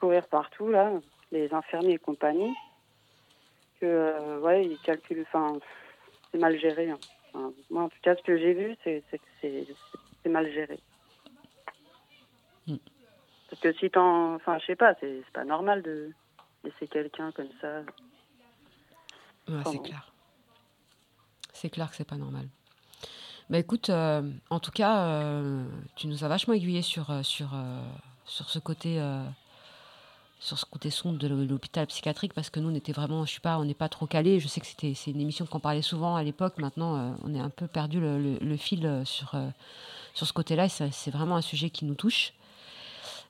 courir 0.00 0.26
partout, 0.26 0.68
là. 0.70 0.90
Les 1.30 1.52
infirmiers 1.54 1.94
et 1.94 1.98
compagnie. 1.98 2.54
Que, 3.80 4.38
ouais, 4.40 4.64
ils 4.66 4.78
calculent. 4.80 5.24
Enfin, 5.32 5.58
c'est 6.30 6.38
mal 6.38 6.58
géré. 6.58 6.90
hein. 6.90 6.98
Enfin, 7.34 7.52
moi, 7.70 7.84
en 7.84 7.88
tout 7.88 7.98
cas, 8.02 8.16
ce 8.16 8.22
que 8.22 8.36
j'ai 8.36 8.52
vu, 8.52 8.76
c'est 8.84 9.02
que 9.10 9.66
c'est 10.22 10.28
mal 10.28 10.50
géré. 10.52 10.78
Mm. 12.66 12.76
Parce 13.50 13.62
que 13.62 13.72
si 13.74 13.90
t'en. 13.90 14.34
Enfin, 14.34 14.58
je 14.58 14.66
sais 14.66 14.76
pas, 14.76 14.94
c'est 15.00 15.24
pas 15.32 15.44
normal 15.44 15.82
de 15.82 16.10
laisser 16.64 16.86
quelqu'un 16.88 17.32
comme 17.32 17.50
ça. 17.60 17.80
Ouais, 19.48 19.62
c'est 19.66 19.82
clair. 19.82 20.12
C'est 21.52 21.70
clair 21.70 21.90
que 21.90 21.96
c'est 21.96 22.08
pas 22.08 22.16
normal. 22.16 22.48
Bah 23.50 23.58
écoute, 23.58 23.90
euh, 23.90 24.22
en 24.50 24.60
tout 24.60 24.70
cas, 24.70 25.06
euh, 25.06 25.64
tu 25.96 26.06
nous 26.06 26.24
as 26.24 26.28
vachement 26.28 26.54
aiguillé 26.54 26.80
sur, 26.80 27.10
euh, 27.10 27.22
sur, 27.22 27.54
euh, 27.54 27.82
sur 28.24 28.48
ce 28.48 28.58
côté. 28.58 28.98
Sur 30.42 30.58
ce 30.58 30.64
côté 30.66 30.90
sombre 30.90 31.18
de 31.18 31.28
l'hôpital 31.28 31.86
psychiatrique 31.86 32.32
parce 32.34 32.50
que 32.50 32.58
nous 32.58 32.68
on 32.68 32.74
était 32.74 32.90
vraiment 32.92 33.24
je 33.24 33.30
suis 33.30 33.40
pas 33.40 33.58
on 33.60 33.64
n'est 33.64 33.74
pas 33.74 33.88
trop 33.88 34.06
calé 34.06 34.40
je 34.40 34.48
sais 34.48 34.60
que 34.60 34.66
c'était 34.66 34.92
c'est 34.94 35.12
une 35.12 35.20
émission 35.20 35.46
qu'on 35.46 35.60
parlait 35.60 35.82
souvent 35.82 36.16
à 36.16 36.22
l'époque. 36.24 36.58
Maintenant 36.58 36.96
euh, 36.96 37.12
on 37.22 37.32
est 37.32 37.38
un 37.38 37.48
peu 37.48 37.68
perdu 37.68 38.00
le, 38.00 38.18
le- 38.20 38.38
le 38.40 38.56
fil 38.56 38.84
euh, 38.84 39.04
sur 39.04 39.36
euh, 39.36 39.48
sur 40.14 40.26
ce 40.26 40.32
côté 40.32 40.56
là 40.56 40.68
c'est 40.68 41.10
vraiment 41.12 41.36
un 41.36 41.42
sujet 41.42 41.70
qui 41.70 41.84
nous 41.84 41.94
touche. 41.94 42.32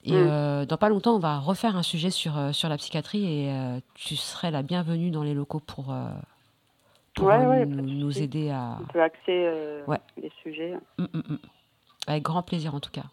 Et 0.05 0.11
Mm. 0.11 0.15
euh, 0.15 0.65
dans 0.65 0.77
pas 0.77 0.89
longtemps 0.89 1.15
on 1.15 1.19
va 1.19 1.37
refaire 1.37 1.77
un 1.77 1.83
sujet 1.83 2.09
sur 2.09 2.33
sur 2.51 2.67
la 2.67 2.77
psychiatrie 2.77 3.25
et 3.25 3.79
tu 3.93 4.15
serais 4.15 4.49
la 4.49 4.63
bienvenue 4.63 5.11
dans 5.11 5.23
les 5.23 5.35
locaux 5.35 5.59
pour 5.59 5.93
pour 7.13 7.27
Ouais, 7.27 7.45
ouais, 7.45 7.65
nous, 7.67 8.17
aider 8.17 8.49
à 8.49 8.79
On 8.81 8.85
peut 8.91 9.03
axer 9.03 9.83
Ouais. 9.87 9.99
les 10.19 10.31
sujets. 10.41 10.73
Mm, 10.97 11.03
mm, 11.13 11.37
avec 12.07 12.23
grand 12.23 12.41
plaisir 12.41 12.73
en 12.73 12.79
tout 12.79 12.89
cas 12.89 13.03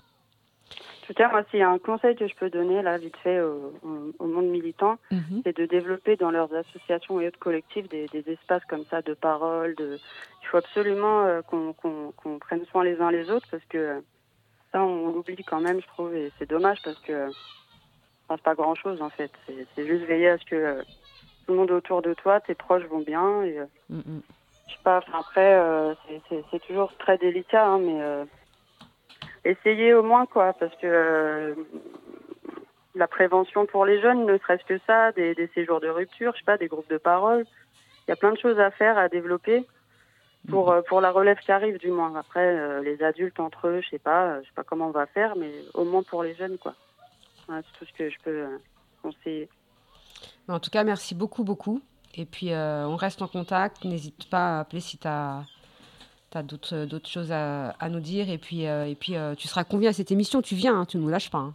tout 1.10 1.14
cas, 1.14 1.28
moi, 1.28 1.42
s'il 1.50 1.58
y 1.58 1.62
a 1.62 1.68
un 1.68 1.78
conseil 1.78 2.14
que 2.14 2.28
je 2.28 2.34
peux 2.36 2.50
donner, 2.50 2.82
là, 2.82 2.96
vite 2.96 3.16
fait, 3.16 3.40
au, 3.40 3.72
au- 3.82 4.26
monde 4.26 4.46
militant, 4.46 4.96
Mhm. 5.10 5.42
c'est 5.44 5.56
de 5.56 5.66
développer 5.66 6.16
dans 6.16 6.30
leurs 6.30 6.54
associations 6.54 7.20
et 7.20 7.26
autres 7.26 7.38
collectifs 7.40 7.88
des, 7.88 8.06
des 8.08 8.30
espaces 8.30 8.64
comme 8.66 8.84
ça 8.90 9.02
de 9.02 9.14
parole. 9.14 9.74
De... 9.74 9.98
Il 10.42 10.46
faut 10.46 10.58
absolument 10.58 11.24
euh, 11.24 11.42
qu'on 11.42 12.38
prenne 12.38 12.64
soin 12.66 12.84
les 12.84 13.00
uns 13.00 13.10
les 13.10 13.28
autres 13.28 13.48
parce 13.50 13.64
que 13.64 13.78
euh, 13.78 14.00
ça, 14.70 14.82
on 14.84 15.10
l'oublie 15.12 15.42
quand 15.42 15.58
même, 15.60 15.80
je 15.80 15.86
trouve, 15.88 16.14
et 16.14 16.32
c'est 16.38 16.48
dommage 16.48 16.78
parce 16.82 16.98
que 17.00 17.12
euh, 17.12 17.30
enfin, 18.28 18.36
c'est 18.36 18.44
pas 18.44 18.54
grand-chose 18.54 19.02
en 19.02 19.10
fait. 19.10 19.32
C'est 19.74 19.86
juste 19.86 20.04
veiller 20.04 20.28
à 20.28 20.38
ce 20.38 20.44
que 20.44 20.54
euh, 20.54 20.82
tout 21.46 21.52
le 21.52 21.58
monde 21.58 21.72
autour 21.72 22.02
de 22.02 22.14
toi, 22.14 22.40
tes 22.40 22.54
proches 22.54 22.84
vont 22.84 23.00
bien. 23.00 23.42
Et, 23.42 23.58
euh, 23.58 23.66
Mm, 23.88 23.98
mm. 23.98 24.22
je 24.68 24.72
sais 24.74 24.78
pas, 24.84 25.00
après, 25.12 25.54
euh, 25.58 25.92
c'est- 26.28 26.60
toujours 26.68 26.96
très 26.98 27.18
délicat, 27.18 27.66
hein, 27.66 27.80
mais 27.80 28.00
essayez 29.44 29.94
au 29.94 30.02
moins, 30.02 30.26
quoi, 30.26 30.52
parce 30.52 30.74
que 30.76 30.86
euh, 30.86 31.54
la 32.94 33.08
prévention 33.08 33.66
pour 33.66 33.84
les 33.84 34.00
jeunes, 34.00 34.26
ne 34.26 34.38
serait-ce 34.38 34.64
que 34.64 34.78
ça, 34.86 35.12
des, 35.12 35.34
des 35.34 35.48
séjours 35.54 35.80
de 35.80 35.88
rupture, 35.88 36.32
je 36.34 36.38
sais 36.38 36.44
pas, 36.44 36.58
des 36.58 36.68
groupes 36.68 36.90
de 36.90 36.98
parole, 36.98 37.44
il 38.06 38.10
y 38.10 38.12
a 38.12 38.16
plein 38.16 38.32
de 38.32 38.38
choses 38.38 38.58
à 38.58 38.70
faire, 38.70 38.98
à 38.98 39.08
développer 39.08 39.66
pour, 40.48 40.70
euh, 40.70 40.82
pour 40.82 41.00
la 41.00 41.10
relève 41.10 41.38
qui 41.38 41.52
arrive, 41.52 41.78
du 41.78 41.90
moins. 41.90 42.14
Après, 42.16 42.56
euh, 42.56 42.82
les 42.82 43.02
adultes 43.02 43.40
entre 43.40 43.68
eux, 43.68 43.80
je 43.82 43.90
sais 43.90 43.98
pas, 43.98 44.40
je 44.40 44.46
sais 44.46 44.54
pas 44.54 44.64
comment 44.64 44.88
on 44.88 44.92
va 44.92 45.06
faire, 45.06 45.36
mais 45.36 45.52
au 45.74 45.84
moins 45.84 46.02
pour 46.02 46.22
les 46.22 46.34
jeunes, 46.34 46.58
quoi. 46.58 46.74
Voilà, 47.46 47.62
c'est 47.62 47.78
tout 47.78 47.84
ce 47.84 47.96
que 47.96 48.10
je 48.10 48.16
peux 48.22 48.46
conseiller. 49.02 49.48
En 50.48 50.58
tout 50.58 50.70
cas 50.70 50.84
merci 50.84 51.14
beaucoup 51.14 51.44
beaucoup 51.44 51.80
et 52.14 52.26
puis 52.26 52.50
on 52.52 52.96
reste 52.96 53.22
en 53.22 53.28
contact 53.28 53.84
n'hésite 53.84 54.28
pas 54.28 54.56
à 54.56 54.60
appeler 54.60 54.80
si 54.80 54.98
tu 54.98 55.06
as 55.06 55.44
d'autres 56.42 56.84
d'autres 56.84 57.08
choses 57.08 57.32
à, 57.32 57.70
à 57.80 57.88
nous 57.88 58.00
dire 58.00 58.30
et 58.30 58.38
puis 58.38 58.66
euh, 58.66 58.86
et 58.86 58.94
puis 58.94 59.16
euh, 59.16 59.34
tu 59.34 59.48
seras 59.48 59.64
convié 59.64 59.88
à 59.88 59.92
cette 59.92 60.10
émission 60.12 60.40
tu 60.42 60.54
viens 60.54 60.80
hein, 60.80 60.84
tu 60.86 60.96
nous 60.98 61.08
lâches 61.08 61.30
pas 61.30 61.38
hein. 61.38 61.54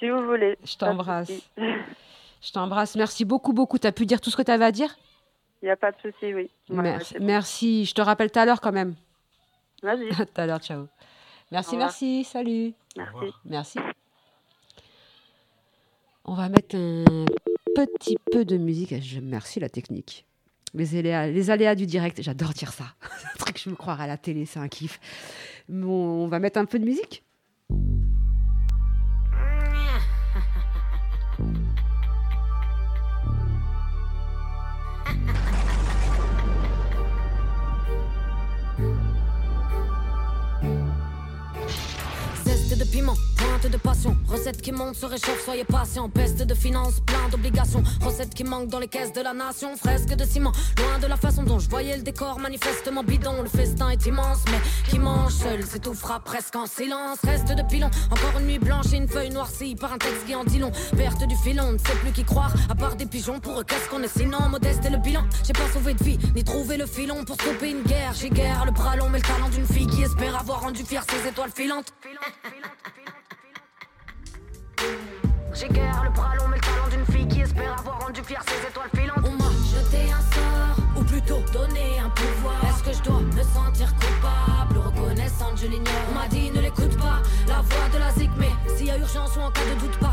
Si 0.00 0.08
vous 0.08 0.24
voulez. 0.24 0.56
je 0.64 0.76
t'embrasse 0.76 1.30
je 1.56 2.52
t'embrasse 2.52 2.96
merci 2.96 3.24
beaucoup 3.24 3.52
beaucoup 3.52 3.78
tu 3.78 3.86
as 3.86 3.92
pu 3.92 4.06
dire 4.06 4.20
tout 4.20 4.30
ce 4.30 4.36
que 4.36 4.42
tu 4.42 4.50
avais 4.50 4.64
à 4.64 4.72
dire? 4.72 4.96
Il 5.60 5.66
n'y 5.66 5.70
a 5.72 5.76
pas 5.76 5.90
de 5.90 5.96
souci, 6.00 6.32
oui. 6.34 6.50
Ouais, 6.70 6.76
Mer- 6.82 6.98
ouais, 6.98 7.04
c'est 7.04 7.18
bon. 7.18 7.24
merci 7.26 7.84
je 7.84 7.94
te 7.94 8.00
rappelle 8.00 8.30
tout 8.30 8.38
à 8.38 8.44
l'heure 8.46 8.60
quand 8.60 8.72
même 8.72 8.94
Vas-y, 9.82 10.08
tout 10.16 10.24
à 10.40 10.46
l'heure 10.46 10.60
ciao 10.60 10.86
merci 11.52 11.76
merci 11.76 12.24
salut 12.24 12.72
merci. 12.96 13.34
Merci. 13.44 13.78
On 16.24 16.34
va 16.34 16.48
mettre 16.48 16.76
un 16.76 17.14
petit 17.74 18.16
peu 18.32 18.44
de 18.44 18.56
musique. 18.58 19.00
Je 19.00 19.20
merci 19.20 19.60
la 19.60 19.68
technique. 19.70 20.26
Les 20.74 20.96
aléas, 20.98 21.26
les 21.28 21.50
aléas 21.50 21.74
du 21.74 21.86
direct, 21.86 22.22
j'adore 22.22 22.50
dire 22.50 22.72
ça. 22.72 22.84
C'est 23.18 23.26
un 23.26 23.38
truc 23.38 23.56
que 23.56 23.60
je 23.60 23.70
me 23.70 23.76
croirais 23.76 24.04
à 24.04 24.06
la 24.06 24.18
télé, 24.18 24.46
c'est 24.46 24.58
un 24.58 24.68
kiff. 24.68 25.00
Bon, 25.68 26.24
on 26.24 26.28
va 26.28 26.38
mettre 26.38 26.58
un 26.58 26.64
peu 26.64 26.78
de 26.78 26.84
musique? 26.84 27.24
De 43.66 43.76
passion. 43.76 44.16
Recette 44.28 44.62
qui 44.62 44.70
monte, 44.70 44.94
se 44.94 45.06
réchauffe, 45.06 45.44
soyez 45.44 45.64
patient. 45.64 46.08
Peste 46.08 46.42
de 46.42 46.54
finance, 46.54 47.00
plein 47.04 47.28
d'obligations. 47.30 47.82
Recette 48.00 48.32
qui 48.32 48.44
manque 48.44 48.68
dans 48.68 48.78
les 48.78 48.86
caisses 48.86 49.12
de 49.12 49.20
la 49.20 49.32
nation. 49.32 49.76
Fresque 49.76 50.14
de 50.14 50.24
ciment, 50.24 50.52
loin 50.76 50.98
de 51.00 51.06
la 51.06 51.16
façon 51.16 51.42
dont 51.42 51.58
je 51.58 51.68
voyais 51.68 51.96
le 51.96 52.02
décor. 52.02 52.38
Manifestement 52.38 53.02
bidon, 53.02 53.42
le 53.42 53.48
festin 53.48 53.90
est 53.90 54.06
immense. 54.06 54.44
Mais 54.50 54.60
qui 54.88 54.98
mange 54.98 55.32
seul, 55.32 55.62
frappe 55.94 56.24
presque 56.24 56.54
en 56.54 56.66
silence. 56.66 57.18
Reste 57.24 57.48
de 57.48 57.62
pilon, 57.62 57.90
encore 58.10 58.38
une 58.38 58.46
nuit 58.46 58.58
blanche 58.58 58.92
et 58.92 58.96
une 58.96 59.08
feuille 59.08 59.30
noircie 59.30 59.74
par 59.74 59.92
un 59.92 59.98
texte 59.98 60.26
qui 60.26 60.34
en 60.34 60.44
dit 60.44 60.58
long. 60.58 60.70
Perte 60.96 61.26
du 61.26 61.36
filon, 61.36 61.72
ne 61.72 61.78
sait 61.78 61.96
plus 62.02 62.12
qui 62.12 62.24
croire. 62.24 62.52
À 62.68 62.74
part 62.74 62.96
des 62.96 63.06
pigeons, 63.06 63.40
pour 63.40 63.58
eux, 63.58 63.64
qu'est-ce 63.64 63.88
qu'on 63.88 64.02
est 64.02 64.18
sinon 64.18 64.48
Modeste 64.48 64.84
est 64.84 64.90
le 64.90 64.98
bilan? 64.98 65.24
J'ai 65.44 65.52
pas 65.52 65.68
sauvé 65.72 65.94
de 65.94 66.04
vie, 66.04 66.18
ni 66.34 66.44
trouvé 66.44 66.76
le 66.76 66.86
filon 66.86 67.24
pour 67.24 67.36
stopper 67.36 67.70
une 67.70 67.82
guerre. 67.82 68.12
J'ai 68.14 68.30
guerre, 68.30 68.64
le 68.66 68.72
bras 68.72 68.96
long, 68.96 69.08
mais 69.10 69.18
le 69.18 69.24
talent 69.24 69.48
d'une 69.48 69.66
fille 69.66 69.86
qui 69.86 70.02
espère 70.02 70.38
avoir 70.38 70.60
rendu 70.60 70.84
fier 70.84 71.02
ses 71.10 71.28
étoiles 71.28 71.50
filantes. 71.54 71.92
J'ai 75.58 75.68
guère 75.68 76.04
le 76.04 76.10
bras 76.10 76.36
long, 76.36 76.46
mais 76.48 76.56
le 76.56 76.60
talent 76.60 76.88
d'une 76.88 77.04
fille 77.12 77.26
qui 77.26 77.40
espère 77.40 77.80
avoir 77.80 77.98
rendu 78.00 78.22
fier 78.22 78.40
ses 78.46 78.68
étoiles 78.68 78.90
filantes. 78.94 79.24
On 79.24 79.42
m'a 79.42 79.50
jeté 79.50 80.12
un 80.12 80.22
sort, 80.32 80.84
ou 80.96 81.02
plutôt 81.02 81.40
donné 81.52 81.98
un 81.98 82.10
pouvoir. 82.10 82.54
Est-ce 82.68 82.84
que 82.84 82.92
je 82.92 83.02
dois 83.02 83.20
me 83.20 83.42
sentir 83.42 83.92
coupable 83.96 84.78
ou 84.78 84.82
reconnaissante 84.82 85.58
Je 85.60 85.66
l'ignore. 85.66 85.94
On 86.12 86.14
m'a 86.14 86.28
dit 86.28 86.52
ne 86.52 86.60
l'écoute 86.60 86.96
pas, 86.98 87.22
la 87.48 87.60
voix 87.62 87.88
de 87.92 87.98
la 87.98 88.12
zig, 88.12 88.30
mais 88.38 88.50
s'il 88.76 88.86
y 88.86 88.90
a 88.92 88.98
urgence 88.98 89.36
ou 89.36 89.40
en 89.40 89.50
cas 89.50 89.62
de 89.64 89.80
doute 89.80 89.98
parle. 89.98 90.07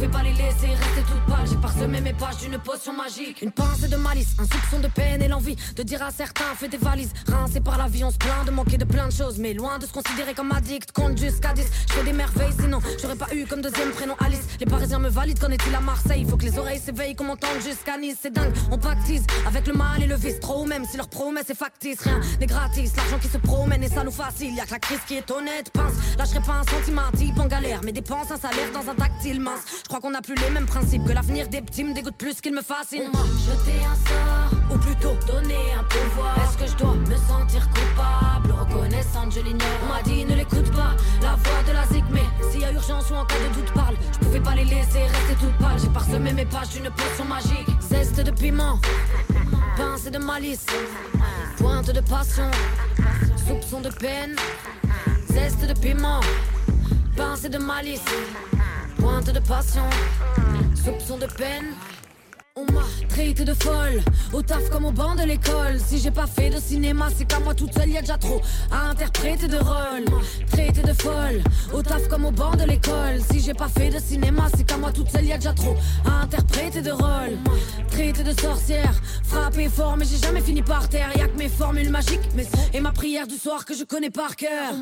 Pouvais 0.00 0.12
pas 0.12 0.22
les 0.22 0.32
laisser 0.32 0.68
rester 0.68 1.02
toutes 1.06 1.26
pâles. 1.26 1.46
J'ai 1.46 1.56
parsemé 1.56 2.00
mes 2.00 2.14
pages 2.14 2.38
d'une 2.38 2.56
potion 2.56 2.94
magique. 2.94 3.42
Une 3.42 3.50
pensée 3.50 3.86
de 3.86 3.96
malice, 3.96 4.34
un 4.38 4.44
soupçon 4.44 4.80
de 4.80 4.88
peine 4.88 5.20
et 5.20 5.28
l'envie 5.28 5.56
de 5.76 5.82
dire 5.82 6.02
à 6.02 6.10
certains 6.10 6.54
fais 6.56 6.68
des 6.68 6.78
valises. 6.78 7.12
Rincé 7.26 7.60
par 7.60 7.76
la 7.76 7.86
vie, 7.86 8.02
on 8.02 8.10
se 8.10 8.16
plaint 8.16 8.46
de 8.46 8.50
manquer 8.50 8.78
de 8.78 8.86
plein 8.86 9.08
de 9.08 9.12
choses. 9.12 9.38
Mais 9.38 9.52
loin 9.52 9.78
de 9.78 9.84
se 9.84 9.92
considérer 9.92 10.32
comme 10.32 10.52
addict, 10.52 10.92
compte 10.92 11.18
jusqu'à 11.18 11.52
10. 11.52 11.66
Je 11.88 11.92
fais 11.92 12.02
des 12.02 12.14
merveilles, 12.14 12.54
sinon 12.58 12.78
j'aurais 12.98 13.16
pas 13.16 13.26
eu 13.34 13.44
comme 13.44 13.60
deuxième 13.60 13.90
prénom 13.90 14.14
Alice. 14.24 14.40
Les 14.58 14.64
Parisiens 14.64 15.00
me 15.00 15.10
valident, 15.10 15.38
qu'en 15.38 15.50
est-il 15.50 15.74
à 15.74 15.80
Marseille? 15.80 16.24
Faut 16.26 16.38
que 16.38 16.46
les 16.46 16.58
oreilles 16.58 16.80
s'éveillent, 16.80 17.14
qu'on 17.14 17.24
m'entende 17.24 17.60
jusqu'à 17.62 17.98
Nice. 17.98 18.16
C'est 18.22 18.32
dingue, 18.32 18.54
on 18.70 18.78
pactise 18.78 19.26
avec 19.46 19.66
le 19.66 19.74
mal 19.74 20.02
et 20.02 20.06
le 20.06 20.16
vice. 20.16 20.40
Trop 20.40 20.64
même 20.64 20.86
si 20.86 20.96
leur 20.96 21.08
promesse 21.08 21.50
est 21.50 21.54
factice, 21.54 22.00
rien 22.00 22.20
n'est 22.40 22.46
gratis. 22.46 22.96
L'argent 22.96 23.18
qui 23.18 23.28
se 23.28 23.36
promène 23.36 23.82
et 23.82 23.90
ça 23.90 24.02
nous 24.02 24.10
facile. 24.10 24.54
Y'a 24.54 24.64
que 24.64 24.70
la 24.70 24.78
crise 24.78 25.00
qui 25.06 25.16
est 25.16 25.30
honnête, 25.30 25.68
pince. 25.74 25.92
Lâcherai 26.16 26.40
pas 26.40 26.54
un 26.54 26.64
sentiment 26.64 27.10
type 27.14 27.38
en 27.38 27.46
galère, 27.46 27.80
mais 27.84 27.92
dépense 27.92 28.30
un 28.30 28.38
salaire 28.38 28.72
dans 28.72 28.90
un 28.90 28.94
tactile 28.94 29.40
mince. 29.40 29.60
Crois 29.90 30.00
qu'on 30.00 30.14
a 30.14 30.22
plus 30.22 30.36
les 30.36 30.50
mêmes 30.50 30.66
principes 30.66 31.04
que 31.04 31.12
l'avenir 31.12 31.48
des 31.48 31.60
petits 31.60 31.82
me 31.82 31.92
dégoûte 31.92 32.14
plus 32.14 32.40
qu'il 32.40 32.54
me 32.54 32.62
fascine. 32.62 33.10
On 33.12 33.16
m'a 33.16 33.24
jeté 33.24 33.72
un 33.84 33.96
sort, 33.96 34.72
ou 34.72 34.78
plutôt 34.78 35.16
donné 35.26 35.56
un 35.76 35.82
pouvoir. 35.82 36.36
Est-ce 36.44 36.58
que 36.58 36.66
je 36.70 36.76
dois 36.76 36.94
me 36.94 37.16
sentir 37.16 37.68
coupable, 37.70 38.52
reconnaissante, 38.52 39.34
je 39.34 39.40
l'ignore. 39.40 39.66
On 39.82 39.92
m'a 39.92 40.00
dit 40.02 40.24
ne 40.24 40.36
l'écoute 40.36 40.70
pas, 40.70 40.94
la 41.22 41.34
voix 41.34 41.62
de 41.66 41.72
la 41.72 41.84
zig, 41.88 42.04
mais 42.12 42.22
s'il 42.52 42.60
y 42.60 42.64
a 42.66 42.70
urgence 42.70 43.10
ou 43.10 43.14
en 43.14 43.24
cas 43.24 43.34
de 43.34 43.52
doute 43.52 43.72
parle, 43.74 43.96
je 44.12 44.18
pouvais 44.20 44.38
pas 44.38 44.54
les 44.54 44.64
laisser 44.64 45.00
rester 45.00 45.34
toutes 45.40 45.58
pâles. 45.58 45.80
J'ai 45.82 45.88
parsemé 45.88 46.32
mes 46.34 46.46
pages 46.46 46.68
d'une 46.68 46.88
potion 46.90 47.24
magique, 47.24 47.66
zeste 47.80 48.20
de 48.20 48.30
piment, 48.30 48.78
pincée 49.76 50.12
de 50.12 50.18
malice, 50.18 50.66
pointe 51.58 51.90
de 51.90 52.00
passion, 52.00 52.48
soupçon 53.44 53.80
de 53.80 53.88
peine, 53.88 54.36
zeste 55.32 55.66
de 55.66 55.76
piment, 55.80 56.20
pincée 57.16 57.48
de 57.48 57.58
malice, 57.58 58.04
pointe 58.98 59.32
de 59.32 59.40
passion, 59.40 59.88
soupçon 60.74 61.18
de 61.18 61.26
peine. 61.26 61.74
Traité 63.08 63.44
de 63.44 63.54
folle, 63.54 64.02
au 64.32 64.40
taf 64.42 64.70
comme 64.70 64.86
au 64.86 64.92
banc 64.92 65.14
de 65.14 65.22
l'école. 65.22 65.78
Si 65.84 65.98
j'ai 65.98 66.10
pas 66.10 66.26
fait 66.26 66.50
de 66.50 66.58
cinéma, 66.58 67.08
c'est 67.14 67.24
qu'à 67.24 67.38
moi 67.40 67.54
toute 67.54 67.72
seule, 67.74 67.90
y 67.90 67.98
a 67.98 68.00
déjà 68.00 68.16
trop 68.16 68.40
à 68.70 68.90
interpréter 68.90 69.46
de 69.48 69.58
rôle. 69.58 70.04
Traité 70.50 70.82
de 70.82 70.92
folle, 70.92 71.42
au 71.72 71.82
taf 71.82 72.08
comme 72.08 72.24
au 72.24 72.30
banc 72.30 72.52
de 72.52 72.64
l'école. 72.64 73.20
Si 73.30 73.40
j'ai 73.40 73.54
pas 73.54 73.68
fait 73.68 73.90
de 73.90 73.98
cinéma, 73.98 74.48
c'est 74.56 74.64
qu'à 74.64 74.76
moi 74.76 74.90
toute 74.92 75.10
seule, 75.10 75.26
y 75.26 75.32
a 75.32 75.36
déjà 75.36 75.52
trop 75.52 75.76
à 76.06 76.22
interpréter 76.22 76.82
de 76.82 76.92
rôle. 76.92 77.36
Traité 77.90 78.22
de 78.22 78.40
sorcière, 78.40 78.94
frappé 79.24 79.68
fort, 79.68 79.96
mais 79.96 80.06
j'ai 80.06 80.18
jamais 80.18 80.40
fini 80.40 80.62
par 80.62 80.88
terre. 80.88 81.10
Y'a 81.16 81.28
que 81.28 81.36
mes 81.36 81.48
formules 81.48 81.90
magiques, 81.90 82.20
sons 82.36 82.70
et 82.72 82.80
ma 82.80 82.92
prière 82.92 83.26
du 83.26 83.36
soir 83.36 83.64
que 83.64 83.74
je 83.74 83.84
connais 83.84 84.10
par 84.10 84.36
cœur. 84.36 84.72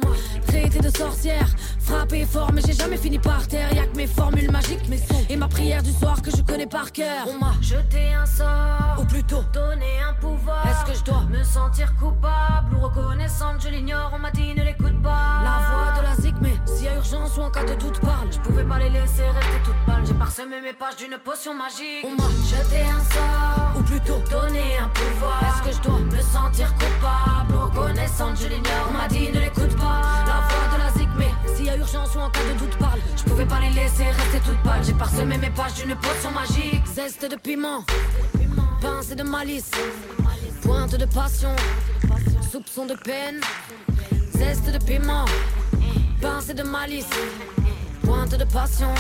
Traité 0.47 0.79
de 0.79 0.97
sorcière, 0.97 1.49
frappé 1.81 2.25
fort, 2.25 2.53
mais 2.53 2.63
j'ai 2.65 2.75
jamais 2.75 2.99
fini 2.99 3.19
par 3.19 3.49
terre. 3.49 3.73
Y'a 3.75 3.87
que 3.87 3.97
mes 3.97 4.07
formules 4.07 4.51
magiques, 4.51 4.85
sons 5.09 5.25
et 5.29 5.37
ma 5.37 5.49
prière 5.49 5.83
du 5.83 5.93
soir 5.93 6.23
que 6.23 6.31
je 6.31 6.43
connais 6.43 6.67
par 6.67 6.93
cœur. 6.93 7.27
Jeté 7.69 8.15
un 8.15 8.25
sort, 8.25 8.97
ou 8.99 9.05
plutôt 9.05 9.43
donné 9.53 10.01
un 10.09 10.15
pouvoir. 10.15 10.67
Est-ce 10.67 10.91
que 10.91 10.99
je 10.99 11.05
dois 11.05 11.25
me 11.29 11.43
sentir 11.45 11.95
coupable 11.97 12.75
ou 12.75 12.81
reconnaissante 12.81 13.61
Je 13.63 13.69
l'ignore, 13.69 14.11
on 14.15 14.19
m'a 14.19 14.31
dit 14.31 14.55
ne 14.55 14.63
l'écoute 14.63 15.03
pas. 15.03 15.43
La 15.45 15.59
voix 15.69 16.01
de 16.01 16.03
la 16.03 16.15
zig, 16.17 16.35
mais 16.41 16.55
s'il 16.65 16.87
y 16.87 16.89
a 16.89 16.95
urgence 16.95 17.37
ou 17.37 17.43
en 17.43 17.51
cas 17.51 17.65
de 17.65 17.75
doute 17.75 18.01
parle, 18.01 18.33
je 18.33 18.39
pouvais 18.39 18.65
pas 18.65 18.79
les 18.79 18.89
laisser 18.89 19.25
rester 19.25 19.61
toutes 19.65 19.85
pâles. 19.85 20.07
J'ai 20.07 20.15
parsemé 20.15 20.63
mes 20.63 20.73
pages 20.73 20.97
d'une 20.97 21.19
potion 21.23 21.53
magique. 21.55 22.05
On 22.05 22.17
m'a 22.17 22.31
jeté 22.49 22.81
un 22.85 23.03
sort, 23.13 23.79
ou 23.79 23.83
plutôt 23.83 24.19
donné 24.31 24.79
un 24.79 24.89
pouvoir. 24.89 25.43
Est-ce 25.43 25.69
que 25.69 25.77
je 25.77 25.83
dois 25.83 25.99
me 25.99 26.23
sentir 26.23 26.73
coupable 26.75 27.55
ou 27.55 27.61
reconnaissante 27.67 28.39
Je 28.41 28.49
l'ignore, 28.49 28.89
on 28.89 28.97
m'a 28.97 29.09
dit 29.09 29.31
ne 29.31 29.41
l'écoute 29.41 29.77
pas. 29.77 30.01
La 30.27 30.41
voix 30.49 30.69
de 30.73 30.79
la 30.85 30.98
s'il 31.59 31.67
y 31.67 31.71
a 31.71 31.77
urgence 31.77 32.15
ou 32.15 32.21
en 32.21 32.31
cas 32.31 32.41
de 32.45 32.59
doute 32.59 32.77
parle, 32.79 33.01
je 33.17 33.25
pouvais 33.25 33.45
pas 33.45 33.59
les 33.59 33.71
laisser 33.71 34.05
rester 34.05 34.39
toutes 34.47 34.63
pâles. 34.63 34.85
J'ai 34.85 34.93
parsemé 34.93 35.37
mes 35.39 35.51
pages 35.51 35.75
d'une 35.75 35.97
potion 35.97 36.31
magique. 36.31 36.87
Zeste 36.87 37.29
de 37.29 37.35
piment, 37.35 37.85
pincée 38.81 39.17
de 39.17 39.25
malice, 39.25 39.73
pointe 40.63 40.95
de 40.95 41.05
passion, 41.05 41.55
soupçon 42.53 42.87
de 42.87 42.95
peine. 42.95 43.41
Zeste 44.37 44.71
de 44.71 44.79
piment, 44.79 45.25
pincée 46.23 46.55
de 46.55 46.63
malice, 46.63 47.11
pointe 48.05 48.37
de 48.39 48.45
passion, 48.45 48.95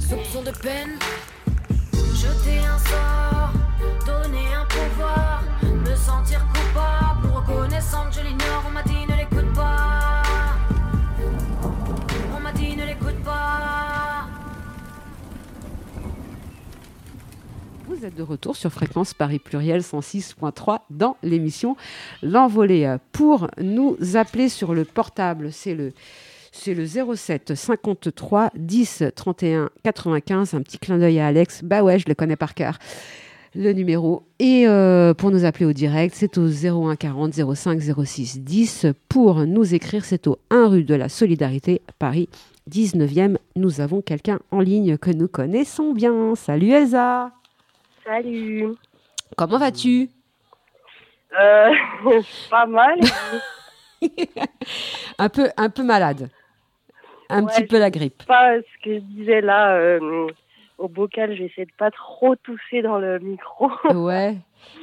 soupçon 0.00 0.42
de 0.42 0.50
peine. 0.50 0.98
Vous 17.98 18.06
êtes 18.06 18.14
de 18.14 18.22
retour 18.22 18.54
sur 18.54 18.70
Fréquence 18.70 19.12
Paris 19.12 19.40
Pluriel 19.40 19.80
106.3 19.80 20.82
dans 20.88 21.16
l'émission 21.24 21.76
L'Envolée. 22.22 22.96
Pour 23.10 23.48
nous 23.60 23.96
appeler 24.14 24.48
sur 24.48 24.72
le 24.72 24.84
portable, 24.84 25.50
c'est 25.50 25.74
le, 25.74 25.92
c'est 26.52 26.74
le 26.74 26.86
07 26.86 27.56
53 27.56 28.50
10 28.54 29.02
31 29.16 29.70
95. 29.82 30.54
Un 30.54 30.62
petit 30.62 30.78
clin 30.78 30.98
d'œil 30.98 31.18
à 31.18 31.26
Alex. 31.26 31.64
Bah 31.64 31.82
ouais, 31.82 31.98
je 31.98 32.04
le 32.06 32.14
connais 32.14 32.36
par 32.36 32.54
cœur. 32.54 32.78
Le 33.56 33.72
numéro. 33.72 34.22
Et 34.38 34.68
euh, 34.68 35.12
pour 35.12 35.32
nous 35.32 35.44
appeler 35.44 35.64
au 35.64 35.72
direct, 35.72 36.14
c'est 36.16 36.38
au 36.38 36.46
01 36.46 36.94
40 36.94 37.34
05 37.52 37.80
06 37.80 38.40
10. 38.42 38.86
Pour 39.08 39.44
nous 39.44 39.74
écrire, 39.74 40.04
c'est 40.04 40.28
au 40.28 40.38
1 40.50 40.68
rue 40.68 40.84
de 40.84 40.94
la 40.94 41.08
Solidarité, 41.08 41.82
Paris 41.98 42.28
19e. 42.70 43.38
Nous 43.56 43.80
avons 43.80 44.02
quelqu'un 44.02 44.38
en 44.52 44.60
ligne 44.60 44.98
que 44.98 45.10
nous 45.10 45.26
connaissons 45.26 45.92
bien. 45.94 46.36
Salut 46.36 46.70
Elsa 46.70 47.32
Salut. 48.12 48.74
Comment 49.36 49.58
vas-tu? 49.58 50.08
Euh, 51.38 51.74
pas 52.50 52.64
mal. 52.64 52.98
un 55.18 55.28
peu, 55.28 55.50
un 55.58 55.68
peu 55.68 55.82
malade. 55.82 56.30
Un 57.28 57.44
Ouais, 57.44 57.52
petit 57.52 57.66
peu 57.66 57.78
la 57.78 57.90
grippe. 57.90 58.22
Pas 58.24 58.56
ce 58.56 58.82
que 58.82 58.94
je 58.94 59.00
disais 59.00 59.42
là 59.42 59.74
euh, 59.76 60.26
au 60.78 60.88
bocal, 60.88 61.36
j'essaie 61.36 61.66
de 61.66 61.72
pas 61.76 61.90
trop 61.90 62.34
tousser 62.36 62.80
dans 62.80 62.96
le 62.98 63.18
micro. 63.18 63.70
Ouais, 63.94 64.36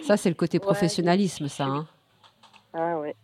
ça 0.03 0.17
c'est 0.17 0.29
le 0.29 0.35
côté 0.35 0.59
professionnalisme, 0.59 1.47
ça. 1.47 1.63
hein. 1.65 1.87
ah 2.75 2.99
ouais. 2.99 3.15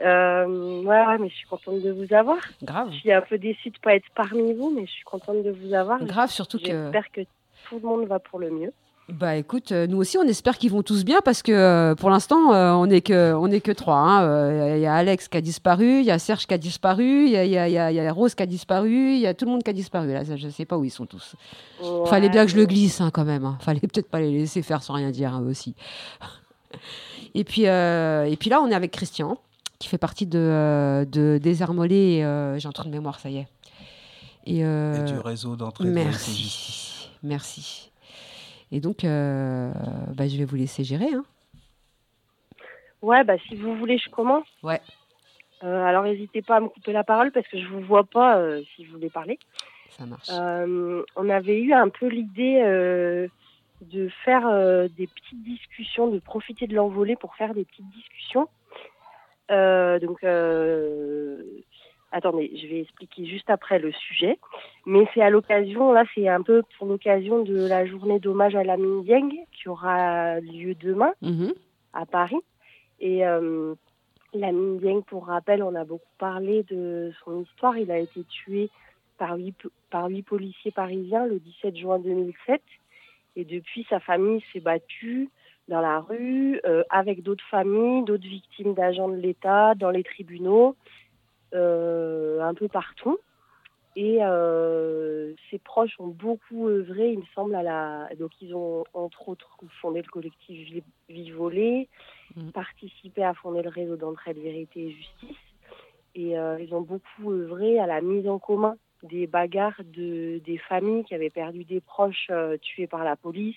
Euh, 0.00 0.46
ouais, 0.84 1.06
ouais, 1.06 1.18
mais 1.18 1.28
je 1.28 1.34
suis 1.34 1.46
contente 1.46 1.82
de 1.82 1.90
vous 1.92 2.14
avoir. 2.14 2.38
Grave. 2.62 2.88
Je 2.92 2.96
suis 3.00 3.12
un 3.12 3.20
peu 3.20 3.36
déçue 3.36 3.68
de 3.68 3.78
pas 3.78 3.94
être 3.94 4.08
parmi 4.14 4.54
vous, 4.54 4.70
mais 4.70 4.86
je 4.86 4.92
suis 4.92 5.04
contente 5.04 5.42
de 5.42 5.50
vous 5.50 5.74
avoir. 5.74 6.02
Grave, 6.02 6.30
surtout 6.30 6.58
que- 6.58 6.64
J'espère 6.64 7.12
que 7.12 7.20
tout 7.68 7.74
le 7.82 7.86
monde 7.86 8.06
va 8.06 8.18
pour 8.18 8.38
le 8.38 8.48
mieux. 8.48 8.72
Bah 9.10 9.36
écoute, 9.36 9.70
euh, 9.72 9.86
nous 9.86 9.98
aussi 9.98 10.16
on 10.16 10.22
espère 10.22 10.56
qu'ils 10.56 10.70
vont 10.70 10.82
tous 10.82 11.04
bien 11.04 11.20
parce 11.22 11.42
que 11.42 11.52
euh, 11.52 11.94
pour 11.94 12.08
l'instant 12.08 12.54
euh, 12.54 12.72
on 12.72 12.86
n'est 12.86 13.02
que 13.02 13.34
on 13.34 13.48
est 13.50 13.60
que 13.60 13.70
trois. 13.70 13.96
hein. 13.98 14.76
Il 14.76 14.80
y 14.80 14.86
a 14.86 14.94
Alex 14.94 15.28
qui 15.28 15.36
a 15.36 15.42
disparu, 15.42 15.98
il 16.00 16.06
y 16.06 16.10
a 16.10 16.18
Serge 16.18 16.46
qui 16.46 16.54
a 16.54 16.58
disparu, 16.58 17.26
il 17.26 17.30
y 17.32 17.36
a, 17.36 17.44
il 17.44 17.50
y 17.50 17.58
a- 17.58 17.68
il 17.68 17.72
y 17.74 17.78
a- 17.78 17.90
il 17.92 17.94
y 17.96 18.00
a 18.00 18.10
Rose 18.12 18.34
qui 18.34 18.42
a 18.42 18.46
disparu, 18.46 19.12
il 19.12 19.18
y 19.20 19.26
a 19.26 19.34
tout 19.34 19.44
le 19.44 19.50
monde 19.50 19.62
qui 19.62 19.68
a 19.68 19.74
disparu. 19.74 20.10
Là, 20.14 20.24
ça, 20.24 20.36
je 20.36 20.48
sais 20.48 20.64
pas 20.64 20.78
où 20.78 20.84
ils 20.84 20.90
sont 20.90 21.04
tous. 21.04 21.34
Ouais, 21.82 22.06
Fallait 22.06 22.30
bien 22.30 22.46
que 22.46 22.50
je 22.52 22.56
le 22.56 22.64
glisse 22.64 23.02
hein, 23.02 23.10
quand 23.12 23.26
même. 23.26 23.44
hein. 23.44 23.58
Fallait 23.60 23.80
peut-être 23.80 24.08
pas 24.08 24.20
les 24.20 24.30
laisser 24.30 24.62
faire 24.62 24.82
sans 24.82 24.94
rien 24.94 25.10
dire 25.10 25.34
hein, 25.34 25.42
eux 25.42 25.50
aussi. 25.50 25.74
et 27.34 27.44
puis 27.44 27.66
euh, 27.66 28.24
et 28.24 28.36
puis 28.36 28.48
là 28.48 28.62
on 28.62 28.68
est 28.70 28.74
avec 28.74 28.90
Christian 28.90 29.36
qui 29.78 29.88
fait 29.88 29.98
partie 29.98 30.24
de, 30.24 31.06
de 31.12 31.38
Désarmolé. 31.42 31.94
et, 32.20 32.24
euh, 32.24 32.58
J'ai 32.58 32.68
un 32.68 32.72
trou 32.72 32.84
de 32.84 32.90
mémoire, 32.90 33.20
ça 33.20 33.28
y 33.28 33.36
est. 33.36 33.48
Et, 34.46 34.64
euh, 34.64 35.06
Et 35.06 35.12
du 35.12 35.18
réseau 35.18 35.56
d'entraide 35.56 35.88
Merci, 35.92 37.10
merci. 37.22 37.90
Et 38.72 38.80
donc, 38.80 39.04
euh, 39.04 39.70
bah, 40.14 40.26
je 40.28 40.36
vais 40.36 40.44
vous 40.44 40.56
laisser 40.56 40.84
gérer. 40.84 41.12
Hein. 41.12 41.24
Ouais, 43.02 43.22
bah 43.22 43.36
si 43.46 43.54
vous 43.54 43.76
voulez, 43.76 43.98
je 43.98 44.08
commence. 44.08 44.46
Ouais. 44.62 44.80
Euh, 45.62 45.84
alors 45.84 46.04
n'hésitez 46.04 46.42
pas 46.42 46.56
à 46.56 46.60
me 46.60 46.68
couper 46.68 46.92
la 46.92 47.04
parole 47.04 47.30
parce 47.32 47.46
que 47.48 47.58
je 47.58 47.66
vous 47.68 47.80
vois 47.80 48.04
pas 48.04 48.38
euh, 48.38 48.62
si 48.74 48.84
vous 48.84 48.92
voulez 48.94 49.10
parler. 49.10 49.38
Ça 49.90 50.06
marche. 50.06 50.28
On 50.30 51.28
avait 51.28 51.60
eu 51.60 51.72
un 51.72 51.88
peu 51.88 52.06
l'idée 52.06 52.60
de 53.80 54.08
faire 54.24 54.48
des 54.96 55.06
petites 55.06 55.44
discussions, 55.44 56.08
de 56.08 56.18
profiter 56.18 56.66
de 56.66 56.74
l'envolée 56.74 57.16
pour 57.16 57.36
faire 57.36 57.54
des 57.54 57.64
petites 57.64 57.88
discussions. 57.90 58.48
Donc, 59.48 60.24
euh, 60.24 61.42
attendez, 62.14 62.50
je 62.56 62.66
vais 62.68 62.80
expliquer 62.80 63.26
juste 63.26 63.50
après 63.50 63.78
le 63.78 63.90
sujet. 63.92 64.38
Mais 64.86 65.06
c'est 65.12 65.20
à 65.20 65.30
l'occasion, 65.30 65.92
là, 65.92 66.04
c'est 66.14 66.28
un 66.28 66.42
peu 66.42 66.62
pour 66.78 66.86
l'occasion 66.86 67.42
de 67.42 67.56
la 67.66 67.84
journée 67.86 68.20
d'hommage 68.20 68.54
à 68.54 68.62
la 68.64 68.76
Dieng 68.76 69.30
qui 69.52 69.68
aura 69.68 70.40
lieu 70.40 70.74
demain 70.74 71.12
Mhm. 71.20 71.52
à 71.92 72.06
Paris. 72.06 72.40
Et 73.00 73.26
euh, 73.26 73.74
la 74.32 74.52
Dieng, 74.52 75.02
pour 75.02 75.26
rappel, 75.26 75.62
on 75.62 75.74
a 75.74 75.84
beaucoup 75.84 76.14
parlé 76.18 76.62
de 76.64 77.12
son 77.24 77.42
histoire. 77.42 77.76
Il 77.76 77.90
a 77.90 77.98
été 77.98 78.22
tué 78.24 78.70
par 79.18 79.36
huit, 79.36 79.52
po- 79.60 79.70
par 79.90 80.06
huit 80.08 80.22
policiers 80.22 80.70
parisiens 80.70 81.26
le 81.26 81.38
17 81.40 81.76
juin 81.76 81.98
2007. 81.98 82.62
Et 83.36 83.44
depuis, 83.44 83.84
sa 83.90 83.98
famille 83.98 84.42
s'est 84.52 84.60
battue 84.60 85.28
dans 85.66 85.80
la 85.80 85.98
rue, 86.00 86.60
euh, 86.66 86.84
avec 86.90 87.22
d'autres 87.22 87.44
familles, 87.50 88.04
d'autres 88.04 88.28
victimes 88.28 88.74
d'agents 88.74 89.08
de 89.08 89.16
l'État, 89.16 89.74
dans 89.74 89.90
les 89.90 90.04
tribunaux, 90.04 90.76
un 91.52 92.54
peu 92.54 92.68
partout. 92.68 93.18
Et 93.96 94.18
ses 95.50 95.58
proches 95.58 95.94
ont 96.00 96.08
beaucoup 96.08 96.68
œuvré, 96.68 97.12
il 97.12 97.20
me 97.20 97.24
semble, 97.34 97.54
à 97.54 97.62
la. 97.62 98.08
Donc, 98.18 98.32
ils 98.40 98.54
ont 98.54 98.84
entre 98.92 99.28
autres 99.28 99.56
fondé 99.80 100.02
le 100.02 100.08
collectif 100.08 100.82
Vie 101.08 101.30
Volée, 101.30 101.88
mm. 102.34 102.50
participé 102.50 103.22
à 103.22 103.34
fonder 103.34 103.62
le 103.62 103.70
réseau 103.70 103.96
d'entraide 103.96 104.38
vérité 104.38 104.86
et 104.86 104.90
justice. 104.90 105.36
Et 106.16 106.30
ils 106.32 106.68
ont 106.72 106.80
beaucoup 106.80 107.32
œuvré 107.32 107.78
à 107.78 107.86
la 107.86 108.00
mise 108.00 108.28
en 108.28 108.38
commun 108.38 108.76
des 109.02 109.26
bagarres 109.26 109.80
de, 109.84 110.40
des 110.44 110.58
familles 110.58 111.04
qui 111.04 111.14
avaient 111.14 111.30
perdu 111.30 111.64
des 111.64 111.80
proches 111.80 112.30
tués 112.62 112.86
par 112.86 113.04
la 113.04 113.16
police, 113.16 113.56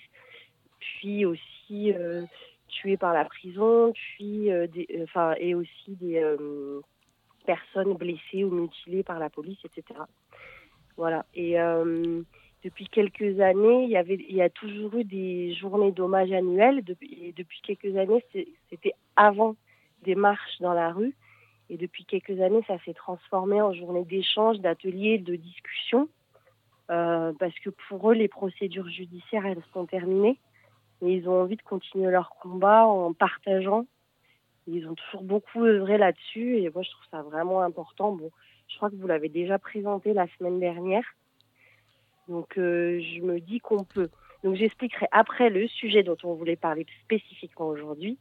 puis 0.78 1.24
aussi 1.24 1.92
tués 2.68 2.96
par 2.96 3.12
la 3.12 3.24
prison, 3.24 3.92
puis 3.92 4.50
des, 4.72 5.00
enfin, 5.02 5.34
et 5.38 5.54
aussi 5.54 5.96
des 6.00 6.22
personnes 7.48 7.94
blessées 7.94 8.44
ou 8.44 8.50
mutilées 8.50 9.02
par 9.02 9.18
la 9.18 9.30
police, 9.30 9.58
etc. 9.64 10.00
Voilà. 10.98 11.24
Et 11.34 11.58
euh, 11.58 12.20
depuis 12.62 12.86
quelques 12.88 13.40
années, 13.40 13.84
il 13.84 13.90
y, 13.90 13.96
avait, 13.96 14.18
il 14.28 14.36
y 14.36 14.42
a 14.42 14.50
toujours 14.50 14.94
eu 14.96 15.04
des 15.04 15.54
journées 15.54 15.92
d'hommage 15.92 16.30
annuelles. 16.30 16.82
et 17.00 17.32
depuis 17.32 17.60
quelques 17.62 17.96
années, 17.96 18.22
c'était 18.68 18.92
avant 19.16 19.56
des 20.02 20.14
marches 20.14 20.58
dans 20.60 20.74
la 20.74 20.92
rue. 20.92 21.14
Et 21.70 21.78
depuis 21.78 22.04
quelques 22.04 22.38
années, 22.40 22.62
ça 22.66 22.76
s'est 22.84 22.92
transformé 22.94 23.62
en 23.62 23.72
journée 23.72 24.04
d'échange, 24.04 24.58
d'ateliers, 24.58 25.16
de 25.16 25.36
discussions. 25.36 26.08
Euh, 26.90 27.32
parce 27.38 27.58
que 27.60 27.70
pour 27.88 28.10
eux, 28.10 28.14
les 28.14 28.28
procédures 28.28 28.90
judiciaires, 28.90 29.46
elles 29.46 29.64
sont 29.72 29.86
terminées. 29.86 30.38
Mais 31.00 31.14
ils 31.14 31.28
ont 31.30 31.40
envie 31.40 31.56
de 31.56 31.62
continuer 31.62 32.10
leur 32.10 32.30
combat 32.42 32.86
en 32.86 33.14
partageant. 33.14 33.86
Ils 34.70 34.86
ont 34.86 34.94
toujours 34.94 35.22
beaucoup 35.22 35.64
œuvré 35.64 35.98
là-dessus. 35.98 36.58
Et 36.58 36.70
moi, 36.70 36.82
je 36.82 36.90
trouve 36.90 37.06
ça 37.10 37.22
vraiment 37.22 37.62
important. 37.62 38.12
Bon, 38.12 38.30
je 38.68 38.76
crois 38.76 38.90
que 38.90 38.96
vous 38.96 39.06
l'avez 39.06 39.28
déjà 39.28 39.58
présenté 39.58 40.12
la 40.12 40.26
semaine 40.36 40.60
dernière. 40.60 41.04
Donc 42.28 42.58
euh, 42.58 43.00
je 43.00 43.22
me 43.22 43.40
dis 43.40 43.60
qu'on 43.60 43.84
peut. 43.84 44.10
Donc 44.44 44.54
j'expliquerai 44.54 45.06
après 45.10 45.50
le 45.50 45.66
sujet 45.66 46.02
dont 46.02 46.16
on 46.22 46.34
voulait 46.34 46.56
parler 46.56 46.86
spécifiquement 47.04 47.68
aujourd'hui. 47.68 48.18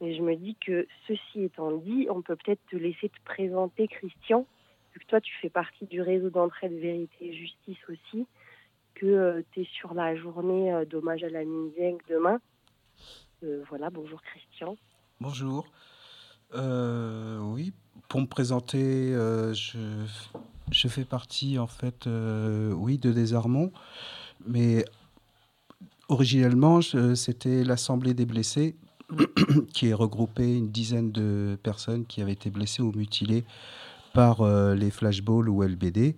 Mais 0.00 0.14
je 0.16 0.22
me 0.22 0.34
dis 0.34 0.56
que 0.56 0.86
ceci 1.06 1.44
étant 1.44 1.72
dit, 1.72 2.06
on 2.08 2.22
peut 2.22 2.36
peut-être 2.36 2.64
te 2.70 2.76
laisser 2.76 3.10
te 3.10 3.20
présenter, 3.26 3.86
Christian, 3.86 4.46
vu 4.94 5.00
que 5.00 5.04
toi 5.04 5.20
tu 5.20 5.32
fais 5.42 5.50
partie 5.50 5.84
du 5.84 6.00
réseau 6.00 6.30
d'entraide 6.30 6.72
vérité 6.72 7.26
et 7.26 7.34
justice 7.34 7.78
aussi, 7.90 8.26
que 8.94 9.06
euh, 9.06 9.42
tu 9.52 9.60
es 9.60 9.64
sur 9.64 9.92
la 9.92 10.16
journée 10.16 10.72
euh, 10.72 10.86
d'hommage 10.86 11.22
à 11.22 11.28
la 11.28 11.44
Minzeng 11.44 11.98
demain. 12.08 12.40
voilà, 13.68 13.90
bonjour 13.90 14.22
Christian. 14.22 14.76
Bonjour. 15.20 15.66
Oui, 16.54 17.72
pour 18.10 18.20
me 18.20 18.26
présenter, 18.26 19.14
euh, 19.14 19.54
je, 19.54 20.88
fais 20.88 21.04
partie 21.04 21.58
en 21.58 21.68
fait, 21.68 22.06
euh, 22.08 22.72
oui, 22.72 22.98
de 22.98 23.12
Désarmont, 23.12 23.72
mais 24.46 24.84
originellement, 26.08 26.80
c'était 27.14 27.62
l'Assemblée 27.62 28.12
des 28.12 28.26
blessés 28.26 28.74
qui 29.72 29.86
est 29.86 29.94
regroupée 29.94 30.56
une 30.56 30.70
dizaine 30.70 31.12
de 31.12 31.56
personnes 31.62 32.04
qui 32.04 32.20
avaient 32.20 32.32
été 32.32 32.50
blessées 32.50 32.82
ou 32.82 32.90
mutilées 32.92 33.44
par 34.12 34.40
euh, 34.40 34.74
les 34.74 34.90
flashballs 34.90 35.48
ou 35.48 35.62
LBD. 35.62 36.16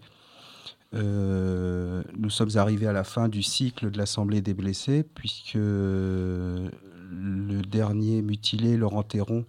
nous 0.94 2.30
sommes 2.30 2.56
arrivés 2.56 2.86
à 2.86 2.94
la 2.94 3.04
fin 3.04 3.28
du 3.28 3.42
cycle 3.42 3.90
de 3.90 3.98
l'Assemblée 3.98 4.40
des 4.40 4.54
blessés, 4.54 5.04
puisque 5.14 5.56
le 5.56 6.70
dernier 7.68 8.22
mutilé, 8.22 8.78
Laurent 8.78 9.02
Théron, 9.02 9.44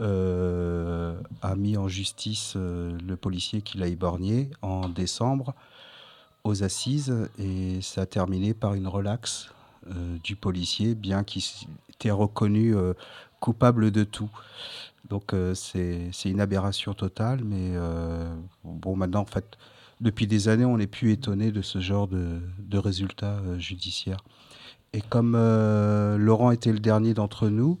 euh, 0.00 1.20
a 1.42 1.56
mis 1.56 1.76
en 1.76 1.88
justice 1.88 2.54
euh, 2.56 2.96
le 3.06 3.16
policier 3.16 3.62
qui 3.62 3.78
l'a 3.78 3.88
éborgné 3.88 4.50
en 4.62 4.88
décembre 4.88 5.54
aux 6.44 6.62
assises 6.62 7.28
et 7.38 7.80
ça 7.82 8.02
a 8.02 8.06
terminé 8.06 8.54
par 8.54 8.74
une 8.74 8.86
relaxe 8.86 9.50
euh, 9.88 10.16
du 10.22 10.36
policier, 10.36 10.94
bien 10.94 11.24
qu'il 11.24 11.42
était 11.92 12.12
reconnu 12.12 12.74
coupable 13.40 13.90
de 13.90 14.04
tout. 14.04 14.30
Donc 15.08 15.34
c'est 15.54 16.10
une 16.24 16.40
aberration 16.40 16.94
totale, 16.94 17.42
mais 17.42 17.72
bon 18.64 18.94
maintenant 18.94 19.22
en 19.22 19.26
fait 19.26 19.58
depuis 20.00 20.28
des 20.28 20.48
années 20.48 20.64
on 20.64 20.76
n'est 20.76 20.86
plus 20.86 21.10
étonné 21.10 21.50
de 21.50 21.62
ce 21.62 21.80
genre 21.80 22.06
de, 22.06 22.40
de 22.58 22.78
résultats 22.78 23.40
judiciaires. 23.58 24.22
Et 24.92 25.00
comme 25.00 25.32
Laurent 25.32 26.52
était 26.52 26.72
le 26.72 26.78
dernier 26.78 27.14
d'entre 27.14 27.48
nous, 27.48 27.78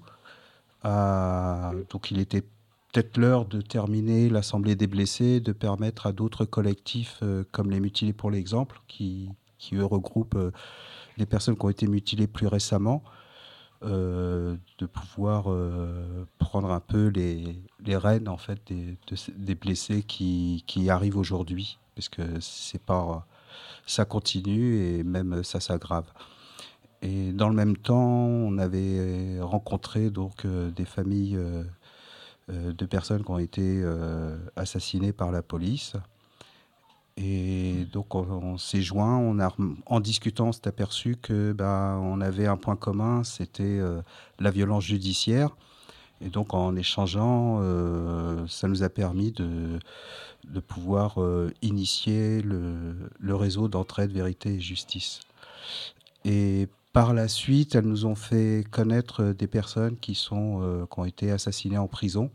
donc 0.84 2.10
il 2.10 2.18
était 2.20 2.44
peut-être 2.92 3.16
l'heure 3.16 3.44
de 3.44 3.60
terminer 3.60 4.28
l'Assemblée 4.28 4.74
des 4.74 4.86
blessés, 4.86 5.40
de 5.40 5.52
permettre 5.52 6.06
à 6.06 6.12
d'autres 6.12 6.44
collectifs 6.44 7.18
euh, 7.22 7.44
comme 7.52 7.70
les 7.70 7.80
mutilés 7.80 8.12
pour 8.12 8.30
l'exemple, 8.30 8.80
qui, 8.88 9.30
qui 9.58 9.76
eux 9.76 9.84
regroupent 9.84 10.36
euh, 10.36 10.52
les 11.16 11.26
personnes 11.26 11.56
qui 11.56 11.64
ont 11.64 11.70
été 11.70 11.86
mutilées 11.86 12.26
plus 12.26 12.46
récemment, 12.46 13.02
euh, 13.84 14.56
de 14.78 14.86
pouvoir 14.86 15.44
prendre 16.38 16.70
un 16.70 16.80
peu 16.80 17.08
les, 17.08 17.60
les 17.84 17.96
rênes 17.96 18.28
en 18.28 18.36
fait 18.36 18.60
des, 18.66 18.96
des 19.36 19.54
blessés 19.54 20.02
qui, 20.02 20.64
qui 20.66 20.90
arrivent 20.90 21.16
aujourd'hui, 21.16 21.78
parce 21.94 22.08
que 22.08 22.22
c'est 22.40 22.82
pas 22.82 23.26
ça 23.86 24.04
continue 24.04 24.80
et 24.80 25.04
même 25.04 25.42
ça 25.42 25.60
s'aggrave. 25.60 26.06
Et 27.02 27.32
dans 27.32 27.48
le 27.48 27.54
même 27.54 27.76
temps, 27.76 28.26
on 28.26 28.58
avait 28.58 29.40
rencontré 29.40 30.10
donc 30.10 30.44
euh, 30.44 30.70
des 30.70 30.84
familles 30.84 31.36
euh, 31.36 31.62
euh, 32.50 32.72
de 32.72 32.86
personnes 32.86 33.24
qui 33.24 33.30
ont 33.30 33.38
été 33.38 33.84
assassinées 34.56 35.12
par 35.12 35.30
la 35.30 35.42
police. 35.42 35.94
Et 37.20 37.84
donc 37.92 38.14
on, 38.14 38.58
s'est 38.58 38.80
joint, 38.80 39.16
on 39.16 39.40
a, 39.40 39.52
en 39.86 39.98
discutant, 39.98 40.48
on 40.48 40.52
s'est 40.52 40.68
aperçu 40.68 41.16
que 41.20 41.50
bah, 41.50 41.98
on 42.00 42.20
avait 42.20 42.46
un 42.46 42.56
point 42.56 42.76
commun, 42.76 43.24
c'était 43.24 43.80
la 44.38 44.52
violence 44.52 44.84
judiciaire. 44.84 45.50
Et 46.20 46.28
donc 46.28 46.54
en 46.54 46.76
échangeant, 46.76 47.60
ça 48.46 48.68
nous 48.68 48.84
a 48.84 48.88
permis 48.88 49.32
de, 49.32 49.80
de 50.48 50.60
pouvoir 50.60 51.18
initier 51.60 52.40
le, 52.40 53.10
le 53.18 53.34
réseau 53.34 53.66
d'entraide, 53.66 54.12
vérité 54.12 54.50
et 54.54 54.60
justice. 54.60 55.18
Et 56.24 56.68
par 56.92 57.12
la 57.12 57.28
suite, 57.28 57.74
elles 57.74 57.86
nous 57.86 58.06
ont 58.06 58.14
fait 58.14 58.64
connaître 58.70 59.32
des 59.32 59.46
personnes 59.46 59.96
qui, 59.98 60.14
sont, 60.14 60.60
euh, 60.62 60.86
qui 60.86 60.98
ont 60.98 61.04
été 61.04 61.30
assassinées 61.30 61.78
en 61.78 61.86
prison. 61.86 62.30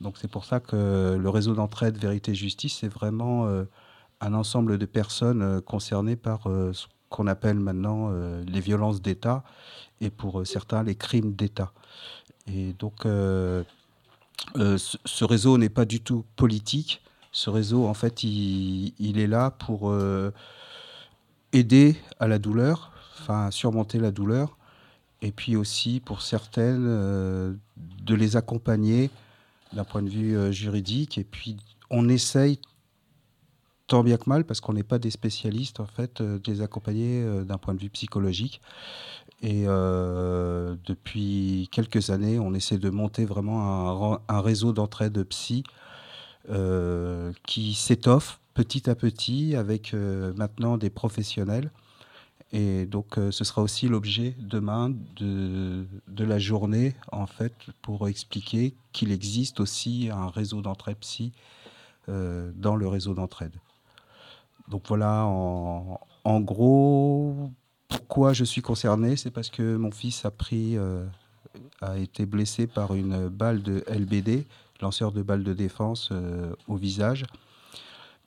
Donc 0.00 0.16
c'est 0.18 0.30
pour 0.30 0.44
ça 0.44 0.60
que 0.60 1.16
le 1.20 1.28
réseau 1.28 1.54
d'entraide 1.54 1.96
Vérité 1.98 2.34
Justice, 2.34 2.78
c'est 2.80 2.88
vraiment 2.88 3.46
euh, 3.46 3.64
un 4.20 4.34
ensemble 4.34 4.78
de 4.78 4.86
personnes 4.86 5.42
euh, 5.42 5.60
concernées 5.60 6.16
par 6.16 6.44
ce 6.44 6.86
qu'on 7.08 7.26
appelle 7.26 7.58
maintenant 7.60 8.10
les 8.46 8.60
violences 8.60 9.02
d'État 9.02 9.44
et 10.00 10.08
pour 10.08 10.46
certains 10.46 10.82
les 10.82 10.94
crimes 10.94 11.34
d'État. 11.34 11.72
Et 12.46 12.72
donc 12.78 13.02
ce 13.04 13.64
réseau 15.24 15.58
n'est 15.58 15.68
pas 15.68 15.84
du 15.84 16.00
tout 16.00 16.24
politique. 16.36 17.02
Ce 17.30 17.50
réseau, 17.50 17.86
en 17.86 17.92
fait, 17.92 18.22
il 18.24 19.18
est 19.18 19.26
là 19.26 19.50
pour 19.50 19.94
aider 21.52 21.96
à 22.18 22.28
la 22.28 22.38
douleur, 22.38 22.92
enfin 23.22 23.50
surmonter 23.50 23.98
la 23.98 24.10
douleur, 24.10 24.56
et 25.20 25.30
puis 25.30 25.56
aussi 25.56 26.00
pour 26.00 26.22
certaines 26.22 26.86
euh, 26.86 27.54
de 27.76 28.14
les 28.14 28.36
accompagner 28.36 29.10
d'un 29.72 29.84
point 29.84 30.02
de 30.02 30.10
vue 30.10 30.36
euh, 30.36 30.50
juridique, 30.50 31.18
et 31.18 31.24
puis 31.24 31.56
on 31.90 32.08
essaye 32.08 32.58
tant 33.86 34.02
bien 34.02 34.16
que 34.16 34.28
mal, 34.28 34.44
parce 34.44 34.60
qu'on 34.60 34.72
n'est 34.72 34.82
pas 34.82 34.98
des 34.98 35.10
spécialistes 35.10 35.78
en 35.78 35.86
fait, 35.86 36.20
euh, 36.20 36.38
de 36.38 36.50
les 36.50 36.62
accompagner 36.62 37.24
d'un 37.44 37.58
point 37.58 37.74
de 37.74 37.80
vue 37.80 37.90
psychologique. 37.90 38.60
Et 39.44 39.64
depuis 39.64 41.68
quelques 41.72 42.10
années, 42.10 42.38
on 42.38 42.54
essaie 42.54 42.78
de 42.78 42.90
monter 42.90 43.24
vraiment 43.24 44.12
un, 44.12 44.20
un 44.28 44.40
réseau 44.40 44.72
d'entraide 44.72 45.20
psy 45.24 45.64
qui 47.44 47.74
s'étoffe 47.74 48.38
petit 48.54 48.88
à 48.88 48.94
petit 48.94 49.56
avec 49.56 49.94
maintenant 49.94 50.78
des 50.78 50.90
professionnels 50.90 51.72
et 52.52 52.84
donc, 52.84 53.16
euh, 53.16 53.30
ce 53.30 53.44
sera 53.44 53.62
aussi 53.62 53.88
l'objet 53.88 54.36
demain 54.38 54.90
de, 55.16 55.86
de, 56.06 56.24
la 56.24 56.38
journée, 56.38 56.94
en 57.10 57.26
fait, 57.26 57.54
pour 57.80 58.08
expliquer 58.08 58.74
qu'il 58.92 59.10
existe 59.10 59.58
aussi 59.58 60.10
un 60.12 60.28
réseau 60.28 60.60
d'entraide 60.60 60.98
psy 60.98 61.32
euh, 62.10 62.52
dans 62.54 62.76
le 62.76 62.86
réseau 62.86 63.14
d'entraide. 63.14 63.54
Donc 64.68 64.82
voilà, 64.86 65.24
en, 65.24 66.40
gros, 66.40 67.50
pourquoi 67.88 68.34
je 68.34 68.44
suis 68.44 68.60
concerné, 68.60 69.16
c'est 69.16 69.30
parce 69.30 69.48
que 69.48 69.76
mon 69.76 69.90
fils 69.90 70.26
a 70.26 70.30
pris, 70.30 70.76
euh, 70.76 71.06
a 71.80 71.96
été 71.96 72.26
blessé 72.26 72.66
par 72.66 72.94
une 72.94 73.28
balle 73.28 73.62
de 73.62 73.82
LBD, 73.88 74.46
lanceur 74.82 75.10
de 75.12 75.22
balle 75.22 75.42
de 75.42 75.54
défense, 75.54 76.12
au 76.68 76.76
visage 76.76 77.24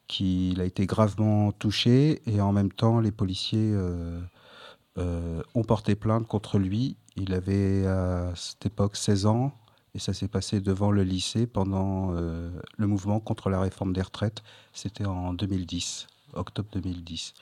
qu'il 0.08 0.62
a 0.62 0.66
été 0.66 0.86
gravement 0.86 1.52
touché 1.52 2.22
et 2.28 2.42
en 2.42 2.52
même 2.52 2.72
temps 2.72 3.00
les 3.00 3.12
policiers 3.12 3.72
euh, 3.74 4.22
euh, 4.98 5.42
ont 5.54 5.64
porté 5.64 5.96
plainte 5.96 6.28
contre 6.28 6.60
lui. 6.60 6.98
Il 7.16 7.34
avait 7.34 7.86
à 7.88 8.34
cette 8.36 8.66
époque 8.66 8.96
16 8.96 9.26
ans 9.26 9.54
Et 9.94 10.00
ça 10.00 10.14
s'est 10.14 10.28
passé 10.28 10.60
devant 10.60 10.92
le 10.92 11.04
lycée 11.04 11.48
pendant 11.48 12.14
euh, 12.14 12.52
le 12.78 12.88
mouvement 12.88 13.20
contre 13.20 13.50
la 13.50 13.60
réforme 13.60 13.94
des 13.94 14.02
retraites. 14.02 14.44
C'était 14.74 15.06
en 15.06 15.34
2010, 15.34 16.08
octobre 16.34 16.70
2010. 16.74 17.34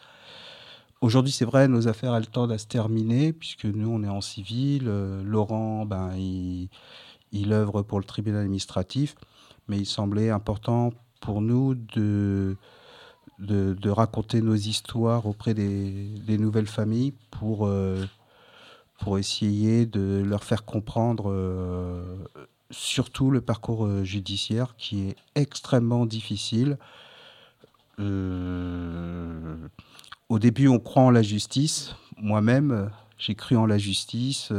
Aujourd'hui, 1.01 1.33
c'est 1.33 1.45
vrai, 1.45 1.67
nos 1.67 1.87
affaires, 1.89 2.15
elles 2.15 2.29
tendent 2.29 2.53
à 2.53 2.57
se 2.57 2.67
terminer, 2.67 3.33
puisque 3.33 3.65
nous, 3.65 3.89
on 3.89 4.03
est 4.03 4.09
en 4.09 4.21
civil. 4.21 4.85
Laurent, 5.25 5.85
ben, 5.85 6.15
il, 6.15 6.69
il 7.33 7.51
œuvre 7.51 7.81
pour 7.81 7.99
le 7.99 8.05
tribunal 8.05 8.43
administratif, 8.43 9.15
mais 9.67 9.77
il 9.77 9.85
semblait 9.85 10.29
important 10.29 10.93
pour 11.23 11.41
nous 11.41 11.73
de, 11.73 12.57
de, 13.39 13.89
raconter 13.89 14.41
nos 14.41 14.55
histoires 14.55 15.25
auprès 15.25 15.53
des, 15.53 16.37
nouvelles 16.37 16.67
familles 16.67 17.13
pour, 17.31 17.65
euh, 17.65 18.05
pour 18.99 19.17
essayer 19.17 19.85
de 19.85 20.21
leur 20.21 20.43
faire 20.43 20.65
comprendre 20.65 21.31
euh, 21.31 22.17
surtout 22.71 23.31
le 23.31 23.39
parcours 23.39 23.85
euh, 23.85 24.03
judiciaire 24.03 24.75
qui 24.77 25.07
est 25.07 25.15
extrêmement 25.35 26.05
difficile. 26.05 26.77
Au 27.99 28.03
début, 30.39 30.67
on 30.67 30.79
croit 30.79 31.03
en 31.03 31.11
la 31.11 31.21
justice. 31.21 31.95
Moi-même, 32.17 32.91
j'ai 33.17 33.35
cru 33.35 33.55
en 33.55 33.65
la 33.65 33.77
justice. 33.77 34.51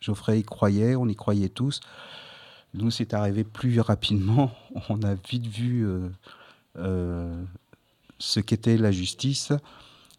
Geoffrey 0.00 0.40
y 0.40 0.42
croyait, 0.42 0.96
on 0.96 1.08
y 1.08 1.16
croyait 1.16 1.48
tous. 1.48 1.80
Nous, 2.74 2.90
c'est 2.90 3.14
arrivé 3.14 3.44
plus 3.44 3.80
rapidement. 3.80 4.50
On 4.88 5.02
a 5.02 5.14
vite 5.14 5.46
vu 5.46 5.86
euh, 5.86 6.08
euh, 6.78 7.44
ce 8.18 8.40
qu'était 8.40 8.78
la 8.78 8.92
justice. 8.92 9.52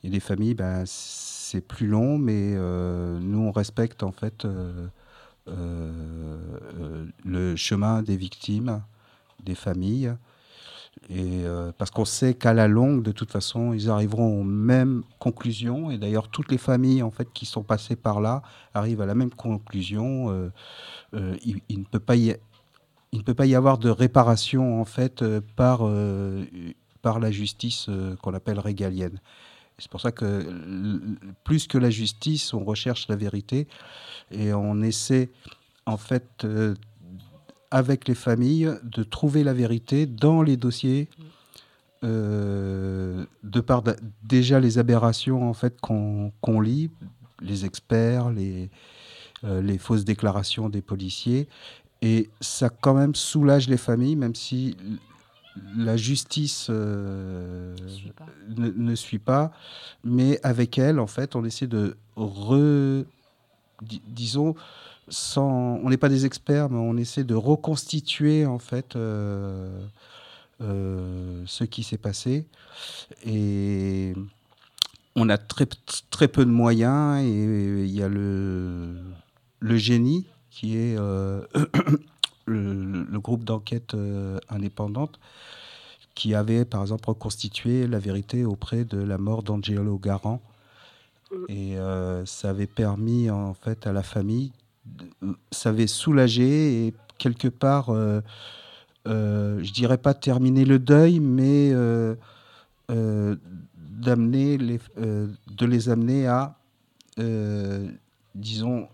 Et 0.04 0.10
les 0.10 0.20
familles, 0.20 0.54
ben, 0.54 0.84
c'est 0.86 1.62
plus 1.62 1.88
long, 1.88 2.18
mais 2.18 2.54
euh, 2.56 3.20
nous, 3.20 3.40
on 3.40 3.52
respecte 3.52 4.04
en 4.04 4.12
fait 4.12 4.46
le 5.48 7.56
chemin 7.56 8.02
des 8.02 8.18
victimes, 8.18 8.82
des 9.44 9.56
familles. 9.56 10.14
Euh, 11.12 11.72
parce 11.78 11.92
qu'on 11.92 12.06
sait 12.06 12.34
qu'à 12.34 12.54
la 12.54 12.68
longue, 12.68 13.04
de 13.04 13.12
toute 13.12 13.32
façon, 13.32 13.74
ils 13.74 13.90
arriveront 13.90 14.40
aux 14.40 14.44
mêmes 14.44 15.04
conclusions. 15.20 15.92
Et 15.92 15.98
d'ailleurs, 15.98 16.30
toutes 16.30 16.52
les 16.52 16.58
familles 16.58 17.04
en 17.04 17.12
fait 17.12 17.28
qui 17.34 17.46
sont 17.46 17.64
passées 17.64 17.96
par 17.96 18.22
là 18.22 18.42
arrivent 18.74 19.02
à 19.02 19.06
la 19.06 19.16
même 19.16 19.32
conclusion. 19.32 20.30
Euh, 20.32 20.50
euh, 21.14 21.38
il, 21.44 21.80
ne 21.80 21.84
peut 21.86 22.00
pas 22.00 22.16
y 22.16 23.56
avoir 23.56 23.78
de 23.78 23.90
réparation 23.90 24.80
en 24.82 24.86
fait 24.86 25.24
par 25.56 25.88
la 25.88 27.32
justice 27.32 27.90
qu'on 28.22 28.34
appelle 28.34 28.60
régalienne. 28.60 29.20
C'est 29.80 29.90
pour 29.90 30.02
ça 30.02 30.12
que 30.12 30.48
plus 31.44 31.68
que 31.68 31.78
la 31.78 31.90
justice, 31.90 32.54
on 32.54 32.64
recherche 32.64 33.08
la 33.10 33.16
vérité 33.16 33.68
et 34.32 34.54
on 34.54 34.82
essaie 34.82 35.30
en 35.86 35.98
fait 35.98 36.46
avec 37.74 38.08
les 38.08 38.14
familles 38.16 38.70
de 38.84 39.02
trouver 39.04 39.44
la 39.44 39.54
vérité 39.54 40.06
dans 40.06 40.44
les 40.44 40.58
dossiers 40.58 41.10
euh, 42.04 43.26
de 43.44 43.62
par 43.62 43.82
déjà 44.24 44.60
les 44.60 44.78
aberrations 44.78 45.50
en 45.50 45.56
fait 45.56 45.82
qu'on 45.82 46.62
lit, 46.62 46.92
les 47.42 47.66
experts, 47.66 48.30
les, 48.30 48.70
euh, 49.44 49.62
les 49.62 49.80
fausses 49.80 50.06
déclarations 50.06 50.70
des 50.70 50.82
policiers. 50.82 51.48
Et 52.04 52.30
ça 52.42 52.70
quand 52.70 52.94
même 52.94 53.16
soulage 53.16 53.68
les 53.68 53.78
familles, 53.78 54.18
même 54.18 54.36
si 54.36 54.78
la 55.76 55.98
justice 55.98 56.68
euh, 56.70 57.76
ne, 58.56 58.70
ne 58.70 58.96
suit 58.96 59.20
pas. 59.20 59.52
Mais 60.04 60.40
avec 60.44 60.78
elle, 60.78 61.00
en 61.00 61.08
fait, 61.08 61.36
on 61.36 61.44
essaie 61.44 61.68
de 61.68 61.96
re... 62.16 63.04
di- 63.82 64.02
disons, 64.08 64.54
on 65.36 65.90
n'est 65.90 65.98
pas 65.98 66.10
des 66.10 66.26
experts, 66.26 66.70
mais 66.70 66.78
on 66.78 66.98
essaie 66.98 67.24
de 67.24 67.36
reconstituer, 67.36 68.46
en 68.46 68.60
fait, 68.60 68.96
euh, 68.96 69.80
euh, 70.62 71.44
ce 71.46 71.64
qui 71.64 71.84
s'est 71.84 71.98
passé. 71.98 72.46
Et 73.26 74.14
on 75.16 75.30
a 75.30 75.38
très, 75.38 75.68
très 76.10 76.28
peu 76.28 76.46
de 76.46 76.52
moyens 76.52 77.24
et 77.24 77.84
il 77.84 77.92
y 77.92 78.02
a 78.02 78.08
le, 78.08 78.96
le 79.60 79.78
génie 79.78 80.26
qui 80.50 80.78
est 80.78 80.98
euh, 80.98 81.42
le, 82.46 83.04
le 83.04 83.20
groupe 83.20 83.44
d'enquête 83.44 83.96
indépendante 84.50 85.20
qui 86.16 86.36
avait 86.36 86.66
par 86.66 86.82
exemple 86.82 87.10
reconstitué 87.10 87.88
la 87.88 88.00
vérité 88.00 88.46
auprès 88.46 88.86
de 88.86 88.98
la 88.98 89.18
mort 89.18 89.44
d'Angelo 89.44 89.98
Garant 89.98 90.42
et 91.48 91.76
ça 92.26 92.50
avait 92.52 92.68
permis 92.68 93.30
en 93.32 93.54
fait 93.54 93.88
à 93.88 93.94
la 93.94 94.04
famille 94.04 94.52
de- 94.86 95.36
ça 95.52 95.70
avait 95.70 95.88
soulagé 95.88 96.88
et 96.88 96.94
quelque 97.18 97.48
part 97.48 97.90
euh, 97.90 98.22
euh, 99.08 99.64
je 99.64 99.72
dirais 99.72 99.98
pas 99.98 100.14
terminer 100.14 100.66
le 100.66 100.80
deuil 100.80 101.20
mais 101.20 101.72
euh, 101.74 102.16
d'amener 102.90 104.58
les, 104.58 104.80
de 104.98 105.66
les 105.66 105.90
amener 105.90 106.28
à, 106.28 106.58
disons, 108.36 108.88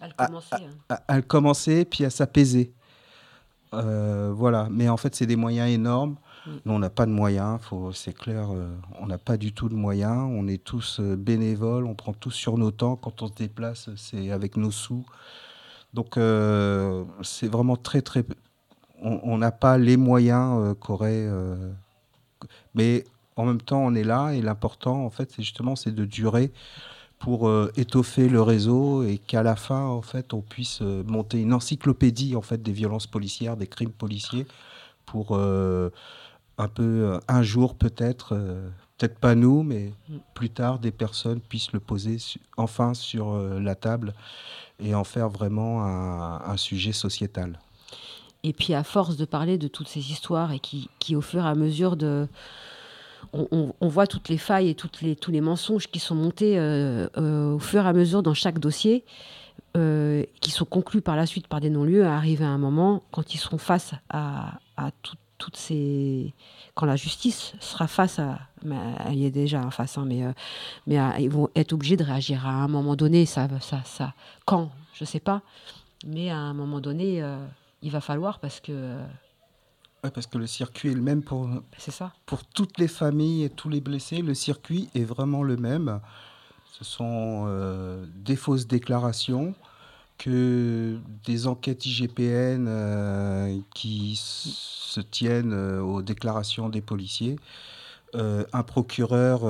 À 0.00 0.08
le 0.08 0.14
commencer, 0.14 0.54
hein. 0.54 0.70
à, 0.88 0.94
à 1.08 1.16
le 1.16 1.22
commencer, 1.22 1.84
puis 1.84 2.04
à 2.04 2.10
s'apaiser. 2.10 2.72
Voilà, 3.72 4.68
mais 4.70 4.88
en 4.88 4.96
fait, 4.96 5.14
c'est 5.14 5.26
des 5.26 5.36
moyens 5.36 5.68
énormes. 5.70 6.16
Nous, 6.46 6.72
on 6.72 6.78
n'a 6.78 6.90
pas 6.90 7.06
de 7.06 7.10
moyens, 7.10 7.60
c'est 7.92 8.14
clair, 8.14 8.48
euh, 8.50 8.74
on 8.98 9.06
n'a 9.06 9.18
pas 9.18 9.36
du 9.36 9.52
tout 9.52 9.68
de 9.68 9.74
moyens. 9.74 10.16
On 10.32 10.48
est 10.48 10.62
tous 10.62 10.98
euh, 11.00 11.16
bénévoles, 11.16 11.84
on 11.84 11.94
prend 11.94 12.12
tous 12.12 12.30
sur 12.30 12.56
nos 12.56 12.70
temps. 12.70 12.96
Quand 12.96 13.22
on 13.22 13.28
se 13.28 13.34
déplace, 13.34 13.90
c'est 13.96 14.30
avec 14.30 14.56
nos 14.56 14.70
sous. 14.70 15.04
Donc, 15.92 16.16
euh, 16.16 17.04
c'est 17.22 17.48
vraiment 17.48 17.76
très, 17.76 18.00
très. 18.00 18.24
On 19.02 19.38
n'a 19.38 19.50
pas 19.50 19.78
les 19.78 19.96
moyens 19.96 20.58
euh, 20.60 20.74
qu'aurait. 20.74 21.26
mais 22.74 23.04
en 23.36 23.44
même 23.46 23.60
temps, 23.60 23.80
on 23.80 23.94
est 23.94 24.04
là 24.04 24.32
et 24.32 24.42
l'important, 24.42 25.04
en 25.04 25.10
fait, 25.10 25.30
c'est 25.30 25.42
justement 25.42 25.76
c'est 25.76 25.94
de 25.94 26.04
durer 26.04 26.52
pour 27.18 27.50
étoffer 27.76 28.28
le 28.30 28.40
réseau 28.40 29.02
et 29.02 29.18
qu'à 29.18 29.42
la 29.42 29.56
fin, 29.56 29.84
en 29.84 30.00
fait, 30.02 30.32
on 30.32 30.40
puisse 30.40 30.80
monter 30.80 31.40
une 31.40 31.52
encyclopédie 31.52 32.34
en 32.34 32.40
fait 32.40 32.62
des 32.62 32.72
violences 32.72 33.06
policières, 33.06 33.56
des 33.58 33.66
crimes 33.66 33.92
policiers, 33.92 34.46
pour 35.04 35.38
un 36.60 36.68
peu 36.68 36.82
euh, 36.82 37.18
un 37.28 37.42
jour 37.42 37.74
peut-être, 37.74 38.34
euh, 38.34 38.68
peut-être 38.98 39.18
pas 39.18 39.34
nous, 39.34 39.62
mais 39.62 39.92
plus 40.34 40.50
tard, 40.50 40.78
des 40.78 40.90
personnes 40.90 41.40
puissent 41.40 41.72
le 41.72 41.80
poser 41.80 42.18
su- 42.18 42.40
enfin 42.56 42.94
sur 42.94 43.32
euh, 43.32 43.58
la 43.60 43.74
table 43.74 44.12
et 44.78 44.94
en 44.94 45.04
faire 45.04 45.28
vraiment 45.28 45.82
un, 45.84 46.40
un 46.44 46.56
sujet 46.56 46.92
sociétal. 46.92 47.58
Et 48.42 48.52
puis 48.52 48.72
à 48.74 48.84
force 48.84 49.16
de 49.16 49.24
parler 49.26 49.58
de 49.58 49.68
toutes 49.68 49.88
ces 49.88 50.10
histoires 50.12 50.52
et 50.52 50.58
qui, 50.58 50.88
qui 50.98 51.14
au 51.16 51.20
fur 51.20 51.44
et 51.44 51.48
à 51.48 51.54
mesure 51.54 51.96
de... 51.96 52.26
On, 53.32 53.46
on- 53.52 53.74
on 53.80 53.88
voit 53.88 54.06
toutes 54.06 54.28
les 54.30 54.38
failles 54.38 54.68
et 54.70 54.74
toutes 54.74 55.02
les, 55.02 55.14
tous 55.14 55.30
les 55.30 55.42
mensonges 55.42 55.86
qui 55.88 55.98
sont 55.98 56.14
montés 56.14 56.58
euh, 56.58 57.06
euh, 57.18 57.52
au 57.54 57.58
fur 57.58 57.84
et 57.84 57.88
à 57.88 57.92
mesure 57.92 58.22
dans 58.22 58.32
chaque 58.34 58.58
dossier, 58.58 59.04
euh, 59.76 60.24
qui 60.40 60.50
sont 60.50 60.64
conclus 60.64 61.02
par 61.02 61.16
la 61.16 61.26
suite 61.26 61.46
par 61.46 61.60
des 61.60 61.70
non-lieux, 61.70 62.06
à 62.06 62.16
arriver 62.16 62.44
à 62.44 62.48
un 62.48 62.58
moment, 62.58 63.02
quand 63.12 63.34
ils 63.34 63.38
seront 63.38 63.58
face 63.58 63.92
à, 64.08 64.58
à 64.76 64.90
tout- 65.02 65.16
toutes 65.40 65.56
ces... 65.56 66.34
Quand 66.74 66.86
la 66.86 66.94
justice 66.94 67.54
sera 67.58 67.88
face 67.88 68.20
à... 68.20 68.38
mais 68.62 68.76
elle 69.06 69.16
y 69.16 69.24
est 69.24 69.30
déjà 69.32 69.60
en 69.64 69.70
face, 69.72 69.98
hein, 69.98 70.04
mais, 70.06 70.24
euh, 70.24 70.32
mais 70.86 71.00
euh, 71.00 71.10
ils 71.18 71.30
vont 71.30 71.48
être 71.56 71.72
obligés 71.72 71.96
de 71.96 72.04
réagir 72.04 72.46
à 72.46 72.52
un 72.52 72.68
moment 72.68 72.94
donné. 72.94 73.26
Ça, 73.26 73.48
ça, 73.60 73.82
ça, 73.84 74.14
quand 74.44 74.70
Je 74.92 75.04
sais 75.04 75.18
pas. 75.18 75.42
Mais 76.06 76.30
à 76.30 76.36
un 76.36 76.52
moment 76.52 76.80
donné, 76.80 77.22
euh, 77.22 77.44
il 77.82 77.90
va 77.90 78.00
falloir 78.00 78.38
parce 78.38 78.60
que... 78.60 78.98
Ouais, 80.04 80.10
parce 80.10 80.26
que 80.26 80.38
le 80.38 80.46
circuit 80.46 80.90
est 80.90 80.94
le 80.94 81.02
même 81.02 81.22
pour, 81.22 81.48
c'est 81.76 81.90
ça. 81.90 82.12
pour 82.24 82.44
toutes 82.44 82.78
les 82.78 82.88
familles 82.88 83.44
et 83.44 83.50
tous 83.50 83.68
les 83.68 83.80
blessés. 83.80 84.22
Le 84.22 84.34
circuit 84.34 84.88
est 84.94 85.04
vraiment 85.04 85.42
le 85.42 85.56
même. 85.56 86.00
Ce 86.72 86.84
sont 86.84 87.46
des 88.14 88.36
fausses 88.36 88.66
déclarations, 88.66 89.54
que 90.20 90.98
des 91.24 91.46
enquêtes 91.46 91.86
IGPN 91.86 92.66
euh, 92.68 93.58
qui 93.74 94.20
se 94.20 95.00
tiennent 95.00 95.54
euh, 95.54 95.80
aux 95.80 96.02
déclarations 96.02 96.68
des 96.68 96.82
policiers, 96.82 97.38
euh, 98.14 98.44
un 98.52 98.62
procureur 98.62 99.40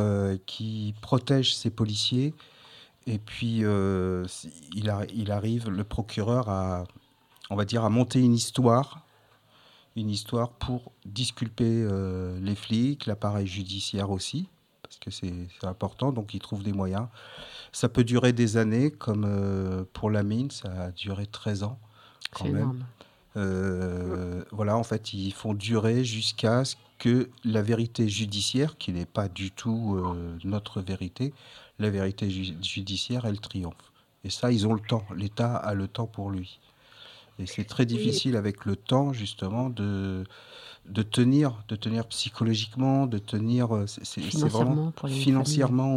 qui 0.47 0.94
protège 1.01 1.56
ses 1.56 1.70
policiers, 1.70 2.34
et 3.09 3.18
puis 3.18 3.62
il, 3.62 4.86
arri- 4.88 5.10
il 5.12 5.32
arrive, 5.32 5.70
le 5.70 5.82
procureur, 5.82 6.48
à, 6.48 6.84
on 7.48 7.56
va 7.56 7.64
dire, 7.64 7.84
à 7.84 7.90
monter 7.90 8.20
une 8.20 8.34
histoire 8.34 9.05
une 9.97 10.09
histoire 10.09 10.51
pour 10.51 10.92
disculper 11.05 11.84
les 12.40 12.55
flics, 12.55 13.06
l'appareil 13.06 13.48
judiciaire 13.48 14.10
aussi, 14.10 14.47
parce 14.82 14.98
que 14.98 15.10
c'est 15.10 15.66
important, 15.66 16.12
donc 16.12 16.32
ils 16.32 16.38
trouvent 16.38 16.62
des 16.62 16.72
moyens. 16.72 17.09
Ça 17.72 17.88
peut 17.88 18.05
durer 18.05 18.32
des 18.32 18.56
années, 18.56 18.90
comme 18.90 19.24
euh, 19.26 19.84
pour 19.92 20.10
la 20.10 20.22
mine, 20.22 20.51
ça 20.51 20.70
a 20.70 20.90
duré 20.90 21.26
13 21.26 21.62
ans 21.62 21.78
quand 22.32 22.44
même. 22.44 22.56
énorme. 22.56 22.84
Euh, 23.36 24.42
voilà, 24.51 24.76
en 24.76 24.82
fait, 24.82 25.12
ils 25.14 25.32
font 25.32 25.55
durer 25.55 26.05
jusqu'à 26.05 26.64
ce 26.64 26.74
que 26.98 27.30
la 27.44 27.62
vérité 27.62 28.09
judiciaire, 28.09 28.76
qui 28.76 28.92
n'est 28.92 29.06
pas 29.06 29.28
du 29.28 29.51
tout 29.51 29.97
euh, 29.97 30.36
notre 30.44 30.80
vérité, 30.82 31.32
la 31.78 31.90
vérité 31.90 32.28
ju- 32.28 32.56
judiciaire, 32.62 33.24
elle 33.24 33.40
triomphe. 33.40 33.92
Et 34.24 34.30
ça, 34.30 34.52
ils 34.52 34.66
ont 34.66 34.74
le 34.74 34.80
temps. 34.80 35.05
L'État 35.16 35.56
a 35.56 35.74
le 35.74 35.88
temps 35.88 36.06
pour 36.06 36.30
lui. 36.30 36.60
Et 37.38 37.47
c'est 37.47 37.64
très 37.64 37.86
difficile 37.86 38.36
avec 38.36 38.66
le 38.66 38.76
temps, 38.76 39.12
justement, 39.14 39.70
de, 39.70 40.24
de 40.86 41.02
tenir, 41.02 41.62
de 41.69 41.77
tenir 41.77 42.07
psychologiquement, 42.07 43.07
de 43.07 43.19
tenir. 43.19 43.74
euh, 43.74 43.86
c'est- 43.86 44.05
Financièrement, 44.20 44.74
vraiment 44.74 44.90
pour 44.93 45.09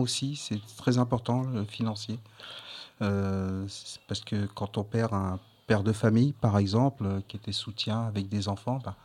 aussi, 0.01 0.35
c'est 0.35 0.60
très 0.77 0.97
important 0.97 1.43
le 1.43 1.64
financier. 1.64 2.19
Euh, 3.01 3.65
parce 4.07 4.22
que 4.22 4.45
quand 4.53 4.77
on 4.77 4.84
perd 4.84 5.14
un 5.14 5.39
père 5.68 5.84
de 5.84 5.93
famille, 5.93 6.34
par 6.34 6.57
exemple, 6.57 7.05
euh, 7.05 7.22
qui 7.27 7.38
était 7.38 7.51
soutien 7.51 8.01
avec 8.01 8.30
des 8.30 8.47
enfants, 8.47 8.80
bah, 8.84 8.95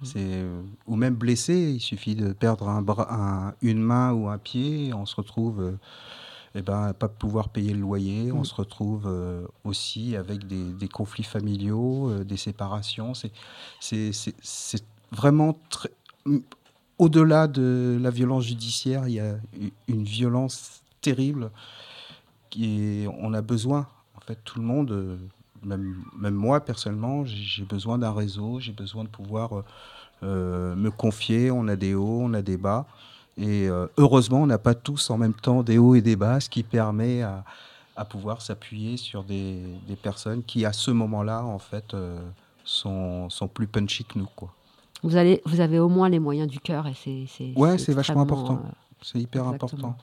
Mmh. 0.00 0.04
c'est 0.04 0.44
ou 0.86 0.96
même 0.96 1.14
blessé, 1.14 1.72
il 1.76 1.80
suffit 1.80 2.14
de 2.16 2.32
perdre 2.32 2.68
un 2.68 2.82
bras, 2.82 3.06
un- 3.14 3.54
une 3.62 3.78
main 3.80 4.12
ou 4.12 4.28
un 4.28 4.38
pied, 4.38 4.92
on 4.92 5.06
se 5.06 5.16
retrouve. 5.16 5.60
euh, 5.60 5.76
eh 6.56 6.62
ben, 6.62 6.92
pas 6.92 7.08
pouvoir 7.08 7.48
payer 7.48 7.72
le 7.74 7.80
loyer, 7.80 8.30
on 8.30 8.42
Mm. 8.42 8.44
se 8.44 8.54
retrouve 8.54 9.06
euh, 9.08 9.44
aussi 9.64 10.14
avec 10.14 10.46
des, 10.46 10.72
des 10.72 10.86
conflits 10.86 11.24
familiaux, 11.24 12.10
euh, 12.10 12.22
des 12.24 12.36
séparations. 12.36 13.12
C'est 13.14 13.32
vraiment 15.14 15.58
Au-delà 16.98 17.48
de 17.48 17.98
la 18.00 18.10
violence 18.10 18.44
judiciaire, 18.44 19.08
il 19.08 19.14
y 19.14 19.20
a 19.20 19.36
une 19.88 20.04
violence 20.04 20.82
terrible 21.00 21.50
qui. 22.50 23.06
On 23.18 23.34
a 23.34 23.42
besoin, 23.42 23.86
en 24.16 24.20
fait, 24.20 24.38
tout 24.44 24.58
le 24.58 24.64
monde, 24.64 24.90
euh, 24.92 25.16
même, 25.64 26.34
moi 26.34 26.60
personnellement, 26.60 27.24
j'ai 27.24 27.64
besoin 27.64 27.98
d'un 27.98 28.12
réseau, 28.12 28.60
j'ai 28.60 28.72
besoin 28.72 29.04
de 29.04 29.08
pouvoir 29.08 29.56
euh, 29.56 29.64
euh, 30.22 30.74
me 30.76 30.90
confier. 30.90 31.50
On 31.50 31.68
a 31.68 31.76
des 31.76 31.94
hauts, 31.94 32.22
on 32.22 32.34
a 32.34 32.42
des 32.42 32.56
bas. 32.56 32.86
Et 33.36 33.68
heureusement, 33.96 34.42
on 34.42 34.46
n'a 34.46 34.58
pas 34.58 34.74
tous 34.74 35.10
en 35.10 35.18
même 35.18 35.34
temps 35.34 35.64
des 35.64 35.76
hauts 35.76 35.96
et 35.96 36.02
des 36.02 36.14
bas, 36.14 36.38
ce 36.38 36.48
qui 36.48 36.62
permet 36.62 37.22
à, 37.22 38.04
pouvoir 38.08 38.40
s'appuyer 38.40 38.96
sur 38.96 39.24
des, 39.24 39.60
personnes 40.00 40.44
qui, 40.44 40.64
à 40.64 40.72
ce 40.72 40.92
moment-là, 40.92 41.42
en 41.42 41.58
fait, 41.58 41.96
sont, 42.64 43.28
sont 43.30 43.48
plus 43.48 43.66
punchy 43.66 44.04
que 44.04 44.20
nous. 44.20 44.28
Quoi. 44.36 44.54
Vous, 45.02 45.16
allez, 45.16 45.42
vous 45.44 45.60
avez 45.60 45.78
au 45.78 45.88
moins 45.88 46.08
les 46.08 46.18
moyens 46.18 46.48
du 46.48 46.60
cœur 46.60 46.86
et 46.86 46.94
c'est. 46.94 47.24
c'est- 47.28 47.58
Ouais, 47.58 47.76
c'est 47.78 47.92
vachement 47.92 48.22
important. 48.22 48.62
euh, 48.64 48.70
C'est 49.02 49.18
hyper 49.18 49.48
exactement. 49.52 49.88
important. 49.88 49.98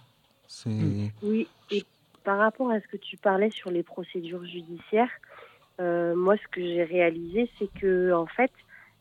C'est 0.47 0.69
Mm. 0.69 1.09
Oui, 1.23 1.47
et 1.71 1.85
par 2.23 2.37
rapport 2.37 2.69
à 2.69 2.79
ce 2.79 2.87
que 2.87 2.97
tu 2.97 3.17
parlais 3.17 3.49
sur 3.51 3.71
les 3.71 3.83
procédures 3.83 4.45
judiciaires, 4.45 5.09
euh, 5.79 6.13
moi, 6.15 6.35
ce 6.37 6.47
que 6.51 6.61
j'ai 6.61 6.83
réalisé, 6.83 7.49
c'est 7.57 7.69
que, 7.79 8.13
en 8.13 8.27
fait, 8.27 8.51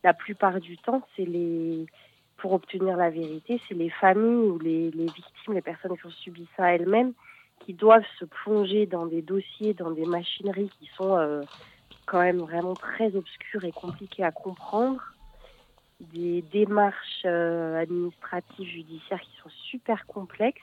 la 0.04 0.14
plupart 0.14 0.60
du 0.60 0.78
temps, 0.78 1.02
c'est 1.16 1.26
les 1.26 1.86
pour 2.38 2.52
obtenir 2.54 2.96
la 2.96 3.10
vérité, 3.10 3.60
c'est 3.68 3.74
les 3.74 3.90
familles 3.90 4.48
ou 4.48 4.58
les, 4.58 4.90
les 4.92 5.10
victimes, 5.10 5.52
les 5.52 5.60
personnes 5.60 5.94
qui 5.98 6.06
ont 6.06 6.10
subi 6.10 6.48
ça 6.56 6.74
elles-mêmes, 6.74 7.12
qui 7.66 7.74
doivent 7.74 8.06
se 8.18 8.24
plonger 8.24 8.86
dans 8.86 9.04
des 9.04 9.20
dossiers, 9.20 9.74
dans 9.74 9.90
des 9.90 10.06
machineries 10.06 10.70
qui 10.78 10.88
sont 10.96 11.18
euh, 11.18 11.42
quand 12.06 12.20
même 12.20 12.38
vraiment 12.40 12.76
très 12.76 13.14
obscures 13.14 13.64
et 13.64 13.72
compliquées 13.72 14.24
à 14.24 14.32
comprendre, 14.32 15.02
des 16.12 16.42
démarches 16.42 17.22
euh, 17.24 17.80
administratives, 17.80 18.68
judiciaires 18.68 19.20
qui 19.20 19.36
sont 19.42 19.50
super 19.70 20.06
complexes, 20.06 20.62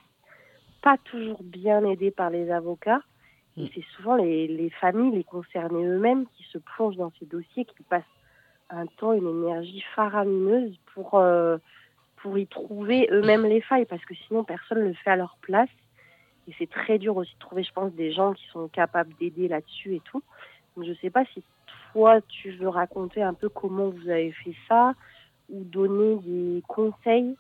pas 0.82 0.98
toujours 0.98 1.42
bien 1.44 1.84
aidées 1.86 2.12
par 2.12 2.30
les 2.30 2.52
avocats. 2.52 3.02
Et 3.56 3.70
c'est 3.74 3.86
souvent 3.96 4.16
les, 4.16 4.48
les 4.48 4.70
familles, 4.70 5.16
les 5.16 5.24
concernés 5.24 5.86
eux-mêmes 5.86 6.26
qui 6.36 6.44
se 6.52 6.58
plongent 6.58 6.98
dans 6.98 7.12
ces 7.20 7.26
dossiers, 7.26 7.66
qui 7.66 7.84
passent 7.84 8.04
un 8.70 8.86
temps, 8.86 9.14
une 9.14 9.28
énergie 9.28 9.84
faramineuse 9.96 10.78
pour, 10.94 11.16
euh, 11.16 11.58
pour 12.18 12.38
y 12.38 12.46
trouver 12.46 13.08
eux-mêmes 13.12 13.46
les 13.46 13.62
failles, 13.62 13.86
parce 13.86 14.04
que 14.06 14.14
sinon 14.28 14.44
personne 14.44 14.80
ne 14.80 14.88
le 14.90 14.94
fait 14.94 15.12
à 15.12 15.16
leur 15.16 15.38
place. 15.42 15.70
Et 16.48 16.54
c'est 16.58 16.70
très 16.70 16.98
dur 16.98 17.18
aussi 17.18 17.34
de 17.34 17.40
trouver, 17.40 17.64
je 17.64 17.74
pense, 17.74 17.92
des 17.94 18.12
gens 18.12 18.34
qui 18.34 18.46
sont 18.48 18.68
capables 18.68 19.14
d'aider 19.20 19.48
là-dessus 19.48 19.96
et 19.96 20.02
tout. 20.02 20.24
Donc 20.76 20.86
je 20.86 20.92
ne 20.92 20.96
sais 20.96 21.10
pas 21.10 21.26
si 21.34 21.44
toi, 21.92 22.22
tu 22.22 22.52
veux 22.52 22.70
raconter 22.70 23.22
un 23.22 23.34
peu 23.34 23.50
comment 23.50 23.90
vous 23.90 24.10
avez 24.10 24.32
fait 24.32 24.56
ça, 24.68 24.94
ou 25.50 25.64
donner 25.64 26.18
des 26.26 26.64
conseils, 26.68 27.36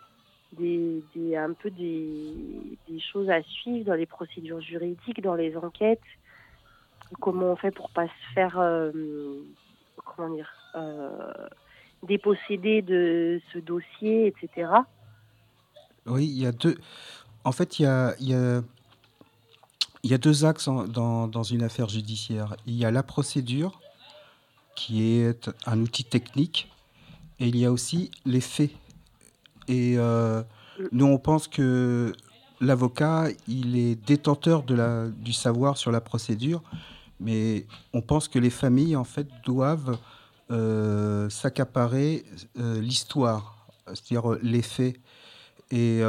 des, 0.53 1.03
un 1.35 1.53
peu 1.53 1.69
des, 1.69 2.99
choses 3.11 3.29
à 3.29 3.41
suivre 3.43 3.85
dans 3.85 3.95
les 3.95 4.05
procédures 4.05 4.61
juridiques, 4.61 5.21
dans 5.21 5.35
les 5.35 5.55
enquêtes. 5.57 6.01
Comment 7.19 7.51
on 7.51 7.55
fait 7.55 7.71
pour 7.71 7.89
pas 7.91 8.07
se 8.07 8.33
faire, 8.33 8.59
euh, 8.59 8.91
comment 10.03 10.33
dire, 10.33 10.49
euh, 10.75 11.31
déposséder 12.03 12.81
de 12.81 13.41
ce 13.53 13.59
dossier, 13.59 14.27
etc. 14.27 14.71
Oui, 16.05 16.25
il 16.25 16.41
y 16.41 16.45
a 16.45 16.51
deux. 16.51 16.77
En 17.43 17.51
fait, 17.51 17.79
il 17.79 17.83
y 17.83 17.85
a, 17.85 18.13
y 18.19 18.33
a, 20.13 20.17
deux 20.17 20.45
axes 20.45 20.67
dans, 20.67 21.27
dans 21.27 21.43
une 21.43 21.63
affaire 21.63 21.87
judiciaire. 21.87 22.55
Il 22.65 22.73
y 22.73 22.83
a 22.83 22.91
la 22.91 23.03
procédure, 23.03 23.79
qui 24.75 25.21
est 25.21 25.49
un 25.65 25.79
outil 25.81 26.03
technique, 26.03 26.69
et 27.39 27.47
il 27.47 27.57
y 27.57 27.65
a 27.65 27.71
aussi 27.71 28.11
les 28.25 28.41
faits. 28.41 28.71
Et 29.67 29.97
euh, 29.97 30.43
nous, 30.91 31.05
on 31.05 31.17
pense 31.17 31.47
que 31.47 32.13
l'avocat, 32.61 33.27
il 33.47 33.77
est 33.77 33.95
détenteur 33.95 34.63
de 34.63 34.75
la, 34.75 35.07
du 35.07 35.33
savoir 35.33 35.77
sur 35.77 35.91
la 35.91 36.01
procédure, 36.01 36.63
mais 37.19 37.65
on 37.93 38.01
pense 38.01 38.27
que 38.27 38.39
les 38.39 38.49
familles, 38.49 38.95
en 38.95 39.03
fait, 39.03 39.27
doivent 39.45 39.97
euh, 40.51 41.29
s'accaparer 41.29 42.25
euh, 42.59 42.79
l'histoire, 42.79 43.67
c'est-à-dire 43.87 44.37
les 44.41 44.61
faits. 44.61 44.99
Et 45.69 45.99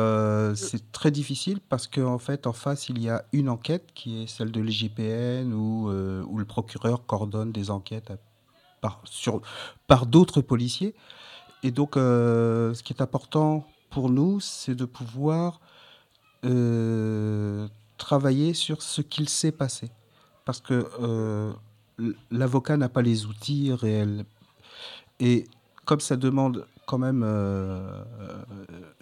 c'est 0.54 0.92
très 0.92 1.10
difficile 1.10 1.58
parce 1.68 1.88
qu'en 1.88 2.18
fait, 2.18 2.46
en 2.46 2.52
face, 2.52 2.88
il 2.88 3.02
y 3.02 3.08
a 3.08 3.24
une 3.32 3.48
enquête 3.48 3.88
qui 3.92 4.22
est 4.22 4.28
celle 4.28 4.52
de 4.52 4.60
l'IGPN 4.60 5.52
où, 5.52 5.90
où 5.90 6.38
le 6.38 6.44
procureur 6.44 7.04
coordonne 7.06 7.50
des 7.50 7.68
enquêtes 7.68 8.12
par, 8.80 9.00
sur, 9.04 9.40
par 9.86 10.06
d'autres 10.06 10.40
policiers. 10.40 10.94
Et 11.62 11.70
donc, 11.70 11.96
euh, 11.96 12.74
ce 12.74 12.82
qui 12.82 12.92
est 12.92 13.02
important 13.02 13.66
pour 13.90 14.10
nous, 14.10 14.40
c'est 14.40 14.74
de 14.74 14.84
pouvoir 14.84 15.60
euh, 16.44 17.66
travailler 17.96 18.54
sur 18.54 18.82
ce 18.82 19.00
qu'il 19.00 19.28
s'est 19.28 19.52
passé. 19.52 19.90
Parce 20.44 20.60
que 20.60 20.88
euh, 21.00 21.52
l'avocat 22.30 22.76
n'a 22.76 22.88
pas 22.88 23.02
les 23.02 23.26
outils 23.26 23.72
réels. 23.72 24.24
Et 25.20 25.46
comme 25.84 26.00
ça 26.00 26.16
demande 26.16 26.66
quand 26.86 26.98
même, 26.98 27.26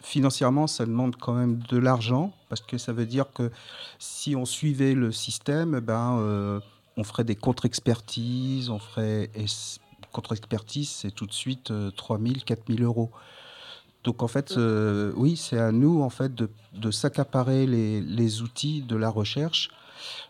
financièrement, 0.00 0.66
ça 0.66 0.86
demande 0.86 1.14
quand 1.14 1.34
même 1.34 1.58
de 1.68 1.76
l'argent, 1.76 2.32
parce 2.48 2.60
que 2.60 2.78
ça 2.78 2.92
veut 2.92 3.06
dire 3.06 3.32
que 3.32 3.52
si 4.00 4.34
on 4.34 4.44
suivait 4.44 4.94
le 4.94 5.12
système, 5.12 5.78
ben, 5.78 6.60
on 6.96 7.04
ferait 7.04 7.24
des 7.24 7.36
contre-expertises, 7.36 8.70
on 8.70 8.78
ferait... 8.78 9.30
contre-expertise, 10.12 10.88
c'est 10.88 11.10
tout 11.10 11.26
de 11.26 11.32
suite 11.32 11.70
euh, 11.70 11.90
3 11.90 12.18
000, 12.18 12.34
4 12.44 12.62
000 12.68 12.82
euros. 12.82 13.10
Donc 14.06 14.22
en 14.22 14.28
fait, 14.28 14.56
euh, 14.56 15.12
oui, 15.16 15.36
c'est 15.36 15.58
à 15.58 15.72
nous 15.72 16.00
en 16.00 16.10
fait 16.10 16.32
de, 16.32 16.90
s'accaparer 16.92 17.66
les, 17.66 18.40
outils 18.40 18.82
de 18.82 18.94
la 18.94 19.10
recherche 19.10 19.70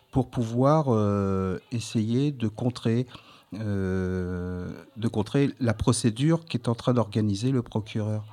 pour 0.09 0.31
pouvoir 0.31 0.85
euh, 0.87 1.59
essayer 1.71 2.31
de 2.31 2.47
contrer, 2.47 3.05
euh, 3.53 4.67
de 4.97 5.07
contrer 5.07 5.51
la 5.59 5.75
procédure 5.75 6.45
qu'est 6.45 6.67
en 6.67 6.73
train 6.73 6.95
d'organiser 6.95 7.51
le 7.51 7.61
procureur. 7.61 8.25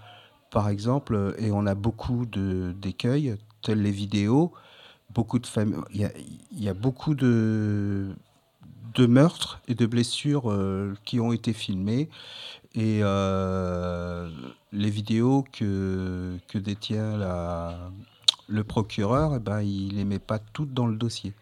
Par 0.50 0.70
exemple, 0.70 1.34
et 1.38 1.52
on 1.52 1.66
a 1.66 1.74
beaucoup 1.74 2.24
d'écueils, 2.24 3.36
tels 3.60 3.82
les 3.82 3.90
vidéos, 3.90 4.52
beaucoup 5.14 5.38
de 5.38 5.46
familles, 5.46 5.78
il 5.92 6.00
y 6.00 6.04
a, 6.04 6.10
il 6.52 6.62
y 6.62 6.68
a 6.68 6.74
beaucoup 6.74 7.14
de, 7.14 8.08
de 8.94 9.06
meurtres 9.06 9.60
et 9.68 9.74
de 9.74 9.86
blessures 9.86 10.50
euh, 10.50 10.94
qui 11.04 11.20
ont 11.20 11.32
été 11.32 11.52
filmés. 11.52 12.08
Et 12.74 13.00
euh, 13.02 14.28
les 14.72 14.90
vidéos 14.90 15.44
que, 15.52 16.36
que 16.48 16.58
détient 16.58 17.16
la, 17.16 17.90
le 18.48 18.64
procureur, 18.64 19.36
eh 19.36 19.38
ben, 19.38 19.62
il 19.62 19.92
ne 19.92 19.98
les 19.98 20.04
met 20.04 20.18
pas 20.18 20.38
toutes 20.38 20.74
dans 20.74 20.86
le 20.86 20.96
dossier. 20.96 21.32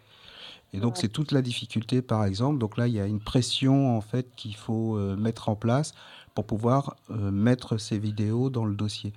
Et 0.75 0.81
donc, 0.81 0.97
c'est 0.97 1.09
toute 1.09 1.33
la 1.33 1.43
difficulté, 1.43 2.01
par 2.01 2.25
exemple. 2.25 2.59
Donc 2.59 2.79
là, 2.79 2.87
il 2.87 2.95
y 2.95 3.01
a 3.01 3.07
une 3.07 3.21
pression, 3.21 3.97
en 3.97 4.01
fait, 4.01 4.27
qu'il 4.37 4.57
faut 4.57 4.97
euh, 4.97 5.17
mettre 5.17 5.49
en 5.51 5.55
place 5.55 5.93
pour 6.35 6.47
pouvoir 6.47 6.97
euh, 7.11 7.31
mettre 7.31 7.79
ces 7.79 7.99
vidéos 7.99 8.51
dans 8.51 8.65
le 8.65 8.75
dossier. 8.75 9.13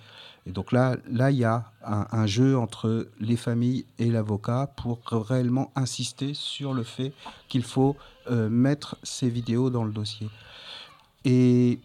Et 0.45 0.51
donc 0.51 0.71
là, 0.71 0.97
là 1.09 1.31
il 1.31 1.37
y 1.37 1.43
a 1.43 1.71
un, 1.83 2.27
jeu 2.27 2.57
entre 2.57 3.07
les 3.19 3.37
familles 3.37 3.85
et 3.97 4.11
l'avocat 4.11 4.71
pour 4.75 4.99
réellement 5.05 5.71
insister 5.75 6.33
sur 6.33 6.73
le 6.73 6.83
fait 6.83 7.13
qu'il 7.47 7.63
faut 7.63 7.95
euh, 8.29 8.49
mettre 8.49 8.97
ces 9.01 9.29
vidéos 9.29 9.69
dans 9.69 9.83
le 9.83 9.91
dossier. 9.91 10.29
Et, 11.23 11.79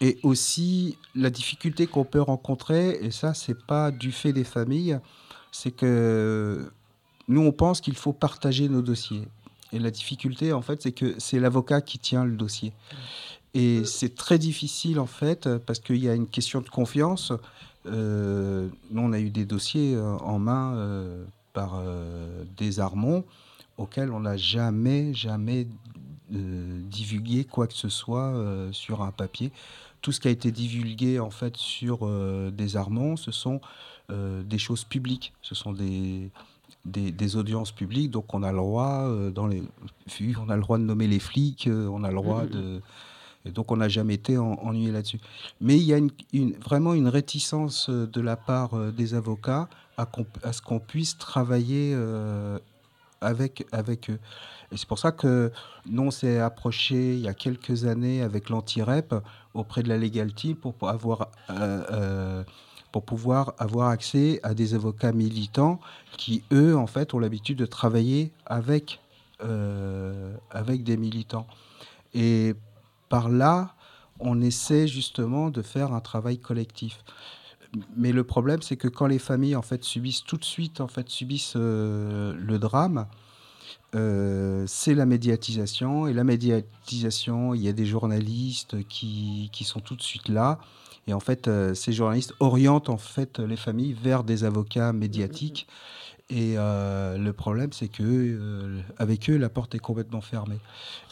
et 0.00 0.18
aussi, 0.22 0.98
la 1.14 1.30
difficulté 1.30 1.86
qu'on 1.86 2.04
peut 2.04 2.20
rencontrer, 2.20 2.98
et 3.00 3.10
ça, 3.10 3.32
c'est 3.32 3.66
pas 3.66 3.90
du 3.90 4.12
fait 4.12 4.34
des 4.34 4.44
familles, 4.44 4.98
c'est 5.50 5.70
que 5.70 6.70
nous, 7.28 7.40
on 7.40 7.52
pense 7.52 7.80
qu'il 7.80 7.96
faut 7.96 8.12
partager 8.12 8.68
nos 8.68 8.82
dossiers. 8.82 9.26
Et 9.72 9.78
la 9.78 9.90
difficulté, 9.90 10.52
en 10.52 10.62
fait, 10.62 10.82
c'est 10.82 10.92
que 10.92 11.14
c'est 11.18 11.40
l'avocat 11.40 11.80
qui 11.80 11.98
tient 11.98 12.24
le 12.24 12.36
dossier. 12.36 12.72
Et 13.54 13.84
c'est 13.84 14.14
très 14.16 14.38
difficile, 14.38 14.98
en 14.98 15.06
fait, 15.06 15.48
parce 15.58 15.78
qu'il 15.78 15.96
y 16.02 16.08
a 16.08 16.14
une 16.14 16.26
question 16.26 16.60
de 16.60 16.68
confiance. 16.68 17.32
Euh, 17.86 18.68
nous, 18.90 19.02
on 19.02 19.12
a 19.12 19.20
eu 19.20 19.30
des 19.30 19.44
dossiers 19.44 19.94
euh, 19.94 20.16
en 20.18 20.38
main 20.38 20.74
euh, 20.74 21.24
par 21.52 21.74
euh, 21.76 22.44
des 22.56 22.80
Armonds 22.80 23.24
auxquels 23.76 24.10
on 24.10 24.20
n'a 24.20 24.36
jamais, 24.36 25.12
jamais 25.14 25.66
euh, 26.34 26.80
divulguer 26.90 27.44
quoi 27.44 27.66
que 27.66 27.74
ce 27.74 27.88
soit 27.88 28.28
euh, 28.34 28.72
sur 28.72 29.02
un 29.02 29.10
papier. 29.10 29.52
Tout 30.00 30.12
ce 30.12 30.20
qui 30.20 30.28
a 30.28 30.30
été 30.30 30.50
divulgué 30.50 31.18
en 31.20 31.30
fait 31.30 31.56
sur 31.56 32.00
euh, 32.02 32.50
des 32.50 32.76
armons, 32.76 33.16
ce 33.16 33.30
sont 33.30 33.60
euh, 34.10 34.42
des 34.42 34.58
choses 34.58 34.84
publiques, 34.84 35.32
ce 35.42 35.54
sont 35.54 35.72
des, 35.72 36.30
des, 36.84 37.10
des 37.10 37.36
audiences 37.36 37.72
publiques, 37.72 38.10
donc 38.10 38.32
on 38.34 38.42
a 38.42 38.52
le 38.52 38.58
droit, 38.58 39.04
euh, 39.08 39.30
dans 39.30 39.46
les, 39.46 39.62
on 40.38 40.48
a 40.50 40.56
le 40.56 40.62
droit 40.62 40.78
de 40.78 40.84
nommer 40.84 41.06
les 41.06 41.18
flics, 41.20 41.66
euh, 41.66 41.88
on 41.88 42.04
a 42.04 42.10
le 42.10 42.16
droit 42.16 42.44
Mhm. 42.44 42.50
de, 42.50 42.82
donc 43.50 43.70
on 43.70 43.76
n'a 43.76 43.88
jamais 43.88 44.14
été 44.14 44.38
en- 44.38 44.54
ennuyé 44.62 44.90
là-dessus. 44.90 45.20
Mais 45.60 45.76
il 45.76 45.82
y 45.82 45.92
a 45.92 45.98
une, 45.98 46.52
vraiment 46.54 46.94
une 46.94 47.08
réticence 47.08 47.88
euh, 47.90 48.06
de 48.06 48.20
la 48.20 48.36
part 48.36 48.74
euh, 48.74 48.90
des 48.90 49.14
avocats 49.14 49.68
à, 49.96 50.06
ce 50.52 50.62
qu'on 50.62 50.80
puisse 50.80 51.18
travailler 51.18 51.92
euh, 51.94 52.58
avec, 53.20 53.66
avec 53.70 54.10
eux. 54.10 54.18
Et 54.72 54.76
c'est 54.76 54.88
pour 54.88 54.98
ça 54.98 55.12
que 55.12 55.52
nous, 55.86 56.02
on 56.02 56.10
s'est 56.10 56.40
approché 56.40 57.14
il 57.14 57.20
y 57.20 57.28
a 57.28 57.34
quelques 57.34 57.84
années 57.84 58.22
avec 58.22 58.48
l'anti-REP 58.48 59.14
auprès 59.52 59.82
de 59.82 59.88
la 59.88 59.98
Legal 59.98 60.32
Team 60.32 60.56
pour, 60.56 60.74
avoir, 60.88 61.28
pour 62.90 63.04
pouvoir 63.04 63.54
avoir 63.58 63.90
accès 63.90 64.40
à 64.42 64.52
des 64.52 64.74
avocats 64.74 65.12
militants 65.12 65.78
qui, 66.16 66.42
eux, 66.50 66.76
en 66.76 66.88
fait, 66.88 67.14
ont 67.14 67.20
l'habitude 67.20 67.58
de 67.58 67.66
travailler 67.66 68.32
avec, 68.46 69.00
avec 70.50 70.82
des 70.82 70.96
militants. 70.96 71.46
Et 72.14 72.54
par 73.14 73.28
là, 73.28 73.76
on 74.18 74.40
essaie 74.40 74.88
justement 74.88 75.50
de 75.50 75.62
faire 75.62 75.92
un 75.92 76.00
travail 76.00 76.36
collectif. 76.38 77.04
Mais 77.96 78.10
le 78.10 78.24
problème, 78.24 78.60
c'est 78.60 78.76
que 78.76 78.88
quand 78.88 79.06
les 79.06 79.20
familles 79.20 79.54
en 79.54 79.62
fait 79.62 79.84
subissent 79.84 80.24
tout 80.24 80.36
de 80.36 80.44
suite 80.44 80.80
en 80.80 80.88
fait 80.88 81.08
subissent 81.08 81.54
euh, 81.54 82.34
le 82.36 82.58
drame, 82.58 83.06
euh, 83.94 84.64
c'est 84.66 84.94
la 84.94 85.06
médiatisation. 85.06 86.08
Et 86.08 86.12
la 86.12 86.24
médiatisation, 86.24 87.54
il 87.54 87.62
y 87.62 87.68
a 87.68 87.72
des 87.72 87.86
journalistes 87.86 88.84
qui, 88.88 89.48
qui 89.52 89.62
sont 89.62 89.78
tout 89.78 89.94
de 89.94 90.02
suite 90.02 90.28
là. 90.28 90.58
Et 91.06 91.14
en 91.14 91.20
fait 91.20 91.46
euh, 91.46 91.72
ces 91.72 91.92
journalistes 91.92 92.34
orientent 92.40 92.88
en 92.88 92.98
fait 92.98 93.38
les 93.38 93.56
familles 93.56 93.92
vers 93.92 94.24
des 94.24 94.42
avocats 94.42 94.92
médiatiques 94.92 95.68
et 96.30 96.54
euh, 96.56 97.18
le 97.18 97.32
problème 97.34 97.72
c'est 97.72 97.88
que 97.88 98.02
euh, 98.02 98.80
avec 98.96 99.28
eux 99.28 99.36
la 99.36 99.50
porte 99.50 99.74
est 99.74 99.78
complètement 99.78 100.22
fermée. 100.22 100.58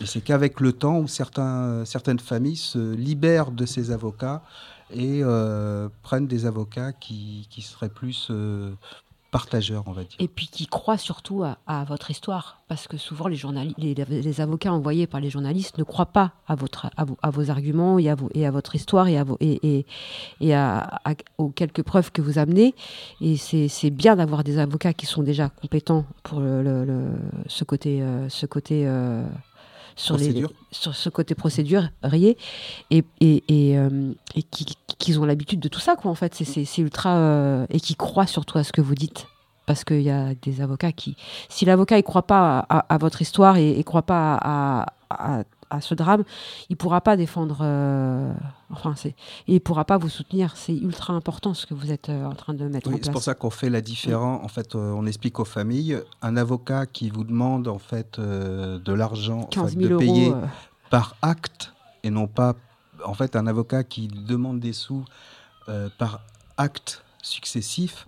Et 0.01 0.07
c'est 0.07 0.23
qu'avec 0.23 0.61
le 0.61 0.73
temps 0.73 1.01
où 1.01 1.07
certaines 1.07 2.19
familles 2.19 2.57
se 2.57 2.95
libèrent 2.95 3.51
de 3.51 3.67
ces 3.67 3.91
avocats 3.91 4.43
et 4.91 5.21
euh, 5.23 5.89
prennent 6.03 6.27
des 6.27 6.47
avocats 6.47 6.93
qui, 6.93 7.47
seraient 7.61 7.89
plus 7.89 8.31
partageurs, 9.33 9.83
on 9.87 9.93
va 9.93 10.05
dire. 10.05 10.15
Et 10.21 10.29
puis 10.29 10.47
qui 10.47 10.67
croient 10.67 10.99
surtout 10.99 11.43
à, 11.43 11.85
votre 11.85 12.11
histoire, 12.11 12.61
parce 12.69 12.87
que 12.87 12.97
souvent 12.97 13.27
les, 13.27 13.39
les, 13.79 13.95
les 13.95 14.41
avocats 14.41 14.73
envoyés 14.73 15.09
par 15.09 15.21
les 15.21 15.31
journalistes 15.31 15.79
ne 15.79 15.85
croient 15.85 16.13
pas 16.13 16.33
à, 16.47 16.55
votre, 16.55 16.91
à, 16.97 17.31
vos, 17.31 17.51
arguments 17.51 17.99
et 17.99 18.09
à, 18.11 18.51
votre 18.51 18.77
histoire 18.77 19.09
et, 19.09 19.19
à 20.55 20.87
aux 21.39 21.49
quelques 21.49 21.83
preuves 21.83 22.13
que 22.13 22.23
vous 22.23 22.39
amenez. 22.39 22.75
Et 23.21 23.37
c'est 23.37 23.91
bien 23.91 24.15
d'avoir 24.15 24.45
des 24.45 24.59
avocats 24.59 24.93
qui 24.93 25.07
sont 25.07 25.23
déjà 25.23 25.49
compétents 25.49 26.05
pour 26.23 26.41
le- 26.41 27.13
ce 27.47 27.65
côté, 27.65 28.03
euh, 28.03 28.29
ce 28.29 28.47
côté 28.47 28.87
euh, 28.87 29.25
sur, 29.97 30.17
les, 30.17 30.33
sur 30.71 30.95
ce 30.95 31.09
côté 31.09 31.35
procédure 31.35 31.89
rayé 32.03 32.37
et, 32.91 33.05
et, 33.21 33.43
et, 33.49 33.79
euh, 33.79 34.13
et 34.35 34.43
qui, 34.43 34.67
qui 34.99 35.17
ont 35.19 35.25
l'habitude 35.25 35.61
de 35.61 35.69
tout 35.69 35.81
ça 35.81 35.97
quoi 35.97 36.11
en 36.11 36.15
fait. 36.15 36.35
C'est- 36.35 36.79
ultra 36.79 37.17
euh, 37.17 37.67
et 37.71 37.81
qui 37.81 37.95
croient 37.95 38.27
surtout 38.27 38.59
à 38.59 38.65
ce 38.65 38.73
que 38.73 38.81
vous 38.81 38.95
dites. 38.95 39.27
Parce 39.65 39.85
qu'il 39.85 40.03
y 40.03 40.11
a 40.11 40.35
des 40.43 40.61
avocats 40.61 40.91
qui 40.93 41.17
si 41.49 41.65
l'avocat 41.65 41.97
il 41.97 42.03
croit 42.03 42.27
pas 42.27 42.59
à, 42.69 42.79
à- 42.79 42.95
à 42.95 42.99
votre 42.99 43.23
histoire 43.23 43.57
et, 43.59 43.79
et 43.79 43.85
croit 43.85 44.03
pas 44.03 44.37
à, 44.43 44.87
à, 45.11 45.45
à 45.73 45.81
ce 45.81 45.95
drame 45.95 46.25
il 46.69 46.77
pourra 46.77 47.01
pas 47.01 47.17
défendre 47.17 47.59
euh, 47.63 48.33
enfin 48.71 48.95
c'est 48.97 49.15
et 49.49 49.55
il 49.55 49.61
pourra 49.61 49.85
pas 49.85 49.97
vous 49.97 50.09
soutenir 50.09 50.57
c'est 50.57 50.75
ultra 50.75 51.15
important 51.15 51.55
ce 51.55 51.67
que 51.67 51.75
vous 51.75 51.91
êtes 51.91 52.09
euh, 52.09 52.27
en 52.27 52.35
train 52.35 52.55
de 52.55 52.65
mettre 52.69 52.89
Oui, 52.89 52.95
en 52.95 52.97
c'est 52.97 53.03
place 53.03 53.13
pour 53.13 53.23
ça 53.23 53.35
qu'on 53.35 53.51
fait 53.51 53.71
la 53.71 53.81
différence. 53.81 54.45
En 54.45 54.49
fait, 54.49 54.75
euh, 54.75 54.93
on 54.93 55.07
explique 55.07 55.39
aux 55.41 55.45
familles 55.45 55.99
un 56.21 56.37
avocat 56.37 56.87
qui 56.87 57.11
vous 57.11 57.25
demande 57.25 57.69
en 57.69 57.79
fait 57.79 58.21
de 58.21 58.93
l'argent, 58.93 59.45
15 59.45 59.63
enfin, 59.63 59.81
000 59.81 59.83
de 59.83 59.89
euros, 59.95 59.99
payer 59.99 60.35
par 60.91 61.17
acte 61.23 61.73
et 62.03 62.11
non 62.11 62.27
pas, 62.27 62.55
en 63.05 63.15
fait, 63.15 63.37
un 63.37 63.47
avocat 63.47 63.85
qui 63.85 64.09
demande 64.09 64.61
des 64.61 64.73
sous 64.73 65.05
par 65.99 66.21
acte 66.57 67.05
successif. 67.23 68.07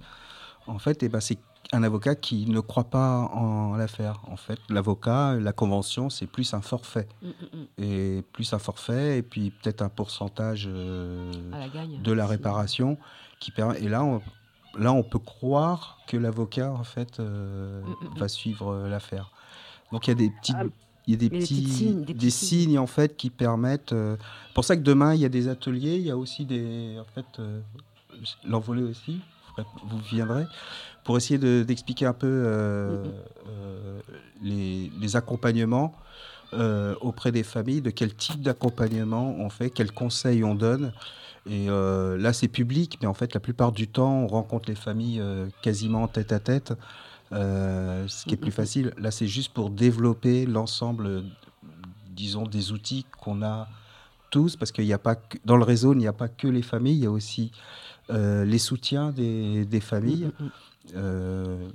En 0.66 0.78
fait, 0.78 1.02
eh 1.02 1.08
ben, 1.08 1.20
c'est 1.20 1.38
un 1.74 1.82
avocat 1.82 2.14
qui 2.14 2.46
ne 2.46 2.60
croit 2.60 2.84
pas 2.84 3.28
en 3.32 3.76
l'affaire. 3.76 4.20
En 4.30 4.36
fait, 4.36 4.58
l'avocat, 4.68 5.34
la 5.34 5.52
convention, 5.52 6.10
c'est 6.10 6.26
plus 6.26 6.54
un 6.54 6.60
forfait. 6.60 7.08
Mm, 7.22 7.26
mm, 7.26 7.30
mm. 7.30 7.82
Et 7.84 8.22
plus 8.32 8.52
un 8.52 8.58
forfait, 8.58 9.18
et 9.18 9.22
puis 9.22 9.50
peut-être 9.50 9.82
un 9.82 9.88
pourcentage 9.88 10.68
euh, 10.70 11.30
À 11.52 11.58
la 11.58 11.68
gagne. 11.68 12.00
de 12.02 12.12
la 12.12 12.26
réparation 12.26 12.96
qui 13.40 13.50
permet. 13.50 13.80
Et 13.82 13.88
là, 13.88 14.02
on, 14.04 14.20
là, 14.78 14.92
on 14.92 15.02
peut 15.02 15.18
croire 15.18 15.98
que 16.06 16.16
l'avocat, 16.16 16.72
en 16.72 16.84
fait, 16.84 17.20
euh, 17.20 17.82
va 18.16 18.28
suivre 18.28 18.68
euh, 18.72 18.88
l'affaire. 18.88 19.30
Donc 19.92 20.06
il 20.06 20.10
y 20.10 20.12
a 20.12 20.16
des 20.16 20.30
petites. 20.30 20.56
Il 21.06 21.10
y 21.12 21.14
a 21.14 21.18
des 21.18 21.28
petits, 21.28 21.68
signes, 21.68 22.00
des 22.00 22.06
des 22.06 22.14
petits 22.14 22.30
signes, 22.30 22.60
signes. 22.70 22.78
en 22.78 22.86
fait 22.86 23.14
qui 23.14 23.28
permettent. 23.28 23.92
euh, 23.92 24.16
pour 24.54 24.64
ça 24.64 24.74
que 24.74 24.80
demain 24.80 25.12
il 25.14 25.20
y 25.20 25.26
a 25.26 25.28
des 25.28 25.48
ateliers, 25.48 25.96
il 25.96 26.02
y 26.06 26.10
a 26.10 26.16
aussi 26.16 26.46
des 26.46 26.96
en 26.98 27.04
fait 27.04 27.26
euh, 27.40 27.60
l'envolée 28.46 28.82
aussi. 28.84 29.20
Vous 29.86 29.98
viendrez 29.98 30.44
pour 31.04 31.16
essayer 31.16 31.38
de- 31.38 31.62
d'expliquer 31.62 32.06
un 32.06 32.12
peu 32.12 32.26
euh, 32.26 33.04
euh, 33.48 34.00
les, 34.42 34.90
les 35.00 35.16
accompagnements 35.16 35.94
euh, 36.54 36.94
auprès 37.00 37.30
des 37.32 37.42
familles, 37.42 37.82
de 37.82 37.90
quel 37.90 38.14
type 38.14 38.40
d'accompagnement 38.42 39.36
on 39.38 39.50
fait, 39.50 39.70
quels 39.70 39.92
conseils 39.92 40.44
on 40.44 40.54
donne. 40.54 40.92
Et 41.46 41.66
là, 41.66 42.32
c'est 42.32 42.48
public, 42.48 42.96
mais 43.02 43.06
en 43.06 43.12
fait, 43.12 43.34
la 43.34 43.40
plupart 43.40 43.70
du 43.70 43.86
temps, 43.86 44.20
on 44.20 44.26
rencontre 44.28 44.70
les 44.70 44.74
familles 44.74 45.22
quasiment 45.60 46.08
tête 46.08 46.32
à 46.32 46.40
tête, 46.40 46.72
ce 47.32 48.24
qui 48.24 48.32
est 48.32 48.38
plus 48.38 48.50
facile. 48.50 48.94
Là, 48.96 49.10
c'est 49.10 49.26
juste 49.26 49.52
pour 49.52 49.68
développer 49.68 50.46
l'ensemble, 50.46 51.22
disons, 52.16 52.44
des 52.44 52.72
outils 52.72 53.04
qu'on 53.20 53.42
a 53.42 53.68
tous, 54.30 54.56
parce 54.56 54.72
qu'il 54.72 54.86
n'y 54.86 54.94
a 54.94 54.98
pas 54.98 55.16
que, 55.16 55.36
dans 55.44 55.58
le 55.58 55.64
réseau, 55.64 55.92
il 55.92 55.98
n'y 55.98 56.06
a 56.06 56.14
pas 56.14 56.28
que 56.28 56.48
les 56.48 56.62
familles, 56.62 56.96
il 56.96 57.04
y 57.04 57.06
a 57.06 57.10
aussi 57.10 57.52
euh, 58.10 58.44
les 58.44 58.58
soutiens 58.58 59.10
des, 59.10 59.64
des 59.64 59.80
familles. 59.80 60.30
Euh, 60.94 61.68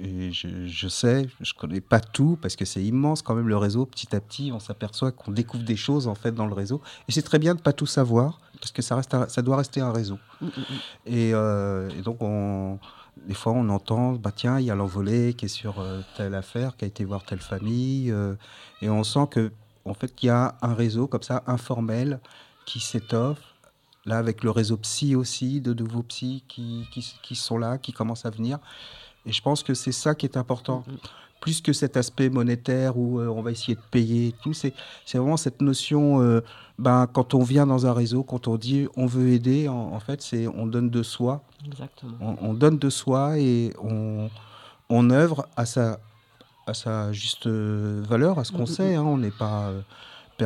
et 0.00 0.30
je, 0.32 0.66
je 0.66 0.88
sais, 0.88 1.28
je 1.40 1.54
connais 1.54 1.80
pas 1.80 1.98
tout 1.98 2.38
parce 2.40 2.54
que 2.54 2.64
c'est 2.64 2.82
immense 2.84 3.20
quand 3.22 3.34
même 3.34 3.48
le 3.48 3.56
réseau. 3.56 3.84
Petit 3.86 4.14
à 4.14 4.20
petit, 4.20 4.52
on 4.52 4.60
s'aperçoit 4.60 5.10
qu'on 5.10 5.32
découvre 5.32 5.64
des 5.64 5.76
choses 5.76 6.06
en 6.06 6.14
fait 6.14 6.32
dans 6.32 6.46
le 6.46 6.54
réseau. 6.54 6.80
Et 7.08 7.12
c'est 7.12 7.22
très 7.22 7.38
bien 7.40 7.54
de 7.56 7.60
pas 7.60 7.72
tout 7.72 7.86
savoir 7.86 8.40
parce 8.60 8.70
que 8.70 8.80
ça 8.82 8.94
reste, 8.94 9.12
un- 9.14 9.28
ça 9.28 9.42
doit 9.42 9.56
rester 9.56 9.80
un 9.80 9.90
réseau. 9.92 10.18
Mm, 10.40 10.46
Et, 11.06 11.34
euh, 11.34 11.90
et 11.98 12.02
donc 12.02 12.22
on, 12.22 12.78
des 13.26 13.34
fois 13.34 13.52
on 13.54 13.68
entend, 13.70 14.12
bah 14.12 14.30
tiens, 14.34 14.60
il 14.60 14.66
y 14.66 14.70
a 14.70 14.76
l'envolée 14.76 15.34
qui 15.34 15.46
est 15.46 15.48
sur 15.48 15.80
euh, 15.80 16.00
telle 16.16 16.34
affaire, 16.36 16.76
qui 16.76 16.84
a 16.84 16.88
été 16.88 17.04
voir 17.04 17.24
telle 17.24 17.40
famille, 17.40 18.12
euh, 18.12 18.34
et 18.82 18.88
on 18.88 19.02
sent 19.02 19.26
que 19.32 19.50
en 19.84 19.94
fait 19.94 20.14
qu'il 20.14 20.28
y 20.28 20.30
a 20.30 20.54
un 20.62 20.74
réseau 20.74 21.08
comme 21.08 21.22
ça 21.22 21.42
informel 21.48 22.20
qui 22.66 22.78
s'étoffe. 22.78 23.40
Là, 24.04 24.18
avec 24.18 24.42
le 24.42 24.50
réseau 24.50 24.76
psy 24.78 25.14
aussi, 25.14 25.60
de 25.60 25.72
nouveaux 25.74 26.02
psys 26.02 26.42
qui, 26.48 26.86
qui, 26.92 27.14
qui 27.22 27.34
sont 27.36 27.56
là, 27.56 27.78
qui 27.78 27.92
commencent 27.92 28.26
à 28.26 28.30
venir. 28.30 28.58
Et 29.26 29.32
je 29.32 29.40
pense 29.40 29.62
que 29.62 29.74
c'est 29.74 29.92
ça 29.92 30.14
qui 30.16 30.26
est 30.26 30.36
important. 30.36 30.84
Plus 31.40 31.60
que 31.60 31.72
cet 31.72 31.96
aspect 31.96 32.28
monétaire 32.28 32.96
où 32.96 33.20
euh, 33.20 33.26
on 33.28 33.42
va 33.42 33.50
essayer 33.52 33.74
de 33.76 33.80
payer 33.90 34.28
et 34.28 34.34
tout, 34.42 34.52
c'est 34.54 34.72
vraiment 35.12 35.36
cette 35.36 35.60
notion, 35.62 36.20
euh, 36.20 36.40
ben, 36.78 37.06
quand 37.12 37.34
on 37.34 37.42
vient 37.44 37.66
dans 37.66 37.86
un 37.86 37.92
réseau, 37.92 38.22
quand 38.24 38.48
on 38.48 38.56
dit 38.56 38.88
on 38.96 39.06
veut 39.06 39.28
aider, 39.28 39.68
en, 39.68 39.74
en 39.92 40.00
fait, 40.00 40.20
c'est 40.22 40.46
on 40.48 40.66
donne 40.66 40.90
de 40.90 41.02
soi. 41.04 41.42
Exactement. 41.66 42.12
On, 42.20 42.36
on 42.50 42.54
donne 42.54 42.78
de 42.78 42.90
soi 42.90 43.38
et 43.38 43.72
on, 43.82 44.30
on 44.88 45.10
œuvre 45.10 45.46
à 45.56 45.64
sa, 45.66 45.98
à 46.66 46.74
sa 46.74 47.12
juste 47.12 47.46
euh, 47.46 48.02
valeur, 48.08 48.38
à 48.40 48.44
ce 48.44 48.50
qu'on 48.52 48.58
Mm, 48.60 48.62
mm, 48.62 48.66
sait. 48.66 48.94
hein. 48.96 49.02
on 49.02 49.18
n'est 49.18 49.30
pas 49.32 49.68
euh, 49.68 49.80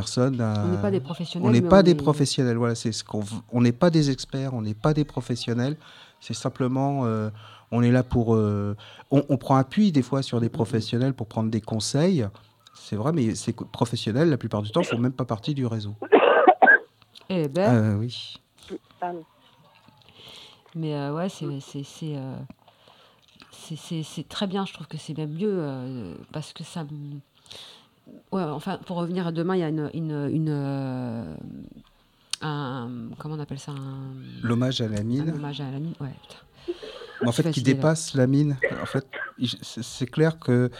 personne. 0.01 0.41
à- 0.41 0.65
On 0.65 0.69
n'est 0.69 0.83
pas 0.83 0.91
des 0.91 1.01
professionnels, 1.01 1.49
On 1.49 1.53
n'est 1.53 1.63
pas 1.63 1.81
on 1.81 1.83
des 1.83 1.91
est- 1.93 1.95
professionnels. 2.07 2.57
Voilà, 2.57 2.75
c'est 2.75 2.93
ce 2.93 3.03
qu'on. 3.05 3.23
On 3.53 3.61
n'est 3.63 3.73
pas 3.85 3.91
des 3.91 4.11
experts. 4.11 4.53
On 4.55 4.63
n'est 4.63 4.75
pas 4.87 4.93
des 4.95 5.05
professionnels. 5.05 5.77
C'est 6.21 6.35
simplement. 6.35 7.05
euh, 7.05 7.31
on 7.73 7.83
est 7.83 7.91
là 7.91 8.03
pour. 8.03 8.35
euh, 8.35 8.77
on, 9.11 9.25
on 9.29 9.37
prend 9.39 9.57
appui 9.57 9.91
des 9.93 10.03
fois 10.03 10.23
sur 10.23 10.41
des 10.41 10.49
professionnels 10.51 11.15
pour 11.15 11.27
prendre 11.27 11.51
des 11.51 11.61
conseils. 11.61 12.27
C'est 12.75 12.97
vrai, 12.97 13.13
mais 13.13 13.35
ces 13.35 13.53
professionnels, 13.53 14.29
la 14.29 14.37
plupart 14.37 14.63
du 14.63 14.71
temps, 14.71 14.83
font 14.83 14.99
même 14.99 15.13
pas 15.13 15.25
partie 15.25 15.55
du 15.55 15.67
réseau. 15.67 15.95
Eh 17.29 17.49
ben, 17.49 17.75
Euh, 17.75 17.97
oui. 17.97 18.37
Pardon. 19.01 19.25
Mais 20.77 20.95
euh, 20.95 21.13
ouais, 21.17 21.29
c'est 21.29 21.59
c'est 21.61 21.83
c'est 21.83 22.15
euh, 22.17 22.37
c'est- 23.51 23.77
c'est- 23.87 24.03
c'est 24.05 24.29
très 24.29 24.47
bien. 24.47 24.65
Je 24.67 24.73
trouve 24.75 24.87
que 24.87 24.99
c'est 24.99 25.17
même 25.19 25.33
mieux 25.33 25.57
euh, 25.59 26.15
parce 26.33 26.53
que 26.53 26.63
ça. 26.65 26.85
me- 26.85 27.21
Ouais, 28.33 28.43
enfin, 28.43 28.79
pour 28.87 28.97
revenir 28.99 29.27
à 29.27 29.33
demain, 29.33 29.57
il 29.57 29.61
y 29.61 29.63
a 29.65 29.69
une 29.69 29.91
une, 29.95 30.29
une 30.33 30.49
euh, 30.51 31.35
un 32.43 32.89
comment 33.19 33.35
on 33.35 33.41
appelle 33.41 33.59
ça 33.59 33.73
un, 33.73 34.13
L'hommage 34.43 34.81
à 34.81 34.89
la 34.89 35.03
mine. 35.03 35.31
hommage 35.31 35.61
à 35.61 35.71
la 35.71 35.79
mine. 35.79 35.95
Ouais. 36.01 36.11
putain. 36.23 36.75
Mais 37.23 37.29
en 37.29 37.33
fait, 37.33 37.51
qui 37.51 37.61
là. 37.61 37.65
dépasse 37.65 38.15
la 38.15 38.27
mine. 38.27 38.59
En 38.83 38.87
fait, 38.87 39.07
c'est 39.73 40.07
clair 40.07 40.39
que 40.39 40.71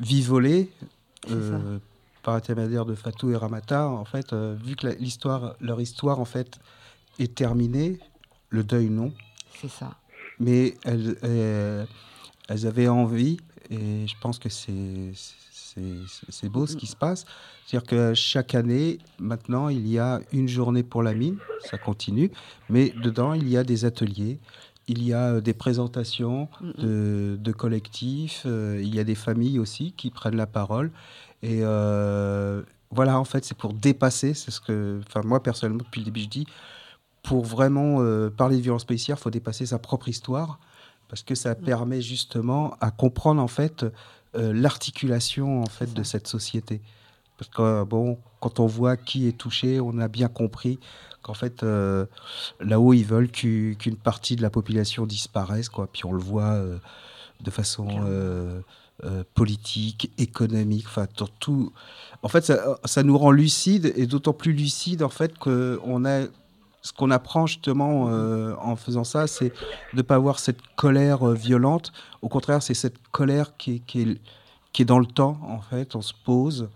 Vivolet, 0.00 0.68
euh, 1.30 1.78
par 2.22 2.34
intermédiaire 2.34 2.84
de 2.84 2.94
Fatou 2.96 3.30
et 3.30 3.36
Ramata, 3.36 3.88
en 3.88 4.04
fait, 4.04 4.32
euh, 4.32 4.56
vu 4.60 4.74
que 4.74 4.88
l'histoire, 4.88 5.54
leur 5.60 5.80
histoire 5.80 6.18
en 6.18 6.24
fait 6.24 6.58
est 7.20 7.34
terminée, 7.34 8.00
le 8.50 8.64
deuil 8.64 8.90
non. 8.90 9.12
C'est 9.60 9.70
ça. 9.70 9.92
Mais 10.40 10.74
elles, 10.84 11.16
elles, 11.22 11.86
elles 12.48 12.66
avaient 12.66 12.88
envie, 12.88 13.36
et 13.70 14.06
je 14.08 14.14
pense 14.20 14.40
que 14.40 14.48
c'est 14.48 15.12
c'est 16.28 16.48
beau 16.48 16.66
ce 16.66 16.76
qui 16.76 16.86
se 16.86 16.96
passe. 16.96 17.24
C'est-à-dire 17.66 17.86
que 17.88 18.14
chaque 18.14 18.54
année, 18.54 18.98
maintenant, 19.18 19.68
il 19.68 19.86
y 19.88 19.98
a 19.98 20.20
une 20.32 20.48
journée 20.48 20.82
pour 20.82 21.02
la 21.02 21.14
mine, 21.14 21.36
ça 21.60 21.78
continue, 21.78 22.30
mais 22.68 22.92
dedans, 23.02 23.34
il 23.34 23.48
y 23.48 23.56
a 23.56 23.64
des 23.64 23.84
ateliers, 23.84 24.38
il 24.86 25.02
y 25.02 25.12
a 25.12 25.34
euh, 25.34 25.40
des 25.40 25.54
présentations 25.54 26.48
de, 26.78 27.38
de 27.40 27.52
collectifs, 27.52 28.42
euh, 28.44 28.80
il 28.82 28.94
y 28.94 28.98
a 28.98 29.04
des 29.04 29.14
familles 29.14 29.58
aussi 29.58 29.92
qui 29.92 30.10
prennent 30.10 30.36
la 30.36 30.46
parole. 30.46 30.90
Et 31.42 31.60
euh, 31.62 32.62
voilà, 32.90 33.18
en 33.18 33.24
fait, 33.24 33.44
c'est 33.44 33.56
pour 33.56 33.72
dépasser, 33.72 34.34
c'est 34.34 34.50
ce 34.50 34.60
que, 34.60 35.00
enfin, 35.08 35.22
moi 35.24 35.42
personnellement, 35.42 35.82
depuis 35.84 36.00
le 36.00 36.06
début, 36.06 36.20
je 36.20 36.28
dis, 36.28 36.46
pour 37.22 37.44
vraiment 37.44 37.96
euh, 38.00 38.30
parler 38.30 38.56
de 38.56 38.62
violence 38.62 38.84
policière, 38.84 39.16
il 39.18 39.22
faut 39.22 39.30
dépasser 39.30 39.66
sa 39.66 39.78
propre 39.78 40.08
histoire, 40.08 40.58
parce 41.08 41.22
que 41.22 41.34
ça 41.34 41.54
permet 41.54 42.00
justement 42.02 42.76
à 42.80 42.90
comprendre, 42.90 43.42
en 43.42 43.48
fait, 43.48 43.84
euh, 43.84 43.90
l'articulation, 44.34 45.62
en 45.62 45.66
fait, 45.66 45.92
de 45.94 46.02
cette 46.02 46.26
société. 46.26 46.80
Parce 47.38 47.50
que, 47.50 47.62
euh, 47.62 47.84
bon, 47.84 48.18
quand 48.40 48.60
on 48.60 48.66
voit 48.66 48.96
qui 48.96 49.26
est 49.28 49.36
touché, 49.36 49.80
on 49.80 49.98
a 49.98 50.08
bien 50.08 50.28
compris 50.28 50.78
qu'en 51.22 51.34
fait, 51.34 51.62
euh, 51.62 52.06
là-haut, 52.60 52.92
ils 52.92 53.04
veulent 53.04 53.30
qu'u- 53.30 53.76
qu'une 53.78 53.96
partie 53.96 54.36
de 54.36 54.42
la 54.42 54.50
population 54.50 55.06
disparaisse, 55.06 55.68
quoi. 55.68 55.88
Puis 55.92 56.04
on 56.04 56.12
le 56.12 56.20
voit 56.22 56.52
euh, 56.52 56.76
de 57.42 57.50
façon 57.50 57.88
euh, 58.06 58.60
euh, 59.04 59.24
politique, 59.34 60.12
économique, 60.18 60.84
enfin, 60.86 61.06
tout. 61.40 61.72
En 62.22 62.28
fait, 62.28 62.44
ça, 62.44 62.78
ça 62.84 63.02
nous 63.02 63.18
rend 63.18 63.32
lucide 63.32 63.92
et 63.96 64.06
d'autant 64.06 64.32
plus 64.32 64.52
lucide, 64.52 65.02
en 65.02 65.08
fait, 65.08 65.36
qu'on 65.38 66.04
a. 66.04 66.26
Ce 66.84 66.92
qu'on 66.92 67.10
apprend 67.10 67.46
justement 67.46 68.10
euh, 68.10 68.54
en 68.60 68.76
faisant 68.76 69.04
ça, 69.04 69.26
c'est 69.26 69.48
de 69.48 69.96
ne 69.96 70.02
pas 70.02 70.16
avoir 70.16 70.38
cette 70.38 70.60
colère 70.76 71.26
euh, 71.26 71.32
violente. 71.32 71.94
Au 72.20 72.28
contraire, 72.28 72.62
c'est 72.62 72.74
cette 72.74 72.98
colère 73.10 73.56
qui 73.56 73.76
est, 73.76 73.78
qui, 73.78 74.82
est, 74.82 74.84
dans 74.84 74.98
le 74.98 75.06
temps, 75.06 75.38
en 75.48 75.62
fait. 75.62 75.96
On 75.96 76.02
se 76.02 76.12
pose 76.12 76.68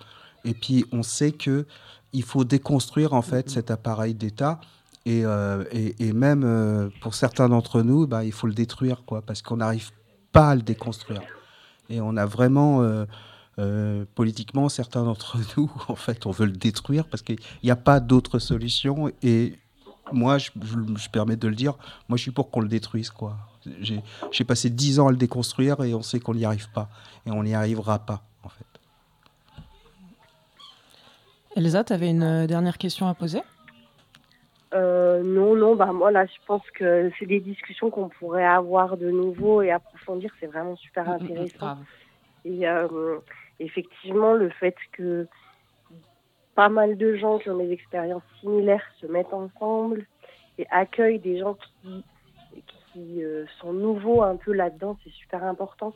et 0.47 0.55
puis 0.55 0.87
on 0.93 1.03
sait 1.03 1.33
que 1.33 1.67
il 2.15 2.23
faut 2.23 2.45
déconstruire 2.45 3.13
en 3.13 3.21
fait 3.21 3.51
cet 3.51 3.71
appareil 3.71 4.15
d'État. 4.15 4.61
Et, 5.05 5.27
euh, 5.27 5.65
et, 5.73 6.13
même 6.15 6.91
pour 7.03 7.15
certains 7.15 7.51
d'entre 7.51 7.83
nous, 7.83 8.07
bah, 8.07 8.25
il 8.25 8.33
faut 8.33 8.47
le 8.47 8.55
détruire, 8.55 9.05
quoi, 9.05 9.21
parce 9.21 9.43
qu'on 9.43 9.59
n'arrive 9.59 9.91
pas 10.33 10.51
à 10.51 10.55
le 10.55 10.63
déconstruire. 10.63 11.21
Et 11.91 12.01
on 12.01 12.17
a 12.17 12.25
vraiment, 12.25 12.83
politiquement, 14.15 14.71
certains 14.71 15.05
d'entre 15.05 15.37
nous, 15.59 15.71
en 15.89 15.97
fait, 15.97 16.25
on 16.25 16.31
veut 16.31 16.47
le 16.47 16.53
détruire 16.53 17.07
parce 17.07 17.23
qu'il 17.23 17.39
n'y 17.63 17.71
a 17.71 17.77
pas 17.77 18.01
d'autre 18.01 18.39
solution. 18.39 19.11
Et 19.23 19.55
moi, 20.13 20.39
je, 20.39 20.51
je, 20.63 20.77
je 20.97 21.09
permets 21.11 21.37
de 21.37 21.49
le 21.49 21.55
dire, 21.55 21.75
moi, 22.09 22.17
je 22.17 22.23
suis 22.23 22.31
pour 22.31 22.51
qu'on 22.51 22.61
le 22.61 22.69
détruise, 22.69 23.11
quoi. 23.11 23.37
J'ai 24.31 24.45
passé 24.45 24.71
dix 24.71 24.99
ans 25.01 25.09
à 25.09 25.11
le 25.11 25.17
déconstruire 25.17 25.83
et 25.83 25.95
on 25.95 26.03
sait 26.03 26.21
qu'on 26.21 26.35
n'y 26.35 26.45
arrive 26.45 26.71
pas. 26.71 26.89
Et 27.27 27.31
on 27.31 27.43
n'y 27.43 27.55
arrivera 27.55 27.99
pas, 27.99 28.23
en 28.43 28.49
fait. 28.49 28.65
Elsa, 31.57 31.85
tu 31.85 31.93
avais 31.93 32.11
une 32.11 32.23
euh, 32.23 32.47
dernière 32.47 32.79
question 32.79 33.09
à 33.09 33.15
poser? 33.15 33.43
Euh, 34.75 35.23
non, 35.25 35.57
non, 35.57 35.75
bah 35.75 35.93
moi 35.93 36.11
là, 36.11 36.27
je 36.27 36.47
pense 36.47 36.63
que 36.75 37.11
c'est 37.19 37.27
des 37.27 37.41
discussions 37.41 37.91
qu'on 37.91 38.11
pourrait 38.11 38.45
avoir 38.45 38.97
de 38.97 39.11
nouveau 39.11 39.63
et 39.63 39.71
approfondir. 39.71 40.31
C'est 40.39 40.47
vraiment 40.47 40.77
super 40.77 41.09
intéressant. 41.09 41.79
Et 42.45 42.69
euh, 42.69 43.19
effectivement, 43.59 44.35
le 44.35 44.51
fait 44.51 44.77
que 44.93 45.27
pas 46.59 46.69
mal 46.69 46.97
de 46.97 47.15
gens 47.15 47.39
qui 47.39 47.51
ont 47.51 47.57
des 47.57 47.71
expériences 47.71 48.25
similaires 48.41 48.83
se 49.01 49.07
mettent 49.07 49.33
ensemble 49.33 50.05
et 50.59 50.67
accueillent 50.73 51.21
des 51.21 51.39
gens 51.39 51.57
qui, 51.85 53.23
euh, 53.23 53.47
sont 53.61 53.73
nouveaux 53.73 54.23
un 54.23 54.35
peu 54.35 54.53
là-dedans, 54.53 54.99
c'est 55.05 55.13
super 55.13 55.45
important. 55.45 55.95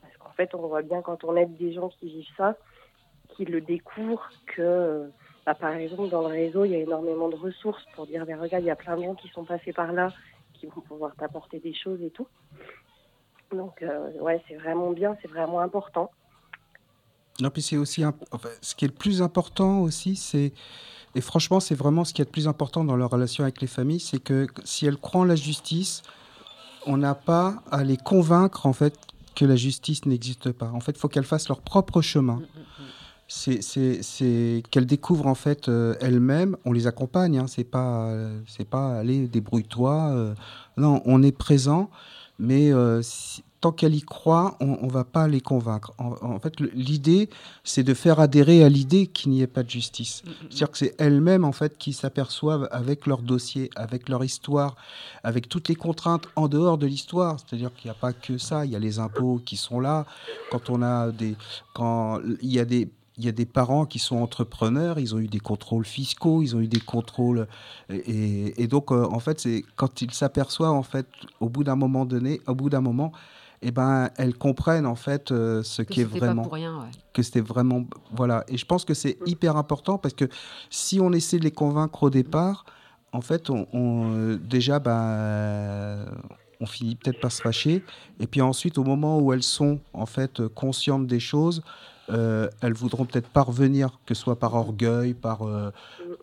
Parce 0.00 0.16
qu'en 0.16 0.30
fait, 0.30 0.54
on 0.54 0.66
voit 0.66 0.80
bien 0.80 1.02
quand 1.02 1.24
on 1.24 1.36
aide 1.36 1.54
des 1.58 1.74
gens 1.74 1.90
qui 1.90 2.06
vivent 2.06 2.34
ça, 2.38 2.56
qui 3.36 3.44
le 3.44 3.60
découvrent, 3.60 4.30
que 4.46 4.62
euh, 4.62 5.08
bah, 5.44 5.52
par 5.52 5.74
exemple, 5.74 6.08
dans 6.08 6.22
le 6.22 6.28
réseau, 6.28 6.64
il 6.64 6.70
y 6.70 6.76
a 6.76 6.78
énormément 6.78 7.28
de 7.28 7.36
ressources 7.36 7.84
pour 7.94 8.06
dire, 8.06 8.24
mais 8.26 8.34
regarde, 8.34 8.64
il 8.64 8.68
y 8.68 8.70
a 8.70 8.76
plein 8.76 8.96
de 8.96 9.02
gens 9.02 9.14
qui 9.14 9.28
sont 9.28 9.44
passés 9.44 9.74
par 9.74 9.92
là, 9.92 10.08
qui 10.54 10.64
vont 10.68 10.80
pouvoir 10.80 11.14
t'apporter 11.16 11.58
des 11.58 11.74
choses 11.74 12.00
et 12.00 12.10
tout. 12.10 12.28
Donc, 13.50 13.82
euh, 13.82 14.10
ouais, 14.22 14.42
c'est 14.48 14.56
vraiment 14.56 14.90
bien, 14.92 15.18
c'est 15.20 15.28
vraiment 15.28 15.60
important. 15.60 16.10
Non, 17.40 17.50
puis 17.50 17.62
c'est 17.62 17.76
aussi 17.76 18.02
un- 18.02 18.14
enfin, 18.32 18.48
ce 18.60 18.74
qui 18.74 18.84
est 18.84 18.88
le 18.88 18.94
plus 18.94 19.22
important 19.22 19.80
aussi, 19.80 20.16
c'est 20.16 20.52
et 21.14 21.20
franchement, 21.20 21.58
c'est 21.60 21.74
vraiment 21.74 22.04
ce 22.04 22.12
qui 22.12 22.20
est 22.20 22.24
le 22.26 22.30
plus 22.30 22.46
important 22.48 22.84
dans 22.84 22.94
leur 22.96 23.10
relation 23.10 23.42
avec 23.44 23.60
les 23.60 23.66
familles, 23.66 24.00
c'est 24.00 24.18
que 24.18 24.46
si 24.64 24.86
elles 24.86 24.98
croient 24.98 25.22
en 25.22 25.24
la 25.24 25.36
justice, 25.36 26.02
on 26.86 26.96
n'a 26.98 27.14
pas 27.14 27.62
à 27.70 27.82
les 27.82 27.96
convaincre 27.96 28.66
en 28.66 28.72
fait 28.72 28.94
que 29.34 29.44
la 29.44 29.56
justice 29.56 30.04
n'existe 30.04 30.52
pas. 30.52 30.70
En 30.72 30.80
fait, 30.80 30.92
il 30.92 30.98
faut 30.98 31.08
qu'elles 31.08 31.24
fassent 31.24 31.48
leur 31.48 31.60
propre 31.60 32.02
chemin. 32.02 32.42
C'est- 33.26 34.62
qu'elles 34.70 34.86
découvrent 34.86 35.26
en 35.26 35.34
fait 35.34 35.68
euh, 35.68 35.94
elles-mêmes. 36.00 36.56
On 36.64 36.72
les 36.72 36.86
accompagne. 36.86 37.38
Hein, 37.38 37.46
c'est 37.46 37.64
pas 37.64 38.10
c'est 38.46 38.64
pas 38.68 38.98
allez 38.98 39.26
débrouille-toi. 39.28 40.10
euh, 40.12 40.34
non, 40.76 41.02
on 41.04 41.22
est 41.22 41.32
présent, 41.36 41.90
mais 42.38 42.72
euh, 42.72 43.02
tant 43.60 43.72
qu'elles 43.72 43.94
y 43.94 44.02
croient, 44.02 44.56
on, 44.60 44.78
on 44.82 44.86
va 44.86 45.04
pas 45.04 45.26
les 45.26 45.40
convaincre. 45.40 45.92
En, 45.98 46.14
en 46.22 46.38
fait, 46.38 46.60
l'idée, 46.60 47.28
c'est 47.64 47.82
de 47.82 47.94
faire 47.94 48.20
adhérer 48.20 48.62
à 48.62 48.68
l'idée 48.68 49.06
qu'il 49.06 49.32
n'y 49.32 49.42
ait 49.42 49.46
pas 49.48 49.62
de 49.62 49.70
justice. 49.70 50.22
C'est-à-dire 50.42 50.70
que 50.70 50.78
c'est 50.78 50.94
elles-mêmes 50.98 51.44
en 51.44 51.52
fait 51.52 51.76
qui 51.76 51.92
s'aperçoivent 51.92 52.68
avec 52.70 53.06
leur 53.06 53.22
dossier, 53.22 53.70
avec 53.74 54.08
leur 54.08 54.24
histoire, 54.24 54.76
avec 55.24 55.48
toutes 55.48 55.68
les 55.68 55.74
contraintes 55.74 56.28
en 56.36 56.48
dehors 56.48 56.78
de 56.78 56.86
l'histoire. 56.86 57.36
C'est-à-dire 57.38 57.74
qu'il 57.74 57.88
n'y 57.88 57.96
a 57.96 58.00
pas 58.00 58.12
que 58.12 58.38
ça. 58.38 58.64
Il 58.64 58.70
y 58.70 58.76
a 58.76 58.78
les 58.78 58.98
impôts 58.98 59.40
qui 59.44 59.56
sont 59.56 59.80
là. 59.80 60.06
Quand 60.50 60.70
on 60.70 60.82
a 60.82 61.10
des, 61.10 61.36
quand 61.74 62.20
il 62.40 62.52
y 62.52 62.58
a 62.60 62.64
des 62.64 62.88
il 63.18 63.24
y 63.24 63.28
a 63.28 63.32
des 63.32 63.46
parents 63.46 63.84
qui 63.84 63.98
sont 63.98 64.18
entrepreneurs, 64.18 65.00
ils 65.00 65.12
ont 65.12 65.18
eu 65.18 65.26
des 65.26 65.40
contrôles 65.40 65.84
fiscaux, 65.84 66.40
ils 66.40 66.54
ont 66.54 66.60
eu 66.60 66.68
des 66.68 66.78
contrôles 66.78 67.48
et, 67.90 68.62
et 68.62 68.68
donc 68.68 68.92
euh, 68.92 69.04
en 69.10 69.18
fait 69.18 69.40
c'est 69.40 69.64
quand 69.74 70.00
ils 70.02 70.12
s'aperçoivent 70.12 70.74
en 70.74 70.84
fait 70.84 71.08
au 71.40 71.48
bout 71.48 71.64
d'un 71.64 71.74
moment 71.74 72.04
donné, 72.04 72.40
au 72.46 72.54
bout 72.54 72.70
d'un 72.70 72.80
moment, 72.80 73.10
eh 73.62 73.70
ben 73.70 74.10
elles 74.16 74.34
comprennent 74.36 74.86
en 74.86 74.94
fait 74.94 75.32
euh, 75.32 75.62
ce 75.62 75.82
Que 75.82 75.92
qui 75.92 76.00
est 76.00 76.04
c'était 76.04 76.18
pas 76.20 76.26
vraiment 76.26 76.42
pour 76.42 76.52
rien, 76.52 76.78
ouais. 76.80 76.90
que 77.12 77.22
c'était 77.22 77.40
vraiment 77.40 77.84
voilà 78.14 78.44
et 78.48 78.56
je 78.56 78.64
pense 78.64 78.84
que 78.84 78.94
c'est 78.94 79.18
hyper 79.26 79.56
important 79.56 79.98
parce 79.98 80.14
que 80.14 80.26
si 80.70 81.00
on 81.00 81.12
essaie 81.12 81.38
de 81.38 81.44
les 81.44 81.50
convaincre 81.50 82.04
au 82.04 82.10
départ, 82.10 82.64
en 83.12 83.20
fait 83.20 83.50
on, 83.50 83.66
on, 83.72 84.12
euh, 84.14 84.36
déjà 84.36 84.78
bah 84.78 86.04
on 86.60 86.66
finit 86.66 86.96
peut-être 86.96 87.20
par 87.20 87.30
se 87.32 87.40
fâcher 87.40 87.84
et 88.20 88.26
puis 88.26 88.40
ensuite 88.40 88.78
au 88.78 88.84
moment 88.84 89.18
où 89.20 89.32
elles 89.32 89.42
sont 89.42 89.80
en 89.92 90.06
fait 90.06 90.46
conscientes 90.48 91.06
des 91.06 91.20
choses 91.20 91.62
euh, 92.10 92.48
elles 92.62 92.72
voudront 92.72 93.04
peut-être 93.04 93.28
pas 93.28 93.42
revenir, 93.42 93.98
que 94.06 94.14
ce 94.14 94.22
soit 94.22 94.38
par 94.38 94.54
orgueil, 94.54 95.12
par, 95.12 95.42
euh, 95.42 95.70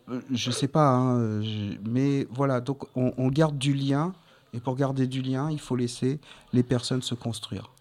euh, 0.10 0.20
je 0.34 0.50
sais 0.50 0.68
pas, 0.68 0.90
hein, 0.90 1.44
je- 1.44 1.78
mais 1.88 2.26
voilà. 2.32 2.60
Donc 2.60 2.86
on, 2.96 3.14
on 3.20 3.28
garde 3.28 3.60
du 3.60 3.72
lien, 3.76 4.12
et 4.56 4.60
pour 4.60 4.76
garder 4.76 5.06
du 5.06 5.22
lien, 5.22 5.52
il 5.52 5.60
faut 5.60 5.76
laisser 5.76 6.20
les 6.54 6.64
personnes 6.64 7.02
se 7.02 7.14
construire. 7.14 7.72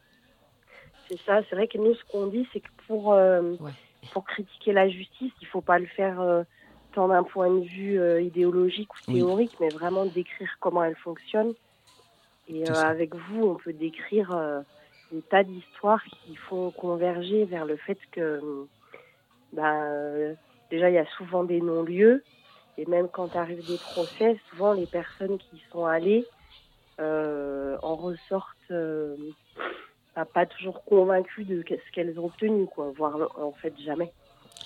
C'est 1.08 1.18
ça, 1.24 1.40
c'est 1.48 1.54
vrai 1.54 1.68
que 1.68 1.78
nous, 1.78 1.94
ce 1.94 2.02
qu'on 2.10 2.26
dit, 2.26 2.46
c'est 2.52 2.60
que 2.60 2.68
pour, 2.86 3.12
euh, 3.12 3.54
pour 4.12 4.24
critiquer 4.24 4.72
la 4.72 4.88
justice, 4.88 5.32
il 5.40 5.46
faut 5.46 5.60
pas 5.60 5.78
le 5.78 5.86
faire 5.86 6.20
euh, 6.20 6.42
tant 6.94 7.08
d'un 7.08 7.22
point 7.22 7.50
de 7.50 7.64
vue 7.64 8.00
euh, 8.00 8.20
idéologique 8.20 8.92
ou 8.92 9.12
Oui. 9.12 9.14
théorique, 9.14 9.52
mais 9.60 9.70
vraiment 9.70 10.06
décrire 10.06 10.50
comment 10.60 10.82
elle 10.82 10.96
fonctionne. 10.96 11.54
Et 12.48 12.68
euh, 12.68 12.74
avec 12.74 13.14
vous, 13.14 13.44
on 13.44 13.54
peut 13.54 13.72
décrire 13.72 14.32
euh, 14.32 14.60
des 15.12 15.22
tas 15.22 15.44
d'histoires 15.44 16.02
qui 16.04 16.34
font 16.36 16.70
converger 16.72 17.44
vers 17.44 17.66
le 17.66 17.76
fait 17.76 17.98
que, 18.10 18.66
euh, 19.56 20.34
déjà, 20.70 20.90
il 20.90 20.94
y 20.94 20.98
a 20.98 21.06
souvent 21.16 21.44
des 21.44 21.60
non-lieux. 21.60 22.24
Et 22.76 22.86
même 22.86 23.08
quand 23.08 23.36
arrivent 23.36 23.64
des 23.66 23.78
procès, 23.78 24.36
souvent 24.50 24.72
les 24.72 24.86
personnes 24.86 25.38
qui 25.38 25.62
sont 25.70 25.84
allées 25.84 26.26
en 26.98 27.96
ressortent 27.96 28.48
euh, 28.70 29.16
pas- 30.14 30.24
pas 30.24 30.46
toujours 30.46 30.84
convaincues 30.84 31.44
de 31.44 31.62
ce 31.68 31.92
qu'elles 31.92 32.18
ont 32.18 32.26
obtenu, 32.26 32.66
quoi, 32.66 32.92
voire 32.96 33.16
en 33.40 33.52
fait 33.52 33.74
jamais. 33.84 34.12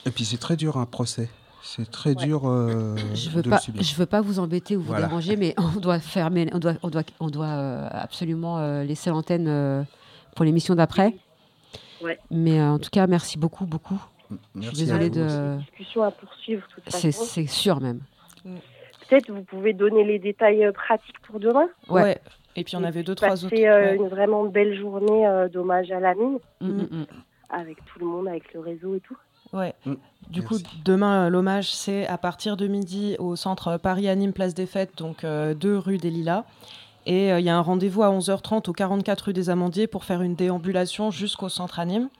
Et 0.07 0.11
puis 0.11 0.25
c'est 0.25 0.37
très 0.39 0.57
dur 0.57 0.77
un 0.77 0.87
procès. 0.87 1.29
C'est 1.63 1.91
très 1.91 2.15
dur 2.15 2.43
euh, 2.49 2.95
Je 3.15 3.31
veux 3.31 3.43
de 3.43 3.51
pas, 3.51 3.59
je 3.59 3.95
veux 3.97 4.07
pas 4.07 4.21
vous 4.21 4.39
embêter 4.39 4.77
ou 4.77 4.81
vous 4.81 4.87
Voilà. 4.89 5.07
déranger, 5.09 5.37
mais 5.37 5.55
on 5.59 5.81
doit 5.81 5.99
fermer, 5.99 6.49
on 6.53 6.59
doit, 6.61 6.75
on 6.83 6.89
doit, 6.89 7.03
on 7.21 7.29
doit 7.31 7.47
euh, 7.47 7.89
absolument 7.91 8.59
euh, 8.59 8.85
laisser 8.85 9.11
l'antenne 9.11 9.49
euh, 9.49 9.83
pour 10.37 10.45
l'émission 10.45 10.75
d'après. 10.77 11.15
Ouais. 12.01 12.19
Mais 12.31 12.61
euh, 12.61 12.71
en 12.71 12.79
tout 12.79 12.91
cas, 12.91 13.07
merci 13.09 13.39
beaucoup, 13.39 13.67
beaucoup. 13.67 14.01
je 14.55 14.69
suis 14.69 14.77
désolée 14.77 15.07
à 15.07 15.09
vous 15.09 15.15
de. 15.17 15.59
Discussion 15.59 16.03
à 16.05 16.11
poursuivre, 16.13 16.63
C'est 16.87 17.47
sûr 17.47 17.81
même. 17.81 18.01
Peut-être 19.09 19.30
vous 19.30 19.43
pouvez 19.43 19.72
donner 19.72 20.05
les 20.05 20.18
détails 20.18 20.64
euh, 20.64 20.72
pratiques 20.72 21.18
pour 21.20 21.40
demain. 21.40 21.68
Ouais. 21.89 22.18
Et 22.56 22.64
puis 22.64 22.76
on 22.76 22.85
avait 22.85 23.02
deux, 23.02 23.14
trois 23.14 23.44
autres. 23.44 23.55
euh, 23.56 23.90
ouais. 23.93 23.97
une 23.97 24.09
vraiment 24.09 24.44
belle 24.44 24.78
journée 24.78 25.26
euh, 25.26 25.48
d'hommage 25.48 25.90
à 25.93 26.01
la 26.01 26.14
mine, 26.14 26.39
Mm, 26.60 26.66
mm, 26.68 26.89
mm. 26.90 27.06
avec 27.51 27.76
tout 27.86 27.98
le 28.01 28.06
monde, 28.06 28.28
avec 28.28 28.52
le 28.52 28.60
réseau 28.60 28.94
et 28.97 29.01
tout. 29.01 29.16
Ouais. 29.52 29.74
Mm. 29.86 29.94
Du 30.30 30.43
coup, 30.43 30.56
demain, 30.85 31.26
euh, 31.26 31.30
l'hommage, 31.30 31.72
c'est 31.72 32.06
à 32.06 32.18
partir 32.18 32.56
de 32.56 32.66
midi 32.66 33.16
au 33.18 33.36
centre 33.36 33.76
Paris 33.78 34.09
Anime 34.09 34.32
Place 34.32 34.55
des 34.55 34.66
Fêtes, 34.66 34.97
donc 34.98 35.24
2 35.24 35.78
rue 35.78 35.98
des 35.98 36.10
Lilas. 36.10 36.44
Et 37.06 37.32
euh, 37.32 37.40
il 37.40 37.47
y 37.47 37.48
a 37.48 37.56
un 37.56 37.62
rendez-vous 37.62 38.02
à 38.02 38.10
11h30 38.10 38.68
au 38.68 38.72
44 38.74 39.20
rue 39.26 39.32
des 39.32 39.48
Amandiers 39.48 39.86
pour 39.86 40.05
faire 40.05 40.20
une 40.20 40.35
déambulation 40.35 41.10
jusqu'au 41.10 41.48
centre 41.48 41.78
Anime. 41.80 42.10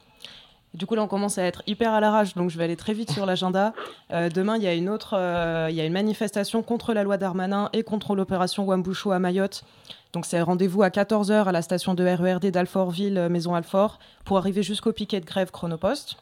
Du 0.75 0.87
coup, 0.87 0.95
là, 0.95 1.03
on 1.03 1.09
commence 1.09 1.39
à 1.39 1.45
être 1.45 1.63
hyper 1.67 1.93
à 1.93 2.01
l'arrache, 2.01 2.35
donc 2.35 2.51
je 2.51 2.59
vais 2.59 2.65
aller 2.65 2.77
très 2.77 2.93
vite 2.93 3.11
sur 3.11 3.25
l'agenda. 3.25 3.73
Euh, 4.13 4.29
demain, 4.29 4.57
il 4.57 4.63
y 4.63 4.67
a 4.67 4.75
une 4.75 4.89
autre, 4.89 5.15
euh, 5.17 5.69
il 5.71 5.77
y 5.77 5.81
a 5.81 5.85
une 5.85 5.93
manifestation 5.93 6.63
contre 6.63 6.93
la 6.93 7.03
loi 7.03 7.17
Darmanin 7.17 7.71
et 7.73 7.83
contre 7.83 8.15
l'opération 8.15 8.65
Wambusho 8.65 9.11
à 9.11 9.19
Mayotte. 9.19 9.65
Donc, 10.13 10.27
c'est 10.27 10.41
rendez-vous 10.41 10.83
à 10.83 10.89
14h 10.89 11.45
à 11.45 11.53
la 11.53 11.63
station 11.63 11.95
de 11.95 12.05
RERD 12.05 12.51
d'Alfortville, 12.51 13.17
euh, 13.17 13.29
Maison 13.29 13.55
Alfort, 13.55 13.99
pour 14.25 14.37
arriver 14.37 14.63
jusqu'au 14.63 14.93
piquet 14.93 15.21
de 15.21 15.27
grève 15.27 15.51
Chronopost. 15.51 16.17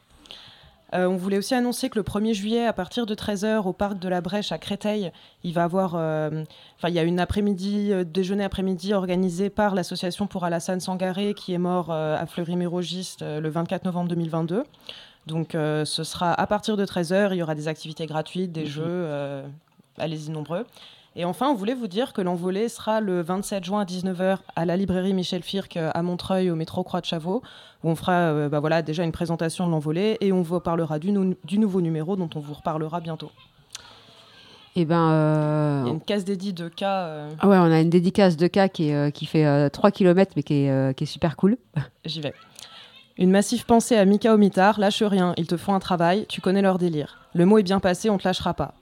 Euh, 0.95 1.07
on 1.07 1.17
voulait 1.17 1.39
aussi 1.39 1.55
annoncer 1.55 1.91
que 1.91 1.99
le 1.99 2.05
1er 2.05 2.33
juillet, 2.33 2.65
à 2.65 2.73
partir 2.73 3.07
de 3.07 3.15
13h, 3.15 3.67
au 3.67 3.73
parc 3.73 3.99
de 3.99 4.09
la 4.09 4.21
Brèche 4.21 4.53
à 4.53 4.59
Créteil, 4.59 5.11
il 5.43 5.53
va 5.53 5.65
avoir, 5.65 5.95
euh, 5.97 6.45
enfin, 6.77 6.89
il 6.89 6.95
y 6.95 6.99
a 6.99 7.03
une 7.03 7.19
après-midi, 7.19 7.93
euh, 7.93 8.05
déjeuner 8.05 8.45
après-midi 8.45 8.95
organisé 8.95 9.51
par 9.51 9.75
l'association 9.75 10.27
pour 10.27 10.45
Alassane 10.45 10.81
Sangaré, 10.81 11.35
qui 11.35 11.53
est 11.53 11.59
mort 11.59 11.91
à 11.91 12.25
Fleury-Mérogis 12.27 13.17
le 13.21 13.49
24 13.49 13.85
novembre 13.85 14.09
2022. 14.11 14.65
Donc, 15.27 15.51
ce 15.53 15.85
sera 15.85 16.33
à 16.33 16.47
partir 16.47 16.77
de 16.77 16.85
13h. 16.85 17.31
Il 17.33 17.39
y 17.39 17.43
aura 17.43 17.55
des 17.55 17.69
activités 17.69 18.07
gratuites, 18.07 18.53
des 18.53 18.67
jeux, 18.67 18.85
euh, 18.87 19.47
allez-y 19.99 20.31
nombreux. 20.31 20.67
Et 21.19 21.25
enfin, 21.25 21.49
on 21.49 21.55
voulait 21.55 21.75
vous 21.75 21.87
dire 21.87 22.13
que 22.13 22.21
l'envolée 22.21 22.69
sera 22.69 23.01
le 23.01 23.23
27 23.23 23.65
juin 23.65 23.81
à 23.81 23.85
19h 23.87 24.37
à 24.55 24.65
la 24.67 24.77
librairie 24.77 25.15
Michel 25.15 25.43
Firck 25.43 25.77
euh, 25.79 25.91
à 25.95 26.03
Montreuil, 26.03 26.51
au 26.51 26.57
métro 26.57 26.83
Croix 26.85 27.01
de 27.01 27.07
Chavaux, 27.07 27.43
où 27.83 27.89
on 27.89 27.97
fera 27.97 28.13
euh, 28.13 28.49
bah 28.51 28.61
voilà, 28.61 28.83
déjà 28.83 29.03
une 29.03 29.13
présentation 29.13 29.67
de 29.67 29.71
l'envolée 29.71 30.19
et 30.21 30.31
on 30.33 30.43
vous 30.43 30.61
parlera 30.61 30.99
du, 30.99 31.13
nou- 31.13 31.35
du 31.45 31.59
nouveau 31.59 31.81
numéro 31.81 32.17
dont 32.17 32.29
on 32.35 32.41
vous 32.41 32.53
reparlera 32.53 33.01
bientôt. 33.01 33.31
Et 34.79 34.85
ben, 34.85 35.11
euh, 35.11 35.81
Il 35.85 35.87
y 35.87 35.91
a 35.91 35.95
une 35.95 36.01
case 36.03 36.27
dédiée 36.27 36.53
de 36.53 36.69
cas. 36.69 37.05
euh, 37.07 37.31
ah 37.41 37.49
ouais, 37.49 37.57
on 37.57 37.73
a 37.73 37.81
une 37.81 37.89
dédicace 37.89 38.37
de 38.37 38.47
cas 38.47 38.69
qui, 38.69 38.91
est, 38.91 39.11
qui 39.13 39.25
fait 39.25 39.47
euh, 39.47 39.71
3 39.71 39.91
km, 39.91 40.33
mais 40.37 40.43
qui 40.43 40.53
est, 40.67 40.95
qui 40.99 41.05
est 41.05 41.07
super 41.07 41.35
cool. 41.37 41.57
J'y 42.05 42.21
vais. 42.21 42.35
Une 43.17 43.31
massive 43.31 43.65
pensée 43.65 43.97
à 43.97 44.05
Mika 44.05 44.35
Omitar, 44.35 44.79
lâche 44.79 45.03
rien, 45.03 45.33
ils 45.39 45.47
te 45.47 45.57
font 45.57 45.73
un 45.73 45.79
travail, 45.81 46.27
tu 46.29 46.43
connais 46.43 46.61
leur 46.61 46.77
délire. 46.77 47.27
Le 47.33 47.47
mot 47.47 47.57
est 47.57 47.63
bien 47.63 47.81
passé, 47.81 48.11
on 48.11 48.19
te 48.19 48.25
lâchera 48.29 48.53
pas. 48.53 48.75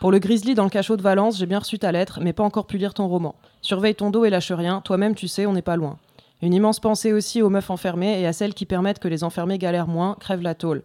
Pour 0.00 0.12
le 0.12 0.20
Grizzly 0.20 0.54
dans 0.54 0.64
le 0.64 0.70
cachot 0.70 0.96
de 0.96 1.02
Valence, 1.02 1.38
j'ai 1.38 1.46
bien 1.46 1.58
reçu 1.58 1.78
ta 1.78 1.90
lettre, 1.90 2.20
mais 2.22 2.32
pas 2.32 2.44
encore 2.44 2.68
pu 2.68 2.78
lire 2.78 2.94
ton 2.94 3.08
roman. 3.08 3.34
Surveille 3.62 3.96
ton 3.96 4.10
dos 4.10 4.24
et 4.24 4.30
lâche 4.30 4.52
rien, 4.52 4.80
toi-même 4.80 5.16
tu 5.16 5.26
sais, 5.26 5.44
on 5.44 5.52
n'est 5.52 5.62
pas 5.62 5.74
loin. 5.74 5.98
Une 6.40 6.54
immense 6.54 6.78
pensée 6.78 7.12
aussi 7.12 7.42
aux 7.42 7.50
meufs 7.50 7.70
enfermées 7.70 8.20
et 8.20 8.26
à 8.26 8.32
celles 8.32 8.54
qui 8.54 8.64
permettent 8.64 9.00
que 9.00 9.08
les 9.08 9.24
enfermés 9.24 9.58
galèrent 9.58 9.88
moins, 9.88 10.16
crèvent 10.20 10.42
la 10.42 10.54
tôle. 10.54 10.84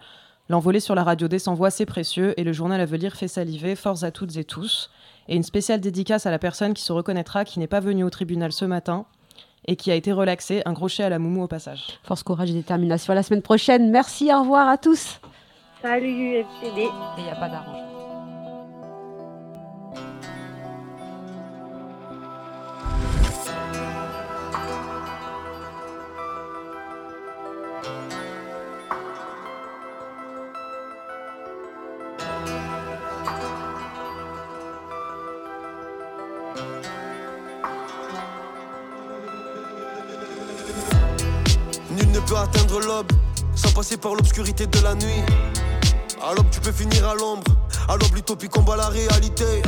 L'envolée 0.50 0.80
sur 0.80 0.96
la 0.96 1.04
radio 1.04 1.28
D 1.28 1.38
sans 1.38 1.54
voix, 1.54 1.70
c'est 1.70 1.86
précieux, 1.86 2.34
et 2.40 2.44
le 2.44 2.54
journal 2.54 2.82
à 2.82 2.86
venir 2.86 3.14
fait 3.14 3.28
saliver, 3.28 3.76
force 3.76 4.02
à 4.02 4.10
toutes 4.10 4.36
et 4.36 4.44
tous. 4.44 4.90
Et 5.28 5.36
une 5.36 5.44
spéciale 5.44 5.80
dédicace 5.80 6.26
à 6.26 6.32
la 6.32 6.40
personne 6.40 6.74
qui 6.74 6.82
se 6.82 6.92
reconnaîtra, 6.92 7.46
qui 7.46 7.60
n'est 7.60 7.68
pas 7.68 7.80
venue 7.80 8.04
au 8.04 8.10
tribunal 8.10 8.52
ce 8.52 8.66
matin, 8.66 9.06
et 9.68 9.76
qui 9.76 9.92
a 9.92 9.96
été 9.96 10.12
relaxée, 10.12 10.64
un 10.66 10.74
crochet 10.74 11.04
à 11.04 11.10
la 11.10 11.20
moumou 11.20 11.44
au 11.44 11.48
passage. 11.48 12.00
Force, 12.04 12.24
courage 12.24 12.50
et 12.50 12.54
détermination. 12.54 13.12
À 13.12 13.16
la 13.16 13.24
semaine 13.24 13.44
prochaine. 13.44 13.92
Merci, 13.92 14.34
au 14.34 14.42
revoir 14.42 14.68
à 14.68 14.78
tous. 14.78 15.22
Salut 15.84 16.34
FCD. 16.34 16.82
Et 16.82 16.90
il 17.20 17.24
n'y 17.24 17.30
a 17.30 17.36
pas 17.36 17.48
d'arrangement. 17.48 18.03
L'aube 42.80 43.12
sans 43.56 43.72
passer 43.72 43.98
par 43.98 44.16
l'obscurité 44.16 44.66
de 44.68 44.80
la 44.80 44.96
nuit. 44.96 45.24
À 46.22 46.34
tu 46.52 46.60
peux 46.60 46.72
finir 46.72 47.08
à 47.08 47.16
l'ombre. 47.16 47.44
À 47.88 47.98
l'utopie 48.16 48.48
combat 48.48 48.78
la 48.78 48.88
réalité. 48.88 49.62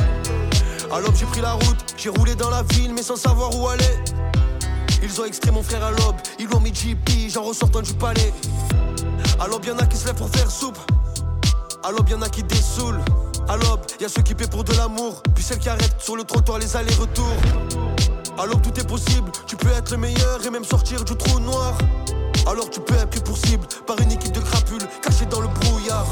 À 0.90 0.98
j'ai 1.14 1.26
pris 1.26 1.40
la 1.40 1.52
route, 1.52 1.94
j'ai 1.96 2.08
roulé 2.08 2.34
dans 2.34 2.50
la 2.50 2.62
ville, 2.62 2.94
mais 2.94 3.02
sans 3.02 3.16
savoir 3.16 3.54
où 3.56 3.68
aller. 3.68 3.84
Ils 5.02 5.20
ont 5.20 5.24
extrait 5.24 5.50
mon 5.50 5.62
frère 5.62 5.84
à 5.84 5.90
l'aube, 5.90 6.16
ils 6.38 6.48
l'ont 6.48 6.60
mis 6.60 6.74
JP, 6.74 7.28
j'en 7.28 7.42
ressortant 7.42 7.82
du 7.82 7.92
palais. 7.94 8.32
À 9.38 9.46
l'aube, 9.46 9.64
y'en 9.64 9.76
a 9.78 9.86
qui 9.86 9.96
se 9.96 10.06
lèvent 10.06 10.16
pour 10.16 10.30
faire 10.30 10.50
soupe. 10.50 10.78
À 11.82 11.90
l'aube, 11.90 12.08
y'en 12.08 12.22
a 12.22 12.28
qui 12.28 12.42
dessoulent. 12.42 13.00
À 13.48 13.56
l'aube, 13.56 13.80
y'a 14.00 14.08
ceux 14.08 14.22
qui 14.22 14.34
paient 14.34 14.48
pour 14.48 14.64
de 14.64 14.72
l'amour, 14.74 15.22
puis 15.34 15.44
celles 15.44 15.58
qui 15.58 15.68
arrêtent 15.68 16.00
sur 16.00 16.16
le 16.16 16.24
trottoir 16.24 16.58
les 16.58 16.76
allers-retours. 16.76 17.36
À 18.38 18.46
l'aube, 18.46 18.62
tout 18.62 18.80
est 18.80 18.86
possible, 18.86 19.30
tu 19.46 19.56
peux 19.56 19.70
être 19.70 19.90
le 19.90 19.98
meilleur 19.98 20.44
et 20.44 20.50
même 20.50 20.64
sortir 20.64 21.04
du 21.04 21.14
trou 21.16 21.40
noir. 21.40 21.76
Alors 22.46 22.70
tu 22.70 22.78
peux 22.80 22.94
être 22.94 23.10
pris 23.10 23.20
pour 23.20 23.36
cible 23.36 23.66
par 23.86 23.98
une 24.00 24.12
équipe 24.12 24.32
de 24.32 24.40
crapules 24.40 24.86
cachée 25.02 25.26
dans 25.26 25.40
le 25.40 25.48
brouillard. 25.48 26.06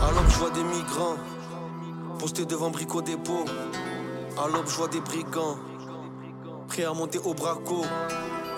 L'aube, 0.00 0.28
je 0.28 0.36
vois 0.36 0.50
des 0.50 0.64
migrants 0.64 1.16
postés 2.18 2.44
devant 2.44 2.70
Brico 2.70 3.00
Dépôt. 3.02 3.44
À 4.36 4.48
l'aube, 4.48 4.66
je 4.66 4.74
vois 4.74 4.88
des 4.88 5.00
brigands 5.00 5.56
prêts 6.66 6.84
à 6.84 6.92
monter 6.92 7.20
au 7.24 7.34
braco. 7.34 7.84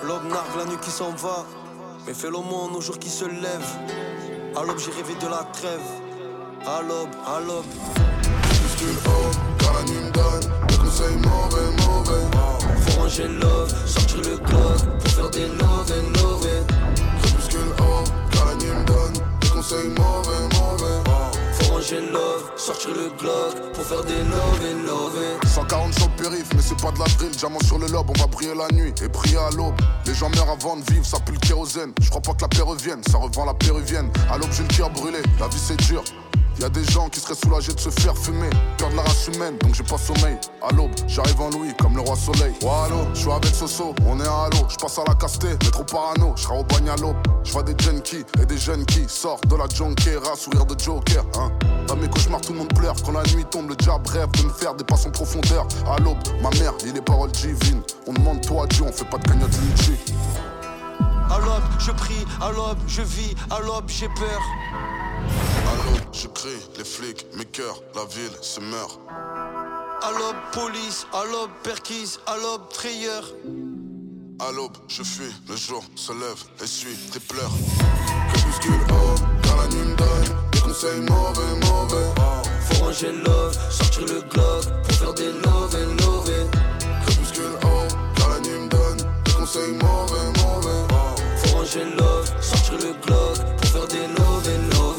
L'aube 0.04 0.24
nargue 0.24 0.56
la 0.56 0.64
nuit 0.64 0.78
qui 0.80 0.90
s'en 0.90 1.10
va, 1.10 1.44
mais 2.06 2.14
fait 2.14 2.30
l'aumône 2.30 2.74
au 2.74 2.80
jour 2.80 2.98
qui 2.98 3.10
se 3.10 3.26
lève. 3.26 3.68
À 4.56 4.64
l'aube, 4.64 4.78
j'ai 4.78 4.90
rêvé 4.92 5.14
de 5.20 5.26
la 5.26 5.44
trêve. 5.52 5.80
À 6.66 6.80
l'aube, 6.80 7.10
à 7.26 7.40
l'aube. 7.40 7.64
Crépuscule 8.42 8.96
haut, 9.06 9.30
car 9.58 9.74
la 9.74 9.82
nuit 9.82 9.98
me 9.98 10.10
donne 10.12 10.66
des 10.68 10.76
conseils 10.78 11.16
mauvais, 11.16 11.76
mauvais. 11.86 12.26
Faut 12.80 13.00
ranger 13.00 13.28
love, 13.28 13.74
sortir 13.86 14.18
le 14.22 14.38
pour 14.38 15.10
faire 15.12 15.30
des 15.30 15.46
love. 15.46 15.70
Conseils 19.70 19.88
mauvais, 19.90 20.42
mauvais. 20.54 21.10
Faut 21.52 21.72
ranger 21.72 22.00
love, 22.12 22.50
sortir 22.56 22.90
le 22.90 23.10
Glock 23.18 23.72
pour 23.72 23.84
faire 23.84 24.04
des 24.04 24.14
love 24.14 24.60
and 24.72 24.86
love. 24.86 25.18
140 25.46 25.94
sur 25.94 26.08
le 26.08 26.22
périph, 26.22 26.48
mais 26.54 26.62
c'est 26.62 26.80
pas 26.80 26.90
de 26.90 26.98
la 26.98 27.04
drill. 27.16 27.30
Diamant 27.30 27.60
sur 27.60 27.78
le 27.78 27.86
lobe, 27.86 28.10
on 28.10 28.20
va 28.20 28.26
briller 28.26 28.54
la 28.54 28.68
nuit 28.74 28.92
et 29.02 29.08
briller 29.08 29.38
à 29.38 29.50
l'aube. 29.50 29.74
Les 30.06 30.14
gens 30.14 30.28
meurent 30.30 30.50
avant 30.50 30.76
de 30.76 30.90
vivre, 30.90 31.04
ça 31.04 31.18
pue 31.20 31.32
le 31.32 31.38
kérosène. 31.38 31.92
Je 32.00 32.08
crois 32.08 32.22
pas 32.22 32.34
que 32.34 32.42
la 32.42 32.48
paix 32.48 32.62
revienne, 32.62 33.02
ça 33.10 33.18
revend 33.18 33.44
la 33.44 33.54
péruvienne. 33.54 34.10
À 34.30 34.38
l'aube, 34.38 34.50
j'ai 34.52 34.62
le 34.62 34.68
cœur 34.68 34.90
brûlé, 34.90 35.18
la 35.38 35.48
vie 35.48 35.58
c'est 35.58 35.76
dur. 35.76 36.02
Y 36.60 36.64
a 36.64 36.68
des 36.68 36.84
gens 36.84 37.08
qui 37.08 37.20
seraient 37.20 37.34
soulagés 37.34 37.72
de 37.72 37.80
se 37.80 37.88
faire 37.88 38.14
fumer. 38.14 38.50
Peur 38.76 38.90
de 38.90 38.96
la 38.96 39.02
race 39.02 39.28
humaine, 39.28 39.56
donc 39.58 39.74
j'ai 39.74 39.82
pas 39.82 39.96
sommeil. 39.96 40.36
À 40.60 40.70
l'aube, 40.74 40.90
j'arrive 41.06 41.40
en 41.40 41.48
Louis 41.48 41.72
comme 41.78 41.96
le 41.96 42.02
roi 42.02 42.14
soleil. 42.14 42.52
Allô, 42.60 42.98
je 43.14 43.20
suis 43.20 43.30
avec 43.30 43.54
Soso, 43.54 43.94
on 44.06 44.20
est 44.20 44.26
à 44.26 44.50
l'eau. 44.52 44.66
Je 44.68 44.76
passe 44.76 44.98
à 44.98 45.04
la 45.08 45.14
casté, 45.14 45.46
mais 45.48 45.70
trop 45.70 45.84
parano. 45.84 46.34
Je 46.36 46.42
serai 46.42 46.58
au 46.58 46.64
bagne 46.64 46.90
à 46.90 46.96
l'aube. 46.96 47.16
Je 47.44 47.52
vois 47.52 47.62
des 47.62 47.74
junkies 47.82 48.26
et 48.42 48.44
des 48.44 48.58
jeunes 48.58 48.84
qui 48.84 49.06
sortent 49.08 49.46
de 49.46 49.56
la 49.56 49.64
junkiera, 49.74 50.36
sourire 50.36 50.66
de 50.66 50.78
Joker. 50.78 51.24
Hein. 51.38 51.50
Dans 51.86 51.96
mes 51.96 52.08
cauchemars, 52.10 52.42
tout 52.42 52.52
le 52.52 52.58
monde 52.58 52.74
pleure. 52.74 52.94
Quand 53.06 53.12
la 53.12 53.22
nuit 53.34 53.46
tombe, 53.50 53.70
le 53.70 53.76
diable 53.76 54.06
rêve 54.10 54.30
de 54.32 54.42
me 54.42 54.52
faire 54.52 54.74
des 54.74 54.84
passes 54.84 55.06
en 55.06 55.10
profondeur. 55.10 55.66
À 55.86 55.98
l'aube, 55.98 56.18
ma 56.42 56.50
mère 56.50 56.74
lit 56.84 56.92
les 56.92 57.00
paroles 57.00 57.32
divines. 57.32 57.80
On 58.06 58.12
demande 58.12 58.42
toi 58.42 58.66
Dieu, 58.66 58.84
on 58.86 58.92
fait 58.92 59.08
pas 59.08 59.16
de 59.16 59.26
cagnotte 59.26 59.56
Nietzsche. 59.62 59.92
À 61.30 61.38
l'aube, 61.38 61.62
je 61.78 61.92
prie, 61.92 62.24
à 62.40 62.50
l'aube, 62.50 62.78
je 62.88 63.02
vis, 63.02 63.34
à 63.50 63.60
l'aube, 63.60 63.84
j'ai 63.86 64.08
peur. 64.08 64.40
À 65.68 65.74
l'aube, 65.84 66.02
je 66.12 66.26
crie, 66.26 66.60
les 66.76 66.84
flics, 66.84 67.24
mes 67.36 67.44
cœurs, 67.44 67.80
la 67.94 68.04
ville 68.06 68.36
se 68.42 68.58
meurt. 68.60 68.98
À 70.02 70.10
l'aube, 70.10 70.36
police, 70.52 71.06
à 71.12 71.24
l'aube, 71.24 71.50
perquise, 71.62 72.18
à 72.26 72.36
l'aube, 72.36 72.62
frayeur. 72.72 73.22
À 74.40 74.50
l'aube, 74.50 74.76
je 74.88 75.04
fuis, 75.04 75.32
le 75.48 75.54
jour 75.54 75.84
se 75.94 76.12
lève, 76.12 76.42
essuie 76.64 76.96
tes 77.12 77.20
pleurs. 77.20 77.52
Crépuscule 78.32 78.80
haut, 78.90 79.14
car 79.42 79.56
la 79.56 79.68
nuit 79.68 79.88
me 79.88 79.94
donne 79.94 80.36
des 80.50 80.60
conseils 80.60 81.00
mauvais, 81.00 81.66
mauvais. 81.66 82.10
Faut 82.62 82.84
ranger 82.84 83.12
love, 83.12 83.56
sortir 83.70 84.06
le 84.06 84.20
Glock 84.22 84.64
pour 84.82 84.94
faire 84.94 85.14
des 85.14 85.32
love 85.32 85.76
and 85.76 86.02
love. 86.02 86.30
Crépuscule 87.06 87.54
haut, 87.62 87.86
car 88.16 88.30
la 88.30 88.40
nuit 88.40 88.58
me 88.58 88.68
donne 88.68 88.96
des 89.24 89.32
conseils 89.32 89.72
mauvais, 89.74 90.26
mauvais 90.26 90.39
j'ai 91.72 91.84
love, 91.84 92.26
chercherai 92.40 92.78
le 92.78 92.92
Glock 93.06 93.38
pour 93.56 93.68
faire 93.68 93.86
des 93.86 94.06
love 94.18 94.48
et 94.48 94.58
love. 94.74 94.96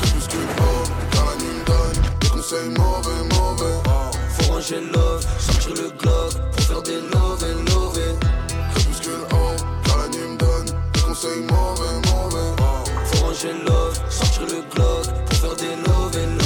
Que 0.00 0.06
plus 0.10 0.26
que 0.26 0.38
love, 0.38 0.90
car 1.12 1.24
la 1.26 1.36
nuit 1.36 1.62
donne 1.66 2.02
des 2.20 2.28
conseils 2.28 2.68
mauvais, 2.70 3.22
mauvais. 3.30 3.78
Faut 4.30 4.52
ranger 4.52 4.80
love, 4.92 5.24
chercherai 5.38 5.74
le 5.74 5.90
Glock 5.90 6.32
pour 6.50 6.60
faire 6.62 6.82
des 6.82 7.00
love 7.12 7.44
et 7.44 7.70
love. 7.70 8.00
Que 8.74 8.80
plus 8.82 9.00
que 9.00 9.10
love, 9.10 9.64
car 9.84 9.98
la 9.98 10.08
nuit 10.08 10.28
me 10.32 10.36
donne 10.36 10.66
des 10.94 11.00
conseils 11.00 11.42
mauvais, 11.42 11.94
mauvais. 12.10 12.50
Faut 13.04 13.26
ranger 13.26 13.52
love, 13.64 14.00
chercherai 14.10 14.46
le 14.46 14.62
Glock 14.74 15.06
pour 15.26 15.38
faire 15.38 15.56
des 15.56 15.76
love 15.86 16.16
et 16.16 16.26
love. 16.38 16.43